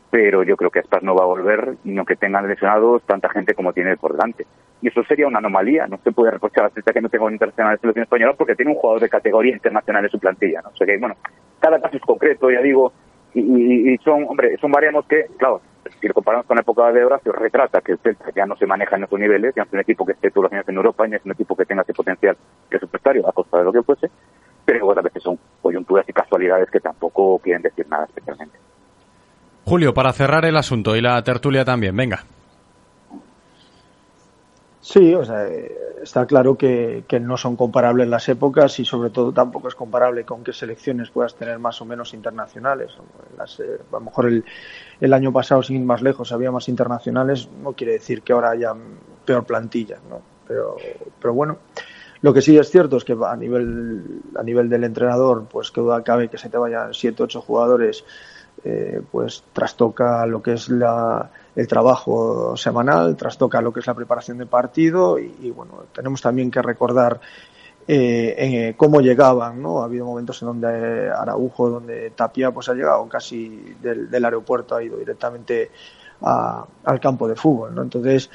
Pero 0.09 0.43
yo 0.43 0.55
creo 0.55 0.69
que 0.69 0.79
Aspas 0.79 1.03
no 1.03 1.15
va 1.15 1.23
a 1.23 1.27
volver, 1.27 1.75
ni 1.83 1.97
aunque 1.97 2.15
tengan 2.15 2.47
lesionados 2.47 3.03
tanta 3.03 3.29
gente 3.29 3.53
como 3.53 3.73
tiene 3.73 3.97
por 3.97 4.13
delante. 4.13 4.45
Y 4.81 4.87
eso 4.89 5.03
sería 5.03 5.27
una 5.27 5.39
anomalía, 5.39 5.87
no 5.87 5.97
se 6.03 6.11
puede 6.11 6.31
reprochar 6.31 6.65
a 6.65 6.69
Celta 6.69 6.93
que 6.93 7.01
no 7.01 7.09
tenga 7.09 7.25
un 7.25 7.33
internacional 7.33 7.75
de 7.75 7.81
selección 7.81 8.03
española 8.03 8.33
porque 8.37 8.55
tiene 8.55 8.71
un 8.71 8.77
jugador 8.77 9.01
de 9.01 9.09
categoría 9.09 9.53
internacional 9.53 10.05
en 10.05 10.11
su 10.11 10.19
plantilla, 10.19 10.61
¿no? 10.61 10.69
O 10.69 10.75
sea 10.75 10.85
que, 10.87 10.97
bueno, 10.97 11.15
cada 11.59 11.81
caso 11.81 11.97
es 11.97 12.03
concreto, 12.03 12.49
ya 12.51 12.61
digo, 12.61 12.93
y, 13.33 13.41
y- 13.41 13.93
y 13.93 13.97
son, 13.97 14.23
hombre, 14.29 14.55
son 14.57 14.71
variables 14.71 15.03
que, 15.09 15.25
claro, 15.37 15.61
si 15.99 16.07
lo 16.07 16.13
comparamos 16.13 16.45
con 16.45 16.55
la 16.55 16.61
época 16.61 16.91
de 16.91 17.03
Horacio, 17.03 17.31
retrata 17.31 17.81
que 17.81 17.93
el 17.93 17.97
Celta 17.99 18.25
ya 18.35 18.45
no 18.45 18.55
se 18.55 18.65
maneja 18.65 18.95
en 18.95 19.03
esos 19.03 19.19
niveles, 19.19 19.53
ya 19.55 19.63
es 19.63 19.73
un 19.73 19.79
equipo 19.79 20.05
que 20.05 20.13
esté 20.13 20.29
todos 20.31 20.43
los 20.43 20.53
años 20.53 20.67
en 20.67 20.75
Europa, 20.75 21.07
ni 21.07 21.15
es 21.15 21.25
un 21.25 21.31
equipo 21.31 21.55
que 21.55 21.65
tenga 21.65 21.81
ese 21.81 21.93
potencial 21.93 22.37
presupuestario 22.69 23.27
a 23.27 23.31
costa 23.31 23.57
de 23.57 23.63
lo 23.63 23.73
que 23.73 23.83
fuese, 23.83 24.09
pero 24.65 24.87
otras 24.87 25.05
veces 25.05 25.23
son 25.23 25.39
coyunturas 25.61 26.07
y 26.07 26.13
casualidades 26.13 26.69
que 26.69 26.79
tampoco 26.79 27.39
quieren 27.39 27.61
decir 27.61 27.87
nada 27.87 28.05
especialmente. 28.05 28.57
Julio, 29.65 29.93
para 29.93 30.13
cerrar 30.13 30.45
el 30.45 30.55
asunto 30.55 30.95
y 30.95 31.01
la 31.01 31.21
tertulia 31.23 31.65
también, 31.65 31.95
venga. 31.95 32.23
Sí, 34.89 35.13
o 35.13 35.25
sea, 35.25 35.45
eh, 35.45 35.69
está 36.01 36.25
claro 36.25 36.57
que, 36.57 37.03
no 37.19 37.35
son 37.35 37.57
comparables 37.57 38.07
las 38.07 38.29
épocas 38.29 38.79
y 38.79 38.85
sobre 38.85 39.09
todo 39.09 39.33
tampoco 39.33 39.67
es 39.67 39.75
comparable 39.75 40.23
con 40.23 40.45
qué 40.45 40.53
selecciones 40.53 41.09
puedas 41.09 41.35
tener 41.35 41.59
más 41.59 41.81
o 41.81 41.85
menos 41.85 42.13
internacionales. 42.13 42.93
Las, 43.37 43.59
eh, 43.59 43.79
a 43.91 43.95
lo 43.95 43.99
mejor 43.99 44.27
el, 44.27 44.45
el 45.01 45.11
año 45.11 45.33
pasado, 45.33 45.61
sin 45.61 45.75
ir 45.75 45.85
más 45.85 46.01
lejos, 46.01 46.31
había 46.31 46.51
más 46.51 46.69
internacionales, 46.69 47.49
no 47.61 47.73
quiere 47.73 47.93
decir 47.93 48.21
que 48.21 48.31
ahora 48.31 48.51
haya 48.51 48.73
peor 49.25 49.43
plantilla, 49.43 49.97
¿no? 50.09 50.21
Pero, 50.47 50.77
pero 51.19 51.33
bueno, 51.33 51.57
lo 52.21 52.33
que 52.33 52.41
sí 52.41 52.57
es 52.57 52.71
cierto 52.71 52.95
es 52.95 53.03
que 53.03 53.17
a 53.21 53.35
nivel, 53.35 54.21
a 54.37 54.43
nivel 54.43 54.69
del 54.69 54.85
entrenador, 54.85 55.47
pues 55.51 55.69
que 55.69 55.81
duda 55.81 56.01
cabe 56.01 56.29
que 56.29 56.37
se 56.37 56.47
te 56.47 56.57
vayan 56.57 56.93
siete, 56.93 57.23
ocho 57.23 57.41
jugadores, 57.41 58.05
eh, 58.63 59.01
pues 59.11 59.43
trastoca 59.51 60.25
lo 60.25 60.41
que 60.41 60.53
es 60.53 60.69
la, 60.69 61.29
el 61.57 61.67
trabajo 61.67 62.55
semanal, 62.55 63.17
trastoca 63.17 63.61
lo 63.61 63.73
que 63.73 63.79
es 63.79 63.87
la 63.87 63.95
preparación 63.95 64.37
de 64.37 64.45
partido 64.45 65.17
y, 65.17 65.49
bueno, 65.49 65.85
tenemos 65.91 66.21
también 66.21 66.51
que 66.51 66.61
recordar 66.61 67.19
eh, 67.87 68.35
eh, 68.37 68.73
cómo 68.77 69.01
llegaban, 69.01 69.59
¿no? 69.61 69.81
Ha 69.81 69.85
habido 69.85 70.05
momentos 70.05 70.39
en 70.43 70.47
donde 70.49 71.09
Araujo, 71.09 71.69
donde 71.69 72.11
Tapia 72.11 72.51
pues 72.51 72.69
ha 72.69 72.75
llegado 72.75 73.09
casi 73.09 73.75
del, 73.81 74.23
aeropuerto, 74.23 74.75
ha 74.75 74.83
ido 74.83 74.97
directamente 74.97 75.71
al 76.21 76.99
campo 76.99 77.27
de 77.27 77.35
fútbol, 77.35 77.73
¿no? 77.73 77.81
Entonces, 77.81 78.29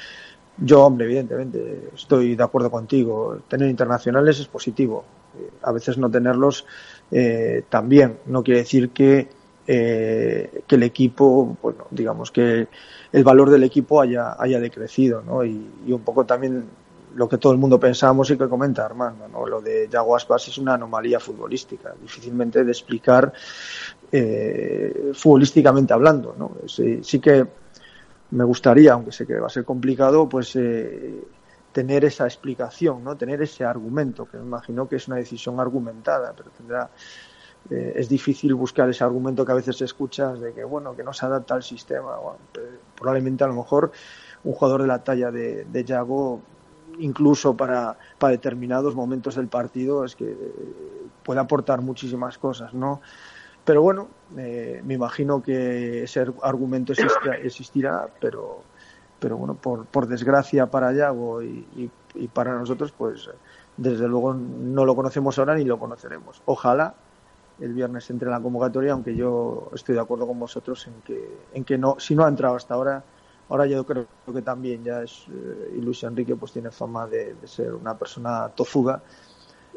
yo, 0.57 0.85
hombre, 0.85 1.05
evidentemente, 1.05 1.89
estoy 1.95 2.35
de 2.35 2.43
acuerdo 2.43 2.69
contigo. 2.69 3.39
Tener 3.47 3.69
internacionales 3.69 4.39
es 4.39 4.47
positivo. 4.47 5.05
Eh, 5.39 5.49
A 5.63 5.71
veces 5.71 5.97
no 5.97 6.11
tenerlos 6.11 6.65
eh, 7.09 7.63
también. 7.69 8.19
No 8.27 8.43
quiere 8.43 8.59
decir 8.59 8.89
que, 8.89 9.29
eh, 9.65 10.63
que 10.67 10.75
el 10.75 10.83
equipo, 10.83 11.57
bueno, 11.61 11.87
digamos 11.89 12.31
que 12.31 12.67
el 13.13 13.23
valor 13.23 13.49
del 13.49 13.63
equipo 13.63 14.01
haya, 14.01 14.35
haya 14.37 14.59
decrecido, 14.59 15.21
¿no? 15.21 15.45
Y, 15.45 15.65
y 15.87 15.93
un 15.93 16.01
poco 16.01 16.25
también 16.25 16.65
lo 17.15 17.29
que 17.29 17.37
todo 17.37 17.53
el 17.53 17.59
mundo 17.59 17.79
pensamos 17.79 18.29
y 18.31 18.37
que 18.37 18.49
comenta 18.49 18.85
Armando, 18.85 19.27
¿no? 19.27 19.45
Lo 19.45 19.61
de 19.61 19.87
Yago 19.89 20.15
Aspas 20.15 20.47
es 20.47 20.57
una 20.57 20.73
anomalía 20.73 21.19
futbolística, 21.19 21.93
difícilmente 22.01 22.63
de 22.63 22.71
explicar 22.71 23.31
eh, 24.11 25.11
futbolísticamente 25.13 25.93
hablando, 25.93 26.35
¿no? 26.37 26.51
Sí, 26.67 27.03
sí 27.03 27.19
que 27.19 27.45
me 28.31 28.43
gustaría, 28.43 28.93
aunque 28.93 29.11
sé 29.11 29.27
que 29.27 29.39
va 29.39 29.47
a 29.47 29.49
ser 29.49 29.63
complicado, 29.63 30.27
pues 30.27 30.55
eh, 30.55 31.23
tener 31.71 32.05
esa 32.05 32.25
explicación, 32.25 33.03
¿no? 33.03 33.15
Tener 33.15 33.41
ese 33.41 33.63
argumento, 33.63 34.25
que 34.25 34.37
me 34.37 34.43
imagino 34.43 34.87
que 34.87 34.95
es 34.95 35.07
una 35.07 35.17
decisión 35.17 35.59
argumentada, 35.59 36.33
pero 36.35 36.49
tendrá 36.49 36.89
eh, 37.69 37.93
es 37.95 38.09
difícil 38.09 38.53
buscar 38.55 38.89
ese 38.89 39.03
argumento 39.03 39.45
que 39.45 39.51
a 39.51 39.55
veces 39.55 39.81
escuchas 39.81 40.39
de 40.39 40.53
que 40.53 40.63
bueno 40.63 40.95
que 40.95 41.03
no 41.03 41.13
se 41.13 41.25
adapta 41.25 41.55
al 41.55 41.63
sistema 41.63 42.17
Bueno, 42.17 42.39
pues, 42.51 42.65
probablemente 42.95 43.43
a 43.43 43.47
lo 43.47 43.53
mejor 43.53 43.91
un 44.43 44.53
jugador 44.53 44.81
de 44.81 44.87
la 44.87 45.03
talla 45.03 45.31
de, 45.31 45.65
de 45.65 45.83
Yago 45.83 46.41
incluso 46.99 47.55
para, 47.55 47.97
para 48.19 48.31
determinados 48.31 48.95
momentos 48.95 49.35
del 49.35 49.47
partido 49.47 50.03
es 50.03 50.15
que 50.15 50.31
eh, 50.31 50.37
puede 51.23 51.39
aportar 51.39 51.81
muchísimas 51.81 52.37
cosas 52.37 52.73
no 52.73 53.01
pero 53.63 53.81
bueno 53.81 54.09
eh, 54.37 54.81
me 54.83 54.95
imagino 54.95 55.41
que 55.41 56.03
ese 56.03 56.25
argumento 56.41 56.91
existirá, 56.91 57.35
existirá 57.37 58.07
pero 58.19 58.61
pero 59.19 59.37
bueno 59.37 59.55
por, 59.55 59.85
por 59.85 60.07
desgracia 60.07 60.67
para 60.67 60.91
Yago 60.91 61.41
y, 61.41 61.65
y, 61.77 61.89
y 62.15 62.27
para 62.27 62.57
nosotros 62.57 62.91
pues 62.91 63.29
desde 63.77 64.07
luego 64.07 64.33
no 64.33 64.85
lo 64.85 64.95
conocemos 64.95 65.39
ahora 65.39 65.55
ni 65.55 65.65
lo 65.65 65.79
conoceremos. 65.79 66.41
Ojalá 66.45 66.93
el 67.63 67.73
viernes 67.73 68.09
entre 68.09 68.27
en 68.27 68.33
la 68.33 68.41
convocatoria, 68.41 68.91
aunque 68.91 69.15
yo 69.15 69.69
estoy 69.73 69.95
de 69.95 70.01
acuerdo 70.01 70.27
con 70.27 70.37
vosotros 70.37 70.85
en 70.87 71.01
que, 71.01 71.37
en 71.53 71.63
que 71.63 71.77
no, 71.77 71.95
si 71.97 72.13
no 72.13 72.25
ha 72.25 72.27
entrado 72.27 72.55
hasta 72.55 72.73
ahora, 72.73 73.03
ahora 73.47 73.65
yo 73.65 73.85
creo 73.85 74.05
que 74.33 74.41
también 74.41 74.83
ya 74.83 75.01
es, 75.01 75.25
eh, 75.29 75.75
y 75.77 75.81
Luis 75.81 76.03
Enrique 76.03 76.35
pues 76.35 76.51
tiene 76.51 76.71
fama 76.71 77.07
de, 77.07 77.35
ser 77.45 77.73
una 77.73 77.97
persona 77.97 78.49
tozuda, 78.49 79.01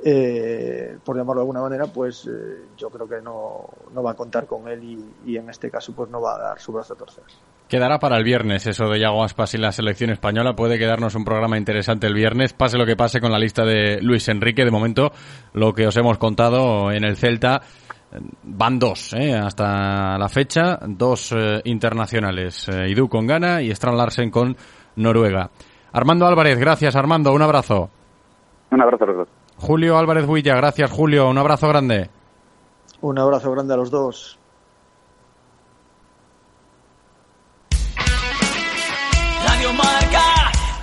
eh, 0.04 0.98
por 1.04 1.16
llamarlo 1.16 1.40
de 1.40 1.44
alguna 1.44 1.60
manera, 1.60 1.86
pues 1.86 2.26
eh, 2.26 2.64
yo 2.76 2.90
creo 2.90 3.08
que 3.08 3.22
no, 3.22 3.68
no 3.94 4.02
va 4.02 4.10
a 4.10 4.14
contar 4.14 4.46
con 4.46 4.66
él 4.66 4.82
y, 4.82 5.32
y 5.32 5.36
en 5.36 5.48
este 5.48 5.70
caso 5.70 5.92
pues 5.94 6.10
no 6.10 6.20
va 6.20 6.34
a 6.34 6.38
dar 6.40 6.58
su 6.58 6.72
brazo 6.72 6.94
a 6.94 6.96
torcer. 6.96 7.24
Quedará 7.68 7.98
para 7.98 8.16
el 8.16 8.24
viernes 8.24 8.66
eso 8.66 8.88
de 8.88 9.00
Yago 9.00 9.24
Aspas 9.24 9.54
y 9.54 9.58
la 9.58 9.72
selección 9.72 10.10
española. 10.10 10.54
Puede 10.54 10.78
quedarnos 10.78 11.16
un 11.16 11.24
programa 11.24 11.58
interesante 11.58 12.06
el 12.06 12.14
viernes, 12.14 12.52
pase 12.52 12.78
lo 12.78 12.86
que 12.86 12.94
pase 12.94 13.20
con 13.20 13.32
la 13.32 13.38
lista 13.38 13.64
de 13.64 14.00
Luis 14.00 14.28
Enrique. 14.28 14.64
De 14.64 14.70
momento, 14.70 15.10
lo 15.52 15.72
que 15.72 15.86
os 15.86 15.96
hemos 15.96 16.16
contado 16.18 16.92
en 16.92 17.04
el 17.04 17.16
Celta, 17.16 17.62
van 18.42 18.78
dos 18.78 19.12
¿eh? 19.14 19.34
hasta 19.34 20.18
la 20.18 20.28
fecha, 20.28 20.78
dos 20.86 21.32
eh, 21.32 21.60
internacionales, 21.64 22.68
eh, 22.68 22.88
Idu 22.88 23.08
con 23.08 23.26
Ghana 23.26 23.62
y 23.62 23.70
Strand 23.70 23.98
Larsen 23.98 24.30
con 24.30 24.56
Noruega. 24.96 25.50
Armando 25.92 26.26
Álvarez, 26.26 26.58
gracias 26.58 26.96
Armando, 26.96 27.32
un 27.32 27.42
abrazo. 27.42 27.90
Un 28.70 28.82
abrazo 28.82 29.04
a 29.04 29.06
los 29.08 29.16
dos. 29.16 29.28
Julio 29.58 29.98
Álvarez 29.98 30.26
Huilla, 30.26 30.54
gracias 30.54 30.90
Julio, 30.90 31.28
un 31.28 31.38
abrazo 31.38 31.68
grande. 31.68 32.10
Un 33.00 33.18
abrazo 33.18 33.50
grande 33.52 33.74
a 33.74 33.76
los 33.76 33.90
dos. 33.90 34.38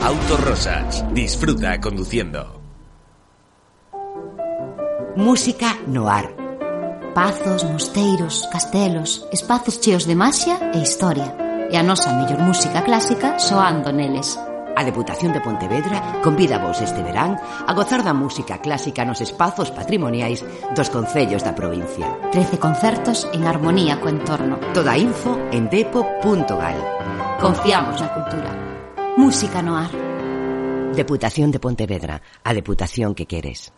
Autos 0.00 0.40
Rosas. 0.44 1.04
Disfruta 1.12 1.80
conduciendo. 1.80 2.60
Música 5.16 5.78
noir. 5.86 6.36
Pazos, 7.14 7.64
mosteiros, 7.64 8.46
castelos, 8.52 9.26
espazos 9.32 9.80
cheos 9.80 10.06
de 10.06 10.14
masia 10.14 10.70
e 10.74 10.78
historia. 10.78 11.34
E 11.70 11.76
a 11.76 11.82
nosa 11.82 12.12
mellor 12.12 12.38
música 12.44 12.82
clásica 12.84 13.38
soando 13.40 13.90
neles. 13.90 14.38
A 14.76 14.84
Deputación 14.84 15.32
de 15.32 15.40
Pontevedra 15.40 16.20
convida 16.22 16.58
vos 16.60 16.84
este 16.84 17.02
verán 17.02 17.40
a 17.40 17.72
gozar 17.72 18.04
da 18.04 18.12
música 18.12 18.60
clásica 18.60 19.08
nos 19.08 19.24
espazos 19.24 19.72
patrimoniais 19.72 20.44
dos 20.76 20.92
concellos 20.92 21.40
da 21.40 21.56
provincia. 21.56 22.12
13 22.30 22.60
concertos 22.60 23.24
en 23.32 23.48
armonía 23.48 23.96
co 23.96 24.12
entorno. 24.12 24.60
Toda 24.76 25.00
info 25.00 25.40
en 25.48 25.72
depo.gal. 25.72 26.76
Confiamos 27.40 28.04
na 28.04 28.12
cultura. 28.12 28.65
Música 29.16 29.62
no 29.62 29.78
ar. 29.78 29.90
Deputación 30.94 31.50
de 31.50 31.58
Pontevedra, 31.58 32.20
a 32.44 32.52
deputación 32.52 33.14
que 33.14 33.24
queres. 33.24 33.72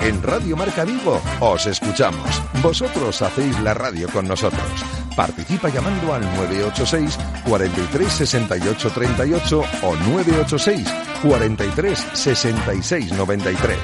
En 0.00 0.20
Radio 0.20 0.56
Marca 0.56 0.84
Vigo 0.84 1.20
os 1.38 1.66
escuchamos. 1.66 2.42
Vosotros 2.60 3.22
hacéis 3.22 3.58
la 3.60 3.72
radio 3.72 4.08
con 4.08 4.26
nosotros. 4.26 4.66
Participa 5.14 5.68
llamando 5.68 6.12
al 6.12 6.22
986 6.22 7.16
43 7.46 8.12
68 8.12 8.90
38 8.90 9.64
o 9.82 9.96
986 9.96 10.88
43 11.22 12.06
66 12.14 13.12
93. 13.12 13.78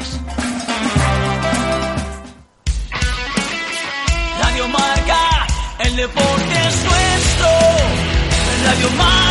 Radio 4.42 4.68
Marca, 4.68 5.46
el 5.84 5.96
deporte 5.96 6.54
es 6.66 6.84
nuestro. 6.84 7.48
Radio 8.64 8.90
Marca. 8.96 9.27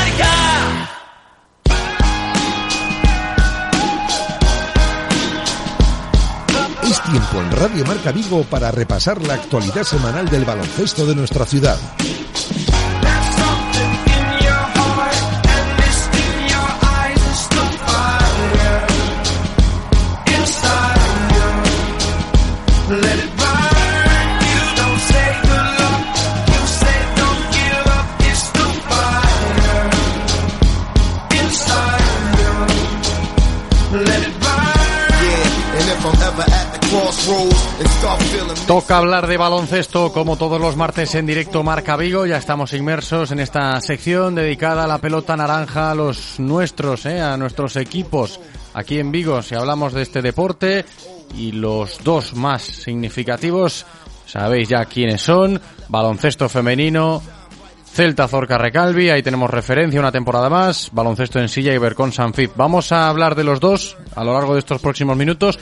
Es 6.84 7.04
tiempo 7.04 7.42
en 7.42 7.52
Radio 7.52 7.86
Marca 7.86 8.12
Vigo 8.12 8.44
para 8.44 8.72
repasar 8.72 9.22
la 9.22 9.34
actualidad 9.34 9.84
semanal 9.84 10.30
del 10.30 10.46
baloncesto 10.46 11.06
de 11.06 11.16
nuestra 11.16 11.46
ciudad. 11.46 11.78
Toca 38.68 38.98
hablar 38.98 39.28
de 39.28 39.36
baloncesto 39.36 40.14
como 40.14 40.38
todos 40.38 40.62
los 40.62 40.78
martes 40.78 41.14
en 41.16 41.26
directo 41.26 41.62
Marca 41.62 41.98
Vigo. 41.98 42.26
Ya 42.26 42.38
estamos 42.38 42.72
inmersos 42.74 43.32
en 43.32 43.40
esta 43.40 43.82
sección 43.82 44.34
dedicada 44.34 44.86
a 44.86 44.88
la 44.88 45.00
pelota 45.00 45.36
naranja, 45.36 45.92
a 45.92 45.96
los 45.96 46.40
nuestros, 46.40 47.06
eh, 47.06 47.20
a 47.20 47.36
nuestros 47.36 47.76
equipos 47.76 48.40
aquí 48.74 49.00
en 49.00 49.12
Vigo. 49.12 49.42
Si 49.42 49.56
hablamos 49.56 49.92
de 49.92 50.04
este 50.04 50.22
deporte 50.22 50.86
y 51.36 51.52
los 51.52 52.02
dos 52.04 52.34
más 52.34 52.62
significativos, 52.62 53.86
sabéis 54.26 54.70
ya 54.70 54.86
quiénes 54.86 55.22
son. 55.22 55.60
Baloncesto 55.90 56.48
femenino, 56.48 57.22
Celta 57.92 58.28
Zorca 58.28 58.58
Recalvi, 58.58 59.10
ahí 59.10 59.24
tenemos 59.24 59.50
referencia 59.50 60.00
una 60.00 60.12
temporada 60.12 60.50
más, 60.50 60.92
baloncesto 60.94 61.40
en 61.40 61.50
silla 61.50 61.74
y 61.74 61.78
Bercón 61.78 62.12
Sanfit. 62.14 62.52
Vamos 62.56 62.92
a 62.92 63.10
hablar 63.10 63.36
de 63.36 63.44
los 63.44 63.60
dos 63.60 63.98
a 64.16 64.24
lo 64.24 64.34
largo 64.34 64.54
de 64.54 64.60
estos 64.60 64.80
próximos 64.80 65.18
minutos 65.18 65.58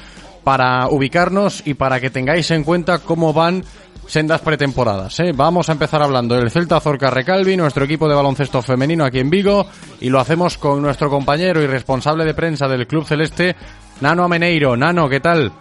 para 0.46 0.88
ubicarnos 0.90 1.64
y 1.66 1.74
para 1.74 2.00
que 2.00 2.12
tengáis 2.12 2.52
en 2.52 2.64
cuenta 2.64 3.00
cómo 3.00 3.34
van 3.34 3.66
sendas 4.06 4.42
pretemporadas. 4.42 5.20
¿eh? 5.20 5.32
Vamos 5.36 5.68
a 5.68 5.72
empezar 5.72 6.04
hablando 6.04 6.36
del 6.36 6.52
Celta 6.52 6.80
Zorca 6.80 7.10
Recalvi, 7.10 7.58
nuestro 7.58 7.86
equipo 7.86 8.08
de 8.08 8.14
baloncesto 8.14 8.62
femenino 8.62 9.04
aquí 9.04 9.20
en 9.20 9.32
Vigo, 9.32 9.66
y 10.00 10.10
lo 10.10 10.20
hacemos 10.20 10.60
con 10.60 10.84
nuestro 10.84 11.10
compañero 11.10 11.64
y 11.64 11.68
responsable 11.68 12.24
de 12.26 12.36
prensa 12.36 12.68
del 12.68 12.86
Club 12.86 13.06
Celeste, 13.06 13.56
Nano 14.02 14.24
Ameneiro. 14.24 14.78
Nano, 14.78 15.10
¿qué 15.10 15.20
tal? 15.20 15.52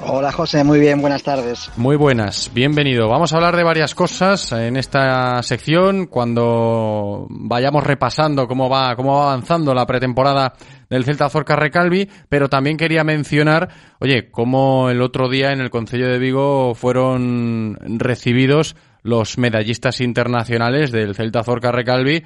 Hola 0.00 0.32
José, 0.32 0.64
muy 0.64 0.80
bien, 0.80 1.00
buenas 1.00 1.22
tardes. 1.22 1.70
Muy 1.76 1.94
buenas, 1.94 2.50
bienvenido. 2.52 3.08
Vamos 3.08 3.32
a 3.32 3.36
hablar 3.36 3.56
de 3.56 3.62
varias 3.62 3.94
cosas 3.94 4.50
en 4.50 4.76
esta 4.76 5.40
sección 5.44 6.06
cuando 6.06 7.28
vayamos 7.30 7.84
repasando 7.84 8.48
cómo 8.48 8.68
va, 8.68 8.96
cómo 8.96 9.18
va 9.18 9.32
avanzando 9.32 9.72
la 9.72 9.86
pretemporada 9.86 10.54
del 10.90 11.04
Celta 11.04 11.30
Zorca 11.30 11.54
Recalvi, 11.54 12.08
pero 12.28 12.48
también 12.48 12.76
quería 12.76 13.04
mencionar, 13.04 13.68
oye, 14.00 14.32
cómo 14.32 14.90
el 14.90 15.00
otro 15.00 15.28
día 15.28 15.52
en 15.52 15.60
el 15.60 15.70
Concello 15.70 16.08
de 16.08 16.18
Vigo 16.18 16.74
fueron 16.74 17.78
recibidos 17.98 18.74
los 19.02 19.38
medallistas 19.38 20.00
internacionales 20.00 20.90
del 20.90 21.14
Celta 21.14 21.44
Zorca 21.44 21.70
Recalvi 21.70 22.24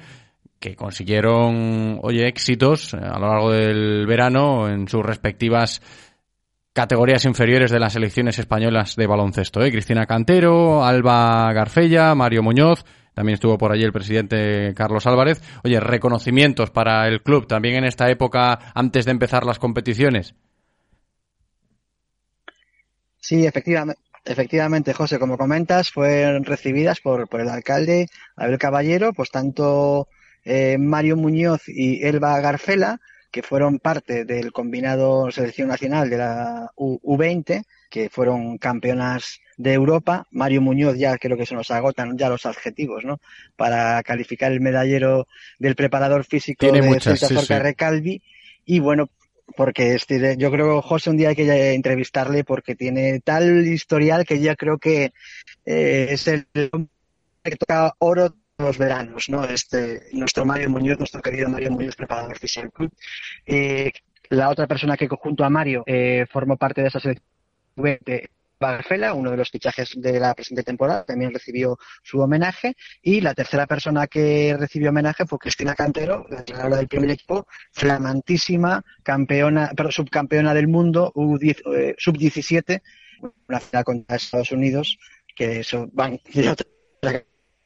que 0.59 0.75
consiguieron, 0.75 1.99
oye, 2.01 2.27
éxitos 2.27 2.93
a 2.93 3.17
lo 3.17 3.27
largo 3.27 3.51
del 3.51 4.05
verano 4.05 4.67
en 4.67 4.87
sus 4.87 5.05
respectivas 5.05 5.81
categorías 6.73 7.25
inferiores 7.25 7.71
de 7.71 7.79
las 7.79 7.93
selecciones 7.93 8.39
españolas 8.39 8.95
de 8.95 9.07
baloncesto. 9.07 9.63
¿eh? 9.63 9.71
Cristina 9.71 10.05
Cantero, 10.05 10.83
Alba 10.83 11.51
Garfella, 11.53 12.15
Mario 12.15 12.43
Muñoz, 12.43 12.85
también 13.13 13.33
estuvo 13.33 13.57
por 13.57 13.71
allí 13.71 13.83
el 13.83 13.91
presidente 13.91 14.73
Carlos 14.75 15.05
Álvarez. 15.05 15.41
Oye, 15.63 15.79
reconocimientos 15.79 16.71
para 16.71 17.07
el 17.07 17.21
club 17.21 17.47
también 17.47 17.75
en 17.75 17.83
esta 17.83 18.09
época 18.09 18.71
antes 18.73 19.05
de 19.05 19.11
empezar 19.11 19.45
las 19.45 19.59
competiciones. 19.59 20.35
Sí, 23.19 23.45
efectivamente. 23.45 24.93
José, 24.93 25.19
como 25.19 25.37
comentas, 25.37 25.91
fueron 25.91 26.45
recibidas 26.45 27.01
por, 27.01 27.27
por 27.27 27.41
el 27.41 27.49
alcalde 27.49 28.07
Abel 28.37 28.57
Caballero, 28.57 29.11
pues 29.11 29.31
tanto 29.31 30.07
eh, 30.45 30.77
Mario 30.77 31.17
Muñoz 31.17 31.67
y 31.67 32.05
Elba 32.05 32.39
Garfela, 32.39 33.01
que 33.31 33.43
fueron 33.43 33.79
parte 33.79 34.25
del 34.25 34.51
combinado 34.51 35.31
selección 35.31 35.67
nacional 35.67 36.09
de 36.09 36.17
la 36.17 36.71
U- 36.75 36.99
U20, 37.03 37.63
que 37.89 38.09
fueron 38.09 38.57
campeonas 38.57 39.39
de 39.57 39.73
Europa. 39.73 40.27
Mario 40.31 40.61
Muñoz 40.61 40.97
ya 40.97 41.17
creo 41.17 41.37
que 41.37 41.45
se 41.45 41.55
nos 41.55 41.71
agotan 41.71 42.17
ya 42.17 42.29
los 42.29 42.45
adjetivos, 42.45 43.03
¿no? 43.05 43.19
Para 43.55 44.01
calificar 44.03 44.51
el 44.51 44.61
medallero 44.61 45.27
del 45.59 45.75
preparador 45.75 46.23
físico 46.25 46.65
Tiene 46.65 46.81
de 46.81 46.87
muchas, 46.87 47.19
Celta 47.19 47.27
sí, 47.27 47.35
Zorca 47.35 47.57
sí. 47.57 47.63
Recalvi. 47.63 48.21
Y 48.65 48.79
bueno, 48.79 49.09
porque 49.55 49.95
este, 49.95 50.37
yo 50.37 50.51
creo, 50.51 50.81
José, 50.81 51.09
un 51.09 51.17
día 51.17 51.29
hay 51.29 51.35
que 51.35 51.73
entrevistarle 51.73 52.43
porque 52.43 52.75
tiene 52.75 53.19
tal 53.19 53.65
historial 53.67 54.25
que 54.25 54.39
ya 54.39 54.55
creo 54.55 54.77
que 54.77 55.11
eh, 55.65 56.07
es 56.11 56.27
el 56.27 56.47
que 57.43 57.55
toca 57.55 57.93
oro 57.99 58.35
los 58.59 58.77
veranos, 58.77 59.29
¿no? 59.29 59.45
Este, 59.45 60.09
nuestro 60.11 60.45
Mario 60.45 60.69
Muñoz, 60.69 60.99
nuestro 60.99 61.21
querido 61.21 61.49
Mario 61.49 61.71
Muñoz, 61.71 61.95
preparador 61.95 62.37
físico. 62.37 62.87
Eh, 63.45 63.91
la 64.29 64.49
otra 64.49 64.67
persona 64.67 64.97
que 64.97 65.07
junto 65.07 65.43
a 65.43 65.49
Mario 65.49 65.83
eh, 65.87 66.25
formó 66.29 66.57
parte 66.57 66.81
de 66.81 66.87
esa 66.89 66.99
selección 66.99 67.25
de 67.75 68.29
Garfela, 68.59 69.13
uno 69.13 69.31
de 69.31 69.37
los 69.37 69.49
fichajes 69.49 69.93
de 69.95 70.19
la 70.19 70.33
presente 70.33 70.63
temporada, 70.63 71.05
también 71.05 71.33
recibió 71.33 71.79
su 72.03 72.19
homenaje. 72.19 72.75
Y 73.01 73.21
la 73.21 73.33
tercera 73.33 73.65
persona 73.65 74.07
que 74.07 74.55
recibió 74.59 74.89
homenaje 74.89 75.25
fue 75.25 75.39
Cristina 75.39 75.73
Cantero, 75.73 76.25
la 76.29 76.39
entrenadora 76.39 76.77
del 76.77 76.89
primer 76.89 77.11
equipo, 77.11 77.47
flamantísima, 77.71 78.83
campeona, 79.03 79.71
perdón, 79.75 79.93
subcampeona 79.93 80.53
del 80.53 80.67
mundo, 80.67 81.13
U10, 81.15 81.61
eh, 81.73 81.95
sub-17, 81.97 82.81
una 83.47 83.59
final 83.61 83.83
contra 83.85 84.17
Estados 84.17 84.51
Unidos, 84.51 84.97
que 85.33 85.61
eso 85.61 85.87
van 85.93 86.19
otra 86.51 87.23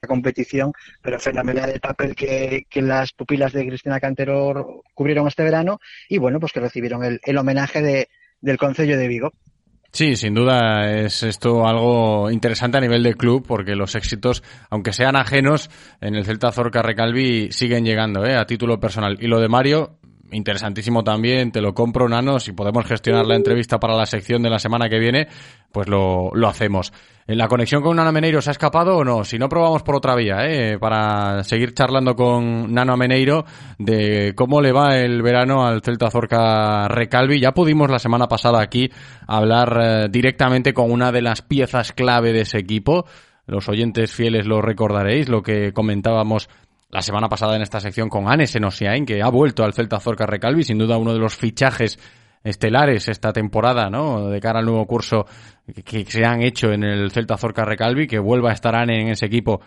competición, 0.07 0.73
pero 1.01 1.19
fenomenal 1.19 1.69
el 1.69 1.79
papel 1.79 2.15
que, 2.15 2.65
que 2.69 2.81
las 2.81 3.13
pupilas 3.13 3.53
de 3.53 3.67
Cristina 3.67 3.99
Cantero 3.99 4.83
cubrieron 4.93 5.27
este 5.27 5.43
verano 5.43 5.79
y 6.09 6.17
bueno, 6.17 6.39
pues 6.39 6.51
que 6.51 6.59
recibieron 6.59 7.03
el, 7.03 7.19
el 7.23 7.37
homenaje 7.37 7.81
de, 7.81 8.09
del 8.41 8.57
Concello 8.57 8.97
de 8.97 9.07
Vigo. 9.07 9.31
Sí, 9.91 10.15
sin 10.15 10.33
duda 10.33 10.91
es 10.91 11.21
esto 11.21 11.67
algo 11.67 12.31
interesante 12.31 12.77
a 12.77 12.81
nivel 12.81 13.03
de 13.03 13.13
club 13.13 13.45
porque 13.47 13.75
los 13.75 13.93
éxitos, 13.93 14.41
aunque 14.71 14.91
sean 14.91 15.15
ajenos, 15.15 15.69
en 16.01 16.15
el 16.15 16.25
Celta 16.25 16.51
Zorca 16.51 16.81
Recalvi 16.81 17.51
siguen 17.51 17.85
llegando 17.85 18.25
¿eh? 18.25 18.35
a 18.35 18.47
título 18.47 18.79
personal. 18.79 19.17
Y 19.21 19.27
lo 19.27 19.39
de 19.39 19.49
Mario, 19.49 19.99
interesantísimo 20.31 21.03
también, 21.03 21.51
te 21.51 21.61
lo 21.61 21.75
compro, 21.75 22.09
Nano, 22.09 22.39
si 22.39 22.53
podemos 22.53 22.87
gestionar 22.87 23.27
la 23.27 23.35
entrevista 23.35 23.79
para 23.79 23.95
la 23.95 24.07
sección 24.07 24.41
de 24.41 24.49
la 24.49 24.57
semana 24.57 24.89
que 24.89 24.97
viene, 24.97 25.27
pues 25.71 25.87
lo, 25.87 26.31
lo 26.33 26.47
hacemos. 26.47 26.91
¿En 27.25 27.37
la 27.37 27.47
conexión 27.47 27.81
con 27.81 27.95
Nano 27.95 28.09
Ameneiro 28.09 28.41
se 28.41 28.49
ha 28.49 28.51
escapado 28.51 28.97
o 28.97 29.03
no? 29.05 29.23
Si 29.23 29.39
no, 29.39 29.47
probamos 29.47 29.81
por 29.81 29.95
otra 29.95 30.13
vía, 30.13 30.45
¿eh? 30.45 30.77
para 30.77 31.43
seguir 31.43 31.73
charlando 31.73 32.15
con 32.15 32.73
Nano 32.73 32.93
Ameneiro 32.93 33.45
de 33.79 34.33
cómo 34.35 34.61
le 34.61 34.73
va 34.73 34.97
el 34.97 35.21
verano 35.21 35.65
al 35.65 35.81
Celta 35.81 36.11
Zorca 36.11 36.89
Recalvi. 36.89 37.39
Ya 37.39 37.53
pudimos 37.53 37.89
la 37.89 37.99
semana 37.99 38.27
pasada 38.27 38.61
aquí 38.61 38.89
hablar 39.25 39.79
eh, 39.81 40.07
directamente 40.09 40.73
con 40.73 40.91
una 40.91 41.13
de 41.13 41.21
las 41.21 41.41
piezas 41.41 41.93
clave 41.93 42.33
de 42.33 42.41
ese 42.41 42.57
equipo. 42.57 43.05
Los 43.45 43.69
oyentes 43.69 44.11
fieles 44.13 44.45
lo 44.45 44.61
recordaréis, 44.61 45.29
lo 45.29 45.41
que 45.41 45.71
comentábamos 45.71 46.49
la 46.89 47.01
semana 47.01 47.29
pasada 47.29 47.55
en 47.55 47.61
esta 47.61 47.79
sección 47.79 48.09
con 48.09 48.29
Anes 48.29 48.51
Senosiain, 48.51 49.05
que 49.05 49.21
ha 49.21 49.29
vuelto 49.29 49.63
al 49.63 49.73
Celta 49.73 49.99
Zorca 50.01 50.25
Recalvi, 50.25 50.63
sin 50.63 50.77
duda 50.77 50.97
uno 50.97 51.13
de 51.13 51.19
los 51.19 51.35
fichajes 51.35 51.97
estelares 52.43 53.07
esta 53.07 53.31
temporada, 53.31 53.89
¿no? 53.89 54.29
De 54.29 54.39
cara 54.39 54.59
al 54.59 54.65
nuevo 54.65 54.85
curso 54.85 55.25
que 55.85 56.05
se 56.05 56.25
han 56.25 56.41
hecho 56.41 56.71
en 56.71 56.83
el 56.83 57.11
Celta 57.11 57.37
Zorca 57.37 57.63
Recalvi, 57.63 58.07
que 58.07 58.19
vuelva 58.19 58.49
a 58.49 58.53
estar 58.53 58.75
en 58.89 59.07
ese 59.07 59.25
equipo, 59.25 59.61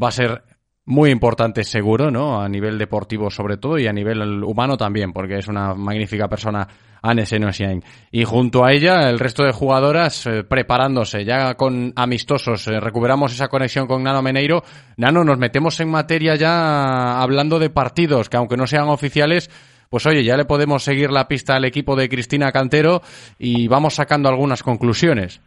va 0.00 0.08
a 0.08 0.12
ser 0.12 0.42
muy 0.88 1.10
importante 1.10 1.64
seguro, 1.64 2.10
¿no? 2.10 2.40
A 2.40 2.48
nivel 2.48 2.78
deportivo 2.78 3.30
sobre 3.30 3.58
todo 3.58 3.78
y 3.78 3.86
a 3.86 3.92
nivel 3.92 4.42
humano 4.42 4.76
también, 4.78 5.12
porque 5.12 5.36
es 5.36 5.46
una 5.46 5.74
magnífica 5.74 6.28
persona 6.28 6.66
Anne 7.02 7.26
Senosiain. 7.26 7.84
Y 8.10 8.24
junto 8.24 8.64
a 8.64 8.72
ella, 8.72 9.08
el 9.10 9.18
resto 9.18 9.44
de 9.44 9.52
jugadoras 9.52 10.26
eh, 10.26 10.44
preparándose 10.44 11.26
ya 11.26 11.54
con 11.54 11.92
amistosos. 11.94 12.66
Eh, 12.68 12.80
recuperamos 12.80 13.34
esa 13.34 13.48
conexión 13.48 13.86
con 13.86 14.02
Nano 14.02 14.22
Meneiro. 14.22 14.64
Nano, 14.96 15.24
nos 15.24 15.36
metemos 15.36 15.78
en 15.80 15.90
materia 15.90 16.36
ya 16.36 17.20
hablando 17.20 17.58
de 17.58 17.68
partidos, 17.68 18.30
que 18.30 18.38
aunque 18.38 18.56
no 18.56 18.66
sean 18.66 18.88
oficiales, 18.88 19.50
pues 19.90 20.06
oye, 20.06 20.24
ya 20.24 20.36
le 20.36 20.44
podemos 20.44 20.82
seguir 20.82 21.10
la 21.10 21.28
pista 21.28 21.56
al 21.56 21.64
equipo 21.64 21.96
de 21.96 22.08
Cristina 22.08 22.52
Cantero 22.52 23.00
y 23.38 23.68
vamos 23.68 23.94
sacando 23.94 24.28
algunas 24.28 24.62
conclusiones. 24.62 25.40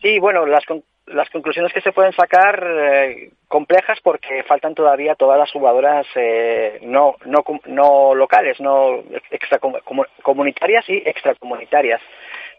Sí, 0.00 0.18
bueno, 0.18 0.46
las, 0.46 0.64
las 1.06 1.28
conclusiones 1.30 1.72
que 1.72 1.80
se 1.80 1.92
pueden 1.92 2.12
sacar 2.12 2.64
eh, 2.66 3.30
complejas 3.48 3.98
porque 4.02 4.42
faltan 4.44 4.74
todavía 4.74 5.14
todas 5.14 5.38
las 5.38 5.50
jugadoras 5.50 6.06
eh, 6.14 6.78
no, 6.82 7.16
no, 7.26 7.44
no 7.66 8.14
locales, 8.14 8.60
no 8.60 9.02
extracomunitarias 9.30 10.88
y 10.88 11.02
extracomunitarias. 11.04 12.00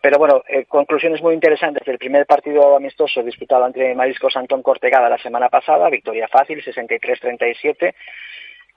Pero 0.02 0.18
bueno, 0.18 0.44
eh, 0.48 0.66
conclusiones 0.66 1.22
muy 1.22 1.36
interesantes 1.36 1.86
del 1.86 2.00
primer 2.00 2.26
partido 2.26 2.76
amistoso 2.76 3.22
disputado 3.22 3.68
entre 3.68 3.94
Mariscos 3.94 4.36
Antón 4.36 4.64
Cortegada 4.64 5.10
la 5.10 5.20
semana 5.20 5.48
pasada, 5.50 5.90
victoria 5.90 6.28
fácil, 6.28 6.64
63-37. 6.64 7.94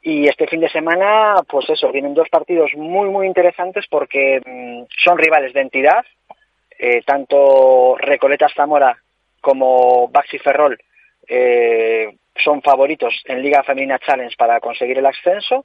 Y 0.06 0.28
este 0.28 0.46
fin 0.46 0.60
de 0.60 0.68
semana, 0.68 1.36
pues 1.48 1.66
eso, 1.70 1.90
vienen 1.90 2.12
dos 2.12 2.28
partidos 2.28 2.70
muy, 2.76 3.08
muy 3.08 3.26
interesantes 3.26 3.86
porque 3.88 4.38
mm, 4.44 4.82
son 5.02 5.16
rivales 5.16 5.54
de 5.54 5.62
entidad, 5.62 6.04
eh, 6.78 7.00
tanto 7.06 7.96
Recoletas 7.96 8.52
Zamora 8.54 8.98
como 9.40 10.08
Baxi 10.08 10.38
Ferrol 10.38 10.78
eh, 11.26 12.16
son 12.36 12.60
favoritos 12.60 13.14
en 13.24 13.40
Liga 13.40 13.62
Femenina 13.62 13.98
Challenge 13.98 14.36
para 14.36 14.60
conseguir 14.60 14.98
el 14.98 15.06
ascenso. 15.06 15.64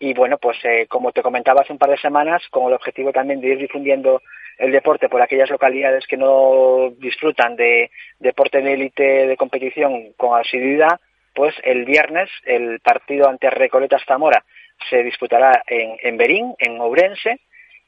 Y 0.00 0.14
bueno, 0.14 0.38
pues 0.38 0.56
eh, 0.64 0.86
como 0.88 1.12
te 1.12 1.22
comentaba 1.22 1.60
hace 1.60 1.72
un 1.74 1.78
par 1.78 1.90
de 1.90 1.98
semanas, 1.98 2.42
con 2.50 2.66
el 2.68 2.72
objetivo 2.72 3.12
también 3.12 3.42
de 3.42 3.48
ir 3.48 3.58
difundiendo 3.58 4.22
el 4.56 4.72
deporte 4.72 5.10
por 5.10 5.20
aquellas 5.20 5.50
localidades 5.50 6.06
que 6.06 6.16
no 6.16 6.90
disfrutan 6.98 7.54
de 7.54 7.90
deporte 8.18 8.62
de 8.62 8.72
élite 8.72 9.26
de 9.26 9.36
competición 9.36 10.14
con 10.16 10.40
asiduidad, 10.40 11.00
pues 11.34 11.54
el 11.62 11.84
viernes 11.84 12.30
el 12.44 12.80
partido 12.80 13.28
ante 13.28 13.50
Recoletas 13.50 14.02
Zamora 14.06 14.44
se 14.88 15.02
disputará 15.02 15.62
en, 15.66 15.96
en 16.00 16.16
Berín, 16.16 16.54
en 16.58 16.80
Ourense, 16.80 17.40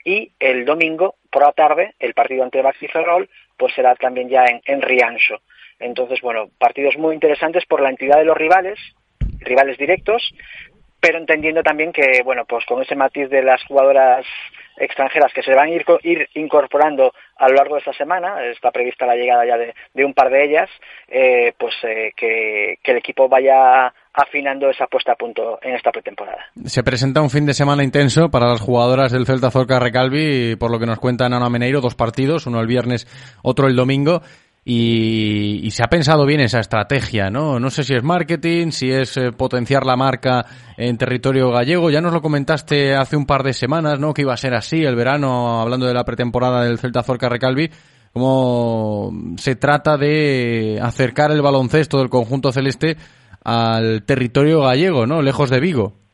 y 0.05 0.33
el 0.39 0.65
domingo 0.65 1.17
por 1.31 1.43
la 1.43 1.53
tarde 1.53 1.95
el 1.99 2.15
partido 2.15 2.45
ante 2.45 2.63
Baxi 2.63 2.87
Ferrol 2.87 3.29
pues 3.57 3.75
será 3.75 3.95
también 3.97 4.29
ya 4.29 4.45
en, 4.45 4.61
en 4.65 4.81
Riancho. 4.83 5.41
Entonces, 5.79 6.21
bueno, 6.21 6.49
partidos 6.59 6.97
muy 6.97 7.15
interesantes 7.15 7.65
por 7.67 7.81
la 7.81 7.91
entidad 7.91 8.19
de 8.19 8.25
los 8.25 8.37
rivales, 8.37 8.79
rivales 9.41 9.77
directos, 9.79 10.33
pero 11.07 11.19
entendiendo 11.19 11.63
también 11.63 11.93
que, 11.93 12.21
bueno, 12.25 12.45
pues 12.49 12.65
con 12.67 12.83
ese 12.83 12.97
matiz 12.97 13.31
de 13.31 13.41
las 13.41 13.63
jugadoras 13.65 14.27
extranjeras 14.77 15.33
que 15.33 15.43
se 15.43 15.55
van 15.55 15.69
a 15.69 15.71
ir, 15.71 15.85
co- 15.85 16.01
ir 16.03 16.29
incorporando 16.35 17.13
a 17.37 17.49
lo 17.49 17.55
largo 17.55 17.77
de 17.77 17.79
esta 17.79 17.93
semana, 17.93 18.45
está 18.47 18.73
prevista 18.73 19.07
la 19.07 19.15
llegada 19.15 19.47
ya 19.47 19.57
de, 19.57 20.05
un 20.05 20.13
par 20.15 20.31
de 20.31 20.45
ellas, 20.45 20.69
eh, 21.07 21.53
pues 21.57 21.75
eh, 21.85 22.11
que, 22.17 22.79
el 22.83 22.97
equipo 22.97 23.29
vaya 23.29 23.93
afinando 24.13 24.69
esa 24.69 24.87
puesta 24.89 25.13
a 25.13 25.17
punto 25.17 25.61
en 25.63 25.77
esta 25.77 25.93
pretemporada. 25.93 26.45
Se 26.65 26.83
presenta 26.83 27.21
un 27.23 27.31
fin 27.31 27.47
de 27.47 27.55
semana 27.55 27.85
intenso 27.85 28.29
para 28.29 28.49
las 28.49 28.61
jugadoras 28.61 29.13
del 29.13 29.27
Celta 29.27 29.51
Zorca 29.53 29.79
Recalvi, 29.79 30.57
por 30.57 30.73
lo 30.73 30.81
que 30.81 30.87
nos 30.87 30.99
cuenta 30.99 31.29
Nano 31.29 31.49
Meneiro, 31.51 31.81
dos 31.81 31.95
partidos, 31.95 32.47
uno 32.47 32.61
el 32.61 32.67
viernes, 32.67 33.07
otro 33.45 33.69
el 33.69 33.77
domingo. 33.77 34.23
Y, 34.69 35.71
se 35.71 35.85
ha 35.85 35.87
pensado 35.87 36.27
bien 36.27 36.41
esa 36.41 36.59
estrategia, 36.59 37.31
¿no? 37.31 37.61
No 37.61 37.71
sé 37.71 37.85
si 37.85 37.95
es 37.95 38.03
marketing, 38.03 38.73
si 38.73 38.91
es 38.91 39.17
eh, 39.17 39.31
potenciar 39.31 39.87
la 39.87 39.95
marca 39.95 40.45
en 40.77 40.99
territorio 40.99 41.53
gallego. 41.53 41.89
Ya 41.89 42.01
nos 42.01 42.13
lo 42.13 42.21
comentaste 42.21 42.97
hace 42.97 43.17
un 43.17 43.27
par 43.27 43.45
de 43.45 43.53
semanas, 43.53 44.01
¿no? 44.01 44.13
Que 44.13 44.23
iba 44.23 44.35
a 44.35 44.37
ser 44.37 44.55
así 44.55 44.83
el 44.83 44.97
verano, 44.97 45.61
hablando 45.61 45.87
de 45.87 45.95
la 45.95 46.05
pretemporada 46.05 46.65
del 46.65 46.81
Celta 46.81 47.05
Zorca 47.05 47.29
Recalvi. 47.29 47.71
Cómo 48.13 49.13
se 49.37 49.55
trata 49.55 49.97
de 49.97 50.81
acercar 50.83 51.31
el 51.31 51.43
baloncesto 51.43 51.99
del 51.99 52.09
conjunto 52.09 52.51
celeste 52.51 52.97
al 53.45 54.03
territorio 54.03 54.63
gallego, 54.63 55.07
¿no? 55.07 55.23
Lejos 55.23 55.49
de 55.49 55.61
Vigo. 55.61 56.06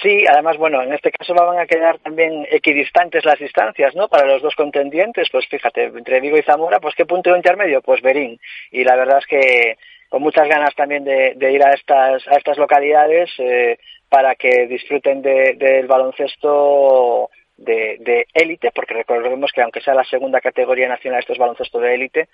Sí, 0.00 0.24
además, 0.26 0.56
bueno, 0.56 0.80
en 0.82 0.92
este 0.94 1.10
caso 1.10 1.34
van 1.34 1.58
a 1.58 1.66
quedar 1.66 1.98
también 1.98 2.46
equidistantes 2.50 3.24
las 3.26 3.38
distancias, 3.38 3.94
¿no? 3.94 4.08
Para 4.08 4.26
los 4.26 4.40
dos 4.40 4.54
contendientes, 4.54 5.28
pues 5.30 5.46
fíjate, 5.48 5.84
entre 5.84 6.20
Vigo 6.20 6.38
y 6.38 6.42
Zamora, 6.42 6.80
pues 6.80 6.94
qué 6.94 7.04
punto 7.04 7.36
intermedio, 7.36 7.82
pues 7.82 8.00
Berín. 8.00 8.40
Y 8.70 8.84
la 8.84 8.96
verdad 8.96 9.18
es 9.18 9.26
que 9.26 9.76
con 10.08 10.22
muchas 10.22 10.48
ganas 10.48 10.74
también 10.74 11.04
de, 11.04 11.34
ir 11.52 11.62
a 11.62 11.72
estas 11.72 12.26
a 12.26 12.36
estas 12.36 12.56
localidades 12.56 13.30
eh, 13.38 13.78
para 14.08 14.34
que 14.34 14.66
disfruten 14.66 15.20
de- 15.20 15.54
del 15.58 15.86
baloncesto 15.86 17.28
de 17.58 17.96
de 18.00 18.26
élite, 18.32 18.70
porque 18.74 18.94
recordemos 18.94 19.52
que 19.52 19.60
aunque 19.62 19.80
sea 19.82 19.94
la 19.94 20.04
segunda 20.04 20.40
categoría 20.40 20.88
nacional, 20.88 21.20
esto 21.20 21.34
es 21.34 21.38
baloncesto 21.38 21.78
de 21.80 21.94
élite. 21.94 22.28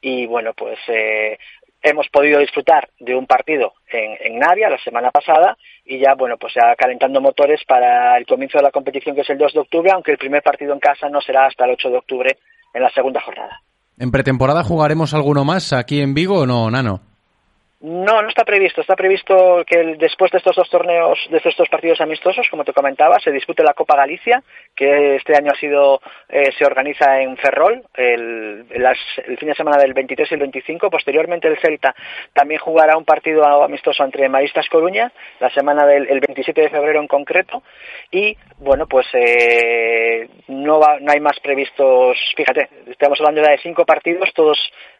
Y 0.00 0.26
bueno, 0.26 0.54
pues 0.54 0.78
eh, 0.88 1.38
hemos 1.82 2.08
podido 2.08 2.40
disfrutar 2.40 2.88
de 2.98 3.14
un 3.14 3.26
partido 3.26 3.74
en, 3.90 4.16
en 4.20 4.38
Navia 4.40 4.68
la 4.68 4.78
semana 4.78 5.10
pasada 5.10 5.56
y 5.86 6.00
ya, 6.00 6.14
bueno, 6.14 6.36
pues 6.36 6.52
ya 6.54 6.74
calentando 6.76 7.20
motores 7.20 7.60
para 7.66 8.18
el 8.18 8.26
comienzo 8.26 8.58
de 8.58 8.64
la 8.64 8.72
competición 8.72 9.14
que 9.14 9.22
es 9.22 9.30
el 9.30 9.38
2 9.38 9.52
de 9.52 9.60
octubre, 9.60 9.90
aunque 9.92 10.12
el 10.12 10.18
primer 10.18 10.42
partido 10.42 10.72
en 10.72 10.80
casa 10.80 11.08
no 11.08 11.20
será 11.20 11.46
hasta 11.46 11.64
el 11.64 11.72
8 11.72 11.90
de 11.90 11.96
octubre 11.96 12.38
en 12.74 12.82
la 12.82 12.90
segunda 12.90 13.20
jornada. 13.20 13.62
¿En 13.98 14.10
pretemporada 14.10 14.64
jugaremos 14.64 15.14
alguno 15.14 15.44
más 15.44 15.72
aquí 15.72 16.00
en 16.00 16.12
Vigo 16.12 16.40
o 16.40 16.46
no, 16.46 16.70
Nano? 16.70 17.00
No, 17.78 18.22
no 18.22 18.28
está 18.28 18.44
previsto. 18.44 18.80
Está 18.80 18.96
previsto 18.96 19.62
que 19.66 19.96
después 19.98 20.30
de 20.32 20.38
estos 20.38 20.56
dos 20.56 20.68
torneos, 20.70 21.18
de 21.30 21.36
estos 21.36 21.54
dos 21.58 21.68
partidos 21.68 22.00
amistosos, 22.00 22.48
como 22.50 22.64
te 22.64 22.72
comentaba, 22.72 23.18
se 23.20 23.30
dispute 23.30 23.62
la 23.62 23.74
Copa 23.74 23.96
Galicia, 23.96 24.42
que 24.74 25.16
este 25.16 25.36
año 25.36 25.50
ha 25.52 25.58
sido, 25.60 26.00
eh, 26.30 26.52
se 26.56 26.64
organiza 26.64 27.20
en 27.20 27.36
Ferrol, 27.36 27.82
el, 27.94 28.64
el 28.70 29.36
fin 29.38 29.48
de 29.48 29.54
semana 29.54 29.76
del 29.76 29.92
23 29.92 30.30
y 30.30 30.34
el 30.34 30.40
25. 30.40 30.88
Posteriormente 30.90 31.48
el 31.48 31.58
Celta 31.58 31.94
también 32.32 32.60
jugará 32.60 32.96
un 32.96 33.04
partido 33.04 33.44
amistoso 33.62 34.02
entre 34.04 34.26
Maristas 34.30 34.68
Coruña, 34.70 35.12
la 35.38 35.50
semana 35.50 35.86
del 35.86 36.08
el 36.08 36.20
27 36.20 36.58
de 36.62 36.70
febrero 36.70 37.00
en 37.00 37.08
concreto. 37.08 37.62
Y 38.10 38.38
bueno, 38.58 38.86
pues 38.86 39.06
eh, 39.12 40.28
no, 40.48 40.80
va- 40.80 40.98
no 41.00 41.12
hay 41.12 41.20
más 41.20 41.38
previstos. 41.40 42.16
Fíjate, 42.36 42.70
estamos 42.86 43.20
hablando 43.20 43.42
ya 43.42 43.50
de 43.50 43.58
cinco 43.58 43.84
partidos, 43.84 44.32
todos 44.34 44.58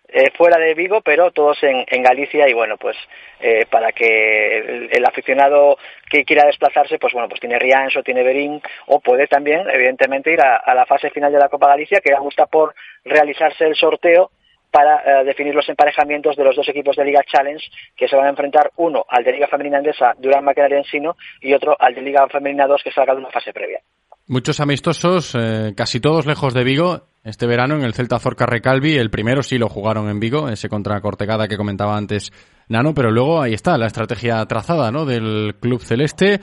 eh, 0.08 0.30
fuera 0.36 0.58
de 0.58 0.74
Vigo, 0.74 1.00
pero 1.00 1.32
todos 1.32 1.58
en, 1.62 2.02
Galicia 2.02 2.48
y 2.48 2.52
bueno, 2.52 2.76
pues 2.76 2.96
eh, 3.40 3.66
para 3.68 3.90
que 3.92 4.88
el, 4.92 5.04
aficionado 5.04 5.76
que 6.08 6.24
quiera 6.24 6.46
desplazarse, 6.46 6.98
pues 6.98 7.12
bueno, 7.12 7.28
pues 7.28 7.40
tiene 7.40 7.58
Riancho, 7.58 8.02
tiene 8.02 8.22
Berín 8.22 8.60
o 8.86 9.00
puede 9.00 9.26
también, 9.26 9.68
evidentemente, 9.68 10.32
ir 10.32 10.40
a, 10.40 10.74
la 10.74 10.86
fase 10.86 11.10
final 11.10 11.32
de 11.32 11.38
la 11.38 11.48
Copa 11.48 11.68
Galicia, 11.68 12.00
que 12.00 12.14
aún 12.14 12.28
está 12.28 12.46
por 12.46 12.74
realizarse 13.04 13.64
el 13.64 13.74
sorteo 13.74 14.30
para 14.70 15.22
eh, 15.22 15.24
definir 15.24 15.54
los 15.54 15.68
emparejamientos 15.68 16.36
de 16.36 16.44
los 16.44 16.54
dos 16.54 16.68
equipos 16.68 16.96
de 16.96 17.04
Liga 17.04 17.22
Challenge 17.24 17.64
que 17.96 18.06
se 18.06 18.16
van 18.16 18.26
a 18.26 18.30
enfrentar 18.30 18.70
uno 18.76 19.04
al 19.08 19.24
de 19.24 19.32
Liga 19.32 19.48
Femenina 19.48 19.78
Andesa 19.78 20.12
Durán 20.18 20.44
Maquinaria 20.44 20.78
Ensino 20.78 21.16
y 21.40 21.54
otro 21.54 21.76
al 21.78 21.94
de 21.94 22.02
Liga 22.02 22.26
Femenina 22.28 22.66
2 22.66 22.82
que 22.84 22.92
salga 22.92 23.14
de 23.14 23.20
una 23.20 23.30
fase 23.30 23.52
previa. 23.52 23.80
Muchos 24.28 24.60
amistosos, 24.60 25.36
eh, 25.36 25.72
casi 25.76 26.00
todos 26.00 26.26
lejos 26.26 26.52
de 26.52 26.64
Vigo, 26.64 27.02
este 27.26 27.46
verano 27.46 27.74
en 27.74 27.82
el 27.82 27.92
Celta 27.92 28.20
Zorca 28.20 28.46
Recalvi. 28.46 28.96
El 28.96 29.10
primero 29.10 29.42
sí 29.42 29.58
lo 29.58 29.68
jugaron 29.68 30.08
en 30.08 30.20
Vigo, 30.20 30.48
ese 30.48 30.68
contra 30.68 31.00
Cortegada 31.00 31.48
que 31.48 31.56
comentaba 31.56 31.96
antes 31.96 32.32
Nano, 32.68 32.94
pero 32.94 33.10
luego 33.10 33.42
ahí 33.42 33.52
está 33.52 33.76
la 33.76 33.86
estrategia 33.86 34.44
trazada 34.46 34.92
¿no? 34.92 35.04
del 35.04 35.56
Club 35.60 35.82
Celeste. 35.82 36.40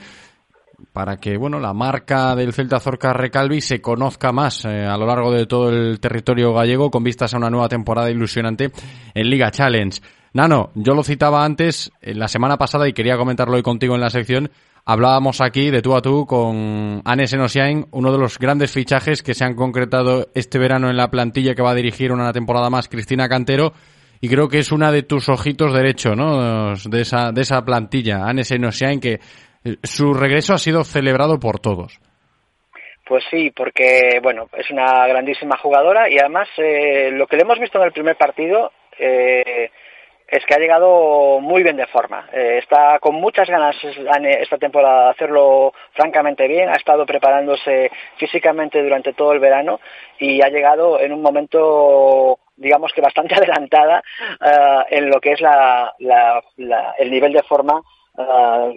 para 0.92 1.16
que 1.16 1.38
bueno 1.38 1.58
la 1.58 1.72
marca 1.72 2.36
del 2.36 2.52
Celta 2.52 2.80
Zorca 2.80 3.14
Recalvi 3.14 3.62
se 3.62 3.80
conozca 3.80 4.30
más 4.30 4.66
eh, 4.66 4.84
a 4.84 4.98
lo 4.98 5.06
largo 5.06 5.32
de 5.32 5.46
todo 5.46 5.70
el 5.70 5.98
territorio 6.00 6.52
gallego 6.52 6.90
con 6.90 7.02
vistas 7.02 7.32
a 7.32 7.38
una 7.38 7.48
nueva 7.48 7.68
temporada 7.68 8.10
ilusionante 8.10 8.70
en 9.14 9.30
Liga 9.30 9.50
Challenge. 9.50 10.00
Nano, 10.34 10.70
yo 10.74 10.94
lo 10.94 11.04
citaba 11.04 11.44
antes, 11.44 11.92
la 12.02 12.26
semana 12.26 12.58
pasada, 12.58 12.88
y 12.88 12.92
quería 12.92 13.16
comentarlo 13.16 13.54
hoy 13.54 13.62
contigo 13.62 13.94
en 13.94 14.00
la 14.00 14.10
sección, 14.10 14.50
hablábamos 14.84 15.40
aquí 15.40 15.70
de 15.70 15.82
tú 15.82 15.96
a 15.96 16.02
tú 16.02 16.26
con 16.26 17.02
Anne 17.04 17.26
Senosiain, 17.26 17.86
uno 17.90 18.12
de 18.12 18.18
los 18.18 18.38
grandes 18.38 18.72
fichajes 18.72 19.22
que 19.22 19.34
se 19.34 19.44
han 19.44 19.54
concretado 19.54 20.28
este 20.34 20.58
verano 20.58 20.90
en 20.90 20.96
la 20.96 21.10
plantilla 21.10 21.54
que 21.54 21.62
va 21.62 21.70
a 21.70 21.74
dirigir 21.74 22.12
una 22.12 22.32
temporada 22.32 22.70
más 22.70 22.88
Cristina 22.88 23.28
Cantero, 23.28 23.72
y 24.20 24.28
creo 24.28 24.48
que 24.48 24.58
es 24.58 24.72
una 24.72 24.90
de 24.90 25.02
tus 25.02 25.28
ojitos 25.28 25.74
derecho, 25.74 26.14
¿no? 26.14 26.74
De 26.74 27.00
esa, 27.00 27.30
de 27.32 27.42
esa 27.42 27.62
plantilla, 27.64 28.24
Anne 28.26 28.44
Senosiain, 28.44 29.00
que 29.00 29.14
eh, 29.64 29.76
su 29.82 30.14
regreso 30.14 30.54
ha 30.54 30.58
sido 30.58 30.84
celebrado 30.84 31.38
por 31.38 31.58
todos. 31.58 32.00
Pues 33.06 33.22
sí, 33.30 33.50
porque 33.54 34.18
bueno, 34.22 34.48
es 34.56 34.70
una 34.70 35.06
grandísima 35.06 35.58
jugadora 35.58 36.08
y 36.08 36.18
además 36.18 36.48
eh, 36.56 37.10
lo 37.10 37.26
que 37.26 37.36
le 37.36 37.42
hemos 37.42 37.58
visto 37.58 37.78
en 37.78 37.84
el 37.84 37.92
primer 37.92 38.16
partido 38.16 38.72
eh, 38.98 39.70
es 40.28 40.44
que 40.46 40.54
ha 40.54 40.58
llegado 40.58 41.40
muy 41.40 41.62
bien 41.62 41.76
de 41.76 41.86
forma. 41.86 42.28
Eh, 42.32 42.58
está 42.62 42.98
con 42.98 43.14
muchas 43.14 43.48
ganas 43.48 43.76
esta 43.82 44.58
temporada 44.58 45.04
de 45.04 45.10
hacerlo 45.10 45.72
francamente 45.92 46.48
bien. 46.48 46.68
Ha 46.68 46.76
estado 46.76 47.06
preparándose 47.06 47.90
físicamente 48.16 48.82
durante 48.82 49.12
todo 49.12 49.32
el 49.32 49.40
verano 49.40 49.80
y 50.18 50.42
ha 50.42 50.48
llegado 50.48 51.00
en 51.00 51.12
un 51.12 51.22
momento 51.22 52.38
digamos 52.56 52.92
que 52.92 53.00
bastante 53.00 53.34
adelantada 53.36 54.02
uh, 54.40 54.82
en 54.88 55.10
lo 55.10 55.20
que 55.20 55.32
es 55.32 55.40
el 56.98 57.10
nivel 57.10 57.32
de 57.32 57.42
forma 57.42 57.82
uh, 58.16 58.72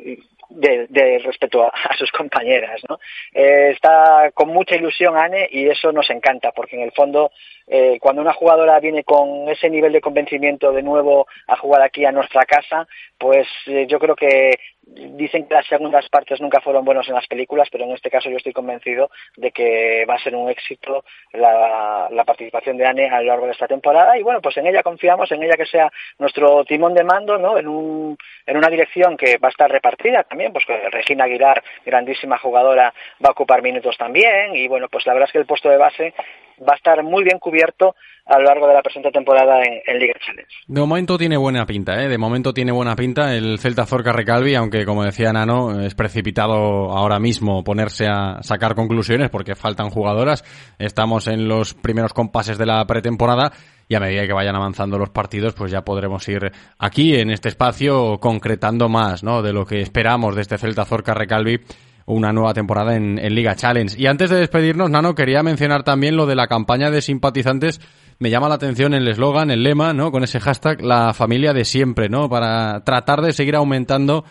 de, 0.49 0.87
de, 0.89 1.19
respecto 1.19 1.63
a, 1.63 1.67
a, 1.67 1.95
sus 1.97 2.11
compañeras. 2.11 2.81
¿no? 2.89 2.99
Eh, 3.33 3.71
está 3.71 4.31
con 4.33 4.49
mucha 4.49 4.75
ilusión 4.75 5.17
Anne 5.17 5.47
y 5.51 5.67
eso 5.67 5.91
nos 5.91 6.09
encanta 6.09 6.51
porque 6.51 6.75
en 6.75 6.83
el 6.83 6.91
fondo 6.91 7.31
eh, 7.67 7.97
cuando 7.99 8.21
una 8.21 8.33
jugadora 8.33 8.79
viene 8.79 9.03
con 9.03 9.49
ese 9.49 9.69
nivel 9.69 9.91
de 9.91 10.01
convencimiento 10.01 10.71
de 10.71 10.83
nuevo 10.83 11.27
a 11.47 11.57
jugar 11.57 11.81
aquí 11.81 12.05
a 12.05 12.11
nuestra 12.11 12.45
casa, 12.45 12.87
pues 13.17 13.47
eh, 13.65 13.85
yo 13.87 13.99
creo 13.99 14.15
que 14.15 14.51
dicen 14.87 15.47
que 15.47 15.53
las 15.53 15.67
segundas 15.67 16.07
partes 16.09 16.39
nunca 16.41 16.61
fueron 16.61 16.85
buenos 16.85 17.07
en 17.07 17.15
las 17.15 17.27
películas, 17.27 17.67
pero 17.71 17.83
en 17.83 17.91
este 17.91 18.09
caso 18.09 18.29
yo 18.29 18.37
estoy 18.37 18.53
convencido 18.53 19.09
de 19.35 19.51
que 19.51 20.05
va 20.05 20.15
a 20.15 20.19
ser 20.19 20.35
un 20.35 20.49
éxito 20.49 21.03
la, 21.33 22.07
la, 22.11 22.23
participación 22.23 22.77
de 22.77 22.85
Anne 22.85 23.09
a 23.09 23.21
lo 23.21 23.27
largo 23.27 23.45
de 23.45 23.51
esta 23.51 23.67
temporada 23.67 24.17
y 24.17 24.23
bueno, 24.23 24.41
pues 24.41 24.57
en 24.57 24.67
ella 24.67 24.83
confiamos, 24.83 25.31
en 25.31 25.43
ella 25.43 25.55
que 25.55 25.65
sea 25.65 25.91
nuestro 26.19 26.63
timón 26.65 26.93
de 26.93 27.03
mando, 27.03 27.37
¿no? 27.37 27.57
En, 27.57 27.67
un, 27.67 28.17
en 28.45 28.57
una 28.57 28.69
dirección 28.69 29.17
que 29.17 29.37
va 29.37 29.49
a 29.49 29.51
estar 29.51 29.69
repartida 29.69 30.23
también, 30.23 30.51
pues 30.53 30.65
que 30.65 30.89
Regina 30.89 31.25
Aguilar, 31.25 31.63
grandísima 31.85 32.37
jugadora, 32.37 32.93
va 33.23 33.29
a 33.29 33.31
ocupar 33.31 33.61
minutos 33.61 33.97
también 33.97 34.55
y 34.55 34.67
bueno, 34.67 34.87
pues 34.89 35.05
la 35.05 35.13
verdad 35.13 35.27
es 35.27 35.33
que 35.33 35.39
el 35.39 35.45
puesto 35.45 35.69
de 35.69 35.77
base 35.77 36.13
va 36.61 36.73
a 36.73 36.75
estar 36.75 37.03
muy 37.03 37.23
bien 37.23 37.39
cubierto 37.39 37.95
a 38.27 38.39
lo 38.39 38.45
largo 38.45 38.67
de 38.67 38.73
la 38.73 38.81
presente 38.81 39.09
temporada 39.09 39.61
en, 39.63 39.99
Liga 39.99 40.13
Challenge. 40.19 40.53
De 40.67 40.81
momento 40.81 41.17
tiene 41.17 41.37
buena 41.37 41.65
pinta, 41.65 42.03
¿eh? 42.03 42.09
De 42.09 42.17
momento 42.17 42.53
tiene 42.53 42.73
buena 42.73 42.95
pinta 42.95 43.33
el 43.33 43.57
Celta 43.57 43.85
Zorca 43.85 44.11
Recalvi, 44.11 44.53
aunque 44.55 44.85
como 44.85 45.03
decía 45.03 45.31
Nano, 45.31 45.79
es 45.79 45.95
precipitado 45.95 46.91
ahora 46.91 47.19
mismo 47.19 47.63
ponerse 47.63 48.07
a 48.07 48.39
sacar 48.41 48.75
conclusiones 48.75 49.29
porque 49.29 49.55
faltan 49.55 49.89
jugadoras. 49.89 50.43
Estamos 50.77 51.27
en 51.27 51.47
los 51.47 51.73
primeros 51.73 52.13
compases 52.13 52.57
de 52.57 52.65
la 52.65 52.85
pretemporada 52.85 53.53
y 53.87 53.95
a 53.95 54.01
medida 54.01 54.27
que 54.27 54.33
vayan 54.33 54.55
avanzando 54.55 54.97
los 54.97 55.09
partidos, 55.09 55.53
pues 55.53 55.71
ya 55.71 55.83
podremos 55.83 56.27
ir 56.27 56.51
aquí 56.77 57.15
en 57.15 57.31
este 57.31 57.47
espacio 57.47 58.17
concretando 58.19 58.89
más, 58.89 59.23
¿no? 59.23 59.41
De 59.41 59.53
lo 59.53 59.65
que 59.65 59.79
esperamos 59.79 60.35
de 60.35 60.41
este 60.41 60.57
Celta 60.57 60.83
Zorca 60.83 61.13
Recalvi 61.13 61.61
una 62.07 62.31
nueva 62.31 62.53
temporada 62.53 62.95
en, 62.95 63.15
Liga 63.35 63.55
Challenge. 63.55 63.93
Y 63.99 64.07
antes 64.07 64.29
de 64.29 64.37
despedirnos, 64.37 64.89
Nano, 64.89 65.13
quería 65.13 65.43
mencionar 65.43 65.83
también 65.83 66.15
lo 66.15 66.25
de 66.25 66.35
la 66.35 66.47
campaña 66.47 66.89
de 66.89 67.01
simpatizantes. 67.01 67.81
Me 68.17 68.29
llama 68.29 68.47
la 68.47 68.55
atención 68.55 68.93
el 68.93 69.07
eslogan, 69.07 69.51
el 69.51 69.61
lema, 69.61 69.93
¿no? 69.93 70.09
Con 70.09 70.23
ese 70.23 70.39
hashtag, 70.39 70.81
la 70.81 71.13
familia 71.13 71.53
de 71.53 71.65
siempre, 71.65 72.07
¿no? 72.07 72.29
Para 72.29 72.83
tratar 72.85 73.21
de 73.21 73.33
seguir 73.33 73.57
aumentando 73.57 74.23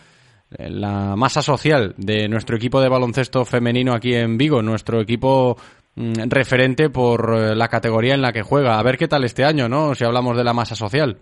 eh, 0.57 0.69
la 0.69 1.15
masa 1.15 1.43
social 1.43 1.93
de 1.97 2.27
nuestro 2.27 2.57
equipo 2.57 2.81
de 2.81 2.89
baloncesto 2.89 3.45
femenino 3.45 3.93
aquí 3.93 4.15
en 4.15 4.39
Vigo, 4.39 4.63
nuestro 4.63 4.99
equipo 4.99 5.55
mm, 5.95 6.29
referente 6.29 6.89
por 6.89 7.35
eh, 7.37 7.55
la 7.55 7.67
categoría 7.67 8.15
en 8.15 8.23
la 8.23 8.33
que 8.33 8.41
juega. 8.41 8.79
A 8.79 8.83
ver 8.83 8.97
qué 8.97 9.07
tal 9.07 9.23
este 9.23 9.45
año, 9.45 9.69
¿no? 9.69 9.93
Si 9.93 10.03
hablamos 10.03 10.35
de 10.35 10.43
la 10.43 10.53
masa 10.53 10.75
social. 10.75 11.17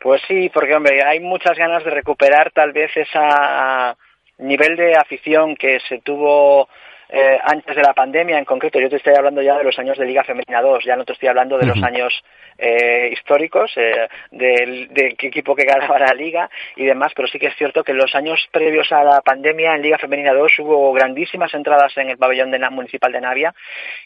Pues 0.00 0.22
sí, 0.26 0.50
porque 0.54 0.74
hombre, 0.74 1.02
hay 1.04 1.20
muchas 1.20 1.58
ganas 1.58 1.84
de 1.84 1.90
recuperar 1.90 2.52
tal 2.52 2.72
vez 2.72 2.90
esa 2.96 3.96
nivel 4.38 4.76
de 4.76 4.96
afición 4.96 5.56
que 5.56 5.80
se 5.88 5.98
tuvo 5.98 6.68
eh, 7.10 7.38
antes 7.42 7.74
de 7.74 7.82
la 7.82 7.94
pandemia 7.94 8.38
en 8.38 8.44
concreto, 8.44 8.78
yo 8.78 8.90
te 8.90 8.96
estoy 8.96 9.14
hablando 9.16 9.40
ya 9.40 9.56
de 9.56 9.64
los 9.64 9.78
años 9.78 9.96
de 9.96 10.04
Liga 10.04 10.24
Femenina 10.24 10.60
2, 10.60 10.84
ya 10.84 10.94
no 10.94 11.06
te 11.06 11.14
estoy 11.14 11.28
hablando 11.28 11.56
de 11.56 11.64
los 11.64 11.82
años 11.82 12.12
eh, 12.58 13.08
históricos, 13.10 13.72
eh, 13.76 14.08
del, 14.30 14.88
de 14.88 15.14
qué 15.16 15.28
equipo 15.28 15.54
que 15.54 15.64
ganaba 15.64 15.98
la 15.98 16.12
Liga 16.12 16.50
y 16.76 16.84
demás, 16.84 17.12
pero 17.16 17.26
sí 17.26 17.38
que 17.38 17.46
es 17.46 17.56
cierto 17.56 17.82
que 17.82 17.92
en 17.92 17.98
los 17.98 18.14
años 18.14 18.46
previos 18.52 18.92
a 18.92 19.02
la 19.04 19.22
pandemia 19.22 19.74
en 19.74 19.82
Liga 19.82 19.96
Femenina 19.96 20.34
2 20.34 20.58
hubo 20.58 20.92
grandísimas 20.92 21.54
entradas 21.54 21.96
en 21.96 22.10
el 22.10 22.18
pabellón 22.18 22.50
de, 22.50 22.58
municipal 22.68 23.10
de 23.10 23.22
Navia 23.22 23.54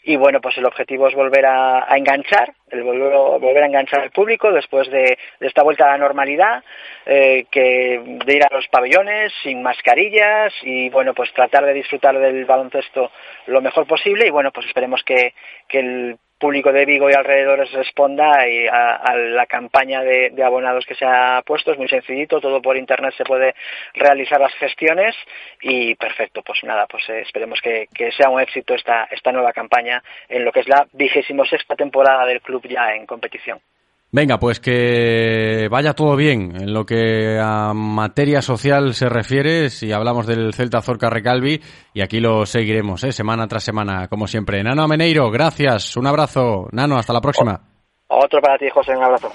y 0.03 0.15
bueno, 0.15 0.39
pues 0.39 0.57
el 0.57 0.65
objetivo 0.65 1.09
es 1.09 1.15
volver 1.15 1.45
a, 1.45 1.91
a 1.91 1.97
enganchar, 1.97 2.53
el 2.73 2.83
volver, 2.83 3.63
a 3.63 3.65
enganchar 3.65 4.01
al 4.01 4.11
público 4.11 4.51
después 4.51 4.89
de, 4.89 5.17
de 5.39 5.47
esta 5.47 5.63
vuelta 5.63 5.85
a 5.85 5.91
la 5.91 5.97
normalidad, 5.97 6.63
eh, 7.05 7.45
que 7.49 8.01
de 8.25 8.35
ir 8.35 8.43
a 8.43 8.53
los 8.53 8.67
pabellones 8.67 9.31
sin 9.43 9.61
mascarillas 9.61 10.53
y 10.63 10.89
bueno, 10.89 11.13
pues 11.13 11.31
tratar 11.33 11.65
de 11.65 11.73
disfrutar 11.73 12.17
del 12.17 12.45
baloncesto 12.45 13.11
lo 13.47 13.61
mejor 13.61 13.85
posible 13.87 14.27
y 14.27 14.31
bueno, 14.31 14.51
pues 14.51 14.67
esperemos 14.67 15.03
que, 15.03 15.33
que 15.67 15.79
el 15.79 16.17
público 16.43 16.73
de 16.73 16.83
Vigo 16.83 17.09
y 17.09 17.13
alrededores 17.13 17.71
responda 17.71 18.33
a, 18.33 18.95
a 18.97 19.15
la 19.15 19.45
campaña 19.45 20.03
de, 20.03 20.43
abonados 20.43 20.85
que 20.85 20.93
se 20.93 21.05
ha 21.05 21.41
puesto. 21.45 21.71
Es 21.71 21.77
muy 21.77 21.87
sencillito, 21.87 22.41
todo 22.41 22.61
por 22.61 22.75
internet 22.75 23.13
se 23.15 23.23
puede 23.23 23.55
realizar 23.93 24.41
las 24.41 24.53
gestiones 24.55 25.15
y 25.61 25.95
perfecto, 25.95 26.41
pues 26.41 26.59
nada, 26.63 26.85
pues 26.85 27.07
eh, 27.07 27.21
esperemos 27.21 27.61
que, 27.61 27.87
que, 27.93 28.11
sea 28.11 28.29
un 28.29 28.41
éxito 28.41 28.75
esta, 28.75 29.07
esta 29.09 29.31
nueva 29.31 29.53
campaña 29.53 30.03
en 30.27 30.43
lo 30.43 30.51
que 30.51 30.59
es 30.59 30.67
la 30.67 30.85
vigésimo 30.91 31.45
sexta 31.45 31.77
temporada 31.77 32.25
del 32.25 32.41
club 32.41 32.67
ya 32.67 32.93
en 32.93 33.05
competición. 33.05 33.61
Venga, 34.15 34.37
pues 34.37 34.59
que 34.59 35.67
vaya 35.71 35.95
todo 35.95 36.15
bien 36.15 36.55
en 36.55 36.71
lo 36.71 36.85
que 36.85 37.39
a 37.39 37.73
materia 37.73 38.43
social 38.43 38.93
se 38.93 39.09
refiere, 39.09 39.71
si 39.71 39.91
hablamos 39.91 40.27
del 40.27 40.53
Celta 40.53 40.83
Zorca 40.83 41.09
Recalvi, 41.09 41.59
y 41.95 42.01
aquí 42.01 42.19
lo 42.19 42.45
seguiremos, 42.45 43.03
¿eh? 43.05 43.11
semana 43.11 43.47
tras 43.47 43.63
semana, 43.63 44.07
como 44.07 44.27
siempre. 44.27 44.61
Nano 44.61 44.83
Ameneiro, 44.83 45.31
gracias, 45.31 45.97
un 45.97 46.05
abrazo. 46.05 46.67
Nano, 46.71 46.97
hasta 46.97 47.11
la 47.11 47.21
próxima. 47.21 47.59
Otro 48.07 48.39
para 48.39 48.59
ti, 48.59 48.69
José, 48.69 48.95
un 48.95 49.03
abrazo. 49.03 49.31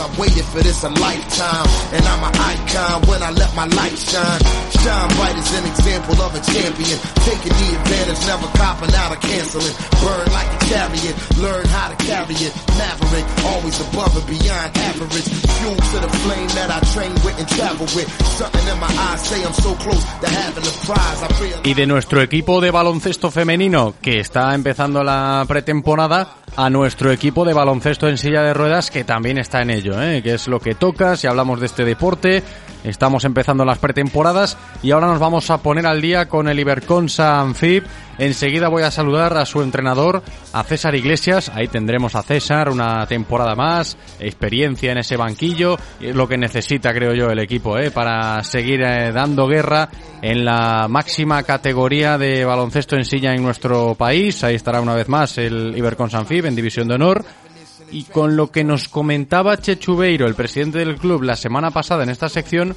I 0.00 0.06
waited 0.18 0.44
for 0.44 0.60
this 0.60 0.82
a 0.84 0.90
lifetime. 0.90 1.66
And 1.92 2.04
I'm 2.04 2.22
an 2.24 2.34
icon 2.36 2.96
when 3.08 3.20
I 3.22 3.30
let 3.30 3.54
my 3.56 3.66
light 3.66 3.96
shine. 3.96 4.40
Shine 4.82 5.08
bright 5.16 5.36
as 5.36 5.50
an 5.58 5.64
example 5.66 6.16
of 6.22 6.30
a 6.34 6.42
champion. 6.42 6.98
Taking 7.24 7.54
the 7.56 7.68
advantage, 7.80 8.20
never 8.26 8.48
copping 8.56 8.94
out 8.94 9.10
or 9.12 9.20
canceling. 9.20 9.76
Burn 10.02 10.26
like 10.32 10.50
a 10.50 10.58
chariot, 10.68 11.14
learn 11.38 11.64
how 11.72 11.88
to 11.92 11.96
carry 12.04 12.36
it. 12.36 12.52
Maverick, 12.76 13.26
always 13.44 13.76
above 13.80 14.12
and 14.16 14.26
beyond 14.26 14.70
average. 14.76 15.28
Fuel 15.60 15.76
to 15.76 15.98
the 16.04 16.12
flame 16.24 16.50
that 16.58 16.68
I 16.70 16.80
train 16.92 17.12
with 17.24 17.36
and 17.38 17.48
travel 17.48 17.86
with. 17.96 18.08
Something 18.36 18.66
in 18.68 18.78
my 18.80 18.92
eyes 19.10 19.20
say 19.22 19.44
I'm 19.44 19.54
so 19.54 19.74
close 19.80 20.04
to 20.22 20.28
having 20.28 20.64
the 20.64 20.74
prize. 20.84 21.20
I 21.22 21.28
realize 21.40 21.66
y 21.66 21.74
de 21.74 21.86
nuestro 21.86 22.22
equipo 22.22 22.60
de 22.60 22.70
baloncesto 22.70 23.30
femenino 23.30 23.94
que 24.00 24.20
está 24.20 24.54
empezando 24.54 25.02
la 25.02 25.44
pretemporada 25.48 26.28
a 26.56 26.70
nuestro 26.70 27.12
equipo 27.12 27.44
de 27.44 27.52
baloncesto 27.52 28.08
en 28.08 28.18
silla 28.18 28.42
de 28.42 28.54
ruedas 28.54 28.90
que 28.90 29.04
también 29.04 29.38
está 29.38 29.60
en 29.60 29.70
ello, 29.70 30.00
¿eh? 30.02 30.22
que 30.22 30.34
es 30.34 30.48
lo 30.48 30.58
que 30.58 30.74
toca 30.74 31.16
si 31.16 31.26
hablamos 31.26 31.60
de 31.60 31.66
este 31.66 31.84
deporte. 31.84 32.42
Estamos 32.82 33.24
empezando 33.24 33.64
las 33.64 33.78
pretemporadas 33.78 34.56
y 34.82 34.92
ahora 34.92 35.08
nos 35.08 35.18
vamos 35.18 35.50
a 35.50 35.58
poner 35.58 35.86
al 35.86 36.00
día 36.00 36.28
con 36.28 36.48
el 36.48 36.58
Iberconsa 36.58 37.40
Anfib. 37.40 37.84
Enseguida 38.18 38.68
voy 38.68 38.82
a 38.82 38.90
saludar 38.90 39.36
a 39.36 39.44
su 39.44 39.62
entrenador, 39.62 40.22
a 40.52 40.62
César 40.64 40.94
Iglesias. 40.94 41.50
Ahí 41.54 41.68
tendremos 41.68 42.14
a 42.14 42.22
César 42.22 42.70
una 42.70 43.06
temporada 43.06 43.54
más, 43.54 43.96
experiencia 44.18 44.92
en 44.92 44.98
ese 44.98 45.16
banquillo, 45.16 45.76
lo 46.00 46.26
que 46.26 46.38
necesita, 46.38 46.92
creo 46.92 47.14
yo, 47.14 47.26
el 47.26 47.38
equipo, 47.38 47.78
¿eh? 47.78 47.90
para 47.90 48.42
seguir 48.42 48.82
eh, 48.82 49.12
dando 49.12 49.46
guerra 49.46 49.88
en 50.22 50.44
la 50.44 50.86
máxima 50.88 51.42
categoría 51.42 52.16
de 52.18 52.44
baloncesto 52.44 52.96
en 52.96 53.04
silla 53.04 53.34
en 53.34 53.42
nuestro 53.42 53.94
país. 53.94 54.42
Ahí 54.44 54.54
estará 54.54 54.80
una 54.80 54.94
vez 54.94 55.08
más 55.08 55.38
el 55.38 55.76
Iberconsa 55.76 56.18
Anfib 56.18 56.46
en 56.46 56.56
División 56.56 56.88
de 56.88 56.94
Honor 56.94 57.24
y 57.90 58.04
con 58.04 58.36
lo 58.36 58.50
que 58.50 58.64
nos 58.64 58.88
comentaba 58.88 59.58
Chechubeiro, 59.58 60.26
el 60.26 60.34
presidente 60.34 60.78
del 60.78 60.96
club, 60.96 61.22
la 61.22 61.36
semana 61.36 61.70
pasada 61.70 62.02
en 62.02 62.10
esta 62.10 62.28
sección, 62.28 62.74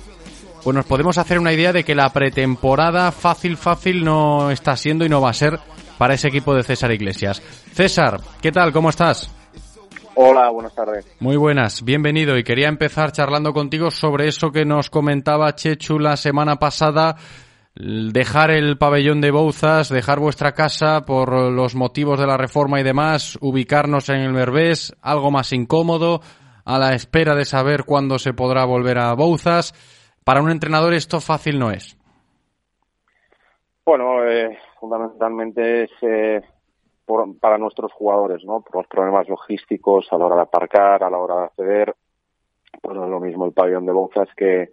pues 0.63 0.75
nos 0.75 0.85
podemos 0.85 1.17
hacer 1.17 1.39
una 1.39 1.53
idea 1.53 1.73
de 1.73 1.83
que 1.83 1.95
la 1.95 2.09
pretemporada 2.09 3.11
fácil, 3.11 3.57
fácil 3.57 4.03
no 4.03 4.51
está 4.51 4.75
siendo 4.75 5.05
y 5.05 5.09
no 5.09 5.21
va 5.21 5.29
a 5.29 5.33
ser 5.33 5.59
para 5.97 6.13
ese 6.13 6.29
equipo 6.29 6.53
de 6.53 6.63
César 6.63 6.91
Iglesias. 6.91 7.41
César, 7.73 8.19
¿qué 8.41 8.51
tal? 8.51 8.71
¿Cómo 8.71 8.89
estás? 8.89 9.29
Hola, 10.15 10.49
buenas 10.49 10.75
tardes. 10.75 11.07
Muy 11.19 11.37
buenas, 11.37 11.83
bienvenido. 11.83 12.37
Y 12.37 12.43
quería 12.43 12.67
empezar 12.67 13.11
charlando 13.11 13.53
contigo 13.53 13.89
sobre 13.89 14.27
eso 14.27 14.51
que 14.51 14.65
nos 14.65 14.89
comentaba 14.89 15.55
Chechu 15.55 15.97
la 15.97 16.17
semana 16.17 16.57
pasada, 16.57 17.15
dejar 17.75 18.51
el 18.51 18.77
pabellón 18.77 19.21
de 19.21 19.31
Bouzas, 19.31 19.87
dejar 19.87 20.19
vuestra 20.19 20.51
casa 20.51 21.01
por 21.05 21.31
los 21.51 21.75
motivos 21.75 22.19
de 22.19 22.27
la 22.27 22.35
reforma 22.35 22.81
y 22.81 22.83
demás, 22.83 23.37
ubicarnos 23.39 24.09
en 24.09 24.17
el 24.17 24.33
Berbés, 24.33 24.93
algo 25.01 25.31
más 25.31 25.53
incómodo, 25.53 26.21
a 26.65 26.77
la 26.77 26.93
espera 26.95 27.33
de 27.33 27.45
saber 27.45 27.85
cuándo 27.85 28.19
se 28.19 28.33
podrá 28.33 28.65
volver 28.65 28.97
a 28.97 29.13
Bouzas. 29.13 29.73
Para 30.29 30.43
un 30.43 30.51
entrenador 30.51 30.93
esto 30.93 31.19
fácil 31.21 31.57
no 31.57 31.71
es. 31.71 31.97
Bueno, 33.83 34.23
eh, 34.29 34.59
fundamentalmente 34.79 35.85
es 35.85 35.89
eh, 36.03 36.41
por- 37.03 37.39
para 37.39 37.57
nuestros 37.57 37.91
jugadores, 37.93 38.43
¿no? 38.45 38.61
Por 38.61 38.75
los 38.75 38.85
problemas 38.87 39.27
logísticos 39.27 40.07
a 40.11 40.19
la 40.19 40.27
hora 40.27 40.35
de 40.35 40.41
aparcar, 40.43 41.03
a 41.03 41.09
la 41.09 41.17
hora 41.17 41.35
de 41.37 41.43
acceder. 41.45 41.95
Pues 42.79 42.95
no 42.95 43.05
es 43.05 43.09
lo 43.09 43.19
mismo 43.19 43.47
el 43.47 43.53
pabellón 43.53 43.87
de 43.87 43.91
Bouzas 43.91 44.29
que, 44.37 44.69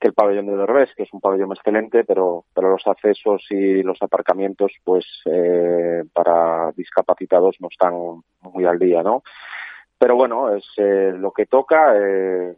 el 0.00 0.14
pabellón 0.14 0.46
de 0.46 0.56
Derbez, 0.56 0.92
que 0.96 1.04
es 1.04 1.12
un 1.12 1.20
pabellón 1.20 1.52
excelente, 1.52 2.02
pero, 2.02 2.46
pero 2.52 2.70
los 2.70 2.84
accesos 2.88 3.46
y 3.50 3.84
los 3.84 4.02
aparcamientos, 4.02 4.72
pues 4.82 5.06
eh, 5.26 6.02
para 6.12 6.72
discapacitados 6.72 7.54
no 7.60 7.68
están 7.70 7.94
muy 8.40 8.64
al 8.64 8.80
día, 8.80 9.04
¿no? 9.04 9.22
Pero 9.96 10.16
bueno, 10.16 10.56
es 10.56 10.66
eh, 10.76 11.12
lo 11.16 11.30
que 11.30 11.46
toca. 11.46 11.94
eh, 11.96 12.56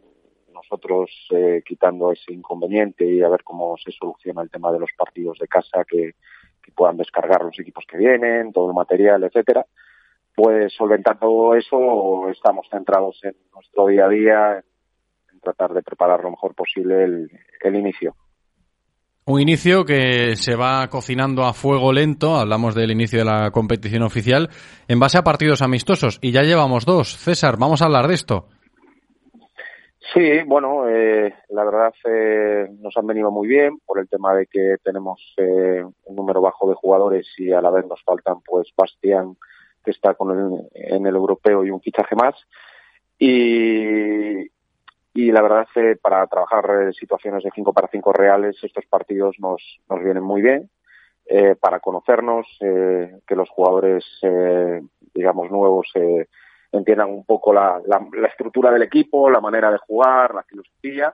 nosotros 0.63 1.09
eh, 1.31 1.61
quitando 1.65 2.11
ese 2.11 2.33
inconveniente 2.33 3.05
y 3.05 3.21
a 3.21 3.29
ver 3.29 3.43
cómo 3.43 3.75
se 3.77 3.91
soluciona 3.91 4.41
el 4.41 4.49
tema 4.49 4.71
de 4.71 4.79
los 4.79 4.89
partidos 4.97 5.37
de 5.39 5.47
casa 5.47 5.83
que, 5.87 6.15
puedan 6.73 6.95
descargar 6.95 7.43
los 7.43 7.59
equipos 7.59 7.83
que 7.85 7.97
vienen, 7.97 8.53
todo 8.53 8.69
el 8.69 8.73
material, 8.73 9.21
etcétera. 9.25 9.65
Pues 10.33 10.73
solventando 10.73 11.53
eso, 11.53 12.29
estamos 12.29 12.65
centrados 12.71 13.19
en 13.23 13.35
nuestro 13.53 13.87
día 13.87 14.05
a 14.05 14.09
día, 14.09 14.51
en, 14.53 15.33
en 15.33 15.39
tratar 15.41 15.73
de 15.73 15.83
preparar 15.83 16.23
lo 16.23 16.31
mejor 16.31 16.55
posible 16.55 17.03
el, 17.03 17.29
el 17.61 17.75
inicio. 17.75 18.15
Un 19.25 19.41
inicio 19.41 19.83
que 19.83 20.35
se 20.37 20.55
va 20.55 20.87
cocinando 20.87 21.43
a 21.43 21.53
fuego 21.53 21.91
lento, 21.91 22.37
hablamos 22.37 22.73
del 22.73 22.91
inicio 22.91 23.19
de 23.19 23.25
la 23.25 23.51
competición 23.51 24.03
oficial, 24.03 24.49
en 24.87 24.99
base 24.99 25.17
a 25.17 25.23
partidos 25.23 25.61
amistosos. 25.61 26.19
Y 26.21 26.31
ya 26.31 26.43
llevamos 26.43 26.85
dos. 26.85 27.17
César, 27.17 27.57
vamos 27.57 27.81
a 27.81 27.85
hablar 27.85 28.07
de 28.07 28.13
esto. 28.13 28.47
Sí, 30.13 30.41
bueno, 30.45 30.89
eh, 30.89 31.33
la 31.49 31.63
verdad 31.63 31.93
eh, 32.05 32.67
nos 32.79 32.97
han 32.97 33.05
venido 33.05 33.31
muy 33.31 33.47
bien 33.47 33.77
por 33.85 33.99
el 33.99 34.09
tema 34.09 34.33
de 34.33 34.47
que 34.47 34.77
tenemos 34.83 35.21
eh, 35.37 35.85
un 36.05 36.15
número 36.15 36.41
bajo 36.41 36.67
de 36.67 36.75
jugadores 36.75 37.27
y 37.37 37.51
a 37.51 37.61
la 37.61 37.69
vez 37.69 37.85
nos 37.85 38.03
faltan 38.03 38.41
pues 38.41 38.69
Bastián 38.75 39.37
que 39.83 39.91
está 39.91 40.13
con 40.15 40.31
el, 40.37 40.69
en 40.73 41.05
el 41.05 41.15
europeo 41.15 41.63
y 41.63 41.71
un 41.71 41.81
fichaje 41.81 42.15
más. 42.15 42.35
Y, 43.17 44.49
y 45.13 45.31
la 45.31 45.41
verdad 45.41 45.67
eh, 45.75 45.97
para 46.01 46.25
trabajar 46.27 46.87
eh, 46.87 46.93
situaciones 46.93 47.43
de 47.43 47.51
5 47.53 47.73
para 47.73 47.89
5 47.89 48.13
reales 48.13 48.57
estos 48.63 48.85
partidos 48.85 49.35
nos, 49.39 49.61
nos 49.89 50.03
vienen 50.03 50.23
muy 50.23 50.41
bien 50.41 50.69
eh, 51.25 51.55
para 51.59 51.79
conocernos, 51.79 52.47
que 52.59 53.35
los 53.35 53.49
jugadores 53.49 54.03
digamos 55.13 55.51
nuevos 55.51 55.87
entiendan 56.71 57.09
un 57.09 57.25
poco 57.25 57.53
la, 57.53 57.81
la, 57.85 58.05
la 58.13 58.27
estructura 58.27 58.71
del 58.71 58.83
equipo, 58.83 59.29
la 59.29 59.41
manera 59.41 59.71
de 59.71 59.77
jugar, 59.77 60.33
la 60.33 60.43
filosofía 60.43 61.13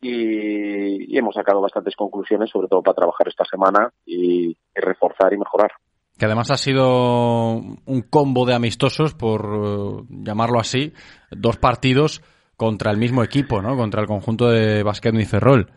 y, 0.00 1.14
y 1.14 1.18
hemos 1.18 1.34
sacado 1.34 1.60
bastantes 1.60 1.96
conclusiones, 1.96 2.50
sobre 2.50 2.68
todo 2.68 2.82
para 2.82 2.94
trabajar 2.94 3.28
esta 3.28 3.44
semana 3.44 3.92
y, 4.06 4.50
y 4.50 4.80
reforzar 4.80 5.32
y 5.32 5.38
mejorar. 5.38 5.72
Que 6.18 6.26
además 6.26 6.50
ha 6.50 6.56
sido 6.56 7.52
un 7.54 8.02
combo 8.10 8.44
de 8.44 8.54
amistosos, 8.54 9.14
por 9.14 9.40
eh, 9.44 10.04
llamarlo 10.08 10.58
así, 10.58 10.92
dos 11.30 11.58
partidos 11.58 12.22
contra 12.56 12.90
el 12.90 12.98
mismo 12.98 13.22
equipo, 13.22 13.62
¿no? 13.62 13.76
Contra 13.76 14.00
el 14.00 14.08
conjunto 14.08 14.48
de 14.48 14.82
Basquet 14.82 15.14
y 15.14 15.24
Ferrol. 15.24 15.70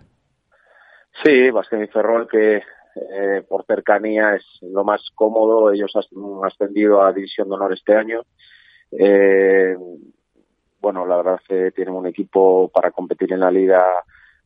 Sí, 1.23 1.51
Basquet 1.51 1.83
y 1.83 1.91
Ferrol 1.91 2.27
que 2.27 2.55
eh, 2.57 3.43
por 3.47 3.65
cercanía 3.65 4.33
es 4.35 4.43
lo 4.63 4.83
más 4.83 5.11
cómodo. 5.13 5.71
Ellos 5.71 5.91
han 5.95 6.43
ascendido 6.43 7.03
a 7.03 7.13
División 7.13 7.47
de 7.47 7.55
Honor 7.55 7.73
este 7.73 7.95
año. 7.95 8.21
Eh, 8.91 9.75
bueno, 10.81 11.05
la 11.05 11.17
verdad 11.17 11.39
que 11.47 11.71
tienen 11.71 11.93
un 11.93 12.07
equipo 12.07 12.69
para 12.69 12.91
competir 12.91 13.31
en 13.33 13.39
la 13.39 13.51
liga 13.51 13.85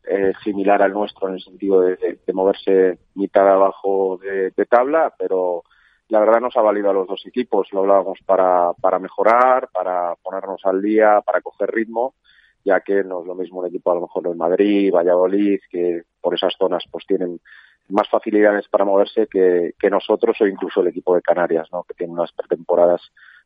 eh, 0.04 0.34
similar 0.44 0.82
al 0.82 0.94
nuestro 0.94 1.28
en 1.28 1.36
el 1.36 1.42
sentido 1.42 1.82
de, 1.82 2.20
moverse 2.34 3.00
mitad 3.16 3.50
abajo 3.50 4.20
de, 4.22 4.52
de, 4.52 4.66
tabla, 4.66 5.14
pero 5.18 5.64
la 6.10 6.20
verdad 6.20 6.42
nos 6.42 6.56
ha 6.58 6.62
valido 6.62 6.90
a 6.90 6.94
los 6.94 7.08
dos 7.08 7.26
equipos. 7.26 7.72
Lo 7.72 7.80
hablábamos 7.80 8.20
para, 8.26 8.74
para 8.74 9.00
mejorar, 9.00 9.70
para 9.74 10.16
ponernos 10.22 10.62
al 10.66 10.82
día, 10.82 11.22
para 11.26 11.42
coger 11.42 11.72
ritmo, 11.72 12.14
ya 12.64 12.82
que 12.82 13.04
no 13.04 13.22
es 13.22 13.28
lo 13.28 13.36
mismo 13.36 13.62
un 13.62 13.68
equipo 13.68 13.92
a 13.92 13.96
lo 13.96 14.02
mejor 14.02 14.24
del 14.24 14.36
Madrid, 14.36 14.94
Valladolid, 14.94 15.60
que 15.70 16.04
por 16.22 16.36
esas 16.36 16.54
zonas 16.58 16.84
pues 16.92 17.06
tienen 17.08 17.40
más 17.90 18.10
facilidades 18.10 18.68
para 18.68 18.86
moverse 18.86 19.28
que, 19.28 19.74
que 19.80 19.90
nosotros 19.90 20.40
o 20.42 20.48
incluso 20.48 20.82
el 20.82 20.88
equipo 20.88 21.16
de 21.16 21.22
Canarias, 21.22 21.70
¿no? 21.72 21.84
que 21.84 21.94
tiene 21.94 22.14
unas 22.14 22.32
pretemporadas 22.32 23.02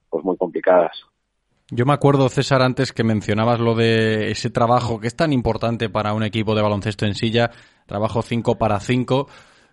pues 0.09 0.23
muy 0.23 0.37
complicadas. 0.37 0.91
Yo 1.71 1.85
me 1.85 1.93
acuerdo, 1.93 2.27
César, 2.29 2.63
antes 2.63 2.93
que 2.93 3.03
mencionabas 3.03 3.59
lo 3.59 3.75
de 3.75 4.31
ese 4.31 4.49
trabajo 4.49 4.99
que 4.99 5.07
es 5.07 5.15
tan 5.15 5.31
importante 5.31 5.89
para 5.89 6.13
un 6.13 6.23
equipo 6.23 6.55
de 6.55 6.63
baloncesto 6.63 7.05
en 7.05 7.13
silla, 7.13 7.51
trabajo 7.85 8.23
5 8.23 8.57
para 8.57 8.79
5. 8.79 9.27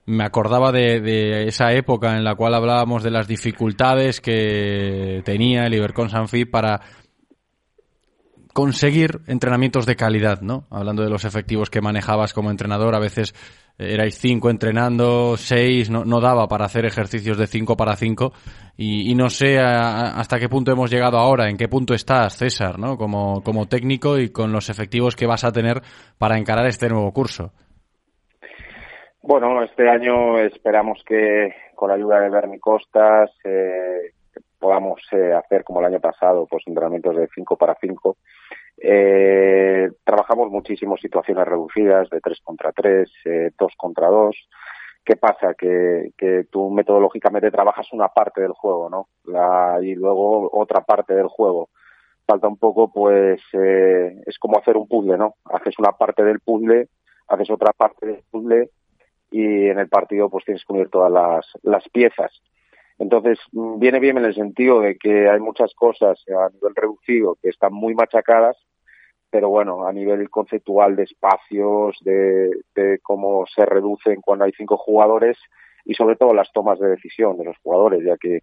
Me 0.04 0.24
acordaba 0.24 0.72
de, 0.72 1.00
de, 1.00 1.48
esa 1.48 1.72
época 1.72 2.16
en 2.16 2.24
la 2.24 2.34
cual 2.34 2.54
hablábamos 2.54 3.02
de 3.02 3.10
las 3.10 3.26
dificultades 3.26 4.20
que 4.20 5.22
tenía 5.24 5.66
el 5.66 5.74
Ibercon 5.74 6.10
Sanfi 6.10 6.44
para 6.44 6.82
conseguir 8.52 9.20
entrenamientos 9.26 9.84
de 9.84 9.96
calidad, 9.96 10.40
¿no? 10.40 10.66
Hablando 10.70 11.02
de 11.02 11.10
los 11.10 11.24
efectivos 11.24 11.68
que 11.68 11.82
manejabas 11.82 12.32
como 12.32 12.50
entrenador, 12.50 12.94
a 12.94 13.00
veces 13.00 13.34
erais 13.78 14.18
cinco 14.18 14.50
entrenando, 14.50 15.36
seis, 15.36 15.90
no, 15.90 16.04
no 16.04 16.20
daba 16.20 16.48
para 16.48 16.64
hacer 16.64 16.86
ejercicios 16.86 17.36
de 17.38 17.46
cinco 17.46 17.76
para 17.76 17.96
cinco 17.96 18.32
y, 18.76 19.10
y 19.10 19.14
no 19.14 19.28
sé 19.28 19.58
a, 19.58 20.18
hasta 20.18 20.38
qué 20.38 20.48
punto 20.48 20.72
hemos 20.72 20.90
llegado 20.90 21.18
ahora, 21.18 21.48
en 21.48 21.56
qué 21.56 21.68
punto 21.68 21.94
estás, 21.94 22.36
César, 22.36 22.78
¿no? 22.78 22.96
Como, 22.96 23.42
como 23.42 23.66
técnico 23.66 24.18
y 24.18 24.30
con 24.30 24.52
los 24.52 24.70
efectivos 24.70 25.16
que 25.16 25.26
vas 25.26 25.44
a 25.44 25.52
tener 25.52 25.82
para 26.18 26.38
encarar 26.38 26.66
este 26.66 26.88
nuevo 26.88 27.12
curso. 27.12 27.52
Bueno, 29.22 29.62
este 29.64 29.88
año 29.88 30.38
esperamos 30.38 31.02
que 31.04 31.52
con 31.74 31.88
la 31.88 31.96
ayuda 31.96 32.20
de 32.20 32.30
Bernie 32.30 32.60
Costas 32.60 33.30
eh, 33.44 34.12
podamos 34.58 35.00
eh, 35.12 35.32
hacer 35.32 35.64
como 35.64 35.80
el 35.80 35.86
año 35.86 36.00
pasado, 36.00 36.46
pues 36.48 36.62
entrenamientos 36.66 37.16
de 37.16 37.28
5 37.34 37.56
para 37.56 37.76
5. 37.80 38.16
Eh, 38.78 39.90
trabajamos 40.04 40.50
muchísimas 40.50 41.00
situaciones 41.00 41.46
reducidas 41.46 42.08
de 42.10 42.20
3 42.20 42.40
contra 42.42 42.72
3, 42.72 43.10
2 43.58 43.72
contra 43.76 44.08
2. 44.08 44.36
¿Qué 45.04 45.16
pasa? 45.16 45.54
Que, 45.54 46.10
que 46.18 46.44
tú 46.50 46.70
metodológicamente 46.70 47.50
trabajas 47.50 47.92
una 47.92 48.08
parte 48.08 48.40
del 48.42 48.52
juego, 48.52 48.90
¿no? 48.90 49.08
La, 49.24 49.78
y 49.80 49.94
luego 49.94 50.50
otra 50.52 50.80
parte 50.82 51.14
del 51.14 51.28
juego. 51.28 51.70
Falta 52.26 52.48
un 52.48 52.56
poco, 52.56 52.92
pues, 52.92 53.40
eh, 53.52 54.20
es 54.26 54.38
como 54.38 54.58
hacer 54.58 54.76
un 54.76 54.88
puzzle, 54.88 55.16
¿no? 55.16 55.36
Haces 55.44 55.78
una 55.78 55.92
parte 55.92 56.24
del 56.24 56.40
puzzle, 56.40 56.88
haces 57.28 57.50
otra 57.50 57.72
parte 57.72 58.06
del 58.06 58.22
puzzle 58.30 58.70
y 59.30 59.68
en 59.68 59.78
el 59.78 59.88
partido 59.88 60.28
pues 60.30 60.44
tienes 60.44 60.64
que 60.64 60.72
unir 60.72 60.88
todas 60.90 61.12
las, 61.12 61.46
las 61.62 61.88
piezas. 61.90 62.32
Entonces, 62.98 63.38
viene 63.52 64.00
bien 64.00 64.16
en 64.18 64.24
el 64.24 64.34
sentido 64.34 64.80
de 64.80 64.96
que 64.96 65.28
hay 65.28 65.38
muchas 65.38 65.74
cosas 65.74 66.22
a 66.28 66.48
nivel 66.50 66.74
reducido 66.74 67.36
que 67.42 67.50
están 67.50 67.72
muy 67.72 67.94
machacadas, 67.94 68.56
pero 69.30 69.48
bueno, 69.48 69.86
a 69.86 69.92
nivel 69.92 70.30
conceptual 70.30 70.96
de 70.96 71.04
espacios, 71.04 71.96
de, 72.02 72.50
de 72.74 72.98
cómo 73.02 73.44
se 73.46 73.66
reducen 73.66 74.20
cuando 74.20 74.44
hay 74.44 74.52
cinco 74.52 74.76
jugadores 74.76 75.36
y 75.84 75.94
sobre 75.94 76.16
todo 76.16 76.34
las 76.34 76.50
tomas 76.52 76.78
de 76.78 76.88
decisión 76.88 77.36
de 77.38 77.44
los 77.44 77.56
jugadores, 77.58 78.04
ya 78.04 78.16
que 78.16 78.40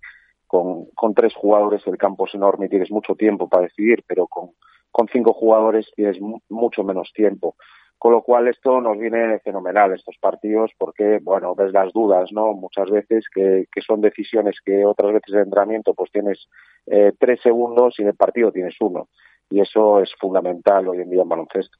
con, 0.47 0.85
con 0.95 1.13
tres 1.13 1.33
jugadores 1.33 1.85
el 1.87 1.97
campo 1.97 2.27
es 2.27 2.35
enorme 2.35 2.67
y 2.67 2.69
tienes 2.69 2.91
mucho 2.91 3.15
tiempo 3.15 3.49
para 3.49 3.63
decidir, 3.63 4.03
pero 4.07 4.27
con, 4.27 4.51
con 4.91 5.07
cinco 5.07 5.33
jugadores 5.33 5.91
tienes 5.95 6.19
mucho 6.49 6.83
menos 6.83 7.11
tiempo. 7.13 7.55
Con 7.97 8.11
lo 8.11 8.21
cual 8.21 8.49
esto 8.49 8.81
nos 8.81 8.97
viene 8.99 9.39
fenomenal 9.39 9.93
estos 9.93 10.17
partidos 10.19 10.71
porque, 10.77 11.19
bueno, 11.21 11.55
ves 11.55 11.71
las 11.71 11.93
dudas, 11.93 12.31
¿no? 12.33 12.53
Muchas 12.53 12.91
veces 12.91 13.25
que, 13.33 13.65
que 13.71 13.81
son 13.81 14.01
decisiones 14.01 14.59
que 14.63 14.85
otras 14.85 15.13
veces 15.13 15.33
de 15.33 15.41
entrenamiento 15.41 15.93
pues 15.93 16.11
tienes 16.11 16.49
eh, 16.85 17.13
tres 17.17 17.39
segundos 17.41 17.95
y 17.97 18.01
en 18.01 18.09
el 18.09 18.15
partido 18.15 18.51
tienes 18.51 18.75
uno. 18.81 19.07
Y 19.53 19.61
eso 19.61 19.99
es 19.99 20.09
fundamental 20.19 20.87
hoy 20.87 21.01
en 21.01 21.11
día 21.11 21.21
en 21.21 21.29
baloncesto. 21.29 21.77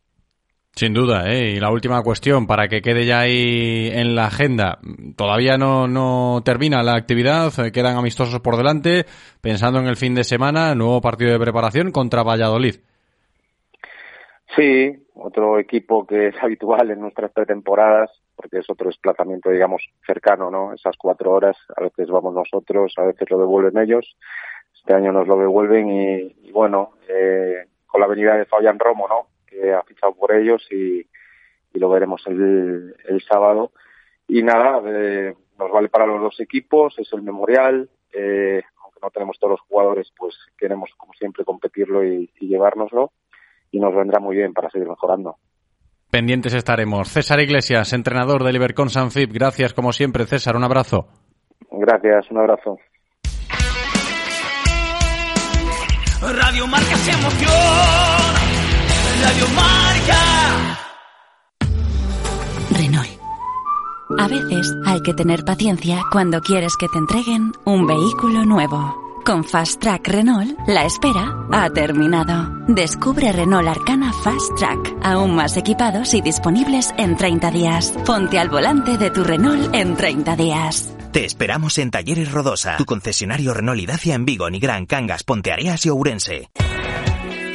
Sin 0.75 0.93
duda, 0.93 1.27
¿eh? 1.31 1.53
Y 1.55 1.59
la 1.59 1.71
última 1.71 2.03
cuestión, 2.03 2.45
para 2.45 2.67
que 2.67 2.83
quede 2.83 3.03
ya 3.03 3.21
ahí 3.21 3.89
en 3.91 4.13
la 4.13 4.27
agenda. 4.27 4.77
Todavía 5.15 5.57
no, 5.57 5.87
no 5.87 6.41
termina 6.45 6.83
la 6.83 6.95
actividad, 6.95 7.51
quedan 7.73 7.97
amistosos 7.97 8.41
por 8.41 8.57
delante, 8.57 9.05
pensando 9.41 9.79
en 9.79 9.87
el 9.87 9.95
fin 9.95 10.13
de 10.13 10.23
semana, 10.23 10.75
nuevo 10.75 11.01
partido 11.01 11.31
de 11.31 11.39
preparación 11.39 11.91
contra 11.91 12.21
Valladolid. 12.21 12.75
Sí, 14.55 14.95
otro 15.15 15.57
equipo 15.57 16.05
que 16.05 16.27
es 16.27 16.35
habitual 16.43 16.91
en 16.91 16.99
nuestras 16.99 17.31
pretemporadas, 17.31 18.11
porque 18.35 18.59
es 18.59 18.69
otro 18.69 18.85
desplazamiento, 18.85 19.49
digamos, 19.49 19.81
cercano, 20.05 20.51
¿no? 20.51 20.73
Esas 20.73 20.95
cuatro 20.95 21.31
horas, 21.31 21.57
a 21.75 21.81
veces 21.81 22.07
vamos 22.07 22.35
nosotros, 22.35 22.93
a 22.97 23.03
veces 23.05 23.27
lo 23.31 23.39
devuelven 23.39 23.81
ellos. 23.81 24.15
Este 24.83 24.95
año 24.95 25.13
nos 25.13 25.25
lo 25.29 25.37
devuelven 25.37 25.89
y, 25.89 26.35
y 26.43 26.51
bueno, 26.51 26.95
eh, 27.07 27.67
con 27.87 28.01
la 28.01 28.07
venida 28.07 28.35
de 28.35 28.43
Fabián 28.43 28.77
Romo, 28.77 29.07
¿no? 29.07 29.27
Que 29.47 29.71
ha 29.71 29.81
fichado 29.83 30.13
por 30.13 30.33
ellos 30.35 30.61
y, 30.69 30.99
y 31.73 31.79
lo 31.79 31.87
veremos 31.87 32.21
el, 32.27 32.93
el 33.07 33.21
sábado. 33.21 33.71
Y 34.27 34.43
nada, 34.43 34.81
eh, 34.85 35.33
nos 35.57 35.71
vale 35.71 35.87
para 35.87 36.05
los 36.05 36.19
dos 36.19 36.37
equipos, 36.41 36.99
es 36.99 37.07
el 37.13 37.21
memorial. 37.21 37.89
Eh, 38.11 38.61
aunque 38.83 38.99
no 39.01 39.09
tenemos 39.09 39.39
todos 39.39 39.51
los 39.51 39.61
jugadores, 39.61 40.11
pues 40.17 40.35
queremos, 40.57 40.89
como 40.97 41.13
siempre, 41.13 41.45
competirlo 41.45 42.03
y, 42.03 42.29
y 42.41 42.47
llevárnoslo. 42.49 43.13
Y 43.71 43.79
nos 43.79 43.95
vendrá 43.95 44.19
muy 44.19 44.35
bien 44.35 44.53
para 44.53 44.69
seguir 44.69 44.89
mejorando. 44.89 45.37
Pendientes 46.11 46.53
estaremos. 46.53 47.07
César 47.07 47.39
Iglesias, 47.39 47.93
entrenador 47.93 48.43
del 48.43 48.57
Ibercon 48.57 48.89
Sanfib. 48.89 49.31
Gracias, 49.31 49.73
como 49.73 49.93
siempre, 49.93 50.25
César. 50.25 50.57
Un 50.57 50.65
abrazo. 50.65 51.07
Gracias, 51.71 52.29
un 52.29 52.39
abrazo. 52.39 52.77
Radio 56.31 56.67
Marca 56.67 56.95
se 56.97 57.11
emociona. 57.11 58.39
Radio 59.23 59.47
Marca. 59.55 60.79
Renault. 62.71 63.09
A 64.17 64.27
veces 64.27 64.73
hay 64.85 65.01
que 65.01 65.13
tener 65.13 65.43
paciencia 65.43 66.01
cuando 66.11 66.39
quieres 66.41 66.77
que 66.77 66.87
te 66.87 66.97
entreguen 66.97 67.51
un 67.65 67.85
vehículo 67.85 68.45
nuevo. 68.45 69.02
Con 69.25 69.45
Fast 69.45 69.79
Track 69.79 70.09
Renault, 70.09 70.59
la 70.67 70.83
espera 70.83 71.33
ha 71.51 71.69
terminado. 71.69 72.51
Descubre 72.67 73.31
Renault 73.31 73.69
Arcana 73.69 74.11
Fast 74.11 74.53
Track, 74.57 74.97
aún 75.01 75.33
más 75.33 75.55
equipados 75.55 76.13
y 76.13 76.21
disponibles 76.21 76.93
en 76.97 77.15
30 77.15 77.51
días. 77.51 77.93
Ponte 78.05 78.37
al 78.37 78.49
volante 78.49 78.97
de 78.97 79.11
tu 79.11 79.23
Renault 79.23 79.73
en 79.73 79.95
30 79.95 80.35
días. 80.35 80.93
Te 81.13 81.23
esperamos 81.23 81.77
en 81.77 81.91
Talleres 81.91 82.31
Rodosa, 82.31 82.75
tu 82.75 82.85
concesionario 82.85 83.53
Renault 83.53 83.79
y 83.79 83.85
Dacia 83.85 84.15
en 84.15 84.25
Vigo, 84.25 84.49
Nigrán, 84.49 84.85
Cangas, 84.85 85.23
Ponteareas 85.23 85.85
y 85.85 85.89
Ourense. 85.89 86.49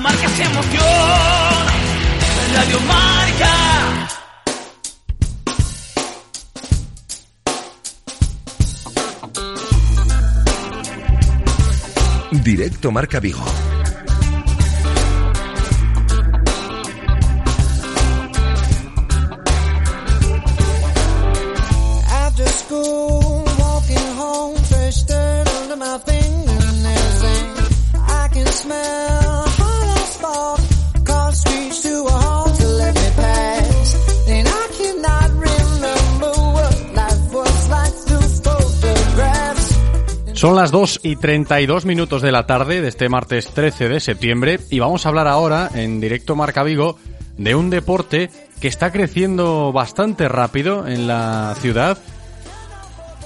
Marca 0.00 0.28
se 0.30 0.42
emociona. 0.42 1.72
Radio 2.54 2.80
Marca. 2.80 3.52
Directo 12.42 12.90
Marca 12.90 13.20
Vigo. 13.20 13.69
Son 40.40 40.56
las 40.56 40.70
2 40.70 41.00
y 41.02 41.16
32 41.16 41.84
minutos 41.84 42.22
de 42.22 42.32
la 42.32 42.46
tarde 42.46 42.80
de 42.80 42.88
este 42.88 43.10
martes 43.10 43.48
13 43.48 43.90
de 43.90 44.00
septiembre 44.00 44.58
y 44.70 44.78
vamos 44.78 45.04
a 45.04 45.10
hablar 45.10 45.28
ahora 45.28 45.68
en 45.74 46.00
directo 46.00 46.34
Marca 46.34 46.62
Vigo 46.62 46.96
de 47.36 47.54
un 47.54 47.68
deporte 47.68 48.30
que 48.58 48.68
está 48.68 48.90
creciendo 48.90 49.70
bastante 49.70 50.28
rápido 50.28 50.88
en 50.88 51.06
la 51.06 51.54
ciudad. 51.60 51.98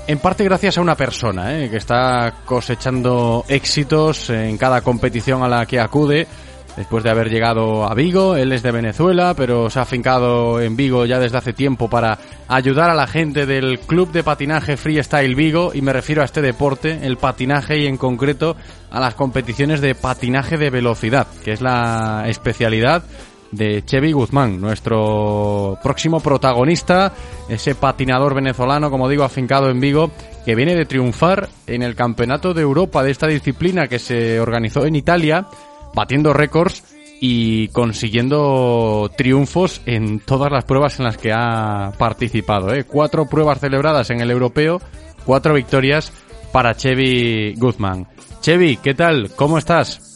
En 0.08 0.18
parte 0.18 0.42
gracias 0.42 0.76
a 0.76 0.80
una 0.80 0.96
persona 0.96 1.56
¿eh? 1.56 1.70
que 1.70 1.76
está 1.76 2.34
cosechando 2.44 3.44
éxitos 3.46 4.30
en 4.30 4.58
cada 4.58 4.80
competición 4.80 5.44
a 5.44 5.48
la 5.48 5.66
que 5.66 5.78
acude. 5.78 6.26
Después 6.76 7.04
de 7.04 7.10
haber 7.10 7.30
llegado 7.30 7.84
a 7.84 7.94
Vigo, 7.94 8.34
él 8.34 8.52
es 8.52 8.64
de 8.64 8.72
Venezuela, 8.72 9.34
pero 9.36 9.70
se 9.70 9.78
ha 9.78 9.82
afincado 9.82 10.60
en 10.60 10.74
Vigo 10.74 11.06
ya 11.06 11.20
desde 11.20 11.38
hace 11.38 11.52
tiempo 11.52 11.88
para 11.88 12.18
ayudar 12.48 12.90
a 12.90 12.94
la 12.94 13.06
gente 13.06 13.46
del 13.46 13.78
Club 13.78 14.10
de 14.10 14.24
Patinaje 14.24 14.76
Freestyle 14.76 15.36
Vigo, 15.36 15.70
y 15.72 15.82
me 15.82 15.92
refiero 15.92 16.22
a 16.22 16.24
este 16.24 16.42
deporte, 16.42 16.98
el 17.02 17.16
patinaje 17.16 17.78
y 17.78 17.86
en 17.86 17.96
concreto 17.96 18.56
a 18.90 18.98
las 18.98 19.14
competiciones 19.14 19.80
de 19.80 19.94
patinaje 19.94 20.58
de 20.58 20.70
velocidad, 20.70 21.28
que 21.44 21.52
es 21.52 21.60
la 21.60 22.24
especialidad 22.26 23.04
de 23.52 23.84
Chevy 23.84 24.10
Guzmán, 24.10 24.60
nuestro 24.60 25.78
próximo 25.80 26.18
protagonista, 26.18 27.12
ese 27.48 27.76
patinador 27.76 28.34
venezolano, 28.34 28.90
como 28.90 29.08
digo, 29.08 29.22
afincado 29.22 29.70
en 29.70 29.78
Vigo, 29.78 30.10
que 30.44 30.56
viene 30.56 30.74
de 30.74 30.86
triunfar 30.86 31.48
en 31.68 31.82
el 31.82 31.94
Campeonato 31.94 32.52
de 32.52 32.62
Europa 32.62 33.04
de 33.04 33.12
esta 33.12 33.28
disciplina 33.28 33.86
que 33.86 34.00
se 34.00 34.40
organizó 34.40 34.84
en 34.86 34.96
Italia, 34.96 35.46
batiendo 35.94 36.32
récords 36.32 36.82
y 37.20 37.68
consiguiendo 37.68 39.10
triunfos 39.16 39.80
en 39.86 40.20
todas 40.20 40.52
las 40.52 40.64
pruebas 40.64 40.98
en 40.98 41.06
las 41.06 41.16
que 41.16 41.32
ha 41.32 41.92
participado. 41.98 42.74
¿eh? 42.74 42.84
Cuatro 42.84 43.26
pruebas 43.26 43.60
celebradas 43.60 44.10
en 44.10 44.20
el 44.20 44.30
europeo, 44.30 44.78
cuatro 45.24 45.54
victorias 45.54 46.12
para 46.52 46.74
Chevy 46.74 47.54
Guzmán. 47.56 48.06
Chevy, 48.40 48.76
¿qué 48.76 48.94
tal? 48.94 49.30
¿Cómo 49.36 49.58
estás? 49.58 50.14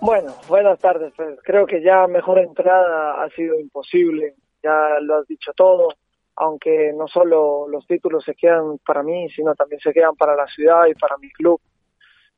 Bueno, 0.00 0.34
buenas 0.46 0.78
tardes. 0.78 1.12
Pues 1.16 1.38
creo 1.42 1.66
que 1.66 1.82
ya 1.82 2.06
mejor 2.06 2.38
entrada 2.38 3.24
ha 3.24 3.30
sido 3.30 3.58
imposible. 3.58 4.34
Ya 4.62 5.00
lo 5.00 5.16
has 5.16 5.26
dicho 5.26 5.52
todo. 5.56 5.88
Aunque 6.36 6.92
no 6.94 7.08
solo 7.08 7.66
los 7.66 7.86
títulos 7.86 8.22
se 8.24 8.34
quedan 8.34 8.78
para 8.86 9.02
mí, 9.02 9.28
sino 9.30 9.54
también 9.54 9.80
se 9.80 9.92
quedan 9.92 10.14
para 10.16 10.36
la 10.36 10.46
ciudad 10.48 10.84
y 10.86 10.94
para 10.94 11.16
mi 11.16 11.30
club. 11.30 11.60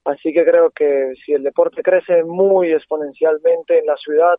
Así 0.09 0.32
que 0.32 0.43
creo 0.43 0.70
que 0.70 1.12
si 1.22 1.35
el 1.35 1.43
deporte 1.43 1.82
crece 1.82 2.24
muy 2.24 2.72
exponencialmente 2.72 3.78
en 3.78 3.85
la 3.85 3.97
ciudad, 3.98 4.36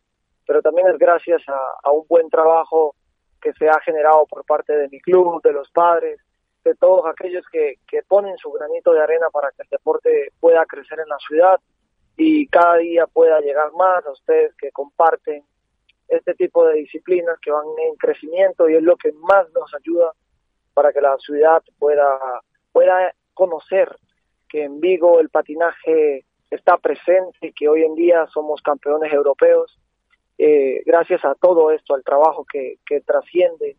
pero 0.48 0.64
también 0.64 0.88
es 0.88 0.98
gracias 0.98 1.44
a, 1.48 1.91
un 1.91 2.08
buen 2.10 2.28
trabajo 2.28 2.96
que 3.40 3.54
se 3.54 3.70
ha 3.70 3.80
generado 3.82 4.26
por 4.26 4.44
parte 4.46 4.76
de 4.76 4.90
mi 4.90 5.00
club, 5.00 5.44
de 5.44 5.54
los 5.54 5.70
padres, 5.70 6.20
de 6.64 6.74
todos 6.74 7.06
aquellos 7.06 7.46
que, 7.52 7.76
que 7.88 8.02
ponen 8.02 8.36
su 8.40 8.52
granito 8.52 8.94
de 8.94 9.02
arena 9.02 9.28
para 9.32 9.52
que 9.52 9.62
el 9.62 9.70
deporte 9.70 10.32
pueda 10.40 10.66
crecer 10.66 11.02
en 11.02 11.08
la 11.08 11.20
ciudad 11.20 11.60
y 12.18 12.48
cada 12.48 12.78
día 12.78 13.06
pueda 13.06 13.40
llegar 13.40 13.72
más. 13.74 14.04
A 14.08 14.12
ustedes 14.12 14.56
que 14.56 14.72
comparten 14.72 15.44
este 16.08 16.34
tipo 16.34 16.66
de 16.66 16.78
disciplinas 16.78 17.38
que 17.44 17.52
van 17.52 17.68
en 17.88 17.96
crecimiento 17.96 18.68
y 18.68 18.76
es 18.76 18.82
lo 18.82 18.98
que 18.98 19.12
más 19.12 19.48
nos 19.52 19.72
ayuda 19.76 20.14
para 20.74 20.91
que 20.91 21.00
la 21.00 21.16
ciudad 21.20 21.62
pueda, 21.78 22.18
pueda 22.72 23.14
conocer 23.36 23.96
que 24.50 24.64
en 24.64 24.80
Vigo 24.80 25.20
el 25.20 25.30
patinaje 25.30 26.26
está 26.50 26.78
presente 26.78 27.38
y 27.42 27.54
que 27.54 27.70
hoy 27.70 27.84
en 27.84 27.96
día 27.96 28.26
somos 28.34 28.62
campeones 28.62 29.14
europeos 29.14 29.80
eh, 30.42 30.84
gracias 30.86 31.26
a 31.26 31.36
todo 31.36 31.70
esto, 31.70 31.94
al 31.94 32.04
trabajo 32.04 32.46
que, 32.46 32.78
que 32.86 33.02
trasciende 33.02 33.76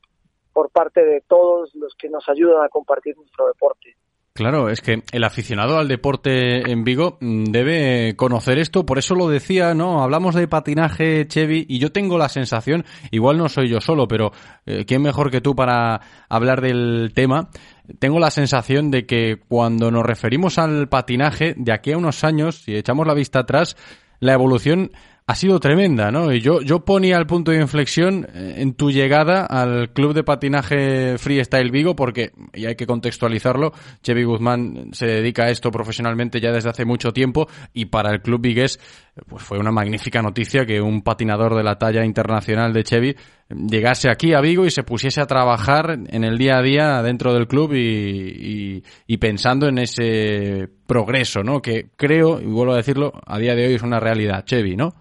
por 0.52 0.70
parte 0.70 1.02
de 1.02 1.22
todos 1.22 1.74
los 1.74 1.94
que 1.94 2.10
nos 2.10 2.28
ayudan 2.28 2.62
a 2.62 2.68
compartir 2.68 3.16
nuestro 3.16 3.46
deporte. 3.46 3.96
Claro, 4.40 4.70
es 4.70 4.80
que 4.80 5.02
el 5.12 5.24
aficionado 5.24 5.76
al 5.76 5.86
deporte 5.86 6.72
en 6.72 6.82
Vigo 6.82 7.18
mm, 7.20 7.44
debe 7.50 8.16
conocer 8.16 8.58
esto, 8.58 8.86
por 8.86 8.96
eso 8.96 9.14
lo 9.14 9.28
decía, 9.28 9.74
¿no? 9.74 10.02
Hablamos 10.02 10.34
de 10.34 10.48
patinaje, 10.48 11.28
Chevy, 11.28 11.66
y 11.68 11.78
yo 11.78 11.92
tengo 11.92 12.16
la 12.16 12.30
sensación, 12.30 12.86
igual 13.10 13.36
no 13.36 13.50
soy 13.50 13.68
yo 13.68 13.82
solo, 13.82 14.08
pero 14.08 14.32
eh, 14.64 14.86
¿quién 14.86 15.02
mejor 15.02 15.30
que 15.30 15.42
tú 15.42 15.54
para 15.54 16.00
hablar 16.30 16.62
del 16.62 17.12
tema? 17.14 17.50
Tengo 17.98 18.18
la 18.18 18.30
sensación 18.30 18.90
de 18.90 19.04
que 19.04 19.36
cuando 19.46 19.90
nos 19.90 20.06
referimos 20.06 20.56
al 20.56 20.88
patinaje, 20.88 21.54
de 21.58 21.74
aquí 21.74 21.92
a 21.92 21.98
unos 21.98 22.24
años, 22.24 22.62
si 22.62 22.74
echamos 22.74 23.06
la 23.06 23.12
vista 23.12 23.40
atrás, 23.40 23.76
la 24.20 24.32
evolución 24.32 24.90
ha 25.30 25.34
sido 25.36 25.60
tremenda, 25.60 26.10
¿no? 26.10 26.32
Y 26.32 26.40
yo, 26.40 26.60
yo 26.60 26.84
ponía 26.84 27.16
el 27.16 27.24
punto 27.24 27.52
de 27.52 27.60
inflexión 27.60 28.26
eh, 28.34 28.54
en 28.56 28.74
tu 28.74 28.90
llegada 28.90 29.46
al 29.46 29.92
club 29.92 30.12
de 30.12 30.24
patinaje 30.24 31.18
Freestyle 31.18 31.70
Vigo, 31.70 31.94
porque, 31.94 32.32
y 32.52 32.66
hay 32.66 32.74
que 32.74 32.84
contextualizarlo, 32.84 33.72
Chevy 34.02 34.24
Guzmán 34.24 34.88
se 34.90 35.06
dedica 35.06 35.44
a 35.44 35.50
esto 35.50 35.70
profesionalmente 35.70 36.40
ya 36.40 36.50
desde 36.50 36.70
hace 36.70 36.84
mucho 36.84 37.12
tiempo, 37.12 37.46
y 37.72 37.84
para 37.84 38.10
el 38.10 38.22
club 38.22 38.40
vigués, 38.40 38.80
pues 39.28 39.44
fue 39.44 39.60
una 39.60 39.70
magnífica 39.70 40.20
noticia 40.20 40.66
que 40.66 40.80
un 40.80 41.02
patinador 41.02 41.54
de 41.54 41.62
la 41.62 41.78
talla 41.78 42.04
internacional 42.04 42.72
de 42.72 42.82
Chevy 42.82 43.16
llegase 43.50 44.10
aquí 44.10 44.34
a 44.34 44.40
Vigo 44.40 44.66
y 44.66 44.72
se 44.72 44.82
pusiese 44.82 45.20
a 45.20 45.26
trabajar 45.26 45.96
en 46.08 46.24
el 46.24 46.38
día 46.38 46.58
a 46.58 46.62
día 46.62 47.02
dentro 47.02 47.32
del 47.34 47.46
club 47.46 47.72
y 47.74 49.16
pensando 49.18 49.68
en 49.68 49.78
ese 49.78 50.68
progreso, 50.86 51.44
¿no? 51.44 51.62
Que 51.62 51.90
creo, 51.96 52.40
y 52.40 52.46
vuelvo 52.46 52.72
a 52.72 52.78
decirlo, 52.78 53.12
a 53.24 53.38
día 53.38 53.54
de 53.54 53.68
hoy 53.68 53.74
es 53.74 53.82
una 53.82 54.00
realidad, 54.00 54.44
Chevy, 54.44 54.74
¿no? 54.74 54.92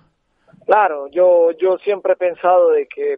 Claro, 0.70 1.08
yo, 1.08 1.50
yo 1.54 1.80
siempre 1.80 2.14
he 2.14 2.16
pensado 2.16 2.70
de 2.70 2.86
que 2.86 3.18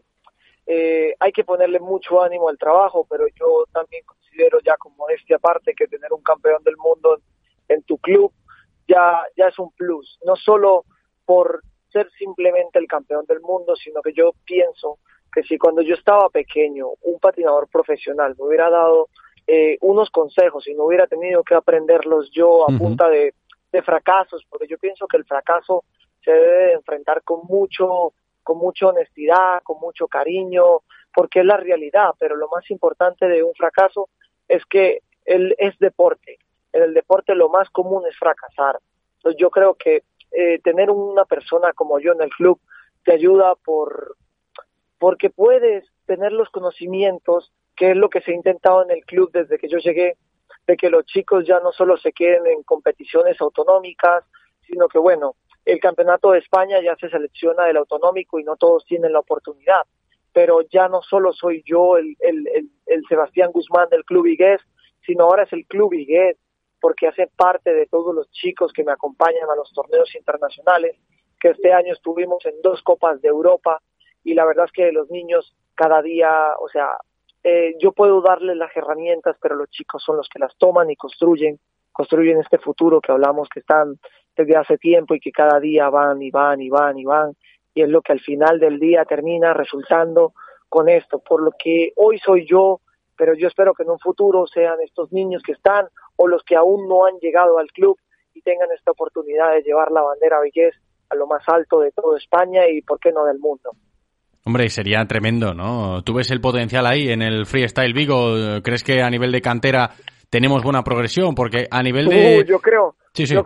eh, 0.68 1.14
hay 1.20 1.34
que 1.34 1.44
ponerle 1.44 1.82
mucho 1.82 2.22
ánimo 2.22 2.48
al 2.48 2.58
trabajo, 2.58 3.06
pero 3.10 3.26
yo 3.28 3.66
también 3.74 4.06
considero 4.06 4.60
ya 4.62 4.78
como 4.78 4.96
modestia 4.96 5.36
aparte 5.36 5.74
que 5.76 5.90
tener 5.90 6.14
un 6.14 6.24
campeón 6.24 6.64
del 6.64 6.78
mundo 6.78 7.18
en, 7.68 7.76
en 7.76 7.84
tu 7.84 7.98
club 7.98 8.32
ya, 8.88 9.24
ya 9.36 9.50
es 9.50 9.60
un 9.60 9.70
plus, 9.74 10.18
no 10.26 10.38
solo 10.38 10.86
por 11.26 11.62
ser 11.92 12.10
simplemente 12.18 12.80
el 12.80 12.88
campeón 12.88 13.26
del 13.28 13.42
mundo, 13.42 13.76
sino 13.76 14.02
que 14.02 14.14
yo 14.14 14.32
pienso 14.46 15.00
que 15.30 15.44
si 15.44 15.58
cuando 15.58 15.82
yo 15.82 15.96
estaba 15.96 16.30
pequeño 16.30 16.88
un 17.02 17.20
patinador 17.20 17.68
profesional 17.68 18.34
me 18.40 18.46
hubiera 18.46 18.70
dado 18.70 19.10
eh, 19.46 19.78
unos 19.82 20.10
consejos 20.10 20.70
y 20.70 20.74
no 20.74 20.86
hubiera 20.86 21.06
tenido 21.06 21.44
que 21.44 21.56
aprenderlos 21.56 22.32
yo 22.32 22.64
a 22.64 22.68
punta 22.78 23.10
de, 23.10 23.34
de 23.74 23.82
fracasos, 23.82 24.46
porque 24.50 24.68
yo 24.68 24.78
pienso 24.78 25.06
que 25.06 25.18
el 25.18 25.26
fracaso 25.26 25.84
se 26.24 26.32
debe 26.32 26.64
de 26.68 26.74
enfrentar 26.74 27.24
con 27.24 27.42
mucho, 27.48 28.14
con 28.44 28.58
mucha 28.58 28.88
honestidad, 28.88 29.62
con 29.64 29.80
mucho 29.80 30.08
cariño, 30.08 30.82
porque 31.14 31.40
es 31.40 31.46
la 31.46 31.58
realidad, 31.58 32.12
pero 32.20 32.36
lo 32.36 32.48
más 32.50 32.70
importante 32.72 33.28
de 33.28 33.44
un 33.44 33.54
fracaso 33.54 34.10
es 34.48 34.66
que 34.66 35.00
él 35.26 35.56
es 35.58 35.78
deporte. 35.80 36.38
En 36.74 36.84
el 36.84 36.94
deporte 36.94 37.36
lo 37.36 37.50
más 37.50 37.70
común 37.70 38.04
es 38.08 38.18
fracasar. 38.18 38.80
Entonces 39.18 39.40
yo 39.40 39.50
creo 39.50 39.76
que 39.76 40.04
eh, 40.32 40.60
tener 40.60 40.90
una 40.90 41.26
persona 41.26 41.74
como 41.74 42.00
yo 42.00 42.14
en 42.14 42.22
el 42.22 42.30
club 42.30 42.60
te 43.04 43.14
ayuda 43.14 43.56
por 43.56 44.16
porque 44.98 45.32
puedes 45.32 45.84
tener 46.06 46.32
los 46.32 46.50
conocimientos, 46.50 47.52
que 47.76 47.92
es 47.92 47.98
lo 47.98 48.10
que 48.10 48.22
se 48.22 48.32
ha 48.32 48.36
intentado 48.36 48.84
en 48.84 48.92
el 48.92 49.04
club 49.04 49.32
desde 49.34 49.58
que 49.58 49.68
yo 49.68 49.80
llegué, 49.80 50.16
de 50.68 50.78
que 50.78 50.92
los 50.92 51.06
chicos 51.06 51.46
ya 51.48 51.60
no 51.60 51.72
solo 51.72 51.98
se 51.98 52.12
queden 52.12 52.46
en 52.46 52.62
competiciones 52.62 53.42
autonómicas, 53.42 54.24
sino 54.68 54.88
que 54.88 55.00
bueno, 55.00 55.36
el 55.66 55.80
campeonato 55.80 56.32
de 56.32 56.40
España 56.40 56.82
ya 56.82 56.96
se 56.96 57.10
selecciona 57.10 57.66
del 57.66 57.78
autonómico 57.78 58.40
y 58.40 58.44
no 58.44 58.56
todos 58.56 58.86
tienen 58.86 59.14
la 59.14 59.20
oportunidad. 59.20 59.82
Pero 60.34 60.62
ya 60.62 60.88
no 60.88 61.02
solo 61.02 61.34
soy 61.34 61.64
yo 61.66 61.98
el, 61.98 62.16
el, 62.20 62.48
el, 62.48 62.70
el 62.86 63.04
Sebastián 63.08 63.52
Guzmán 63.52 63.90
del 63.90 64.06
Club 64.06 64.28
Igués, 64.28 64.62
sino 65.06 65.26
ahora 65.26 65.44
es 65.44 65.54
el 65.54 65.66
Club 65.66 65.94
Igués, 65.94 66.38
porque 66.80 67.08
hace 67.08 67.28
parte 67.28 67.74
de 67.74 67.86
todos 67.86 68.14
los 68.14 68.30
chicos 68.32 68.74
que 68.74 68.84
me 68.84 68.92
acompañan 68.92 69.50
a 69.50 69.56
los 69.56 69.72
torneos 69.72 70.14
internacionales, 70.16 70.98
que 71.40 71.50
este 71.50 71.74
año 71.74 71.94
estuvimos 71.94 72.46
en 72.46 72.62
dos 72.62 72.82
Copas 72.82 73.22
de 73.22 73.30
Europa 73.30 73.82
y 74.24 74.34
la 74.34 74.46
verdad 74.46 74.66
es 74.66 74.72
que 74.72 74.92
los 74.92 75.10
niños 75.10 75.56
cada 75.76 76.02
día, 76.02 76.54
o 76.60 76.70
sea, 76.70 76.98
eh, 77.44 77.76
yo 77.80 77.92
puedo 77.92 78.22
darles 78.22 78.58
las 78.58 78.76
herramientas, 78.76 79.36
pero 79.42 79.56
los 79.56 79.70
chicos 79.70 80.04
son 80.04 80.18
los 80.18 80.28
que 80.30 80.40
las 80.40 80.56
toman 80.58 80.92
y 80.92 80.96
construyen, 80.96 81.60
construyen 81.92 82.40
este 82.40 82.60
futuro 82.60 83.02
que 83.02 83.12
hablamos 83.12 83.50
que 83.50 83.62
están 83.62 84.00
desde 84.36 84.56
hace 84.56 84.78
tiempo 84.78 85.16
y 85.16 85.20
que 85.20 85.32
cada 85.32 85.60
día 85.60 85.90
van 85.90 86.22
y 86.22 86.32
van 86.32 86.62
y 86.62 86.70
van 86.70 86.98
y 86.98 87.06
van 87.06 87.36
y 87.74 87.82
es 87.84 87.90
lo 87.90 88.02
que 88.02 88.12
al 88.14 88.20
final 88.20 88.60
del 88.60 88.80
día 88.80 89.06
termina 89.06 89.54
resultando 89.54 90.34
con 90.68 90.90
esto, 90.90 91.20
por 91.20 91.42
lo 91.42 91.52
que 91.58 91.92
hoy 91.96 92.18
soy 92.20 92.46
yo, 92.46 92.80
pero 93.18 93.34
yo 93.36 93.48
espero 93.48 93.74
que 93.74 93.84
en 93.84 93.90
un 93.92 94.00
futuro 94.00 94.46
sean 94.48 94.76
estos 94.82 95.12
niños 95.12 95.42
que 95.44 95.52
están 95.54 95.86
o 96.16 96.28
los 96.28 96.44
que 96.44 96.56
aún 96.56 96.88
no 96.90 97.06
han 97.06 97.18
llegado 97.20 97.58
al 97.60 97.68
club 97.68 97.98
y 98.34 98.42
tengan 98.42 98.70
esta 98.78 98.92
oportunidad 98.92 99.54
de 99.54 99.62
llevar 99.64 99.92
la 99.92 100.02
bandera 100.02 100.42
Vigués 100.42 100.76
a 101.10 101.16
lo 101.16 101.28
más 101.28 101.44
alto 101.48 101.80
de 101.82 101.92
toda 101.92 102.18
España 102.18 102.68
y 102.70 102.82
por 102.82 103.00
qué 103.00 103.12
no 103.12 103.26
del 103.26 103.40
mundo. 103.40 103.72
Hombre, 104.46 104.70
sería 104.70 105.06
tremendo, 105.06 105.54
¿no? 105.54 106.02
¿Tú 106.04 106.14
ves 106.16 106.32
el 106.32 106.42
potencial 106.42 106.86
ahí 106.88 107.10
en 107.10 107.22
el 107.22 107.46
freestyle 107.46 107.94
Vigo? 107.94 108.34
¿Crees 108.64 108.84
que 108.84 109.02
a 109.02 109.10
nivel 109.10 109.32
de 109.32 109.42
cantera 109.42 109.92
tenemos 110.30 110.64
buena 110.64 110.84
progresión? 110.84 111.36
Porque 111.36 111.68
a 111.70 111.84
nivel 111.84 112.08
de... 112.08 112.40
Uh, 112.40 112.44
yo 112.44 112.60
creo, 112.60 112.96
Sí, 113.14 113.28
sí. 113.28 113.36
yo- 113.36 113.44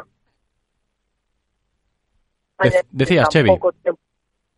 De- 2.61 2.85
decías, 2.91 3.29
tan 3.29 3.31
Chevy. 3.43 3.49
poco 3.49 3.71
tiempo, 3.73 3.99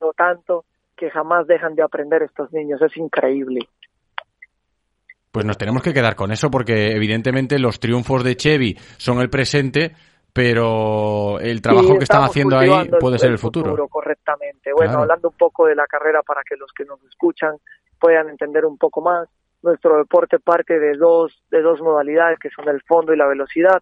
no 0.01 0.11
tanto 0.13 0.65
que 0.95 1.09
jamás 1.09 1.47
dejan 1.47 1.75
de 1.75 1.83
aprender 1.83 2.23
estos 2.23 2.51
niños, 2.53 2.81
es 2.81 2.95
increíble. 2.97 3.67
Pues 5.31 5.45
nos 5.45 5.57
tenemos 5.57 5.81
que 5.83 5.93
quedar 5.93 6.15
con 6.15 6.31
eso 6.31 6.49
porque 6.49 6.91
evidentemente 6.95 7.59
los 7.59 7.79
triunfos 7.79 8.23
de 8.23 8.35
Chevy 8.35 8.75
son 8.97 9.19
el 9.19 9.29
presente, 9.29 9.91
pero 10.33 11.39
el 11.39 11.61
trabajo 11.61 11.97
que 11.97 12.03
están 12.03 12.23
haciendo 12.23 12.57
ahí 12.57 12.69
puede 12.99 13.19
ser 13.19 13.31
el 13.31 13.37
futuro. 13.37 13.87
correctamente. 13.87 14.71
Bueno, 14.73 14.91
Claro. 14.91 15.01
hablando 15.03 15.29
un 15.29 15.37
poco 15.37 15.65
de 15.67 15.75
la 15.75 15.85
carrera 15.85 16.21
para 16.23 16.41
que 16.47 16.55
los 16.55 16.71
que 16.73 16.85
nos 16.85 17.03
escuchan 17.03 17.55
puedan 17.99 18.29
entender 18.29 18.65
un 18.65 18.77
poco 18.77 19.01
más, 19.01 19.27
nuestro 19.63 19.97
deporte 19.97 20.39
parte 20.39 20.79
de 20.79 20.95
dos 20.97 21.33
de 21.51 21.61
dos 21.61 21.81
modalidades 21.81 22.39
que 22.39 22.49
son 22.49 22.67
el 22.69 22.81
fondo 22.83 23.13
y 23.13 23.17
la 23.17 23.27
velocidad. 23.27 23.81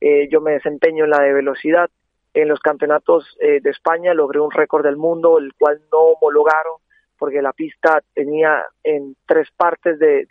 Eh, 0.00 0.28
yo 0.30 0.40
me 0.40 0.52
desempeño 0.52 1.04
en 1.04 1.10
la 1.10 1.20
de 1.20 1.32
velocidad. 1.32 1.88
En 2.34 2.48
los 2.48 2.58
campeonatos 2.58 3.36
eh, 3.40 3.60
de 3.60 3.70
España 3.70 4.12
logré 4.12 4.40
un 4.40 4.50
récord 4.50 4.84
del 4.84 4.96
mundo, 4.96 5.38
el 5.38 5.54
cual 5.54 5.80
no 5.92 5.98
homologaron 5.98 6.74
porque 7.16 7.40
la 7.40 7.52
pista 7.52 8.02
tenía 8.12 8.66
en 8.82 9.16
tres 9.24 9.48
partes 9.56 9.98
de, 10.00 10.26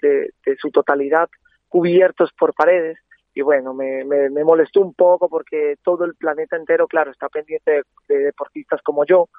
su 0.59 0.69
totalidad 0.69 1.29
cubiertos 1.69 2.31
por 2.37 2.53
paredes. 2.53 2.99
Y 3.33 3.41
bueno, 3.41 3.73
me, 3.73 4.03
molestó 4.43 4.81
un 4.81 4.93
poco 4.93 5.29
porque 5.29 5.77
todo 5.81 6.03
el 6.03 6.15
planeta 6.15 6.57
entero, 6.57 6.87
claro, 6.87 7.11
está 7.11 7.29
pendiente 7.29 7.71
de, 7.71 7.83
de 8.09 8.17
deportistas 8.25 8.81
como 8.81 9.05
yo. 9.05 9.29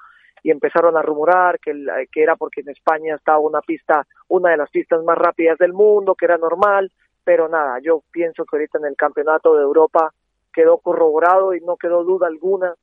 Y 0.41 0.49
empezaron 0.51 0.97
a 0.97 1.03
rumorar 1.03 1.59
que, 1.59 1.71
que 2.11 2.23
era 2.23 2.35
porque 2.35 2.61
en 2.61 2.69
España 2.69 3.15
estaba 3.15 3.39
una 3.39 3.61
pista, 3.61 4.05
una 4.27 4.49
de 4.49 4.57
las 4.57 4.69
pistas 4.71 5.03
más 5.03 5.17
rápidas 5.17 5.57
del 5.59 5.73
mundo, 5.73 6.15
que 6.15 6.25
era 6.25 6.37
normal, 6.37 6.91
pero 7.23 7.47
nada, 7.47 7.79
yo 7.81 8.03
pienso 8.11 8.43
que 8.43 8.57
ahorita 8.57 8.79
en 8.79 8.85
el 8.85 8.95
campeonato 8.95 9.55
de 9.55 9.63
Europa 9.63 10.11
quedó 10.55 10.77
corroborado 10.77 11.53
y 11.53 11.59
no 11.59 11.75
quedó 11.75 12.05
duda 12.05 12.27
alguna 12.27 12.73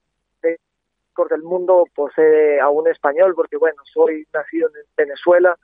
de 0.42 0.60
récord 1.08 1.30
del 1.30 1.42
mundo 1.42 1.84
posee 1.94 2.60
a 2.60 2.68
un 2.68 2.86
español, 2.86 3.34
porque 3.34 3.56
bueno, 3.56 3.82
soy 3.84 4.26
nacido 4.32 4.68
en 4.68 4.84
Venezuela, 4.94 5.56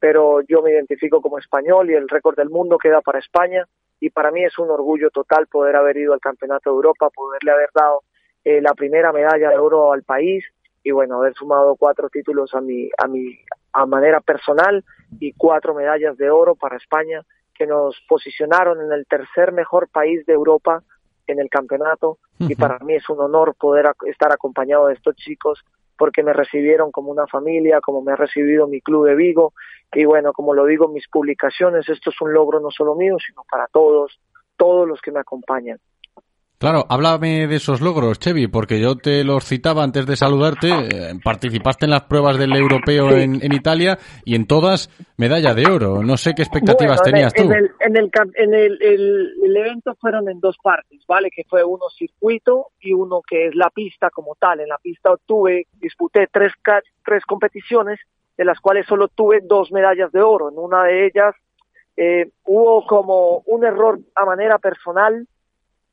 pero 0.00 0.40
yo 0.42 0.60
me 0.60 0.72
identifico 0.72 1.22
como 1.22 1.38
español 1.38 1.88
y 1.88 1.94
el 1.94 2.08
récord 2.08 2.36
del 2.36 2.50
mundo 2.50 2.78
queda 2.78 3.00
para 3.00 3.20
España 3.20 3.64
y 4.00 4.10
para 4.10 4.32
mí 4.32 4.44
es 4.44 4.58
un 4.58 4.70
orgullo 4.70 5.10
total 5.10 5.46
poder 5.46 5.76
haber 5.76 5.96
ido 5.96 6.12
al 6.12 6.20
Campeonato 6.20 6.70
de 6.70 6.74
Europa, 6.74 7.08
poderle 7.10 7.52
haber 7.52 7.70
dado 7.72 8.02
eh, 8.44 8.60
la 8.60 8.74
primera 8.74 9.12
medalla 9.12 9.50
de 9.50 9.58
oro 9.58 9.92
al 9.92 10.02
país 10.02 10.44
y 10.82 10.90
bueno, 10.90 11.18
haber 11.18 11.34
sumado 11.34 11.76
cuatro 11.76 12.08
títulos 12.08 12.52
a 12.54 12.60
mi 12.60 12.90
a 12.98 13.06
mi 13.06 13.38
a 13.72 13.86
manera 13.86 14.20
personal 14.20 14.84
y 15.20 15.32
cuatro 15.34 15.74
medallas 15.74 16.16
de 16.16 16.28
oro 16.28 16.56
para 16.56 16.76
España 16.76 17.22
que 17.54 17.66
nos 17.68 17.96
posicionaron 18.08 18.80
en 18.80 18.90
el 18.92 19.06
tercer 19.06 19.52
mejor 19.52 19.88
país 19.88 20.26
de 20.26 20.32
Europa 20.32 20.82
en 21.32 21.40
el 21.40 21.48
campeonato 21.48 22.18
y 22.38 22.54
para 22.54 22.78
mí 22.80 22.94
es 22.94 23.08
un 23.08 23.20
honor 23.20 23.54
poder 23.58 23.86
estar 24.06 24.32
acompañado 24.32 24.86
de 24.86 24.94
estos 24.94 25.16
chicos 25.16 25.64
porque 25.96 26.22
me 26.22 26.32
recibieron 26.32 26.90
como 26.90 27.10
una 27.10 27.26
familia, 27.26 27.80
como 27.80 28.02
me 28.02 28.12
ha 28.12 28.16
recibido 28.16 28.66
mi 28.66 28.80
club 28.80 29.06
de 29.06 29.14
Vigo 29.14 29.52
y 29.92 30.04
bueno, 30.04 30.32
como 30.32 30.54
lo 30.54 30.64
digo 30.66 30.86
en 30.86 30.94
mis 30.94 31.08
publicaciones, 31.08 31.88
esto 31.88 32.10
es 32.10 32.20
un 32.20 32.32
logro 32.32 32.60
no 32.60 32.70
solo 32.70 32.94
mío, 32.94 33.16
sino 33.24 33.44
para 33.50 33.66
todos, 33.66 34.18
todos 34.56 34.88
los 34.88 35.00
que 35.00 35.12
me 35.12 35.20
acompañan. 35.20 35.78
Claro, 36.62 36.86
háblame 36.88 37.48
de 37.48 37.56
esos 37.56 37.80
logros, 37.80 38.20
Chevy, 38.20 38.46
porque 38.46 38.78
yo 38.80 38.94
te 38.94 39.24
los 39.24 39.44
citaba 39.44 39.82
antes 39.82 40.06
de 40.06 40.14
saludarte. 40.14 40.68
eh, 40.70 41.14
participaste 41.24 41.86
en 41.86 41.90
las 41.90 42.02
pruebas 42.04 42.38
del 42.38 42.54
europeo 42.54 43.08
Sí. 43.10 43.20
en, 43.22 43.42
en 43.42 43.52
Italia 43.52 43.98
y 44.24 44.36
en 44.36 44.46
todas 44.46 44.88
medalla 45.16 45.54
de 45.54 45.66
oro. 45.68 46.04
No 46.04 46.16
sé 46.16 46.34
qué 46.36 46.42
expectativas 46.42 47.00
Bueno, 47.02 47.18
en 47.18 47.24
el- 47.24 47.32
tenías 47.32 47.34
tú. 47.34 47.42
En 47.42 47.58
el, 47.58 47.70
en 47.80 47.96
el, 47.96 48.10
en 48.36 48.54
el, 48.54 48.78
el- 48.80 49.32
el 49.44 49.56
evento 49.56 49.96
fueron 50.00 50.28
en 50.28 50.38
dos 50.38 50.56
partes, 50.62 51.00
¿vale? 51.08 51.32
Que 51.32 51.42
fue 51.50 51.64
uno 51.64 51.86
circuito 51.98 52.68
y 52.80 52.92
uno 52.92 53.22
que 53.28 53.48
es 53.48 53.56
la 53.56 53.70
pista 53.70 54.10
como 54.10 54.36
tal. 54.36 54.60
En 54.60 54.68
la 54.68 54.78
pista 54.78 55.10
obtuve, 55.10 55.66
disputé 55.80 56.28
tres, 56.30 56.52
tres 57.04 57.24
competiciones, 57.26 57.98
de 58.36 58.44
las 58.44 58.60
cuales 58.60 58.86
solo 58.86 59.08
tuve 59.08 59.40
dos 59.42 59.72
medallas 59.72 60.12
de 60.12 60.22
oro. 60.22 60.48
En 60.48 60.58
una 60.58 60.84
de 60.84 61.06
ellas 61.06 61.34
eh, 61.96 62.30
hubo 62.44 62.86
como 62.86 63.42
un 63.46 63.64
error 63.64 63.98
a 64.14 64.24
manera 64.24 64.58
personal 64.58 65.26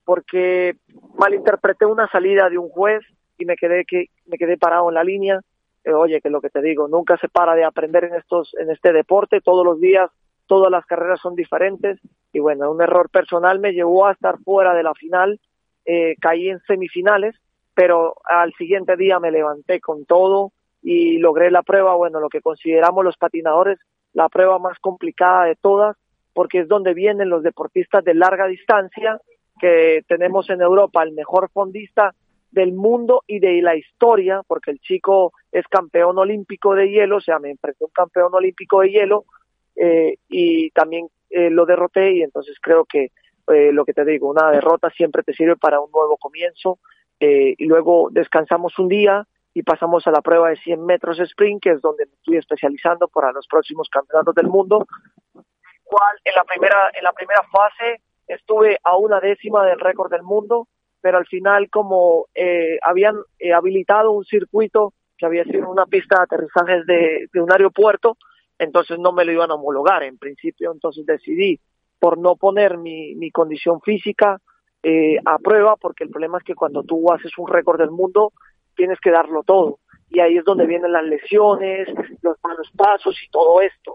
porque 0.10 0.76
malinterpreté 1.19 1.86
una 1.86 2.07
salida 2.07 2.49
de 2.49 2.57
un 2.57 2.69
juez 2.69 3.03
y 3.38 3.45
me 3.45 3.56
quedé 3.56 3.86
que 3.86 4.07
me 4.26 4.40
quedé 4.40 4.57
parado 4.57 4.90
en 4.90 4.95
la 4.95 5.03
línea. 5.03 5.40
Eh, 5.84 5.94
oye, 5.94 6.19
que 6.19 6.31
lo 6.31 6.41
que 6.41 6.49
te 6.49 6.64
digo, 6.64 6.88
nunca 6.88 7.15
se 7.18 7.30
para 7.30 7.53
de 7.53 7.64
aprender 7.64 8.06
en 8.06 8.15
estos 8.15 8.56
en 8.60 8.72
este 8.72 8.91
deporte, 8.91 9.40
todos 9.40 9.64
los 9.64 9.80
días 9.80 10.10
todas 10.48 10.72
las 10.72 10.84
carreras 10.88 11.19
son 11.22 11.36
diferentes 11.36 11.99
y 12.34 12.40
bueno, 12.40 12.72
un 12.72 12.81
error 12.81 13.11
personal 13.11 13.60
me 13.60 13.72
llevó 13.72 14.07
a 14.07 14.14
estar 14.14 14.40
fuera 14.40 14.73
de 14.73 14.81
la 14.81 14.95
final, 14.95 15.40
eh, 15.86 16.15
caí 16.19 16.49
en 16.49 16.60
semifinales 16.61 17.36
pero 17.76 18.15
al 18.26 18.52
siguiente 18.56 18.98
día 18.98 19.19
me 19.19 19.30
levanté 19.30 19.80
con 19.80 20.06
todo 20.06 20.53
y 20.81 21.19
logré 21.19 21.52
la 21.52 21.61
prueba, 21.61 21.94
bueno, 21.94 22.19
lo 22.19 22.30
que 22.30 22.41
consideramos 22.41 23.06
los 23.06 23.15
patinadores, 23.15 23.77
la 24.14 24.27
prueba 24.27 24.57
más 24.57 24.80
complicada 24.80 25.45
de 25.45 25.56
todas, 25.56 25.95
porque 26.34 26.61
es 26.61 26.68
donde 26.68 26.95
vienen 26.95 27.30
los 27.30 27.44
deportistas 27.44 28.03
de 28.03 28.15
larga 28.15 28.48
distancia, 28.48 29.22
que 29.60 30.03
tenemos 30.07 30.49
en 30.49 30.61
Europa 30.61 31.03
el 31.03 31.11
mejor 31.11 31.49
fondista 31.52 32.14
del 32.52 32.73
mundo 32.73 33.23
y 33.27 33.40
de 33.40 33.61
la 33.61 33.76
historia, 33.76 34.41
porque 34.48 34.72
el 34.72 34.80
chico 34.80 35.34
es 35.52 35.68
campeón 35.68 36.18
olímpico 36.18 36.73
de 36.73 36.90
hielo, 36.90 37.18
o 37.18 37.22
sea, 37.22 37.40
me 37.40 37.52
enfrenté 37.52 37.84
a 37.84 37.88
un 37.88 37.91
campeón 37.94 38.34
olímpico 38.34 38.81
de 38.81 38.90
hielo 38.90 39.26
eh, 39.76 40.15
y 40.27 40.72
también 40.72 41.07
eh, 41.30 41.49
lo 41.52 41.65
derroté 41.65 42.14
y 42.14 42.23
entonces 42.23 42.57
creo 42.60 42.86
que 42.86 43.11
eh, 43.49 43.72
lo 43.72 43.86
que 43.86 43.94
te 43.94 44.06
digo, 44.06 44.30
una 44.30 44.52
derrota 44.52 44.90
siempre 44.91 45.23
te 45.23 45.34
sirve 45.34 45.56
para 45.56 45.80
un 45.80 45.91
nuevo 45.91 46.18
comienzo 46.18 46.80
eh, 47.19 47.56
y 47.57 47.65
luego 47.65 48.10
descansamos 48.11 48.77
un 48.80 48.88
día 48.88 49.27
y 49.53 49.64
pasamos 49.64 50.06
a 50.07 50.11
la 50.11 50.22
prueba 50.22 50.49
de 50.49 50.57
100 50.57 50.86
metros 50.86 51.19
sprint, 51.19 51.64
que 51.64 51.72
es 51.72 51.81
donde 51.81 52.06
me 52.06 52.14
estoy 52.14 52.38
especializando 52.38 53.07
para 53.07 53.31
los 53.31 53.48
próximos 53.48 53.90
campeonatos 53.90 54.36
del 54.36 54.48
mundo, 54.48 54.86
cual 55.84 56.18
en 56.23 56.34
la 56.36 56.44
primera 56.44 56.91
en 56.94 57.03
la 57.03 57.11
primera 57.11 57.41
fase 57.52 58.02
estuve 58.30 58.77
a 58.84 58.95
una 58.95 59.19
décima 59.19 59.65
del 59.65 59.80
récord 59.80 60.11
del 60.11 60.23
mundo, 60.23 60.68
pero 61.01 61.18
al 61.18 61.26
final 61.26 61.69
como 61.69 62.27
eh, 62.35 62.77
habían 62.81 63.15
eh, 63.39 63.53
habilitado 63.53 64.11
un 64.11 64.23
circuito 64.23 64.93
que 65.18 65.26
había 65.26 65.43
sido 65.43 65.69
una 65.69 65.85
pista 65.85 66.18
de 66.18 66.23
aterrizajes 66.23 66.85
de, 66.85 67.27
un 67.41 67.51
aeropuerto, 67.51 68.18
entonces 68.57 68.97
no 68.99 69.11
me 69.11 69.26
lo 69.26 69.34
iban 69.34 69.51
a 69.51 69.56
homologar 69.56 70.03
en 70.03 70.18
principio, 70.18 70.72
entonces 70.72 71.06
decidí 71.06 71.60
por 71.99 72.18
no 72.18 72.35
poner 72.35 72.77
mi, 72.77 73.15
mi 73.15 73.30
condición 73.31 73.81
física 73.81 74.39
eh, 74.81 75.18
a 75.26 75.38
prueba, 75.39 75.76
porque 75.76 76.06
el 76.06 76.10
problema 76.10 76.38
es 76.38 76.43
que 76.45 76.56
cuando 76.56 76.84
tú 76.84 77.11
haces 77.11 77.38
un 77.38 77.47
récord 77.49 77.80
del 77.80 77.91
mundo 77.91 78.31
tienes 78.76 78.99
que 79.01 79.11
darlo 79.11 79.43
todo, 79.43 79.80
y 80.10 80.22
ahí 80.22 80.38
es 80.38 80.45
donde 80.45 80.65
vienen 80.65 80.93
las 80.93 81.03
lesiones, 81.03 81.89
los 82.22 82.38
malos 82.43 82.72
pasos 82.76 83.18
y 83.22 83.30
todo 83.30 83.61
esto. 83.61 83.93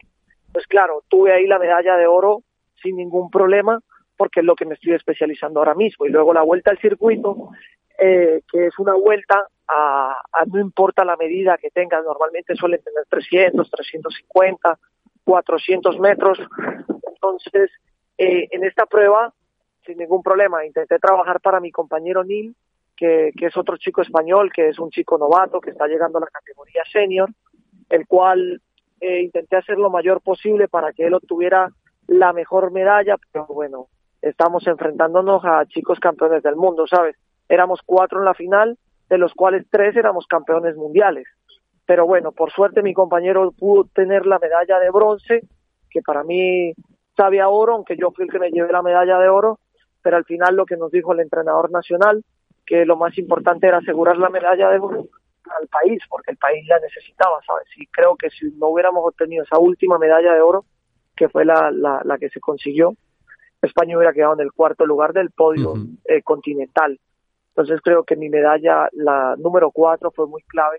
Pues 0.53 0.67
claro, 0.67 1.03
tuve 1.09 1.33
ahí 1.33 1.47
la 1.47 1.59
medalla 1.59 1.97
de 1.97 2.07
oro 2.07 2.43
sin 2.83 2.97
ningún 2.97 3.31
problema, 3.31 3.81
porque 4.25 4.41
es 4.41 4.47
lo 4.47 4.55
que 4.55 4.65
me 4.65 4.73
estoy 4.73 4.95
especializando 4.95 5.61
ahora 5.61 5.75
mismo. 5.75 6.07
Y 6.07 6.09
luego 6.09 6.33
la 6.33 6.41
vuelta 6.41 6.71
al 6.71 6.79
circuito, 6.79 7.51
eh, 7.99 8.41
que 8.51 8.69
es 8.69 8.79
una 8.79 8.95
vuelta 8.95 9.47
a, 9.69 10.19
a 10.33 10.45
no 10.47 10.59
importa 10.61 11.05
la 11.05 11.15
medida 11.17 11.59
que 11.59 11.69
tengas, 11.69 12.03
normalmente 12.03 12.57
suelen 12.57 12.81
tener 12.83 13.05
300, 13.11 13.71
350, 13.71 14.79
400 15.25 16.01
metros. 16.01 16.39
Entonces, 17.07 17.71
eh, 18.17 18.49
en 18.51 18.65
esta 18.65 18.87
prueba, 18.87 19.31
sin 19.85 19.99
ningún 19.99 20.23
problema, 20.23 20.65
intenté 20.65 20.99
trabajar 20.99 21.43
para 21.43 21.61
mi 21.61 21.71
compañero 21.71 22.25
Neil, 22.25 22.57
que, 22.97 23.31
que 23.39 23.47
es 23.49 23.57
otro 23.59 23.77
chico 23.77 24.01
español, 24.01 24.51
que 24.55 24.69
es 24.69 24.79
un 24.79 24.89
chico 24.89 25.19
novato, 25.19 25.61
que 25.61 25.69
está 25.69 25.87
llegando 25.87 26.17
a 26.17 26.23
la 26.23 26.29
categoría 26.29 26.83
senior, 26.91 27.29
el 27.91 28.07
cual 28.07 28.63
eh, 29.03 29.21
intenté 29.21 29.57
hacer 29.57 29.77
lo 29.77 29.91
mayor 29.91 30.23
posible 30.23 30.67
para 30.67 30.95
que 30.95 31.05
él 31.05 31.13
obtuviera 31.13 31.69
la 32.07 32.33
mejor 32.33 32.71
medalla, 32.71 33.17
pero 33.31 33.47
bueno, 33.49 33.89
estamos 34.25 34.67
enfrentándonos 34.67 35.45
a 35.45 35.67
chicos 35.67 36.01
campeones 36.01 36.43
del 36.43 36.57
mundo, 36.57 36.87
¿sabes? 36.87 37.17
Éramos 37.49 37.81
cuatro 37.85 38.19
en 38.19 38.25
la 38.25 38.35
final, 38.35 38.79
de 39.09 39.19
los 39.19 39.35
cuales 39.35 39.67
tres 39.71 39.95
éramos 39.97 40.27
campeones 40.27 40.77
mundiales. 40.77 41.27
Pero 41.87 42.07
bueno, 42.07 42.33
por 42.33 42.51
suerte 42.51 42.83
mi 42.83 42.95
compañero 42.95 43.53
pudo 43.53 43.85
tener 43.95 44.25
la 44.25 44.39
medalla 44.39 44.79
de 44.79 44.91
bronce, 44.91 45.43
que 45.91 46.01
para 46.01 46.25
mí 46.25 46.73
sabía 47.17 47.49
oro, 47.49 47.75
aunque 47.75 47.97
yo 47.97 48.11
fui 48.13 48.25
el 48.25 48.31
que 48.31 48.39
me 48.39 48.51
llevé 48.51 48.73
la 48.73 48.83
medalla 48.83 49.19
de 49.19 49.29
oro, 49.29 49.59
pero 50.03 50.17
al 50.17 50.25
final 50.25 50.57
lo 50.57 50.65
que 50.65 50.77
nos 50.77 50.91
dijo 50.91 51.13
el 51.13 51.21
entrenador 51.21 51.71
nacional, 51.71 52.25
que 52.65 52.87
lo 52.87 52.97
más 52.97 53.17
importante 53.19 53.67
era 53.67 53.79
asegurar 53.79 54.17
la 54.17 54.31
medalla 54.31 54.71
de 54.71 54.79
oro 54.79 55.05
al 55.61 55.69
país, 55.69 56.03
porque 56.09 56.31
el 56.31 56.39
país 56.39 56.67
la 56.67 56.81
necesitaba, 56.81 57.39
¿sabes? 57.47 57.69
Y 57.77 57.87
creo 57.89 58.17
que 58.17 58.31
si 58.31 58.51
no 58.57 58.69
hubiéramos 58.69 59.05
obtenido 59.07 59.45
esa 59.45 59.59
última 59.59 59.99
medalla 59.99 60.33
de 60.33 60.41
oro, 60.41 60.65
que 61.15 61.29
fue 61.29 61.45
la, 61.45 61.71
la, 61.71 62.01
la 62.03 62.17
que 62.17 62.31
se 62.31 62.41
consiguió, 62.41 62.95
España 63.65 63.97
hubiera 63.97 64.13
quedado 64.13 64.35
en 64.35 64.41
el 64.41 64.53
cuarto 64.53 64.87
lugar 64.87 65.13
del 65.13 65.31
podio 65.31 65.75
eh, 66.05 66.23
continental. 66.23 66.99
Entonces 67.49 67.81
creo 67.83 68.05
que 68.05 68.17
mi 68.17 68.29
medalla, 68.29 68.89
la 68.93 69.37
número 69.39 69.71
cuatro, 69.71 70.11
fue 70.11 70.27
muy 70.27 70.43
clave 70.43 70.79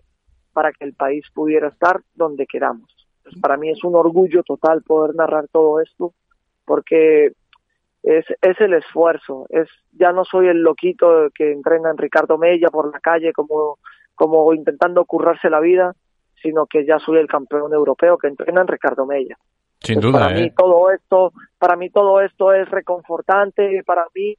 para 0.54 0.72
que 0.72 0.86
el 0.86 0.94
país 0.94 1.26
pudiera 1.34 1.70
estar 1.70 2.02
donde 2.14 2.46
queramos. 2.46 2.90
Entonces, 3.18 3.42
para 3.42 3.58
mí 3.58 3.70
es 3.70 3.84
un 3.84 3.96
orgullo 3.96 4.44
total 4.44 4.84
poder 4.84 5.16
narrar 5.16 5.48
todo 5.48 5.82
esto, 5.82 6.14
porque 6.66 7.34
es, 8.04 8.26
es 8.42 8.62
el 8.62 8.74
esfuerzo, 8.74 9.48
es 9.50 9.68
ya 9.92 10.12
no 10.12 10.26
soy 10.26 10.48
el 10.48 10.62
loquito 10.62 11.30
que 11.34 11.52
entrena 11.52 11.90
en 11.90 11.98
Ricardo 11.98 12.38
Mella 12.38 12.68
por 12.70 12.92
la 12.92 13.00
calle 13.00 13.34
como, 13.34 13.80
como 14.14 14.54
intentando 14.54 15.06
currarse 15.06 15.50
la 15.50 15.60
vida, 15.60 15.96
sino 16.42 16.68
que 16.68 16.86
ya 16.86 17.00
soy 17.00 17.18
el 17.18 17.28
campeón 17.28 17.74
europeo 17.74 18.18
que 18.18 18.28
entrena 18.28 18.62
en 18.62 18.68
Ricardo 18.68 19.06
Mella. 19.06 19.38
Sin 19.80 19.96
Pues 19.96 20.06
duda, 20.06 20.20
para 20.20 20.38
¿eh? 20.38 20.42
mí 20.42 20.52
todo 20.52 20.92
esto, 20.92 21.34
para 21.58 21.76
mí 21.76 21.90
todo 21.90 22.22
esto 22.22 22.54
es 22.54 22.70
reconfortante, 22.70 23.84
para 23.86 24.06
mí 24.16 24.36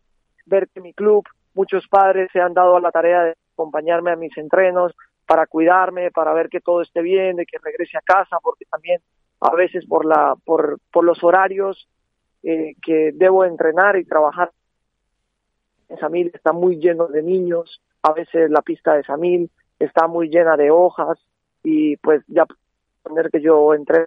ver 0.46 0.68
que 0.68 0.80
mi 0.80 0.92
club, 0.92 1.24
muchos 1.54 1.86
padres 1.88 2.28
se 2.32 2.40
han 2.40 2.54
dado 2.54 2.76
a 2.76 2.80
la 2.80 2.90
tarea 2.90 3.22
de 3.22 3.34
acompañarme 3.52 4.10
a 4.10 4.16
mis 4.16 4.36
entrenos, 4.36 4.94
para 5.26 5.46
cuidarme, 5.46 6.10
para 6.10 6.32
ver 6.32 6.48
que 6.48 6.60
todo 6.60 6.82
esté 6.82 7.02
bien, 7.02 7.36
de 7.36 7.46
que 7.46 7.58
regrese 7.58 7.98
a 7.98 8.00
casa, 8.00 8.38
porque 8.42 8.64
también 8.66 9.00
a 9.40 9.54
veces 9.54 9.84
por 9.86 10.04
la, 10.04 10.34
por, 10.44 10.78
por 10.92 11.04
los 11.04 11.22
horarios 11.22 11.88
eh, 12.42 12.74
que 12.82 13.10
debo 13.12 13.44
entrenar 13.44 13.96
y 13.96 14.04
trabajar 14.04 14.52
en 15.88 15.98
Samil 15.98 16.30
está 16.34 16.52
muy 16.52 16.76
lleno 16.76 17.06
de 17.06 17.22
niños, 17.22 17.80
a 18.02 18.12
veces 18.12 18.50
la 18.50 18.62
pista 18.62 18.94
de 18.94 19.04
Samil 19.04 19.50
está 19.78 20.06
muy 20.06 20.28
llena 20.28 20.56
de 20.56 20.70
hojas 20.70 21.18
y 21.62 21.96
pues 21.98 22.22
ya 22.28 22.46
poner 23.02 23.30
que 23.30 23.40
yo 23.40 23.74
entré 23.74 24.06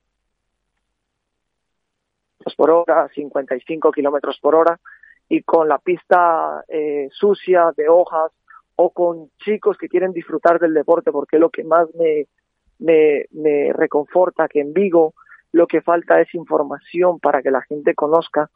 por 2.56 2.72
hora, 2.72 3.08
55 3.14 3.92
kilómetros 3.92 4.40
por 4.42 4.56
hora, 4.56 4.80
y 5.28 5.44
con 5.44 5.68
la 5.68 5.78
pista 5.78 6.64
eh, 6.68 7.08
sucia 7.12 7.72
de 7.76 7.88
hojas 7.88 8.32
o 8.76 8.92
con 8.92 9.30
chicos 9.38 9.78
que 9.78 9.90
quieren 9.90 10.14
disfrutar 10.14 10.60
del 10.60 10.74
deporte, 10.74 11.12
porque 11.12 11.38
lo 11.38 11.50
que 11.50 11.64
más 11.64 11.88
me, 11.96 12.28
me, 12.80 13.26
me 13.32 13.74
reconforta 13.74 14.48
que 14.48 14.62
en 14.62 14.74
Vigo 14.74 15.14
lo 15.52 15.68
que 15.68 15.82
falta 15.82 16.22
es 16.22 16.34
información 16.34 17.20
para 17.20 17.42
que 17.42 17.52
la 17.52 17.62
gente 17.62 17.94
conozca 17.94 18.50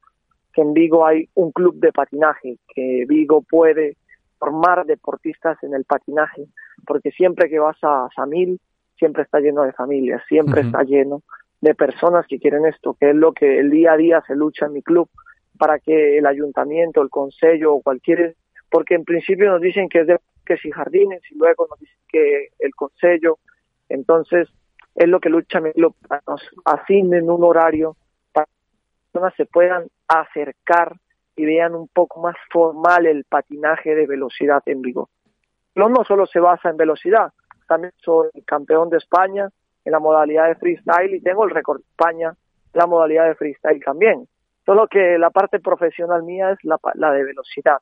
que 0.53 0.61
en 0.61 0.73
Vigo 0.73 1.05
hay 1.05 1.27
un 1.34 1.51
club 1.51 1.76
de 1.80 1.91
patinaje, 1.91 2.57
que 2.73 3.05
Vigo 3.07 3.41
puede 3.41 3.97
formar 4.38 4.85
deportistas 4.85 5.61
en 5.64 5.73
el 5.73 5.84
patinaje, 5.84 6.45
porque 6.85 7.11
siempre 7.11 7.49
que 7.49 7.60
vas 7.60 7.77
a 7.81 8.07
Samil, 8.15 8.60
siempre 8.97 9.23
está 9.23 9.39
lleno 9.39 9.64
de 9.64 9.73
familias, 9.73 10.22
siempre 10.27 10.61
está 10.61 10.84
lleno 10.84 11.23
de 11.64 11.76
personas 11.76 12.27
que 12.27 12.40
quieren 12.40 12.65
esto, 12.65 12.98
que 12.99 13.11
es 13.11 13.15
lo 13.15 13.31
que 13.31 13.57
el 13.57 13.69
día 13.69 13.94
a 13.94 13.98
día 13.98 14.22
se 14.27 14.35
lucha 14.35 14.65
en 14.65 14.73
mi 14.73 14.81
club 14.81 15.10
para 15.57 15.80
que 15.80 16.18
el 16.18 16.26
ayuntamiento, 16.26 17.02
el 17.02 17.10
consejo 17.10 17.76
o 17.76 17.81
cualquier, 17.81 18.35
porque 18.69 18.95
en 18.95 19.06
principio 19.06 19.49
nos 19.49 19.61
dicen 19.61 19.88
que 19.88 20.02
es 20.02 20.07
de 20.07 20.19
que 20.45 20.57
y 20.61 20.72
jardines 20.72 21.22
y 21.31 21.38
luego 21.38 21.65
nos 21.69 21.80
dicen 21.80 21.99
que 22.10 22.49
el 22.60 22.76
consejo, 22.76 23.40
entonces 23.88 24.49
es 24.94 25.07
lo 25.07 25.22
que 25.22 25.30
lucha 25.30 25.61
mi 25.61 25.72
club, 25.72 25.95
nos 26.27 26.41
asignen 26.65 27.30
un 27.30 27.45
horario 27.45 27.95
para 28.34 28.45
que 28.45 28.52
las 28.52 29.11
personas 29.14 29.34
se 29.38 29.45
puedan 29.45 29.88
acercar 30.10 30.98
y 31.38 31.45
vean 31.45 31.76
un 31.76 31.88
poco 31.88 32.19
más 32.19 32.35
formal 32.52 33.06
el 33.06 33.23
patinaje 33.23 33.95
de 33.95 34.06
velocidad 34.06 34.61
en 34.65 34.81
Vigo. 34.81 35.10
No, 35.76 35.88
no 35.88 36.03
solo 36.03 36.26
se 36.26 36.41
basa 36.41 36.69
en 36.69 36.76
velocidad, 36.76 37.31
también 37.69 37.94
soy 37.95 38.31
campeón 38.45 38.90
de 38.90 38.98
España 38.98 39.48
en 39.85 39.91
la 39.91 39.99
modalidad 39.99 40.47
de 40.47 40.55
freestyle 40.55 41.15
y 41.15 41.22
tengo 41.22 41.43
el 41.43 41.51
récord 41.51 41.80
de 41.80 41.88
España 41.89 42.30
en 42.30 42.80
la 42.80 42.88
modalidad 42.88 43.27
de 43.27 43.35
freestyle 43.35 43.81
también. 43.84 44.27
Solo 44.65 44.88
que 44.88 45.18
la 45.18 45.30
parte 45.30 45.60
profesional 45.60 46.23
mía 46.23 46.51
es 46.51 46.60
la, 46.64 46.77
la 46.95 47.11
de 47.11 47.23
velocidad. 47.23 47.77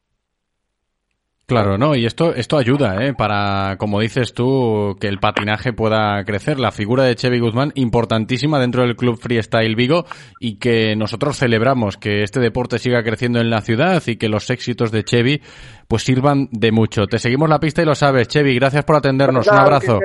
Claro, 1.51 1.77
no, 1.77 1.95
y 1.95 2.05
esto, 2.05 2.33
esto 2.33 2.57
ayuda, 2.57 3.05
¿eh? 3.05 3.13
Para, 3.13 3.75
como 3.77 3.99
dices 3.99 4.33
tú, 4.33 4.95
que 5.01 5.07
el 5.07 5.19
patinaje 5.19 5.73
pueda 5.73 6.23
crecer. 6.23 6.57
La 6.57 6.71
figura 6.71 7.03
de 7.03 7.15
Chevy 7.15 7.41
Guzmán, 7.41 7.73
importantísima 7.75 8.57
dentro 8.57 8.83
del 8.83 8.95
Club 8.95 9.19
Freestyle 9.19 9.75
Vigo, 9.75 10.05
y 10.39 10.59
que 10.59 10.95
nosotros 10.95 11.37
celebramos 11.37 11.97
que 11.97 12.23
este 12.23 12.39
deporte 12.39 12.79
siga 12.79 13.03
creciendo 13.03 13.41
en 13.41 13.49
la 13.49 13.59
ciudad 13.59 14.01
y 14.07 14.15
que 14.15 14.29
los 14.29 14.49
éxitos 14.49 14.93
de 14.93 15.03
Chevy, 15.03 15.41
pues 15.89 16.03
sirvan 16.03 16.47
de 16.51 16.71
mucho. 16.71 17.05
Te 17.07 17.19
seguimos 17.19 17.49
la 17.49 17.59
pista 17.59 17.81
y 17.81 17.85
lo 17.85 17.95
sabes, 17.95 18.29
Chevy. 18.29 18.55
Gracias 18.55 18.85
por 18.85 18.95
atendernos. 18.95 19.45
Un 19.45 19.57
abrazo. 19.57 19.99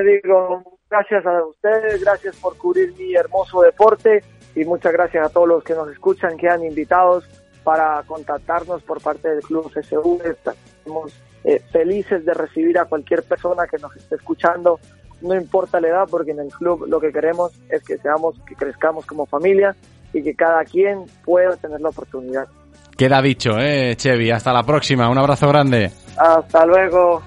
Gracias 0.90 1.26
a 1.26 1.44
ustedes, 1.44 2.02
gracias 2.02 2.36
por 2.36 2.56
cubrir 2.56 2.94
mi 2.98 3.14
hermoso 3.14 3.62
deporte 3.62 4.22
y 4.54 4.64
muchas 4.64 4.92
gracias 4.92 5.26
a 5.26 5.30
todos 5.30 5.48
los 5.48 5.64
que 5.64 5.74
nos 5.74 5.90
escuchan, 5.90 6.36
que 6.36 6.48
han 6.48 6.64
invitados 6.64 7.24
para 7.62 8.02
contactarnos 8.04 8.82
por 8.82 9.02
parte 9.02 9.28
del 9.28 9.40
Club 9.40 9.70
FSV. 9.70 10.24
Estamos 10.24 11.12
eh, 11.44 11.60
felices 11.72 12.24
de 12.24 12.34
recibir 12.34 12.78
a 12.78 12.84
cualquier 12.84 13.22
persona 13.22 13.66
que 13.66 13.78
nos 13.78 13.94
esté 13.96 14.16
escuchando, 14.16 14.80
no 15.20 15.34
importa 15.34 15.80
la 15.80 15.88
edad, 15.88 16.08
porque 16.10 16.32
en 16.32 16.40
el 16.40 16.48
club 16.48 16.86
lo 16.86 17.00
que 17.00 17.12
queremos 17.12 17.52
es 17.68 17.82
que 17.82 17.96
seamos, 17.98 18.36
que 18.46 18.54
crezcamos 18.54 19.06
como 19.06 19.26
familia 19.26 19.74
y 20.12 20.22
que 20.22 20.34
cada 20.34 20.64
quien 20.64 21.04
pueda 21.24 21.56
tener 21.56 21.80
la 21.80 21.88
oportunidad. 21.88 22.46
Queda 22.96 23.20
dicho, 23.20 23.58
¿eh, 23.58 23.94
Chevy? 23.96 24.30
Hasta 24.30 24.52
la 24.52 24.62
próxima. 24.62 25.08
Un 25.10 25.18
abrazo 25.18 25.48
grande. 25.48 25.90
Hasta 26.16 26.64
luego. 26.64 27.22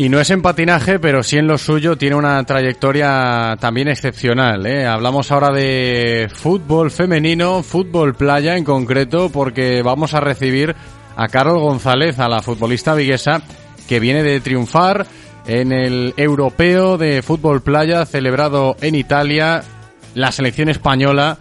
Y 0.00 0.08
no 0.08 0.20
es 0.20 0.30
en 0.30 0.42
patinaje, 0.42 1.00
pero 1.00 1.24
sí 1.24 1.38
en 1.38 1.48
lo 1.48 1.58
suyo 1.58 1.98
tiene 1.98 2.14
una 2.14 2.40
trayectoria 2.44 3.56
también 3.58 3.88
excepcional. 3.88 4.64
¿eh? 4.64 4.86
Hablamos 4.86 5.32
ahora 5.32 5.50
de 5.50 6.30
fútbol 6.32 6.92
femenino, 6.92 7.64
fútbol 7.64 8.14
playa 8.14 8.56
en 8.56 8.62
concreto, 8.62 9.28
porque 9.28 9.82
vamos 9.82 10.14
a 10.14 10.20
recibir 10.20 10.76
a 11.16 11.26
Carol 11.26 11.58
González, 11.58 12.20
a 12.20 12.28
la 12.28 12.42
futbolista 12.42 12.94
viguesa, 12.94 13.42
que 13.88 13.98
viene 13.98 14.22
de 14.22 14.38
triunfar 14.38 15.04
en 15.48 15.72
el 15.72 16.14
europeo 16.16 16.96
de 16.96 17.20
fútbol 17.20 17.60
playa 17.60 18.06
celebrado 18.06 18.76
en 18.80 18.94
Italia, 18.94 19.64
la 20.14 20.30
selección 20.30 20.68
española 20.68 21.38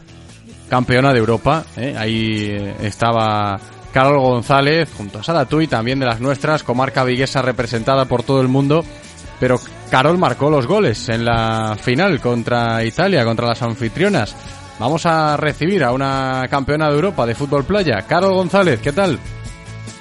campeona 0.67 1.13
de 1.13 1.19
Europa. 1.19 1.63
¿eh? 1.77 1.93
Ahí 1.95 2.47
eh, 2.49 2.75
estaba 2.81 3.59
Carol 3.97 4.19
González 4.19 4.93
junto 4.95 5.17
a 5.17 5.23
Sara 5.23 5.45
Tui, 5.45 5.65
también 5.65 5.99
de 5.99 6.05
las 6.05 6.21
nuestras, 6.21 6.61
comarca 6.61 7.03
viguesa 7.03 7.41
representada 7.41 8.05
por 8.05 8.21
todo 8.21 8.41
el 8.41 8.47
mundo. 8.47 8.85
Pero 9.39 9.59
Carol 9.89 10.19
marcó 10.19 10.51
los 10.51 10.67
goles 10.67 11.09
en 11.09 11.25
la 11.25 11.75
final 11.81 12.21
contra 12.21 12.85
Italia, 12.85 13.25
contra 13.25 13.47
las 13.47 13.63
anfitrionas. 13.63 14.35
Vamos 14.77 15.07
a 15.07 15.35
recibir 15.35 15.83
a 15.83 15.93
una 15.93 16.45
campeona 16.47 16.89
de 16.89 16.93
Europa 16.93 17.25
de 17.25 17.33
fútbol 17.33 17.63
playa, 17.63 18.03
Carol 18.07 18.35
González, 18.35 18.79
¿qué 18.81 18.91
tal? 18.91 19.17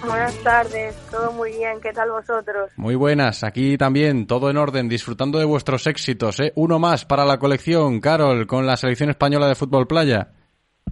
Buenas 0.06 0.34
tardes, 0.42 0.94
todo 1.10 1.32
muy 1.32 1.52
bien, 1.52 1.80
¿qué 1.82 1.94
tal 1.94 2.10
vosotros? 2.10 2.72
Muy 2.76 2.96
buenas, 2.96 3.44
aquí 3.44 3.78
también, 3.78 4.26
todo 4.26 4.50
en 4.50 4.58
orden, 4.58 4.90
disfrutando 4.90 5.38
de 5.38 5.46
vuestros 5.46 5.86
éxitos. 5.86 6.38
¿eh? 6.40 6.52
Uno 6.54 6.78
más 6.78 7.06
para 7.06 7.24
la 7.24 7.38
colección, 7.38 8.00
Carol, 8.02 8.46
con 8.46 8.66
la 8.66 8.76
selección 8.76 9.08
española 9.08 9.48
de 9.48 9.54
fútbol 9.54 9.86
playa. 9.86 10.32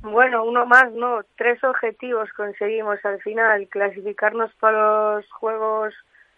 Bueno, 0.03 0.45
uno 0.45 0.66
más, 0.66 0.93
no, 0.93 1.21
tres 1.37 1.62
objetivos 1.65 2.29
conseguimos 2.37 2.99
al 3.05 3.21
final, 3.23 3.69
clasificarnos 3.69 4.53
para 4.61 5.16
los 5.16 5.31
Juegos 5.33 5.95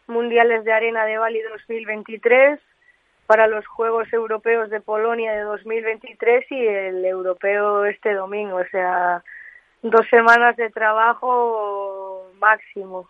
Mundiales 0.06 0.64
de 0.64 0.72
Arena 0.72 1.04
de 1.04 1.18
Bali 1.18 1.40
2023, 1.42 2.60
para 3.26 3.48
los 3.48 3.66
Juegos 3.66 4.12
Europeos 4.12 4.70
de 4.70 4.80
Polonia 4.80 5.32
de 5.32 5.40
2023 5.40 6.44
y 6.50 6.66
el 6.66 7.04
europeo 7.04 7.84
este 7.86 8.14
domingo, 8.14 8.56
o 8.56 8.68
sea, 8.70 9.22
dos 9.82 10.06
semanas 10.08 10.56
de 10.56 10.70
trabajo 10.70 12.30
máximo. 12.38 13.08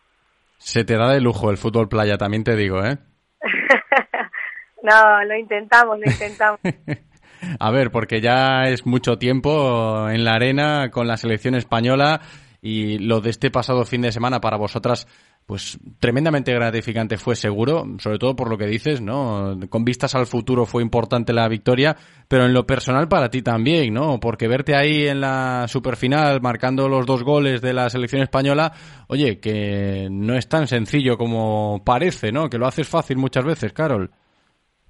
Se 0.58 0.84
te 0.84 0.96
da 0.96 1.12
de 1.12 1.20
lujo 1.20 1.50
el 1.50 1.58
fútbol 1.58 1.88
playa, 1.88 2.16
también 2.16 2.44
te 2.44 2.56
digo, 2.56 2.82
¿eh? 2.82 2.96
no, 4.82 5.24
lo 5.24 5.36
intentamos, 5.36 5.98
lo 5.98 6.10
intentamos. 6.10 6.60
A 7.58 7.70
ver, 7.70 7.90
porque 7.90 8.20
ya 8.20 8.68
es 8.68 8.86
mucho 8.86 9.18
tiempo 9.18 10.08
en 10.08 10.24
la 10.24 10.34
arena 10.34 10.90
con 10.90 11.06
la 11.06 11.16
selección 11.16 11.54
española 11.54 12.20
y 12.62 12.98
lo 12.98 13.20
de 13.20 13.30
este 13.30 13.50
pasado 13.50 13.84
fin 13.84 14.02
de 14.02 14.12
semana 14.12 14.40
para 14.40 14.56
vosotras, 14.56 15.06
pues 15.46 15.78
tremendamente 16.00 16.52
gratificante 16.52 17.16
fue 17.16 17.36
seguro, 17.36 17.86
sobre 17.98 18.18
todo 18.18 18.34
por 18.34 18.50
lo 18.50 18.58
que 18.58 18.66
dices, 18.66 19.00
¿no? 19.00 19.56
Con 19.68 19.84
vistas 19.84 20.16
al 20.16 20.26
futuro 20.26 20.66
fue 20.66 20.82
importante 20.82 21.32
la 21.32 21.46
victoria, 21.48 21.96
pero 22.26 22.44
en 22.44 22.52
lo 22.52 22.66
personal 22.66 23.06
para 23.06 23.30
ti 23.30 23.42
también, 23.42 23.94
¿no? 23.94 24.18
Porque 24.18 24.48
verte 24.48 24.74
ahí 24.74 25.06
en 25.06 25.20
la 25.20 25.66
superfinal 25.68 26.40
marcando 26.40 26.88
los 26.88 27.06
dos 27.06 27.22
goles 27.22 27.60
de 27.60 27.72
la 27.72 27.88
selección 27.88 28.22
española, 28.22 28.72
oye, 29.06 29.38
que 29.38 30.08
no 30.10 30.34
es 30.34 30.48
tan 30.48 30.66
sencillo 30.66 31.16
como 31.16 31.82
parece, 31.84 32.32
¿no? 32.32 32.50
Que 32.50 32.58
lo 32.58 32.66
haces 32.66 32.88
fácil 32.88 33.16
muchas 33.16 33.44
veces, 33.44 33.72
Carol. 33.72 34.10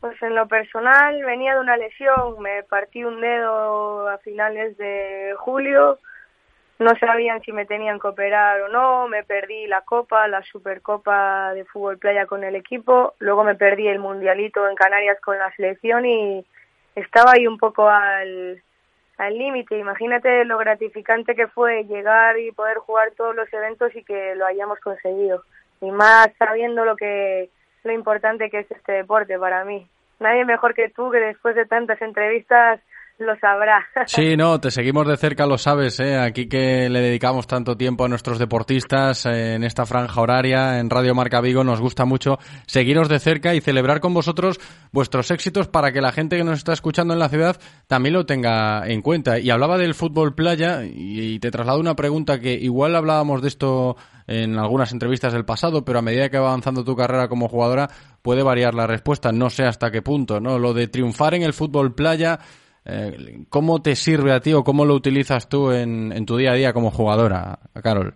Pues 0.07 0.23
en 0.23 0.37
lo 0.37 0.47
personal 0.47 1.21
venía 1.25 1.55
de 1.55 1.61
una 1.61 1.77
lesión, 1.77 2.41
me 2.41 2.63
partí 2.63 3.03
un 3.03 3.21
dedo 3.21 4.09
a 4.09 4.19
finales 4.19 4.79
de 4.79 5.35
julio, 5.37 5.99
no 6.79 6.97
sabían 7.01 7.43
si 7.43 7.51
me 7.51 7.67
tenían 7.67 7.99
que 7.99 8.07
operar 8.07 8.63
o 8.63 8.69
no, 8.69 9.09
me 9.09 9.25
perdí 9.25 9.67
la 9.67 9.81
copa, 9.81 10.29
la 10.29 10.45
supercopa 10.45 11.53
de 11.55 11.65
fútbol 11.65 11.99
playa 11.99 12.25
con 12.27 12.45
el 12.45 12.55
equipo, 12.55 13.15
luego 13.19 13.43
me 13.43 13.57
perdí 13.57 13.89
el 13.89 13.99
mundialito 13.99 14.69
en 14.69 14.77
Canarias 14.77 15.19
con 15.21 15.41
la 15.41 15.51
selección 15.57 16.07
y 16.07 16.47
estaba 16.95 17.33
ahí 17.33 17.49
un 17.49 17.59
poco 17.59 17.89
al 17.89 18.63
al 19.19 19.37
límite. 19.37 19.77
Imagínate 19.77 20.45
lo 20.45 20.57
gratificante 20.57 21.35
que 21.35 21.49
fue 21.49 21.83
llegar 21.83 22.39
y 22.39 22.53
poder 22.53 22.77
jugar 22.77 23.11
todos 23.17 23.35
los 23.35 23.53
eventos 23.53 23.93
y 23.97 24.05
que 24.05 24.37
lo 24.37 24.47
hayamos 24.47 24.79
conseguido. 24.79 25.43
Y 25.81 25.91
más 25.91 26.29
sabiendo 26.39 26.85
lo 26.85 26.95
que 26.95 27.51
lo 27.83 27.93
importante 27.93 28.51
que 28.51 28.61
es 28.61 28.71
este 28.71 28.93
deporte 28.93 29.37
para 29.37 29.65
mí. 29.65 29.89
Nadie 30.19 30.45
mejor 30.45 30.75
que 30.75 30.89
tú, 30.89 31.11
que 31.11 31.19
después 31.19 31.55
de 31.55 31.67
tantas 31.67 32.01
entrevistas 32.01 32.81
lo 33.19 33.37
sabrá. 33.39 33.87
Sí, 34.07 34.37
no, 34.37 34.61
te 34.61 34.71
seguimos 34.71 35.07
de 35.07 35.17
cerca, 35.17 35.47
lo 35.47 35.59
sabes, 35.59 36.01
¿eh? 36.01 36.19
Aquí 36.19 36.49
que 36.49 36.89
le 36.89 37.01
dedicamos 37.01 37.47
tanto 37.47 37.77
tiempo 37.77 38.05
a 38.05 38.09
nuestros 38.09 38.39
deportistas 38.39 39.27
eh, 39.27 39.55
en 39.55 39.65
esta 39.65 39.87
franja 39.87 40.21
horaria, 40.21 40.79
en 40.79 40.91
Radio 40.91 41.15
Marca 41.15 41.41
Vigo, 41.41 41.65
nos 41.65 41.81
gusta 41.81 42.05
mucho 42.05 42.39
seguiros 42.67 43.09
de 43.09 43.19
cerca 43.19 43.55
y 43.55 43.61
celebrar 43.61 44.01
con 44.01 44.15
vosotros 44.15 44.61
vuestros 44.93 45.31
éxitos 45.31 45.69
para 45.69 45.93
que 45.93 46.01
la 46.01 46.13
gente 46.13 46.37
que 46.37 46.45
nos 46.45 46.59
está 46.59 46.73
escuchando 46.73 47.15
en 47.15 47.21
la 47.21 47.29
ciudad 47.29 47.57
también 47.87 48.15
lo 48.15 48.27
tenga 48.27 48.87
en 48.87 49.03
cuenta. 49.03 49.39
Y 49.39 49.51
hablaba 49.51 49.79
del 49.79 49.95
fútbol 49.95 50.35
playa 50.35 50.83
y 50.85 51.39
te 51.39 51.51
traslado 51.51 51.81
una 51.81 51.97
pregunta 51.97 52.41
que 52.41 52.55
igual 52.55 52.97
hablábamos 52.97 53.43
de 53.43 53.49
esto 53.49 53.97
en 54.27 54.59
algunas 54.59 54.93
entrevistas 54.93 55.33
del 55.33 55.45
pasado, 55.45 55.85
pero 55.85 55.99
a 55.99 56.03
medida 56.03 56.29
que 56.29 56.39
va 56.39 56.49
avanzando 56.49 56.85
tu 56.85 56.97
carrera 56.97 57.29
como 57.29 57.49
jugadora 57.49 57.89
puede 58.23 58.43
variar 58.43 58.75
la 58.75 58.87
respuesta, 58.87 59.33
no 59.33 59.51
sé 59.51 59.65
hasta 59.65 59.91
qué 59.91 60.03
punto, 60.03 60.41
¿no? 60.41 60.59
Lo 60.59 60.75
de 60.75 60.89
triunfar 60.89 61.35
en 61.35 61.43
el 61.43 61.53
fútbol 61.53 61.95
playa, 61.95 62.41
eh, 62.87 63.45
¿cómo 63.51 63.83
te 63.83 63.97
sirve 63.97 64.33
a 64.33 64.41
ti 64.41 64.55
o 64.55 64.65
cómo 64.65 64.85
lo 64.85 64.95
utilizas 64.95 65.49
tú 65.49 65.73
en, 65.73 66.25
tu 66.27 66.37
día 66.37 66.53
a 66.53 66.55
día 66.55 66.73
como 66.73 66.91
jugadora, 66.91 67.59
Carol? 67.83 68.15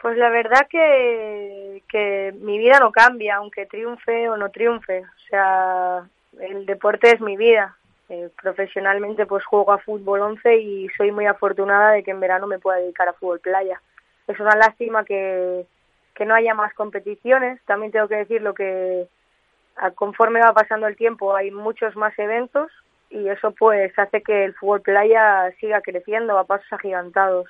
Pues 0.00 0.16
la 0.16 0.30
verdad 0.30 0.66
que, 0.70 1.82
que 1.88 2.34
mi 2.40 2.58
vida 2.58 2.78
no 2.80 2.92
cambia, 2.92 3.36
aunque 3.36 3.66
triunfe 3.66 4.28
o 4.28 4.36
no 4.36 4.50
triunfe. 4.50 5.00
O 5.00 5.28
sea, 5.28 6.08
el 6.40 6.66
deporte 6.66 7.10
es 7.10 7.20
mi 7.20 7.36
vida. 7.36 7.76
Eh, 8.10 8.30
profesionalmente 8.40 9.26
pues 9.26 9.44
juego 9.44 9.70
a 9.70 9.78
fútbol 9.78 10.22
11 10.22 10.56
y 10.56 10.88
soy 10.96 11.12
muy 11.12 11.26
afortunada 11.26 11.92
de 11.92 12.02
que 12.02 12.10
en 12.10 12.20
verano 12.20 12.46
me 12.46 12.58
pueda 12.58 12.78
dedicar 12.78 13.06
a 13.06 13.12
fútbol 13.12 13.40
playa. 13.40 13.82
Es 14.26 14.40
una 14.40 14.56
lástima 14.56 15.04
que, 15.04 15.66
no 16.24 16.34
haya 16.34 16.54
más 16.54 16.72
competiciones. 16.74 17.60
También 17.66 17.92
tengo 17.92 18.08
que 18.08 18.16
decir 18.16 18.42
lo 18.42 18.54
que 18.54 19.08
conforme 19.94 20.40
va 20.40 20.52
pasando 20.52 20.86
el 20.86 20.96
tiempo 20.96 21.34
hay 21.34 21.50
muchos 21.50 21.96
más 21.96 22.18
eventos 22.18 22.70
y 23.10 23.28
eso 23.28 23.52
pues 23.58 23.92
hace 23.98 24.22
que 24.22 24.44
el 24.44 24.54
fútbol 24.54 24.82
playa 24.82 25.50
siga 25.60 25.80
creciendo 25.80 26.38
a 26.38 26.44
pasos 26.44 26.72
agigantados. 26.72 27.46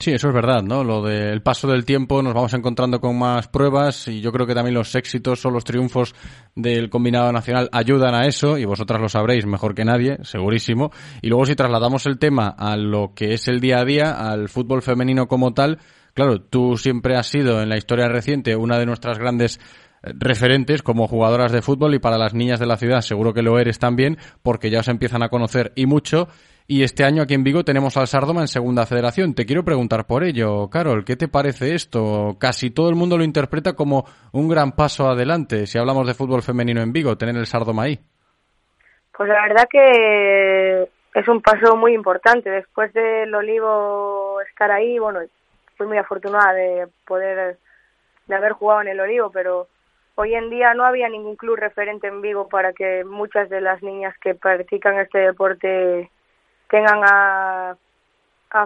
Sí, 0.00 0.12
eso 0.12 0.28
es 0.28 0.34
verdad, 0.34 0.62
¿no? 0.62 0.82
Lo 0.82 1.02
del 1.02 1.42
paso 1.42 1.68
del 1.68 1.84
tiempo, 1.84 2.22
nos 2.22 2.32
vamos 2.32 2.54
encontrando 2.54 3.02
con 3.02 3.18
más 3.18 3.48
pruebas 3.48 4.08
y 4.08 4.22
yo 4.22 4.32
creo 4.32 4.46
que 4.46 4.54
también 4.54 4.74
los 4.74 4.94
éxitos 4.94 5.44
o 5.44 5.50
los 5.50 5.62
triunfos 5.62 6.14
del 6.54 6.88
combinado 6.88 7.30
nacional 7.32 7.68
ayudan 7.70 8.14
a 8.14 8.24
eso 8.24 8.56
y 8.56 8.64
vosotras 8.64 8.98
lo 8.98 9.10
sabréis 9.10 9.44
mejor 9.44 9.74
que 9.74 9.84
nadie, 9.84 10.16
segurísimo. 10.22 10.90
Y 11.20 11.28
luego 11.28 11.44
si 11.44 11.54
trasladamos 11.54 12.06
el 12.06 12.18
tema 12.18 12.48
a 12.48 12.78
lo 12.78 13.12
que 13.14 13.34
es 13.34 13.46
el 13.48 13.60
día 13.60 13.80
a 13.80 13.84
día, 13.84 14.12
al 14.12 14.48
fútbol 14.48 14.80
femenino 14.80 15.28
como 15.28 15.52
tal, 15.52 15.78
claro, 16.14 16.40
tú 16.40 16.78
siempre 16.78 17.16
has 17.16 17.26
sido 17.26 17.60
en 17.60 17.68
la 17.68 17.76
historia 17.76 18.08
reciente 18.08 18.56
una 18.56 18.78
de 18.78 18.86
nuestras 18.86 19.18
grandes 19.18 19.60
referentes 20.02 20.82
como 20.82 21.06
jugadoras 21.06 21.52
de 21.52 21.62
fútbol 21.62 21.94
y 21.94 21.98
para 21.98 22.18
las 22.18 22.34
niñas 22.34 22.58
de 22.58 22.66
la 22.66 22.76
ciudad 22.76 23.00
seguro 23.00 23.34
que 23.34 23.42
lo 23.42 23.58
eres 23.58 23.78
también 23.78 24.16
porque 24.42 24.70
ya 24.70 24.80
os 24.80 24.88
empiezan 24.88 25.22
a 25.22 25.28
conocer 25.28 25.72
y 25.76 25.86
mucho 25.86 26.28
y 26.72 26.84
este 26.84 27.02
año 27.02 27.24
aquí 27.24 27.34
en 27.34 27.42
Vigo 27.42 27.64
tenemos 27.64 27.96
al 27.96 28.06
Sardoma 28.06 28.42
en 28.42 28.46
Segunda 28.46 28.86
Federación. 28.86 29.34
Te 29.34 29.44
quiero 29.44 29.64
preguntar 29.64 30.06
por 30.06 30.22
ello, 30.22 30.70
Carol, 30.70 31.04
¿qué 31.04 31.16
te 31.16 31.26
parece 31.26 31.74
esto? 31.74 32.36
Casi 32.38 32.70
todo 32.70 32.88
el 32.88 32.94
mundo 32.94 33.18
lo 33.18 33.24
interpreta 33.24 33.72
como 33.72 34.04
un 34.32 34.48
gran 34.48 34.70
paso 34.70 35.08
adelante 35.08 35.66
si 35.66 35.78
hablamos 35.78 36.06
de 36.06 36.14
fútbol 36.14 36.42
femenino 36.42 36.80
en 36.80 36.92
Vigo, 36.92 37.18
tener 37.18 37.34
el 37.34 37.46
Sardoma 37.46 37.82
ahí. 37.82 37.98
Pues 39.16 39.28
la 39.28 39.42
verdad 39.48 39.68
que 39.68 40.88
es 41.14 41.28
un 41.28 41.42
paso 41.42 41.76
muy 41.76 41.92
importante. 41.92 42.48
Después 42.50 42.92
del 42.92 43.34
Olivo 43.34 44.40
estar 44.48 44.70
ahí, 44.70 44.96
bueno, 45.00 45.18
fui 45.76 45.88
muy 45.88 45.98
afortunada 45.98 46.52
de 46.52 46.86
poder, 47.04 47.58
de 48.28 48.34
haber 48.36 48.52
jugado 48.52 48.82
en 48.82 48.88
el 48.88 49.00
Olivo, 49.00 49.30
pero 49.32 49.66
hoy 50.20 50.34
en 50.34 50.50
día 50.50 50.74
no 50.74 50.84
había 50.84 51.08
ningún 51.08 51.36
club 51.36 51.56
referente 51.56 52.06
en 52.06 52.20
Vigo 52.20 52.48
para 52.48 52.72
que 52.72 53.04
muchas 53.04 53.48
de 53.48 53.60
las 53.60 53.82
niñas 53.82 54.14
que 54.18 54.34
practican 54.34 54.98
este 54.98 55.18
deporte 55.18 56.10
tengan 56.68 57.00
a, 57.04 57.76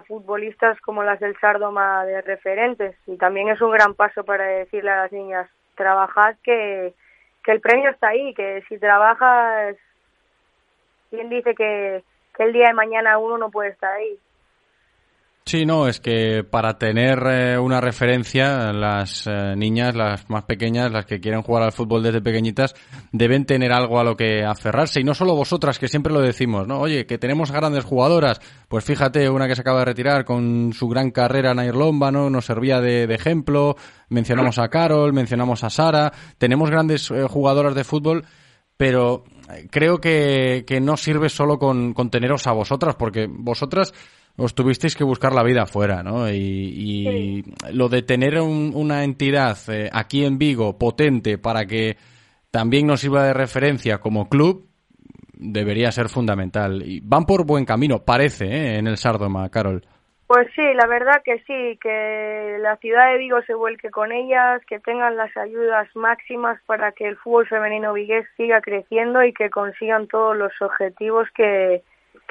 futbolistas 0.07 0.81
como 0.81 1.03
las 1.03 1.21
del 1.21 1.39
Sardoma 1.39 2.05
de 2.07 2.23
referentes. 2.23 2.97
Y 3.07 3.17
también 3.19 3.49
es 3.49 3.61
un 3.61 3.71
gran 3.71 3.95
paso 3.95 4.25
para 4.25 4.45
decirle 4.45 4.91
a 4.91 5.03
las 5.03 5.13
niñas, 5.13 5.49
trabajad 5.75 6.37
que, 6.43 6.95
que 7.45 7.53
el 7.53 7.61
premio 7.61 7.91
está 7.91 8.09
ahí, 8.09 8.35
que 8.35 8.63
si 8.69 8.79
trabajas 8.79 9.77
¿Quién 11.15 11.29
dice 11.29 11.55
que, 11.55 12.03
que 12.37 12.43
el 12.43 12.53
día 12.53 12.67
de 12.69 12.75
mañana 12.75 13.19
uno 13.19 13.39
no 13.39 13.51
puede 13.51 13.71
estar 13.71 13.93
ahí? 13.93 14.19
Sí, 15.47 15.67
no, 15.67 15.89
es 15.89 16.01
que 16.01 16.43
para 16.43 16.79
tener 16.79 17.19
eh, 17.27 17.59
una 17.59 17.79
referencia, 17.79 18.73
las 18.73 19.27
eh, 19.27 19.55
niñas, 19.55 19.95
las 19.95 20.31
más 20.31 20.45
pequeñas, 20.45 20.91
las 20.91 21.05
que 21.05 21.21
quieren 21.21 21.43
jugar 21.43 21.65
al 21.65 21.73
fútbol 21.73 22.03
desde 22.03 22.23
pequeñitas, 22.23 22.75
deben 23.13 23.45
tener 23.45 23.71
algo 23.71 24.01
a 24.01 24.05
lo 24.05 24.17
que 24.17 24.43
aferrarse. 24.43 25.01
Y 25.01 25.05
no 25.05 25.13
solo 25.13 25.37
vosotras, 25.37 25.79
que 25.79 25.87
siempre 25.87 26.15
lo 26.15 26.23
decimos, 26.23 26.67
¿no? 26.67 26.81
Oye, 26.81 27.05
que 27.05 27.19
tenemos 27.19 27.53
grandes 27.53 27.85
jugadoras. 27.85 28.41
Pues 28.69 28.85
fíjate, 28.85 29.29
una 29.29 29.47
que 29.47 29.55
se 29.55 29.61
acaba 29.61 29.81
de 29.81 29.85
retirar 29.85 30.25
con 30.25 30.73
su 30.73 30.89
gran 30.89 31.11
carrera 31.11 31.51
en 31.51 31.59
Irlomba, 31.59 32.11
¿no? 32.11 32.31
Nos 32.31 32.47
servía 32.47 32.81
de, 32.81 33.05
ejemplo. 33.05 33.77
Mencionamos 34.09 34.59
a 34.59 34.69
Carol, 34.71 35.13
mencionamos 35.13 35.63
a 35.63 35.69
Sara. 35.69 36.11
Tenemos 36.39 36.71
grandes 36.71 37.11
eh, 37.11 37.27
jugadoras 37.29 37.75
de 37.75 37.85
fútbol, 37.85 38.25
pero 38.79 39.25
creo 39.71 40.01
que, 40.01 40.65
que 40.67 40.81
no 40.81 40.97
sirve 40.97 41.29
solo 41.29 41.59
con, 41.59 41.93
con 41.93 42.09
teneros 42.09 42.47
a 42.47 42.53
vosotras, 42.53 42.95
porque 42.95 43.27
vosotras 43.29 43.93
os 44.37 44.55
tuvisteis 44.55 44.97
que 44.97 45.05
buscar 45.05 45.33
la 45.33 45.43
vida 45.45 45.63
afuera, 45.63 46.03
¿no? 46.03 46.29
Y, 46.29 46.35
y 46.35 47.45
lo 47.73 47.89
de 47.89 48.03
tener 48.03 48.41
un- 48.41 48.73
una 48.75 49.05
entidad 49.05 49.57
eh, 49.69 49.89
aquí 49.93 50.25
en 50.25 50.39
Vigo 50.39 50.77
potente 50.79 51.39
para 51.39 51.67
que 51.67 51.97
también 52.51 52.87
nos 52.87 53.01
sirva 53.01 53.25
de 53.25 53.33
referencia 53.35 53.99
como 53.99 54.29
club 54.29 54.67
debería 55.35 55.91
ser 55.93 56.09
fundamental. 56.09 56.83
Y 56.85 57.01
van 57.01 57.25
por 57.27 57.45
buen 57.47 57.65
camino, 57.65 58.05
parece, 58.05 58.47
¿eh? 58.47 58.79
en 58.79 58.87
el 58.87 58.97
Sardoma, 58.97 59.49
Carol. 59.51 59.83
Pues 60.27 60.49
sí, 60.57 60.63
la 60.75 60.87
verdad 60.87 61.21
que 61.23 61.39
sí, 61.47 61.79
que 61.83 62.57
la 62.61 62.77
ciudad 62.79 63.13
de 63.13 63.19
Vigo 63.19 63.43
se 63.43 63.55
vuelque 63.55 63.91
con 63.91 64.11
ellas, 64.11 64.63
que 64.67 64.81
tengan 64.81 65.17
las 65.17 65.37
ayudas 65.37 65.87
máximas 65.95 66.59
para 66.67 66.93
que 66.93 67.07
el 67.07 67.17
fútbol 67.19 67.47
femenino 67.47 67.93
vigués 67.93 68.27
siga 68.37 68.61
creciendo 68.63 69.23
y 69.23 69.35
que 69.35 69.51
consigan 69.51 70.09
todos 70.09 70.35
los 70.37 70.53
objetivos 70.63 71.29
que, 71.37 71.83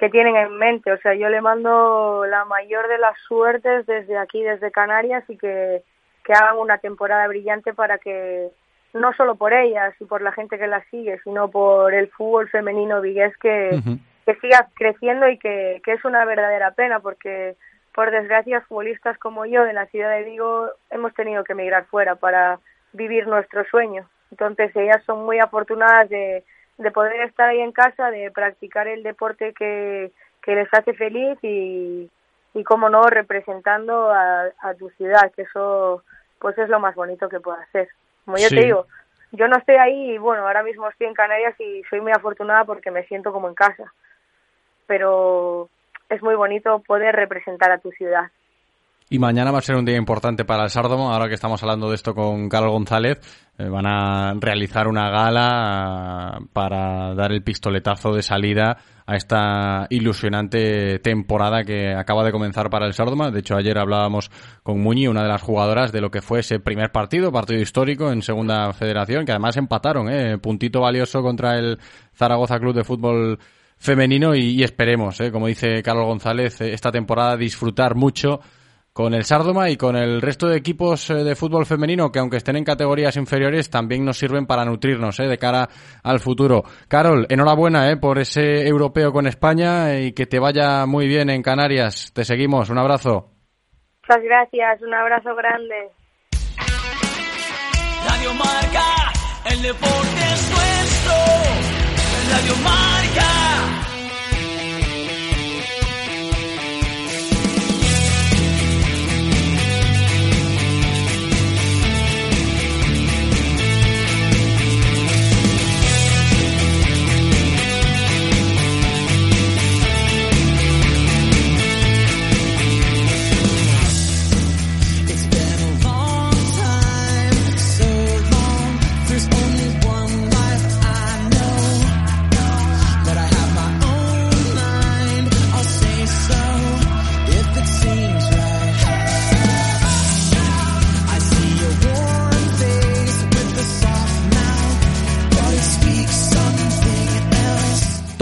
que 0.04 0.10
tienen 0.10 0.36
en 0.36 0.58
mente. 0.58 0.92
O 0.92 0.98
sea, 0.98 1.14
yo 1.14 1.30
le 1.30 1.40
mando 1.40 2.26
la 2.26 2.44
mayor 2.44 2.90
de 2.90 2.98
las 2.98 3.18
suertes 3.26 3.86
desde 3.86 4.18
aquí, 4.18 4.44
desde 4.44 4.70
Canarias, 4.70 5.24
y 5.30 5.38
que, 5.38 5.82
que 6.26 6.34
hagan 6.34 6.58
una 6.58 6.78
temporada 6.78 7.26
brillante 7.30 7.74
para 7.74 7.98
que, 8.00 8.50
no 8.94 9.14
solo 9.14 9.36
por 9.36 9.54
ellas 9.54 9.96
y 10.02 10.04
por 10.04 10.22
la 10.22 10.34
gente 10.34 10.60
que 10.60 10.68
las 10.68 10.86
sigue, 10.88 11.20
sino 11.24 11.50
por 11.50 11.94
el 11.94 12.10
fútbol 12.10 12.50
femenino 12.50 13.00
vigués 13.00 13.32
que, 13.38 13.80
que 14.26 14.36
siga 14.42 14.68
creciendo 14.74 15.30
y 15.30 15.38
que, 15.38 15.82
que 15.86 15.94
es 15.94 16.04
una 16.04 16.26
verdadera 16.26 16.72
pena 16.72 17.00
porque 17.00 17.56
por 17.96 18.12
desgracia 18.12 18.60
futbolistas 18.60 19.18
como 19.20 19.46
yo 19.46 19.64
de 19.64 19.72
la 19.72 19.86
ciudad 19.86 20.10
de 20.10 20.24
Vigo 20.24 20.70
hemos 20.90 21.14
tenido 21.14 21.46
que 21.46 21.54
emigrar 21.54 21.86
fuera 21.86 22.16
para 22.16 22.60
vivir 22.92 23.26
nuestro 23.26 23.64
sueño. 23.72 24.06
Entonces 24.32 24.76
ellas 24.76 25.02
son 25.06 25.24
muy 25.24 25.40
afortunadas 25.40 26.10
de, 26.10 26.44
de 26.78 26.92
poder 26.92 27.22
estar 27.22 27.50
ahí 27.50 27.60
en 27.60 27.72
casa, 27.72 28.10
de 28.12 28.32
practicar 28.32 28.88
el 28.88 29.04
deporte 29.04 29.54
que, 29.54 30.12
que 30.42 30.56
les 30.56 30.74
hace 30.74 30.94
feliz 30.94 31.38
y, 31.42 32.10
y 32.54 32.64
como 32.64 32.90
no, 32.90 33.04
representando 33.04 34.12
a, 34.12 34.46
a 34.60 34.74
tu 34.74 34.90
ciudad, 34.92 35.32
que 35.36 35.44
eso 35.44 36.04
pues 36.40 36.58
es 36.58 36.70
lo 36.70 36.80
más 36.80 36.96
bonito 36.96 37.30
que 37.30 37.40
puede 37.40 37.62
hacer. 37.64 37.90
Como 38.26 38.38
yo 38.38 38.48
Sí. 38.50 38.56
te 38.56 38.66
digo, 38.66 38.88
yo 39.32 39.48
no 39.48 39.58
estoy 39.58 39.76
ahí 39.76 40.12
y 40.12 40.18
bueno, 40.18 40.46
ahora 40.46 40.62
mismo 40.64 40.90
estoy 40.90 41.08
en 41.08 41.14
Canarias 41.14 41.60
y 41.60 41.84
soy 41.90 42.02
muy 42.02 42.12
afortunada 42.12 42.66
porque 42.66 42.92
me 42.92 43.04
siento 43.06 43.32
como 43.32 43.48
en 43.48 43.56
casa. 43.56 43.94
Pero 44.88 45.70
es 46.10 46.22
muy 46.22 46.36
bonito 46.36 46.80
poder 46.80 47.16
representar 47.16 47.72
a 47.72 47.78
tu 47.78 47.92
ciudad. 47.92 48.30
Y 49.10 49.20
mañana 49.20 49.52
va 49.52 49.60
a 49.60 49.62
ser 49.62 49.76
un 49.76 49.86
día 49.86 49.98
importante 49.98 50.46
para 50.46 50.64
el 50.64 50.70
Sardomo, 50.70 51.12
ahora 51.12 51.28
que 51.28 51.36
estamos 51.36 51.62
hablando 51.62 51.90
de 51.90 51.96
esto 51.96 52.16
con 52.16 52.50
Carol 52.50 52.72
González. 52.72 53.20
eh, 53.58 53.70
van 53.70 53.86
a 53.86 54.34
realizar 54.40 54.88
una 54.88 55.10
gala 55.10 56.40
eh, 56.42 56.46
para 56.52 57.14
dar 57.14 57.32
el 57.32 57.44
pistoletazo 57.44 58.14
de 58.14 58.24
salida 58.24 58.78
a 59.06 59.16
esta 59.16 59.86
ilusionante 59.90 61.00
temporada 61.00 61.64
que 61.64 61.94
acaba 61.94 62.24
de 62.24 62.32
comenzar 62.32 62.70
para 62.70 62.88
el 62.88 62.94
Sardoma. 62.94 63.30
De 63.30 63.42
hecho, 63.42 63.56
ayer 63.56 63.78
hablábamos 63.78 64.32
con 64.64 64.80
Muñi, 64.82 65.08
una 65.08 65.22
de 65.22 65.28
las 65.30 65.42
jugadoras, 65.42 65.92
de 65.92 66.02
lo 66.02 66.10
que 66.10 66.22
fue 66.22 66.40
ese 66.40 66.60
primer 66.60 66.92
partido, 66.92 67.32
partido 67.32 67.62
histórico 67.62 68.12
en 68.12 68.22
Segunda 68.22 68.72
Federación, 68.74 69.26
que 69.26 69.34
además 69.34 69.58
empataron, 69.58 70.10
¿eh? 70.10 70.38
puntito 70.40 70.82
valioso 70.82 71.22
contra 71.22 71.60
el 71.60 71.78
Zaragoza 72.16 72.60
Club 72.60 72.74
de 72.74 72.84
Fútbol 72.84 73.38
femenino 73.78 74.34
y, 74.34 74.52
y 74.52 74.64
esperemos, 74.64 75.20
¿eh? 75.20 75.32
como 75.32 75.48
dice 75.48 75.84
Carlos 75.84 76.06
González, 76.06 76.62
eh, 76.62 76.74
esta 76.74 76.92
temporada 76.92 77.36
disfrutar 77.36 77.96
mucho 77.96 78.40
con 78.94 79.16
el 79.16 79.24
Sardoma 79.24 79.72
y 79.72 79.76
con 79.76 79.96
el 79.96 80.22
resto 80.22 80.48
de 80.48 80.58
equipos 80.58 81.10
eh, 81.10 81.24
de 81.24 81.36
fútbol 81.36 81.66
femenino 81.66 82.12
que 82.12 82.20
aunque 82.20 82.38
estén 82.38 82.56
en 82.56 82.64
categorías 82.64 83.18
inferiores 83.18 83.70
también 83.70 84.06
nos 84.06 84.18
sirven 84.18 84.46
para 84.46 84.64
nutrirnos 84.64 85.20
eh, 85.20 85.28
de 85.28 85.38
cara 85.38 85.68
al 86.04 86.20
futuro. 86.20 86.64
Carol, 86.88 87.26
enhorabuena 87.30 87.90
eh, 87.90 87.98
por 87.98 88.20
ese 88.20 88.68
europeo 88.68 89.12
con 89.12 89.26
España 89.26 90.00
y 90.00 90.14
que 90.14 90.28
te 90.28 90.40
vaya 90.40 90.86
muy 90.86 91.08
bien 91.08 91.32
en 91.32 91.42
Canarias. 91.42 92.12
Te 92.14 92.24
seguimos, 92.24 92.70
un 92.70 92.78
abrazo. 92.78 93.32
Muchas 94.08 94.24
gracias, 94.24 94.82
un 94.82 94.94
abrazo 94.94 95.36
grande. 95.36 95.90
Radio 98.08 98.34
Marca, 98.36 99.12
el 99.50 99.62
deporte 99.62 100.22
es 100.34 100.52
nuestro. 100.52 101.14
Radio 102.32 102.56
Marca. 102.64 103.83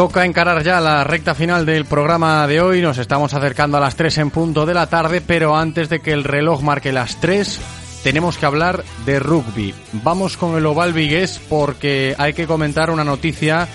Toca 0.01 0.25
encarar 0.25 0.63
ya 0.63 0.81
la 0.81 1.03
recta 1.03 1.35
final 1.35 1.63
del 1.63 1.85
programa 1.85 2.47
de 2.47 2.59
hoy. 2.59 2.81
Nos 2.81 2.97
estamos 2.97 3.35
acercando 3.35 3.77
a 3.77 3.79
las 3.79 3.95
3 3.95 4.17
en 4.17 4.31
punto 4.31 4.65
de 4.65 4.73
la 4.73 4.87
tarde, 4.87 5.21
pero 5.21 5.55
antes 5.55 5.89
de 5.89 5.99
que 5.99 6.11
el 6.11 6.23
reloj 6.23 6.63
marque 6.63 6.91
las 6.91 7.21
3, 7.21 7.61
tenemos 8.01 8.39
que 8.39 8.47
hablar 8.47 8.83
de 9.05 9.19
rugby. 9.19 9.75
Vamos 10.01 10.37
con 10.37 10.57
el 10.57 10.65
Oval 10.65 10.93
Vigués 10.93 11.39
porque 11.47 12.15
hay 12.17 12.33
que 12.33 12.47
comentar 12.47 12.89
una 12.89 13.03
noticia 13.03 13.67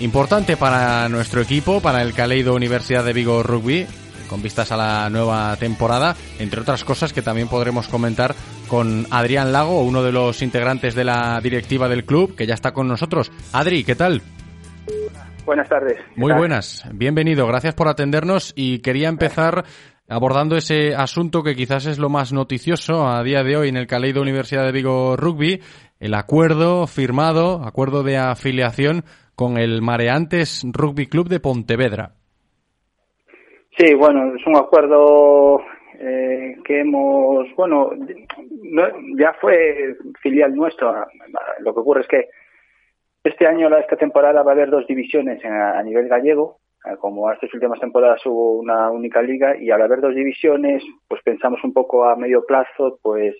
importante 0.00 0.58
para 0.58 1.08
nuestro 1.08 1.40
equipo, 1.40 1.80
para 1.80 2.02
el 2.02 2.12
Caleido 2.12 2.54
Universidad 2.54 3.02
de 3.02 3.14
Vigo 3.14 3.42
Rugby, 3.42 3.86
con 4.28 4.42
vistas 4.42 4.72
a 4.72 4.76
la 4.76 5.08
nueva 5.08 5.56
temporada, 5.56 6.14
entre 6.38 6.60
otras 6.60 6.84
cosas 6.84 7.14
que 7.14 7.22
también 7.22 7.48
podremos 7.48 7.88
comentar 7.88 8.34
con 8.68 9.06
Adrián 9.10 9.50
Lago, 9.50 9.80
uno 9.80 10.02
de 10.02 10.12
los 10.12 10.42
integrantes 10.42 10.94
de 10.94 11.04
la 11.04 11.40
directiva 11.40 11.88
del 11.88 12.04
club, 12.04 12.36
que 12.36 12.46
ya 12.46 12.52
está 12.52 12.72
con 12.72 12.86
nosotros. 12.86 13.32
Adri, 13.54 13.82
¿qué 13.82 13.94
tal? 13.94 14.20
Buenas 15.50 15.68
tardes. 15.68 15.96
¿Qué 15.96 16.20
Muy 16.20 16.32
buenas, 16.32 16.88
bienvenido, 16.94 17.44
gracias 17.48 17.74
por 17.74 17.88
atendernos 17.88 18.52
y 18.54 18.82
quería 18.82 19.08
empezar 19.08 19.64
abordando 20.08 20.54
ese 20.54 20.94
asunto 20.94 21.42
que 21.42 21.56
quizás 21.56 21.86
es 21.86 21.98
lo 21.98 22.08
más 22.08 22.32
noticioso 22.32 23.08
a 23.08 23.20
día 23.24 23.42
de 23.42 23.56
hoy 23.56 23.68
en 23.68 23.76
el 23.76 23.88
Caleido 23.88 24.22
Universidad 24.22 24.64
de 24.64 24.70
Vigo 24.70 25.16
Rugby, 25.16 25.60
el 25.98 26.14
acuerdo 26.14 26.86
firmado, 26.86 27.64
acuerdo 27.64 28.04
de 28.04 28.16
afiliación 28.16 29.02
con 29.34 29.58
el 29.58 29.82
Mareantes 29.82 30.62
Rugby 30.72 31.08
Club 31.08 31.28
de 31.28 31.40
Pontevedra. 31.40 32.12
Sí, 33.76 33.92
bueno, 33.94 34.32
es 34.36 34.46
un 34.46 34.54
acuerdo 34.54 35.62
eh, 35.98 36.58
que 36.64 36.78
hemos, 36.82 37.48
bueno, 37.56 37.90
no- 38.62 39.18
ya 39.18 39.34
fue 39.40 39.96
filial 40.22 40.54
nuestro. 40.54 40.94
Lo 41.58 41.74
que 41.74 41.80
ocurre 41.80 42.02
es 42.02 42.06
que 42.06 42.28
este 43.24 43.46
año, 43.46 43.68
esta 43.76 43.96
temporada, 43.96 44.42
va 44.42 44.52
a 44.52 44.54
haber 44.54 44.70
dos 44.70 44.86
divisiones 44.86 45.44
a, 45.44 45.78
a 45.78 45.82
nivel 45.82 46.08
gallego. 46.08 46.58
Eh, 46.84 46.96
Como 46.98 47.30
estas 47.30 47.52
últimas 47.52 47.78
temporadas 47.80 48.24
hubo 48.24 48.52
una 48.52 48.90
única 48.90 49.20
liga 49.22 49.56
y 49.56 49.70
al 49.70 49.82
haber 49.82 50.00
dos 50.00 50.14
divisiones, 50.14 50.82
pues 51.08 51.22
pensamos 51.22 51.62
un 51.62 51.72
poco 51.72 52.04
a 52.04 52.16
medio 52.16 52.44
plazo, 52.46 52.98
pues 53.02 53.34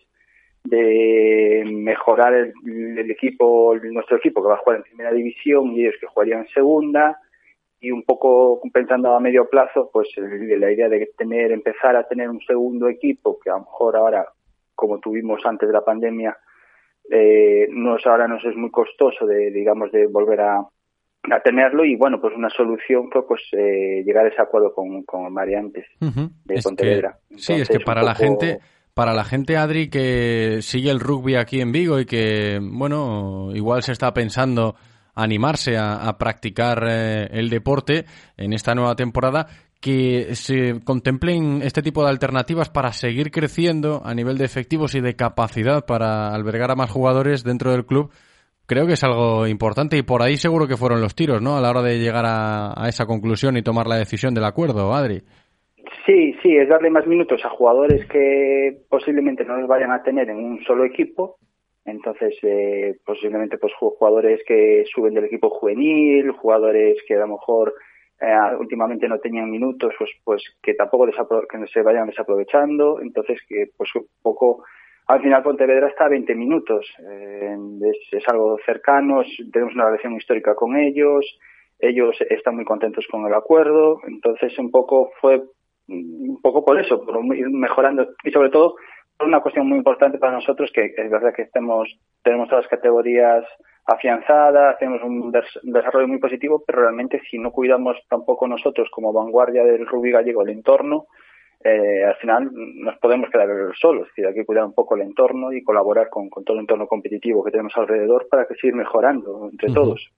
de 0.65 1.65
mejorar 1.67 2.35
el, 2.35 2.53
el 2.99 3.11
equipo, 3.11 3.75
nuestro 3.83 4.19
equipo 4.19 4.43
que 4.43 4.49
va 4.49 4.55
a 4.55 4.59
jugar 4.59 4.77
en 4.77 4.83
primera 4.83 5.11
división 5.13 5.73
y 5.73 5.81
ellos 5.81 5.95
que 5.99 6.07
jugarían 6.07 6.41
en 6.41 6.49
segunda 6.49 7.19
y 7.81 7.91
un 7.91 8.03
poco 8.03 8.61
pensando 8.71 9.15
a 9.15 9.21
medio 9.21 9.49
plazo, 9.49 9.89
pues 9.91 10.09
la 10.19 10.71
idea 10.71 10.91
de 10.91 11.11
tener, 11.17 11.51
empezar 11.51 11.97
a 11.97 12.07
tener 12.07 12.29
un 12.29 12.41
segundo 12.43 12.89
equipo 12.91 13.39
que 13.41 13.49
a 13.49 13.55
lo 13.55 13.61
mejor 13.61 13.97
ahora, 13.97 14.27
como 14.75 14.99
tuvimos 14.99 15.41
antes 15.47 15.67
de 15.67 15.73
la 15.73 15.83
pandemia, 15.83 16.37
eh, 17.11 17.67
nos 17.71 18.07
ahora 18.07 18.27
nos 18.29 18.45
es 18.45 18.55
muy 18.57 18.71
costoso 18.71 19.27
de, 19.27 19.51
digamos, 19.51 19.91
de 19.93 20.07
volver 20.07 20.41
a, 20.41 20.59
a 20.59 21.41
tenerlo 21.45 21.85
y 21.85 21.97
bueno, 21.97 22.21
pues 22.21 22.35
una 22.37 22.49
solución 22.51 23.11
fue 23.11 23.27
pues 23.27 23.43
eh, 23.53 24.03
llegar 24.05 24.25
a 24.25 24.29
ese 24.29 24.41
acuerdo 24.41 24.73
con, 24.73 25.03
con 25.03 25.33
Mariantes 25.33 25.87
Ujú. 26.01 26.31
de 26.45 26.55
Es 26.55 26.65
Pontevedra. 26.65 27.19
que- 27.29 27.39
sí, 27.39 27.53
es 27.55 27.69
que 27.69 27.81
para 27.81 28.03
la 28.03 28.15
gente, 28.15 28.61
para 28.95 29.13
la 29.13 29.25
gente 29.25 29.57
Adri 29.57 29.91
que 29.91 30.59
sigue 30.63 30.91
el 30.91 31.01
rugby 31.01 31.35
aquí 31.35 31.61
en 31.61 31.73
Vigo 31.73 31.99
y 32.01 32.07
que, 32.07 32.59
bueno, 32.63 33.51
igual 33.55 33.83
se 33.83 33.93
está 33.93 34.13
pensando 34.15 34.77
animarse 35.15 35.77
a, 35.77 36.09
a 36.09 36.17
practicar 36.17 36.85
eh, 36.89 37.29
el 37.33 37.51
deporte 37.51 38.05
en 38.37 38.53
esta 38.53 38.75
nueva 38.75 38.95
temporada, 38.95 39.47
que 39.81 40.35
se 40.35 40.81
contemplen 40.85 41.63
este 41.63 41.81
tipo 41.83 42.03
de 42.05 42.11
alternativas 42.11 42.69
para 42.69 42.93
seguir 42.93 43.31
creciendo 43.31 44.03
a 44.05 44.15
nivel 44.15 44.37
de 44.37 44.45
efectivos 44.45 44.95
y 44.95 45.01
de 45.01 45.17
capacidad 45.17 45.87
para 45.87 46.35
albergar 46.35 46.71
a 46.71 46.77
más 46.77 46.91
jugadores 46.91 47.45
dentro 47.45 47.71
del 47.71 47.87
club. 47.87 48.11
Creo 48.67 48.87
que 48.87 48.93
es 48.93 49.03
algo 49.03 49.47
importante 49.47 49.97
y 49.97 50.03
por 50.03 50.23
ahí 50.23 50.37
seguro 50.37 50.69
que 50.69 50.77
fueron 50.77 51.01
los 51.01 51.15
tiros, 51.15 51.41
¿no? 51.43 51.57
A 51.57 51.61
la 51.61 51.71
hora 51.71 51.83
de 51.83 51.99
llegar 51.99 52.25
a, 52.27 52.75
esa 52.89 53.07
conclusión 53.07 53.57
y 53.57 53.63
tomar 53.63 53.87
la 53.87 53.97
decisión 53.97 54.35
del 54.35 54.45
acuerdo, 54.45 54.93
Adri. 54.93 55.23
Sí, 56.07 56.35
sí, 56.43 56.57
es 56.57 56.69
darle 56.69 56.91
más 56.91 57.07
minutos 57.07 57.41
a 57.45 57.49
jugadores 57.49 58.07
que 58.07 58.79
posiblemente 58.89 59.45
no 59.45 59.57
los 59.57 59.67
vayan 59.69 59.91
a 59.93 60.03
tener 60.03 60.29
en 60.29 60.37
un 60.37 60.63
solo 60.65 60.85
equipo. 60.85 61.37
Entonces, 61.85 62.35
eh, 62.43 62.97
posiblemente 63.05 63.59
pues 63.59 63.73
ju- 63.81 63.95
jugadores 63.99 64.41
que 64.47 64.85
suben 64.95 65.15
del 65.15 65.25
equipo 65.25 65.51
juvenil, 65.51 66.31
jugadores 66.33 66.99
que 67.09 67.15
a 67.15 67.21
lo 67.21 67.29
mejor 67.29 67.75
eh, 68.21 68.57
últimamente 68.59 69.09
no 69.09 69.19
tenían 69.19 69.51
minutos, 69.51 69.95
pues 69.99 70.11
pues 70.25 70.43
que 70.63 70.75
tampoco 70.75 71.07
que 71.49 71.59
no 71.59 71.67
se 71.67 71.83
vayan 71.83 72.09
desaprovechando. 72.09 73.01
Entonces, 73.01 73.41
que 73.49 73.71
pues 73.77 73.95
un 73.95 74.07
poco 74.23 74.65
al 75.07 75.23
final 75.23 75.43
Pontevedra 75.43 75.89
está 75.89 76.05
a 76.05 76.09
20 76.09 76.35
minutos. 76.35 76.87
Eh, 77.01 77.57
es, 78.13 78.29
algo 78.29 78.59
cercano, 78.65 79.23
tenemos 79.53 79.75
una 79.75 79.87
relación 79.87 80.15
histórica 80.15 80.55
con 80.55 80.77
ellos. 80.77 81.27
Ellos 81.79 82.17
están 82.29 82.57
muy 82.57 82.65
contentos 82.65 83.07
con 83.11 83.27
el 83.27 83.35
acuerdo. 83.35 84.01
Entonces, 84.07 84.57
un 84.59 84.71
poco 84.71 85.11
fue 85.21 85.43
un 85.89 86.39
poco 86.41 86.65
por 86.65 86.79
eso, 86.81 87.05
por 87.05 87.25
ir 87.35 87.51
mejorando 87.51 88.07
y 88.23 88.31
sobre 88.31 88.51
todo 88.51 88.77
por 89.17 89.27
una 89.27 89.41
cuestión 89.41 89.69
muy 89.69 89.79
importante 89.79 90.19
para 90.19 90.33
nosotros 90.33 90.71
que 90.73 90.95
es 90.97 91.11
verdad 91.11 91.35
que 91.35 91.43
estemos, 91.43 91.89
tenemos 92.23 92.49
todas 92.49 92.65
las 92.65 92.71
categorías 92.71 93.45
afianzadas, 93.91 94.79
tenemos 94.79 95.03
un 95.03 95.31
des- 95.33 95.59
desarrollo 95.63 96.09
muy 96.09 96.19
positivo, 96.19 96.63
pero 96.67 96.83
realmente 96.83 97.21
si 97.31 97.39
no 97.39 97.51
cuidamos 97.51 97.97
tampoco 98.09 98.47
nosotros 98.47 98.89
como 98.91 99.13
vanguardia 99.13 99.65
del 99.65 99.87
rugby 99.87 100.13
gallego 100.13 100.43
el 100.43 100.51
entorno, 100.51 101.07
eh, 101.63 102.05
al 102.05 102.17
final 102.17 102.51
nos 102.53 102.97
podemos 102.99 103.29
quedar 103.31 103.49
solos. 103.79 104.05
Es 104.05 104.09
decir, 104.15 104.27
hay 104.27 104.35
que 104.35 104.47
cuidar 104.47 104.65
un 104.65 104.73
poco 104.73 104.95
el 104.95 105.03
entorno 105.03 105.53
y 105.53 105.63
colaborar 105.63 106.09
con, 106.09 106.31
con 106.31 106.43
todo 106.45 106.57
el 106.57 106.63
entorno 106.63 106.87
competitivo 106.87 107.45
que 107.45 107.51
tenemos 107.51 107.73
alrededor 107.77 108.29
para 108.31 108.47
que 108.47 108.55
siga 108.55 108.77
mejorando 108.77 109.49
entre 109.53 109.73
todos. 109.73 110.09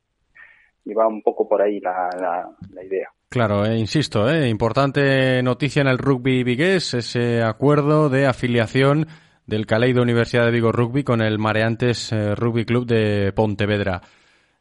Y 0.85 0.95
va 0.95 1.07
un 1.07 1.23
poco 1.23 1.49
por 1.49 1.63
ahí 1.63 1.81
la, 1.81 2.11
la, 2.21 2.49
la 2.73 2.85
idea. 2.85 3.09
Claro, 3.29 3.65
eh, 3.65 3.77
insisto, 3.79 4.29
eh, 4.29 4.49
importante 4.49 5.43
noticia 5.43 5.81
en 5.81 5.89
el 5.89 5.99
rugby 5.99 6.45
vigués, 6.45 6.93
ese 6.95 7.43
acuerdo 7.43 8.09
de 8.11 8.27
afiliación 8.27 9.07
del 9.47 9.67
Caleido 9.67 10.03
Universidad 10.03 10.45
de 10.45 10.51
Vigo 10.51 10.73
Rugby 10.73 11.05
con 11.05 11.21
el 11.21 11.39
Mareantes 11.39 12.13
eh, 12.13 12.35
Rugby 12.35 12.65
Club 12.65 12.87
de 12.87 13.33
Pontevedra. 13.33 14.03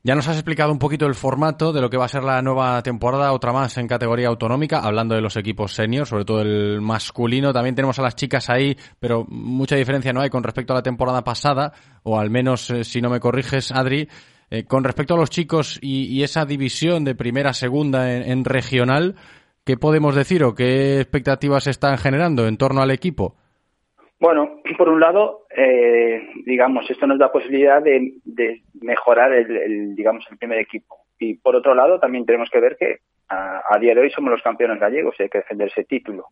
Ya 0.03 0.15
nos 0.15 0.27
has 0.27 0.37
explicado 0.37 0.71
un 0.71 0.79
poquito 0.79 1.05
el 1.05 1.13
formato 1.13 1.71
de 1.71 1.79
lo 1.79 1.87
que 1.87 1.97
va 1.97 2.05
a 2.05 2.09
ser 2.09 2.23
la 2.23 2.41
nueva 2.41 2.81
temporada, 2.81 3.33
otra 3.33 3.53
más 3.53 3.77
en 3.77 3.87
categoría 3.87 4.29
autonómica, 4.29 4.79
hablando 4.79 5.13
de 5.13 5.21
los 5.21 5.37
equipos 5.37 5.75
senior, 5.75 6.07
sobre 6.07 6.25
todo 6.25 6.41
el 6.41 6.81
masculino. 6.81 7.53
También 7.53 7.75
tenemos 7.75 7.99
a 7.99 8.01
las 8.01 8.15
chicas 8.15 8.49
ahí, 8.49 8.75
pero 8.99 9.27
mucha 9.29 9.75
diferencia 9.75 10.11
no 10.11 10.21
hay 10.21 10.31
con 10.31 10.41
respecto 10.41 10.73
a 10.73 10.77
la 10.77 10.81
temporada 10.81 11.23
pasada, 11.23 11.73
o 12.01 12.17
al 12.17 12.31
menos, 12.31 12.71
eh, 12.71 12.83
si 12.83 12.99
no 12.99 13.11
me 13.11 13.19
corriges, 13.19 13.71
Adri, 13.71 14.09
eh, 14.49 14.63
con 14.63 14.83
respecto 14.83 15.13
a 15.13 15.17
los 15.17 15.29
chicos 15.29 15.77
y, 15.83 16.23
esa 16.23 16.45
división 16.45 17.03
de 17.03 17.13
primera 17.13 17.51
a 17.51 17.53
segunda 17.53 18.11
en, 18.11 18.23
en 18.23 18.43
regional, 18.43 19.15
¿qué 19.63 19.77
podemos 19.77 20.15
decir 20.15 20.43
o 20.43 20.55
qué 20.55 20.99
expectativas 20.99 21.67
están 21.67 21.99
generando 21.99 22.47
en 22.47 22.57
torno 22.57 22.81
al 22.81 22.89
equipo? 22.89 23.35
Bueno, 24.21 24.61
por 24.77 24.87
un 24.87 24.99
lado, 24.99 25.47
eh, 25.49 26.21
digamos, 26.45 26.87
esto 26.87 27.07
nos 27.07 27.17
da 27.17 27.31
posibilidad 27.31 27.81
de, 27.81 28.13
de 28.23 28.61
mejorar 28.79 29.33
el, 29.33 29.57
el, 29.57 29.95
digamos, 29.95 30.23
el 30.29 30.37
primer 30.37 30.59
equipo. 30.59 30.95
Y 31.17 31.37
por 31.37 31.55
otro 31.55 31.73
lado, 31.73 31.99
también 31.99 32.23
tenemos 32.27 32.47
que 32.51 32.59
ver 32.59 32.77
que 32.77 32.97
a, 33.29 33.79
día 33.79 33.95
de 33.95 34.01
hoy 34.01 34.11
somos 34.11 34.29
los 34.29 34.43
campeones 34.43 34.79
gallegos 34.79 35.15
y 35.17 35.23
hay 35.23 35.29
que 35.29 35.39
defender 35.39 35.69
ese 35.69 35.85
título. 35.85 36.25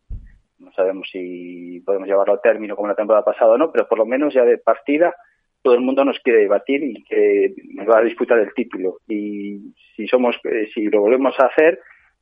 No 0.59 0.71
sabemos 0.73 1.09
si 1.11 1.81
podemos 1.83 2.07
llevarlo 2.07 2.35
a 2.35 2.41
término 2.41 2.75
como 2.75 2.89
la 2.89 2.95
temporada 2.95 3.25
pasada 3.25 3.53
o 3.53 3.57
no, 3.57 3.71
pero 3.71 3.87
por 3.87 3.97
lo 3.97 4.05
menos 4.05 4.35
ya 4.35 4.43
de 4.43 4.59
partida 4.59 5.15
todo 5.63 5.73
el 5.73 5.81
mundo 5.81 6.05
nos 6.05 6.19
quiere 6.19 6.41
debatir 6.41 6.83
y 6.83 7.03
que 7.03 7.55
nos 7.73 7.87
va 7.89 7.99
a 7.99 8.03
disputar 8.03 8.37
el 8.37 8.53
título. 8.53 8.97
Y 9.07 9.73
si 9.95 10.07
somos, 10.07 10.35
eh, 10.43 10.67
si 10.75 10.85
lo 10.85 11.01
volvemos 11.01 11.33
a 11.39 11.47
hacer, 11.47 11.79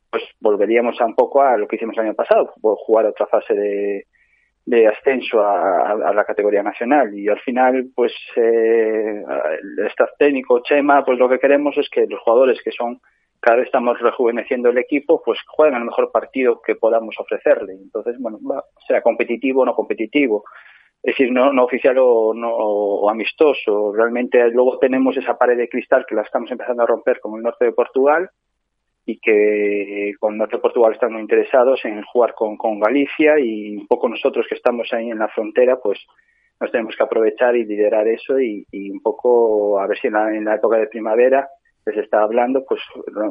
pues 0.10 0.23
volveríamos 0.39 0.99
a 1.02 1.06
un 1.06 1.14
poco 1.14 1.41
a 1.41 1.57
lo 1.57 1.68
que 1.68 1.76
hicimos 1.76 1.98
el 1.98 2.06
año 2.06 2.14
pasado, 2.14 2.53
jugar 2.61 3.06
otra 3.06 3.27
fase 3.27 3.53
de, 3.53 4.06
de 4.68 4.85
ascenso 4.85 5.39
a, 5.39 5.91
a, 5.91 6.14
la 6.14 6.26
categoría 6.26 6.61
nacional. 6.61 7.18
Y 7.18 7.30
al 7.30 7.39
final 7.39 7.88
pues 7.95 8.14
eh, 8.35 9.23
el 9.61 9.88
staff 9.88 10.10
técnico 10.19 10.61
Chema 10.61 11.06
pues 11.06 11.18
lo 11.18 11.30
que 11.30 11.39
queremos 11.39 11.77
es 11.77 11.89
que 11.89 12.06
los 12.06 12.19
jugadores 12.19 12.61
que 12.61 12.72
son 12.72 12.99
cada 13.39 13.57
vez 13.57 13.68
estamos 13.68 13.98
rejuveneciendo 14.02 14.69
el 14.69 14.77
equipo 14.77 15.22
pues 15.23 15.39
jueguen 15.48 15.77
el 15.77 15.85
mejor 15.85 16.11
partido 16.11 16.61
que 16.61 16.76
podamos 16.76 17.15
ofrecerle. 17.18 17.76
Entonces 17.76 18.18
bueno 18.19 18.39
va, 18.44 18.61
sea 18.85 19.02
competitivo 19.02 19.61
o 19.61 19.65
no 19.65 19.73
competitivo. 19.73 20.44
Es 21.02 21.14
decir 21.14 21.31
no, 21.31 21.53
no 21.53 21.64
oficial 21.64 21.95
o, 21.99 22.34
no, 22.34 22.53
o 22.53 23.10
amistoso. 23.10 23.94
Realmente 23.94 24.49
luego 24.49 24.80
tenemos 24.80 25.15
esa 25.15 25.38
pared 25.38 25.56
de 25.56 25.69
cristal 25.69 26.06
que 26.06 26.15
la 26.15 26.23
estamos 26.23 26.52
empezando 26.52 26.84
a 26.84 26.88
romper 26.88 27.22
con 27.22 27.38
el 27.38 27.44
norte 27.44 27.64
de 27.64 27.72
Portugal 27.72 28.30
y 29.09 29.19
que 29.19 30.11
con 30.19 30.38
norte 30.38 30.57
de 30.57 30.61
Portugal 30.61 30.91
están 30.91 31.13
muy 31.13 31.21
interesados 31.21 31.79
en 31.85 32.03
jugar 32.03 32.34
con, 32.35 32.57
con 32.57 32.77
Galicia 32.77 33.39
y 33.39 33.77
un 33.77 33.88
poco 33.88 34.09
nosotros 34.09 34.45
que 34.49 34.55
estamos 34.55 34.91
ahí 34.91 35.09
en 35.09 35.19
la 35.19 35.29
frontera, 35.29 35.77
pues 35.77 35.97
nos 36.59 36.69
tenemos 36.71 36.93
que 36.93 37.03
aprovechar 37.03 37.55
y 37.55 37.63
liderar 37.63 38.05
eso 38.09 38.38
y, 38.38 38.65
un 38.91 39.01
poco 39.01 39.79
a 39.79 39.88
ver 39.88 39.97
si 39.97 40.07
en 40.07 40.43
la, 40.43 40.55
época 40.55 40.77
de 40.77 40.88
primavera 40.88 41.47
les 41.85 41.95
está 41.95 42.21
hablando, 42.21 42.65
pues 42.67 42.81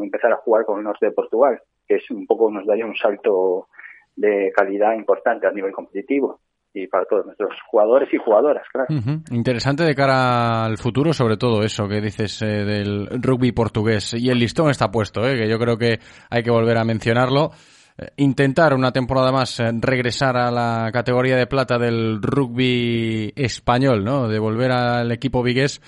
empezar 0.03 0.33
a 0.33 0.37
jugar 0.37 0.65
con 0.65 0.79
el 0.79 0.85
norte 0.85 1.07
de 1.07 1.13
Portugal, 1.13 1.61
que 1.87 1.97
es 1.97 2.11
un 2.11 2.27
poco 2.27 2.51
nos 2.51 2.67
daría 2.67 2.87
un 2.87 2.97
salto 2.97 3.69
de 4.17 4.51
calidad 4.57 4.95
importante 4.95 5.47
a 5.47 5.53
nivel 5.53 5.73
competitivo 5.73 6.41
y 6.77 6.87
para 6.89 7.07
todos 7.07 7.25
nuestros 7.25 7.51
jugadores 7.71 8.09
y 8.13 8.19
jugadoras, 8.19 8.65
claro. 8.71 8.89
Uh 8.91 9.01
-huh. 9.01 9.35
Interesante 9.35 9.83
de 9.85 9.95
cara 9.95 10.65
al 10.65 10.77
futuro, 10.77 11.15
sobre 11.15 11.39
todo 11.39 11.63
eso 11.63 11.89
que 11.89 12.03
dices 12.03 12.43
eh, 12.43 12.65
del 12.65 13.09
rugby 13.23 13.53
portugués. 13.53 14.15
Y 14.15 14.29
el 14.29 14.39
listón 14.39 14.69
está 14.69 14.91
puesto, 14.91 15.27
eh, 15.27 15.37
que 15.37 15.49
yo 15.49 15.59
creo 15.59 15.79
que 15.79 15.99
hay 16.29 16.43
que 16.43 16.51
volver 16.51 16.77
a 16.77 16.85
mencionarlo. 16.85 17.51
Eh, 17.99 18.09
intentar 18.19 18.75
una 18.75 18.93
temporada 18.93 19.33
más 19.33 19.59
eh, 19.59 19.71
regresar 19.81 20.37
a 20.37 20.51
la 20.51 20.91
categoría 20.93 21.37
de 21.37 21.47
plata 21.47 21.79
del 21.79 22.21
rugby 22.21 23.33
español, 23.37 24.05
¿no? 24.05 24.29
De 24.29 24.39
volver 24.39 24.73
al 24.73 25.11
equipo 25.13 25.43
vigués 25.43 25.81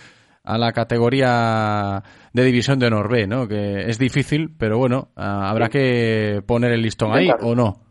a 0.43 0.57
la 0.57 0.73
categoría 0.73 2.03
de 2.33 2.43
división 2.43 2.79
de 2.79 2.87
honor 2.87 3.11
B, 3.11 3.27
¿no? 3.27 3.47
Que 3.47 3.91
es 3.91 3.99
difícil, 3.99 4.49
pero 4.59 4.79
bueno, 4.79 5.09
habrá 5.17 5.67
sí. 5.67 5.73
que 5.73 6.43
poner 6.47 6.73
el 6.73 6.81
listón 6.81 7.13
ahí 7.13 7.29
o 7.43 7.55
no. 7.55 7.83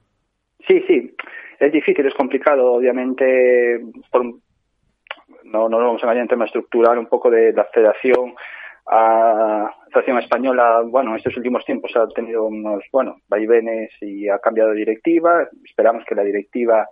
Sí, 0.67 0.81
sí, 0.87 1.13
es 1.59 1.71
difícil, 1.71 2.05
es 2.05 2.13
complicado, 2.13 2.73
obviamente, 2.73 3.81
por, 4.11 4.23
no, 5.43 5.69
no 5.69 5.77
vamos 5.77 6.03
a 6.03 6.05
engañar 6.05 6.23
en 6.23 6.27
tema 6.29 6.45
estructural, 6.45 6.97
un 6.97 7.07
poco 7.07 7.29
de 7.29 7.53
la 7.53 7.65
federación 7.65 8.35
a 8.87 9.69
la 9.87 9.91
Federación 9.91 10.19
Española, 10.19 10.81
bueno, 10.85 11.11
en 11.11 11.17
estos 11.17 11.35
últimos 11.35 11.65
tiempos 11.65 11.95
ha 11.95 12.07
tenido 12.07 12.45
unos, 12.45 12.83
bueno, 12.91 13.17
vaivenes 13.27 13.91
y 14.01 14.29
ha 14.29 14.39
cambiado 14.39 14.71
de 14.71 14.77
directiva. 14.77 15.47
Esperamos 15.65 16.05
que 16.05 16.15
la 16.15 16.23
directiva 16.23 16.87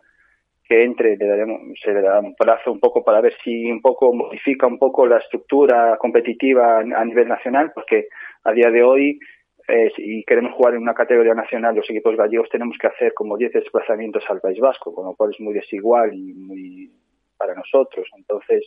que 0.68 0.84
entre 0.84 1.16
le 1.16 1.28
daremos, 1.28 1.62
se 1.82 1.94
le 1.94 2.02
dará 2.02 2.20
un 2.20 2.36
plazo 2.36 2.72
un 2.72 2.80
poco 2.80 3.04
para 3.04 3.22
ver 3.22 3.34
si 3.44 3.72
un 3.72 3.82
poco 3.82 4.14
modifica 4.14 4.66
un 4.66 4.80
poco 4.80 5.06
la 5.06 5.18
estructura 5.18 5.96
competitiva 5.98 6.80
a 6.80 7.06
nivel 7.06 7.28
nacional, 7.28 7.72
porque 7.74 8.08
a 8.44 8.52
día 8.52 8.72
de 8.72 8.84
hoy 8.84 9.20
eh, 9.68 9.92
si 9.96 10.24
queremos 10.26 10.54
jugar 10.54 10.76
en 10.76 10.82
una 10.82 10.94
categoría 10.94 11.34
nacional, 11.34 11.76
los 11.76 11.90
equipos 11.90 12.16
gallegos 12.16 12.50
tenemos 12.50 12.78
que 12.80 12.88
hacer 12.88 13.14
como 13.14 13.36
10 13.38 13.52
desplazamientos 13.54 14.24
al 14.30 14.40
País 14.40 14.60
Vasco, 14.60 14.94
con 14.94 15.06
lo 15.06 15.16
cual 15.16 15.32
es 15.32 15.40
muy 15.40 15.54
desigual 15.54 16.14
y 16.14 16.34
muy 16.34 16.92
para 17.38 17.56
nosotros. 17.56 18.08
Entonces, 18.16 18.64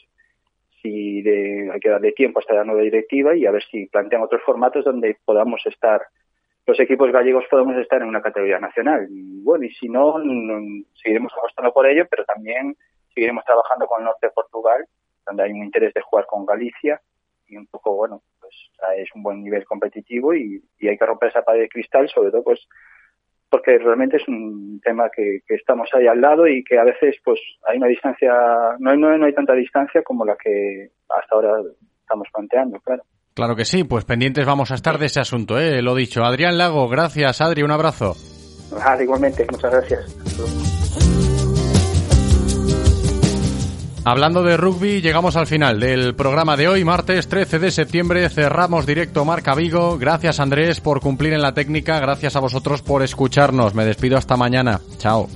si 0.82 1.22
de, 1.22 1.70
hay 1.72 1.80
que 1.80 1.88
darle 1.88 2.12
tiempo 2.12 2.40
hasta 2.40 2.54
la 2.54 2.64
nueva 2.64 2.82
directiva 2.82 3.36
y 3.36 3.46
a 3.46 3.52
ver 3.52 3.62
si 3.70 3.86
plantean 3.86 4.22
otros 4.22 4.42
formatos 4.42 4.84
donde 4.84 5.16
podamos 5.24 5.64
estar, 5.66 6.02
los 6.66 6.78
equipos 6.80 7.12
gallegos 7.12 7.44
podamos 7.48 7.76
estar 7.76 8.02
en 8.02 8.08
una 8.08 8.20
categoría 8.20 8.58
nacional. 8.58 9.06
Y 9.08 9.40
bueno, 9.42 9.64
y 9.64 9.70
si 9.74 9.88
no, 9.88 10.18
no 10.18 10.84
seguiremos 11.00 11.32
apostando 11.32 11.72
por 11.72 11.86
ello, 11.86 12.06
pero 12.10 12.24
también 12.24 12.76
seguiremos 13.14 13.44
trabajando 13.44 13.86
con 13.86 14.00
el 14.00 14.06
norte 14.06 14.26
de 14.26 14.32
Portugal, 14.32 14.84
donde 15.24 15.44
hay 15.44 15.52
un 15.52 15.64
interés 15.64 15.94
de 15.94 16.02
jugar 16.02 16.26
con 16.26 16.44
Galicia 16.44 17.00
y 17.46 17.56
un 17.56 17.66
poco, 17.66 17.94
bueno, 17.94 18.20
pues 18.48 18.98
es 18.98 19.08
un 19.14 19.22
buen 19.22 19.42
nivel 19.42 19.64
competitivo 19.64 20.34
y, 20.34 20.62
y, 20.78 20.88
hay 20.88 20.96
que 20.96 21.06
romper 21.06 21.30
esa 21.30 21.42
pared 21.42 21.60
de 21.60 21.68
cristal, 21.68 22.08
sobre 22.08 22.30
todo 22.30 22.42
pues 22.42 22.60
porque 23.50 23.78
realmente 23.78 24.18
es 24.18 24.28
un 24.28 24.80
tema 24.82 25.08
que, 25.14 25.40
que, 25.46 25.54
estamos 25.54 25.88
ahí 25.94 26.06
al 26.06 26.20
lado 26.20 26.46
y 26.46 26.62
que 26.64 26.78
a 26.78 26.84
veces 26.84 27.16
pues 27.24 27.40
hay 27.66 27.78
una 27.78 27.86
distancia, 27.86 28.30
no 28.78 28.90
hay, 28.90 28.98
no, 28.98 29.16
no 29.16 29.26
hay 29.26 29.34
tanta 29.34 29.54
distancia 29.54 30.02
como 30.02 30.24
la 30.24 30.36
que 30.36 30.90
hasta 31.08 31.34
ahora 31.34 31.62
estamos 32.00 32.28
planteando, 32.32 32.78
claro. 32.80 33.02
Claro 33.34 33.54
que 33.54 33.64
sí, 33.64 33.84
pues 33.84 34.04
pendientes 34.04 34.44
vamos 34.44 34.70
a 34.72 34.74
estar 34.74 34.98
de 34.98 35.06
ese 35.06 35.20
asunto, 35.20 35.58
¿eh? 35.58 35.80
Lo 35.80 35.94
dicho. 35.94 36.24
Adrián 36.24 36.58
Lago, 36.58 36.88
gracias, 36.88 37.40
Adri, 37.40 37.62
un 37.62 37.70
abrazo. 37.70 38.14
Ah, 38.84 39.00
igualmente, 39.00 39.46
muchas 39.50 39.70
gracias. 39.70 40.67
Hablando 44.10 44.42
de 44.42 44.56
rugby, 44.56 45.02
llegamos 45.02 45.36
al 45.36 45.46
final 45.46 45.80
del 45.80 46.14
programa 46.14 46.56
de 46.56 46.66
hoy, 46.66 46.82
martes 46.82 47.28
13 47.28 47.58
de 47.58 47.70
septiembre. 47.70 48.30
Cerramos 48.30 48.86
directo 48.86 49.26
Marca 49.26 49.54
Vigo. 49.54 49.98
Gracias 49.98 50.40
Andrés 50.40 50.80
por 50.80 51.00
cumplir 51.00 51.34
en 51.34 51.42
la 51.42 51.52
técnica. 51.52 52.00
Gracias 52.00 52.34
a 52.34 52.40
vosotros 52.40 52.80
por 52.80 53.02
escucharnos. 53.02 53.74
Me 53.74 53.84
despido 53.84 54.16
hasta 54.16 54.38
mañana. 54.38 54.80
Chao. 54.96 55.28